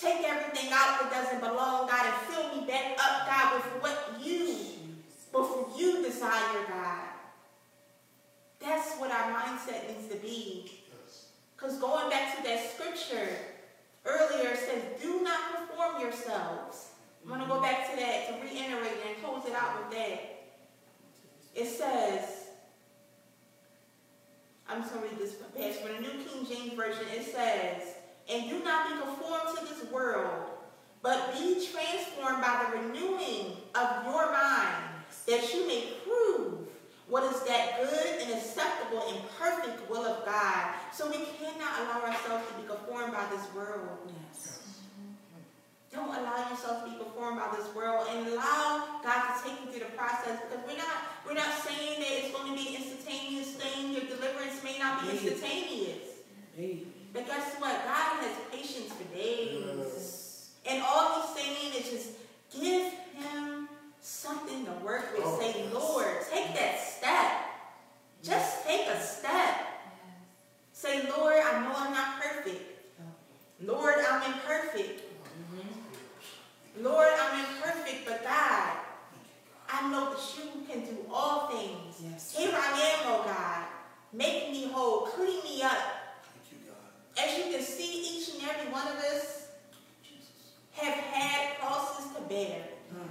Take 0.00 0.26
everything 0.26 0.72
out 0.72 0.98
that 0.98 1.12
doesn't 1.34 1.50
belong, 1.50 1.88
God, 1.88 2.06
and 2.06 2.14
fill 2.26 2.60
me 2.60 2.66
back 2.66 2.96
up, 2.98 3.26
God, 3.26 3.54
with 3.54 3.82
what 3.82 4.24
you, 4.24 4.56
with 5.32 5.78
you 5.78 6.02
desire, 6.02 6.64
God. 6.68 7.04
That's 8.60 8.94
what 8.96 9.10
our 9.10 9.32
mindset 9.32 9.88
needs 9.88 10.08
to 10.08 10.16
be. 10.16 10.72
Because 11.56 11.78
going 11.78 12.10
back 12.10 12.36
to 12.36 12.42
that 12.44 12.74
scripture 12.74 13.28
earlier, 14.04 14.54
says, 14.56 14.82
do 15.00 15.22
not 15.22 15.40
conform 15.56 16.00
yourselves. 16.00 16.90
I'm 17.22 17.28
going 17.28 17.40
to 17.40 17.46
go 17.46 17.60
back 17.60 17.90
to 17.90 17.96
that 17.96 18.28
to 18.28 18.34
reiterate 18.42 18.98
and 19.06 19.24
close 19.24 19.44
it 19.46 19.54
out 19.54 19.78
with 19.78 19.98
that. 19.98 20.44
It 21.54 21.66
says, 21.66 22.48
I'm 24.68 24.82
just 24.82 24.92
going 24.92 25.08
to 25.08 25.14
read 25.14 25.22
this 25.22 25.34
passage 25.56 25.82
from 25.82 25.96
the 25.96 26.00
New 26.02 26.24
King 26.24 26.46
James 26.46 26.74
Version. 26.74 27.04
It 27.14 27.24
says, 27.24 27.82
and 28.30 28.48
do 28.48 28.62
not 28.64 28.88
be 28.88 29.00
conformed 29.00 29.58
to 29.58 29.64
this 29.64 29.90
world, 29.92 30.53
but 31.04 31.34
be 31.34 31.60
transformed 31.70 32.40
by 32.40 32.64
the 32.64 32.78
renewing 32.78 33.58
of 33.74 34.06
your 34.06 34.32
mind, 34.32 35.04
that 35.26 35.52
you 35.52 35.68
may 35.68 35.84
prove 36.02 36.66
what 37.08 37.22
is 37.30 37.42
that 37.44 37.78
good 37.78 38.22
and 38.22 38.32
acceptable 38.32 39.04
and 39.08 39.18
perfect 39.38 39.88
will 39.90 40.02
of 40.02 40.24
God. 40.24 40.72
So 40.94 41.10
we 41.10 41.18
cannot 41.38 41.78
allow 41.80 42.08
ourselves 42.08 42.48
to 42.48 42.54
be 42.62 42.66
conformed 42.66 43.12
by 43.12 43.26
this 43.30 43.44
world. 43.54 43.98
Yes. 44.32 44.58
Don't 45.92 46.08
allow 46.08 46.48
yourself 46.48 46.84
to 46.84 46.90
be 46.90 46.96
conformed 46.96 47.38
by 47.38 47.54
this 47.54 47.72
world 47.74 48.08
and 48.10 48.26
allow 48.28 49.00
God 49.04 49.36
to 49.36 49.44
take 49.44 49.60
you 49.60 49.70
through 49.70 49.84
the 49.84 49.96
process 49.96 50.40
because 50.48 50.64
we're 50.66 50.78
not 50.78 50.96
we're 51.26 51.34
not 51.34 51.52
saying 51.62 52.00
that 52.00 52.08
it's 52.10 52.32
going 52.32 52.50
to 52.50 52.56
be 52.56 52.74
an 52.74 52.82
instantaneous 52.82 53.52
thing. 53.52 53.92
Your 53.92 54.04
deliverance 54.04 54.64
may 54.64 54.78
not 54.78 55.02
be 55.02 55.10
instantaneous. 55.10 56.24
Hey. 56.56 56.84
But 57.12 57.26
guess 57.26 57.54
what? 57.60 57.84
God 57.84 58.24
has 58.24 58.36
patience 58.50 58.90
for 58.90 59.04
days. 59.14 60.23
And 60.66 60.82
all 60.82 61.20
he's 61.20 61.44
saying 61.44 61.74
is 61.76 61.90
just 61.90 62.08
give 62.58 62.92
him 63.14 63.68
something 64.00 64.64
to 64.64 64.72
work 64.84 65.12
with. 65.16 65.24
Oh, 65.24 65.38
Say. 65.38 65.64
Lord, 65.72 66.16
take 66.32 66.54
that 66.54 66.80
step. 66.80 67.32
Just 68.22 68.66
take 68.66 68.86
a 68.86 69.00
step. 69.00 69.56
Say, 70.72 71.08
Lord, 71.08 71.36
I 71.44 71.60
know 71.62 71.72
I'm 71.76 71.92
not 71.92 72.20
perfect. 72.20 72.62
Oh. 73.00 73.72
Lord, 73.72 73.94
I'm 74.08 74.32
imperfect. 74.32 75.00
Mm-hmm. 75.00 76.84
Lord, 76.84 77.08
I'm 77.18 77.40
imperfect, 77.40 78.06
but 78.06 78.22
God, 78.24 78.70
I 79.70 79.90
know 79.90 80.14
that 80.14 80.20
you 80.36 80.66
can 80.66 80.84
do 80.84 81.06
all 81.12 81.48
things. 81.48 82.02
Yes. 82.02 82.34
Here 82.36 82.52
I 82.52 82.70
am, 82.72 82.98
oh 83.06 83.22
God. 83.24 83.64
Make 84.12 84.50
me 84.50 84.68
whole. 84.68 85.06
Clean 85.06 85.42
me 85.42 85.62
up. 85.62 85.78
Thank 86.32 86.52
you, 86.52 86.68
God. 86.68 87.24
As 87.24 87.38
you 87.38 87.52
can 87.52 87.62
see, 87.62 88.18
each 88.18 88.34
and 88.34 88.48
every 88.48 88.72
one 88.72 88.86
of 88.86 88.96
us 88.96 89.43
have 90.74 90.94
had 90.94 91.58
crosses 91.58 92.12
to 92.14 92.20
bear. 92.22 92.62
Mm. 92.94 93.08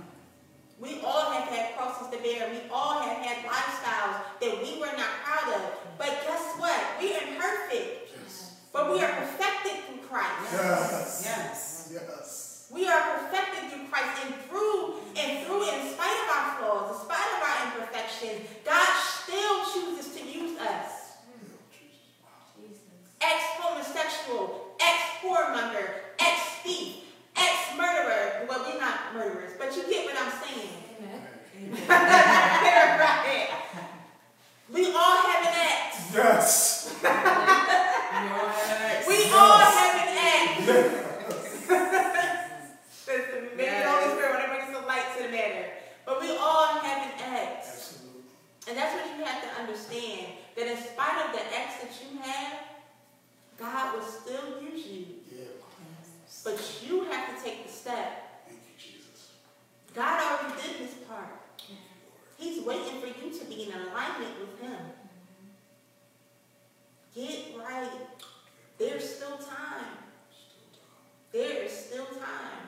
We 0.80 1.02
all 1.02 1.31
have 1.31 1.48
had 1.48 1.76
crosses 1.77 2.07
to 2.11 2.18
bear. 2.22 2.49
We 2.52 2.69
all 2.72 2.99
have 2.99 3.18
had 3.18 3.45
lifestyles 3.45 4.23
that 4.41 4.61
we 4.61 4.80
were 4.80 4.95
not 4.98 5.11
proud 5.23 5.56
of. 5.56 5.61
But 5.98 6.23
guess 6.27 6.56
what? 6.57 6.80
We 6.99 7.15
are 7.15 7.22
imperfect. 7.22 8.11
Yes. 8.19 8.57
But 8.72 8.91
we 8.91 9.02
are 9.02 9.11
perfected 9.11 9.84
through 9.85 10.07
Christ. 10.07 10.53
Yes. 10.53 11.22
Yes. 11.26 11.90
yes. 11.94 12.69
We 12.73 12.88
are 12.88 13.02
perfected 13.18 13.69
through 13.69 13.88
Christ 13.88 14.26
and 14.26 14.35
through 14.49 14.95
and 15.15 15.45
through 15.45 15.69
in 15.69 15.94
spite 15.94 16.18
of 16.26 16.30
our 16.35 16.57
flaws, 16.57 16.95
in 16.95 17.06
spite 17.06 17.30
of 17.38 17.41
our 17.45 17.57
imperfections, 17.68 18.49
God 18.65 18.90
still 18.98 19.64
chooses 19.72 20.15
to 20.15 20.26
use 20.26 20.60
us. 20.60 21.18
Ex-homosexual, 23.22 24.76
ex-whoremonger, 24.81 26.18
ex-thief, 26.19 27.03
ex-murderer. 27.35 28.45
Well, 28.47 28.64
we're 28.68 28.80
not 28.80 29.14
murderers, 29.14 29.51
but 29.57 29.76
you 29.76 29.84
get 29.89 30.05
what 30.05 30.15
I'm 30.19 30.31
saying. 30.41 30.69
Right. 32.99 33.49
We 34.73 34.85
all 34.88 35.18
have 35.18 35.45
an 35.45 35.53
ex. 35.53 36.11
Yes. 36.14 36.95
Yes. 38.14 39.07
We 39.07 39.23
all 39.34 39.60
have 39.60 39.95
an 40.01 40.18
ex. 40.18 40.68
Listen, 43.07 43.41
maybe 43.57 43.69
the 43.69 43.89
Holy 43.89 44.14
Spirit 44.15 44.31
want 44.34 44.43
to 44.43 44.47
bring 44.49 44.65
some 44.73 44.85
light 44.88 45.05
to 45.18 45.23
the 45.23 45.30
matter. 45.30 45.65
But 46.05 46.22
we 46.22 46.30
all 46.38 46.68
have 46.80 47.01
an 47.07 47.14
ex. 47.35 47.68
Absolutely. 47.68 48.22
And 48.69 48.77
that's 48.77 48.93
what 48.95 49.05
you 49.18 49.23
have 49.26 49.41
to 49.43 49.49
understand. 49.61 50.27
That 50.55 50.68
in 50.68 50.77
spite 50.77 51.26
of 51.26 51.31
the 51.34 51.41
ex 51.57 51.68
that 51.81 51.91
you 52.01 52.07
have, 52.22 52.53
God 53.60 53.95
will 53.97 54.05
still 54.05 54.61
use 54.61 54.85
you. 54.88 55.05
Yeah. 55.31 55.39
But 56.43 56.57
you 56.85 57.03
have 57.05 57.35
to 57.35 57.43
take 57.43 57.65
the 57.65 57.72
step. 57.72 58.45
Thank 58.47 58.60
you, 58.60 58.76
Jesus. 58.77 59.31
God 59.93 60.19
already 60.22 60.55
did 60.61 60.76
his 60.88 60.93
part. 61.10 61.39
He's 62.38 62.61
waiting 62.64 62.99
for 62.99 63.07
you 63.07 63.31
to 63.39 63.45
be 63.45 63.64
in 63.64 63.72
alignment 63.72 64.34
with 64.39 64.60
him. 64.60 64.80
Get 67.15 67.55
right. 67.57 67.91
There's 68.77 69.07
still 69.07 69.38
time. 69.38 69.85
There 71.31 71.64
is 71.64 71.72
still 71.72 72.05
time. 72.05 72.68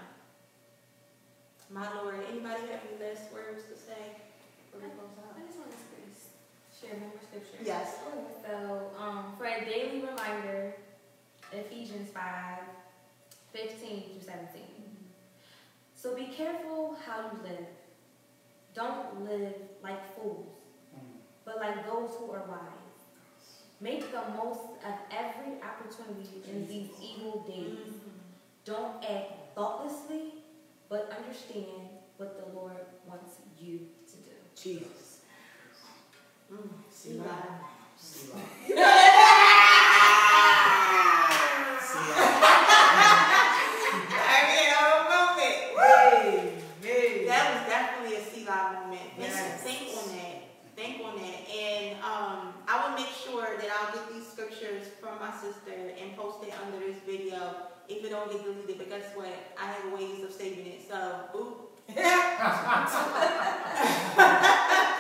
My 1.70 1.88
Lord, 1.96 2.16
anybody 2.32 2.62
have 2.72 2.80
any 2.88 2.98
last 3.04 3.24
words 3.34 3.64
to 3.64 3.76
say 3.76 4.16
before 4.72 4.88
we 4.88 4.94
close 4.96 5.18
out? 5.18 5.36
I 5.36 5.38
just 5.46 5.58
want 5.58 5.72
to 5.72 5.78
share 6.80 6.94
one 6.96 7.10
more 7.10 7.20
scripture. 7.28 7.58
Yes. 7.66 7.98
So, 8.48 8.92
um, 8.98 9.34
for 9.38 9.46
a 9.46 9.66
daily 9.66 10.00
reminder, 10.02 10.76
Ephesians 11.86 12.10
5, 12.10 12.24
15 13.54 14.02
through 14.10 14.22
17. 14.22 14.48
So 15.94 16.16
be 16.16 16.26
careful 16.36 16.98
how 17.06 17.30
you 17.32 17.44
live. 17.48 17.68
Don't 18.74 19.24
live 19.30 19.54
like 19.84 20.16
fools, 20.16 20.48
Mm. 20.96 21.00
but 21.46 21.58
like 21.60 21.86
those 21.86 22.10
who 22.18 22.32
are 22.32 22.42
wise. 22.48 22.98
Make 23.80 24.12
the 24.12 24.24
most 24.36 24.62
of 24.84 24.96
every 25.12 25.62
opportunity 25.62 26.42
in 26.52 26.68
these 26.68 26.90
evil 27.00 27.44
days. 27.48 27.94
Don't 28.64 29.04
act 29.06 29.54
thoughtlessly, 29.54 30.34
but 30.90 31.12
understand 31.16 31.88
what 32.18 32.36
the 32.40 32.48
Lord 32.60 32.84
wants 33.08 33.36
you 33.60 33.88
to 34.08 34.18
do. 34.18 34.36
Jesus. 34.56 35.20
Mm, 36.52 36.68
See 36.90 37.18
God. 37.18 37.28
that? 37.28 37.62
See, 38.00 38.32
I 44.28 44.40
mean, 44.52 44.70
a 44.76 44.84
moment. 45.10 45.58
Hey, 45.80 46.54
hey. 46.82 47.26
That 47.26 47.44
was 47.54 47.62
definitely 47.70 48.16
a 48.18 48.24
Selah 48.24 48.82
moment. 48.82 49.02
Think- 49.16 49.30
Yes. 49.32 49.62
Think 49.64 49.98
on 49.98 50.08
that. 50.18 50.38
Think 50.76 50.96
on 51.06 51.16
that. 51.18 51.40
And 51.50 51.96
um, 52.04 52.54
I 52.68 52.70
will 52.84 52.96
make 52.98 53.10
sure 53.14 53.58
that 53.58 53.70
I'll 53.80 53.94
get 53.94 54.14
these 54.14 54.28
scriptures 54.28 54.88
from 55.02 55.20
my 55.20 55.32
sister 55.32 55.72
and 56.00 56.16
post 56.18 56.44
it 56.44 56.54
under 56.66 56.80
this 56.86 56.98
video 58.06 58.06
if 58.06 58.06
it 58.06 58.10
don't 58.10 58.32
get 58.32 58.44
deleted. 58.44 58.78
But 58.78 58.90
guess 58.90 59.06
what? 59.16 59.34
I 59.60 59.66
have 59.66 59.92
ways 59.94 60.24
of 60.24 60.32
saving 60.32 60.66
it. 60.68 60.82
So, 60.88 61.20
oop. 61.36 61.72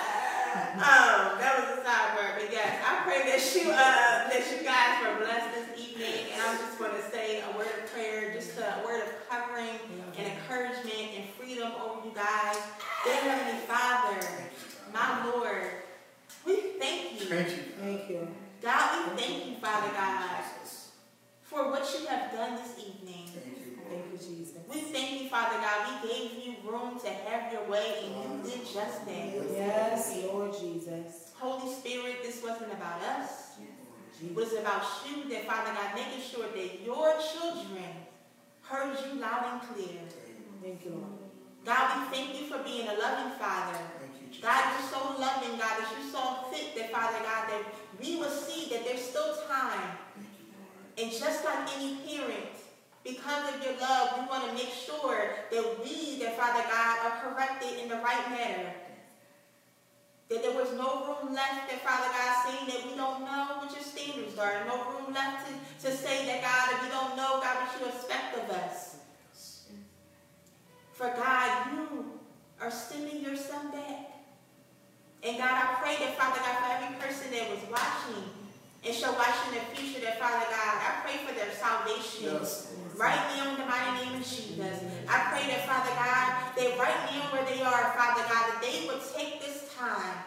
Um, 0.76 1.40
that 1.40 1.56
was 1.56 1.80
a 1.80 1.82
sidebar, 1.84 2.36
but 2.36 2.52
yes, 2.52 2.84
I 2.84 3.03
pray 3.03 3.23
that 3.32 3.41
you 3.56 3.72
uh, 3.72 4.27
that 4.27 4.44
you 4.52 4.60
guys 4.64 4.99
were 5.03 5.15
blessed 5.23 5.56
this 5.56 5.69
evening, 5.88 6.32
and 6.32 6.41
I'm 6.41 6.57
just 6.57 6.77
going 6.77 6.91
to 6.91 7.02
say 7.11 7.41
a 7.41 7.57
word 7.57 7.68
of 7.68 7.91
prayer, 7.91 8.34
just 8.34 8.57
a 8.57 8.82
word 8.86 9.02
of 9.03 9.10
covering 9.30 9.80
and 10.18 10.27
encouragement 10.27 11.15
and 11.15 11.30
freedom 11.40 11.72
over 11.82 12.06
you 12.06 12.11
guys. 12.14 12.57
Dear 13.03 13.15
Heavenly 13.15 13.60
Father, 13.68 14.19
my 14.94 15.26
Lord, 15.26 15.72
we 16.45 16.56
thank 16.80 17.19
you, 17.19 17.26
Thank 17.27 17.49
you. 17.49 17.64
Thank 17.80 18.10
you. 18.10 18.27
God. 18.61 19.11
We 19.11 19.18
thank 19.22 19.45
you, 19.48 19.56
Father 19.56 19.91
God, 19.94 20.19
Jesus. 20.19 20.44
For 21.56 21.72
what 21.72 21.88
you 21.98 22.06
have 22.07 22.34
done 22.34 22.60
this 22.60 22.76
evening. 22.84 23.32
Thank 23.32 23.56
you, 23.64 23.80
Thank 23.88 24.11
you, 24.11 24.18
Jesus. 24.19 24.60
We 24.68 24.82
thank 24.91 25.22
you, 25.22 25.30
Father 25.30 25.56
God. 25.64 25.88
We 25.88 26.10
gave 26.10 26.32
you 26.44 26.56
room 26.69 26.99
to 26.99 27.10
have 27.10 27.53
your 27.53 27.64
way, 27.72 28.03
and 28.03 28.44
you 28.44 28.52
did 28.52 28.60
just 28.68 29.06
that. 29.06 29.27
Yes, 29.56 30.18
Lord 30.26 30.52
Jesus. 30.60 31.32
Holy 31.36 31.73
Spirit, 31.73 32.23
this 32.23 32.44
wasn't 32.44 32.73
about 32.73 33.02
us. 33.03 33.53
It 34.22 34.36
was 34.36 34.52
about 34.52 34.84
you, 35.07 35.30
that 35.30 35.48
Father 35.48 35.72
God, 35.72 35.95
making 35.95 36.23
sure 36.30 36.44
that 36.44 36.82
your 36.84 37.15
children 37.23 37.88
heard 38.61 38.98
you 39.06 39.22
loud 39.22 39.45
and 39.53 39.61
clear. 39.61 40.02
Thank 40.61 40.84
you, 40.84 40.91
Lord. 40.91 41.23
God, 41.64 42.10
we 42.11 42.18
thank 42.18 42.38
you 42.38 42.48
for 42.48 42.61
being 42.64 42.88
a 42.88 42.99
loving 42.99 43.32
Father. 43.40 43.80
You, 44.19 44.41
God, 44.41 44.73
you're 44.73 44.90
so 44.90 45.22
loving, 45.22 45.57
God, 45.57 45.80
that 45.80 45.90
you 45.98 46.11
saw 46.11 46.44
fit 46.52 46.76
that, 46.76 46.91
Father 46.91 47.19
God, 47.19 47.49
that 47.49 47.64
we 48.02 48.18
will 48.18 48.30
see 48.30 48.69
that 48.72 48.84
there's 48.84 49.02
still 49.02 49.36
time. 49.48 49.98
And 50.97 51.11
just 51.11 51.43
like 51.43 51.77
any 51.77 51.97
parent, 52.07 52.55
because 53.03 53.53
of 53.53 53.63
your 53.63 53.77
love, 53.80 54.17
we 54.17 54.26
want 54.27 54.47
to 54.47 54.53
make 54.53 54.73
sure 54.73 55.30
that 55.51 55.84
we, 55.84 56.19
that 56.19 56.38
Father 56.38 56.63
God, 56.69 56.97
are 57.05 57.22
corrected 57.22 57.80
in 57.80 57.89
the 57.89 57.97
right 57.97 58.30
manner. 58.31 58.72
That 60.30 60.41
there 60.41 60.57
was 60.57 60.73
no 60.73 61.05
room 61.05 61.35
left, 61.35 61.69
that 61.69 61.81
Father 61.85 62.09
God, 62.09 62.45
saying 62.45 62.67
that 62.67 62.89
we 62.89 62.97
don't 62.97 63.22
know 63.22 63.61
what 63.61 63.72
your 63.72 63.84
standards 63.84 64.39
are. 64.39 64.65
No 64.65 64.84
room 64.89 65.13
left 65.13 65.45
to, 65.47 65.53
to 65.85 65.95
say 65.95 66.26
that, 66.26 66.41
God, 66.41 66.73
if 66.73 66.84
we 66.84 66.89
don't 66.89 67.15
know, 67.15 67.39
God, 67.43 67.67
what 67.67 67.80
you 67.80 67.85
expect 67.88 68.38
of 68.38 68.49
us. 68.55 68.95
For 70.93 71.13
God, 71.15 71.73
you 71.73 72.19
are 72.59 72.72
sending 72.72 73.22
your 73.22 73.35
son 73.35 73.69
back. 73.72 74.15
And 75.22 75.38
God, 75.38 75.51
I 75.51 75.76
pray 75.81 75.97
that, 75.99 76.17
Father 76.17 76.39
God, 76.39 76.57
for 76.57 76.85
every 76.85 76.95
person 76.97 77.31
that 77.31 77.49
was 77.51 77.59
watching 77.69 78.23
and 78.86 78.94
show 78.94 79.12
watch 79.18 79.34
in 79.49 79.57
the 79.57 79.66
future, 79.74 79.99
that, 80.06 80.22
Father 80.22 80.45
God, 80.45 80.74
I 80.78 81.02
pray 81.02 81.18
for 81.26 81.34
their 81.34 81.49
salvation. 81.57 82.38
Yes. 82.38 82.70
Right 82.94 83.18
now, 83.34 83.52
in 83.52 83.57
the 83.57 83.66
mighty 83.66 84.06
name 84.06 84.22
of 84.22 84.24
Jesus, 84.24 84.86
I 85.10 85.18
pray 85.34 85.49
that, 85.49 85.66
Father 85.66 85.90
God, 85.98 86.53
that 86.53 86.70
right 86.78 87.02
now 87.10 87.34
where 87.34 87.44
they 87.49 87.66
are, 87.66 87.91
Father 87.98 88.22
God, 88.30 88.45
that 88.53 88.62
they 88.62 88.86
would 88.86 89.02
take 89.18 89.41
this 89.41 89.74
time 89.74 90.22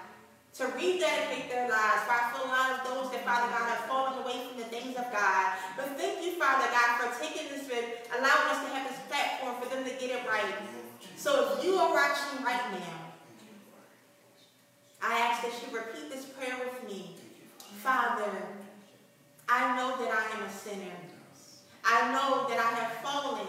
to 0.58 0.66
rededicate 0.74 1.48
their 1.48 1.70
lives. 1.70 2.02
For 2.02 2.18
feel 2.34 2.44
a 2.44 2.52
lot 2.52 2.68
of 2.74 2.80
those 2.82 3.14
that, 3.14 3.22
Father 3.22 3.46
God, 3.46 3.62
have 3.70 3.86
fallen 3.86 4.18
away 4.26 4.42
from 4.50 4.58
the 4.58 4.68
things 4.74 4.98
of 4.98 5.06
God. 5.14 5.54
But 5.78 5.94
thank 5.94 6.18
you, 6.26 6.34
Father 6.34 6.66
God, 6.66 6.98
for 6.98 7.08
taking 7.22 7.46
this, 7.48 7.70
with 7.70 8.10
allowing 8.10 8.46
us 8.50 8.60
to 8.66 8.68
have 8.74 8.90
this 8.90 8.98
platform 9.06 9.54
for 9.62 9.70
them 9.70 9.86
to 9.86 9.94
get 10.02 10.10
it 10.10 10.26
right. 10.28 10.58
So 11.14 11.54
if 11.54 11.64
you 11.64 11.78
are 11.78 11.94
watching 11.94 12.42
right 12.44 12.74
now, 12.74 13.06
I 15.00 15.14
ask 15.30 15.46
that 15.46 15.54
you 15.62 15.70
repeat 15.70 16.10
this 16.10 16.26
prayer 16.26 16.58
with 16.58 16.90
me. 16.90 17.14
Father, 17.82 18.30
I 19.48 19.76
know 19.76 19.96
that 19.98 20.10
I 20.12 20.36
am 20.38 20.44
a 20.44 20.52
sinner. 20.52 20.96
I 21.84 22.12
know 22.12 22.46
that 22.48 22.58
I 22.58 22.70
have 22.80 22.92
fallen 23.02 23.46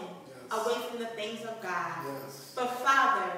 away 0.50 0.74
from 0.88 0.98
the 0.98 1.06
things 1.06 1.40
of 1.42 1.60
God. 1.62 1.92
Yes. 2.06 2.52
But 2.56 2.68
Father, 2.78 3.30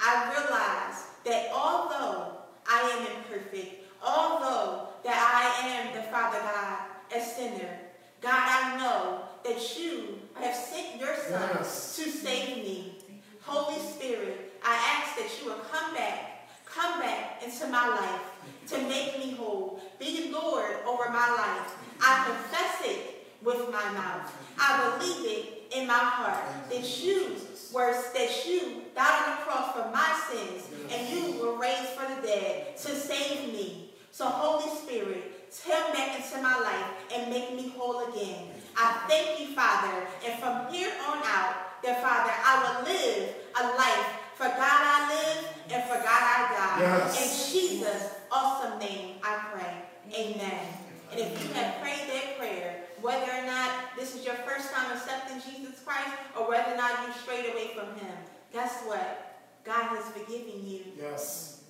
I 0.00 0.30
realize 0.30 1.04
that 1.24 1.50
although 1.52 2.38
I 2.68 2.80
am 2.90 3.16
imperfect, 3.16 3.84
although 4.02 4.88
that 5.04 5.16
I 5.16 5.68
am 5.68 5.94
the 5.96 6.02
Father 6.10 6.38
God, 6.38 6.78
a 7.20 7.24
sinner, 7.24 7.78
God, 8.20 8.32
I 8.34 8.78
know 8.78 9.22
that 9.44 9.78
you 9.78 10.18
have 10.34 10.54
sent 10.54 11.00
your 11.00 11.14
Son 11.16 11.50
Yes. 11.56 11.96
to 11.96 12.10
save 12.10 12.58
me. 12.58 12.98
Holy 13.42 13.78
Spirit, 13.78 14.52
I 14.64 14.74
ask 14.74 15.16
that 15.18 15.28
you 15.40 15.50
will 15.50 15.60
come 15.70 15.94
back, 15.94 16.48
come 16.64 17.00
back 17.00 17.42
into 17.44 17.66
my 17.66 17.88
life 17.88 18.20
to 18.68 18.78
make 18.88 19.18
me 19.18 19.34
whole. 19.34 19.80
Be 19.98 20.30
Lord 20.32 20.76
over 20.86 21.08
my 21.10 21.28
life. 21.30 21.74
I 22.00 22.24
confess 22.26 22.90
it 22.90 23.26
with 23.42 23.70
my 23.70 23.90
mouth. 23.92 24.32
I 24.58 24.98
believe 24.98 25.30
it 25.30 25.72
in 25.74 25.86
my 25.86 25.94
heart 25.94 26.44
that 26.70 27.02
you 27.02 27.36
were 27.72 27.92
that 27.92 28.46
you 28.46 28.82
died 28.94 29.28
on 29.28 29.36
the 29.36 29.42
cross 29.42 29.72
for 29.74 29.90
my 29.90 30.14
sins 30.30 30.68
and 30.90 31.08
you 31.08 31.40
were 31.42 31.58
raised 31.58 31.90
for 31.90 32.06
the 32.14 32.26
dead 32.26 32.76
to 32.78 32.94
save 32.94 33.52
me. 33.52 33.90
So 34.10 34.26
Holy 34.26 34.70
Spirit, 34.76 35.50
come 35.66 35.92
back 35.92 36.16
into 36.16 36.42
my 36.42 36.58
life 36.58 36.86
and 37.12 37.30
make 37.30 37.54
me 37.54 37.72
whole 37.76 38.08
again. 38.08 38.48
I 38.76 39.04
thank 39.08 39.40
you, 39.40 39.54
Father, 39.54 40.06
and 40.24 40.38
from 40.40 40.72
here 40.72 40.92
on 41.08 41.18
out, 41.24 41.82
that 41.82 42.00
Father, 42.02 42.32
I 42.32 42.62
will 42.62 42.92
live 42.92 43.34
a 43.60 43.66
life 43.76 44.06
for 44.34 44.46
God 44.46 44.58
I 44.60 45.08
live 45.14 45.44
and 45.70 45.82
for 45.84 45.94
God 45.94 46.06
I 46.06 46.38
die. 46.50 46.80
Yes. 46.80 47.22
In 47.22 47.52
Jesus' 47.52 48.10
awesome 48.34 48.78
name, 48.78 49.16
I 49.22 49.38
pray. 49.52 49.74
Amen. 50.12 50.66
And 51.12 51.20
if 51.20 51.42
you 51.42 51.54
have 51.54 51.80
prayed 51.80 52.08
that 52.10 52.38
prayer, 52.38 52.80
whether 53.00 53.30
or 53.30 53.46
not 53.46 53.96
this 53.96 54.16
is 54.16 54.24
your 54.24 54.34
first 54.34 54.72
time 54.72 54.90
accepting 54.96 55.40
Jesus 55.40 55.80
Christ 55.84 56.10
or 56.36 56.48
whether 56.48 56.72
or 56.72 56.76
not 56.76 57.06
you 57.06 57.14
strayed 57.22 57.52
away 57.52 57.70
from 57.74 57.86
him, 57.96 58.16
guess 58.52 58.82
what? 58.82 59.38
God 59.64 59.96
has 59.96 60.04
forgiven 60.08 60.66
you. 60.66 60.80
Yes. 61.00 61.62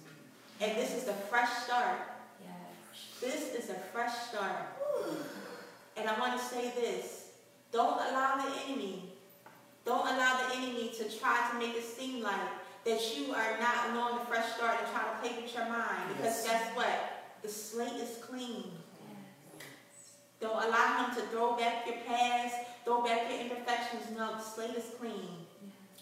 And 0.61 0.77
this 0.77 0.95
is 0.95 1.09
a 1.09 1.13
fresh 1.13 1.51
start. 1.65 1.99
Yes. 2.41 3.21
This 3.21 3.65
is 3.65 3.71
a 3.71 3.75
fresh 3.75 4.15
start. 4.29 4.67
And 5.97 6.09
I 6.09 6.19
want 6.19 6.41
to 6.41 6.45
say 6.45 6.73
this. 6.75 7.21
Don't 7.73 8.01
allow 8.09 8.37
the 8.37 8.53
enemy, 8.69 9.03
don't 9.85 10.07
allow 10.07 10.47
the 10.47 10.57
enemy 10.57 10.93
to 10.97 11.19
try 11.19 11.51
to 11.51 11.59
make 11.59 11.75
it 11.77 11.83
seem 11.83 12.23
like 12.23 12.41
that 12.85 13.17
you 13.17 13.33
are 13.33 13.59
not 13.61 13.95
knowing 13.95 14.19
the 14.19 14.25
fresh 14.27 14.55
start 14.55 14.77
and 14.79 14.89
trying 14.93 15.11
to 15.15 15.21
play 15.23 15.43
with 15.43 15.55
your 15.55 15.69
mind. 15.69 16.17
Because 16.17 16.45
Yes. 16.45 16.47
guess 16.47 16.77
what? 16.77 17.25
The 17.43 17.49
slate 17.49 17.95
is 18.01 18.19
clean. 18.23 18.79
Don't 20.41 20.63
allow 20.63 21.05
him 21.05 21.15
to 21.15 21.23
throw 21.29 21.57
back 21.57 21.87
your 21.87 21.97
past, 22.07 22.55
throw 22.85 23.03
back 23.03 23.31
your 23.31 23.41
imperfections. 23.41 24.11
No, 24.17 24.35
the 24.37 24.43
slate 24.43 24.77
is 24.77 24.85
clean. 24.99 25.47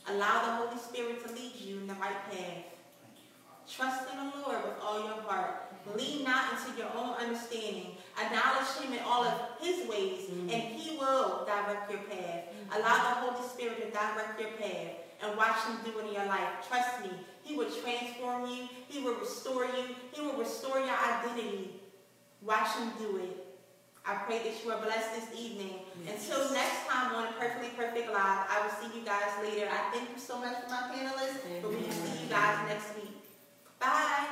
Allow 0.08 0.44
the 0.44 0.52
Holy 0.66 0.78
Spirit 0.78 1.24
to 1.24 1.32
lead 1.32 1.54
you 1.54 1.78
in 1.78 1.86
the 1.86 1.94
right 1.94 2.24
path. 2.30 2.64
Trust 3.70 4.10
in 4.10 4.16
the 4.18 4.36
Lord 4.38 4.64
with 4.64 4.80
all 4.82 4.98
your 5.04 5.22
heart. 5.22 5.68
Lean 5.94 6.24
not 6.24 6.44
into 6.52 6.76
your 6.78 6.90
own 6.96 7.10
understanding. 7.14 7.96
Acknowledge 8.20 8.68
Him 8.80 8.92
in 8.92 8.98
all 9.04 9.22
of 9.24 9.32
His 9.60 9.86
ways, 9.88 10.28
and 10.30 10.50
He 10.50 10.96
will 10.96 11.44
direct 11.46 11.90
your 11.90 12.00
path. 12.00 12.44
Mm. 12.50 12.78
Allow 12.78 12.96
the 12.96 13.14
Holy 13.30 13.48
Spirit 13.48 13.80
to 13.82 13.90
direct 13.90 14.40
your 14.40 14.50
path 14.52 15.01
and 15.22 15.36
watch 15.36 15.64
Him 15.64 15.76
do 15.84 15.98
it 15.98 16.06
in 16.06 16.14
your 16.14 16.26
life. 16.26 16.66
Trust 16.68 17.02
me, 17.02 17.10
He 17.42 17.56
will 17.56 17.70
transform 17.70 18.50
you, 18.50 18.68
He 18.88 19.02
will 19.02 19.14
restore 19.14 19.64
you, 19.64 19.94
He 20.12 20.20
will 20.20 20.34
restore 20.34 20.78
your 20.78 20.96
identity. 20.96 21.80
Watch 22.42 22.76
Him 22.76 22.90
do 22.98 23.16
it. 23.18 23.46
I 24.04 24.14
pray 24.26 24.38
that 24.38 24.64
you 24.64 24.72
are 24.72 24.82
blessed 24.82 25.14
this 25.14 25.38
evening. 25.38 25.78
Until 26.08 26.52
next 26.52 26.88
time 26.88 27.14
on 27.14 27.34
Perfectly 27.38 27.70
Perfect 27.76 28.08
Live, 28.08 28.46
I 28.50 28.66
will 28.66 28.74
see 28.82 28.98
you 28.98 29.04
guys 29.04 29.30
later. 29.42 29.68
I 29.70 29.94
thank 29.94 30.10
you 30.10 30.18
so 30.18 30.40
much 30.40 30.56
for 30.64 30.70
my 30.70 30.90
panelists, 30.90 31.38
but 31.62 31.70
we 31.70 31.76
will 31.76 31.90
see 31.90 32.24
you 32.24 32.28
guys 32.28 32.58
next 32.68 32.96
week. 32.96 33.14
Bye. 33.78 34.26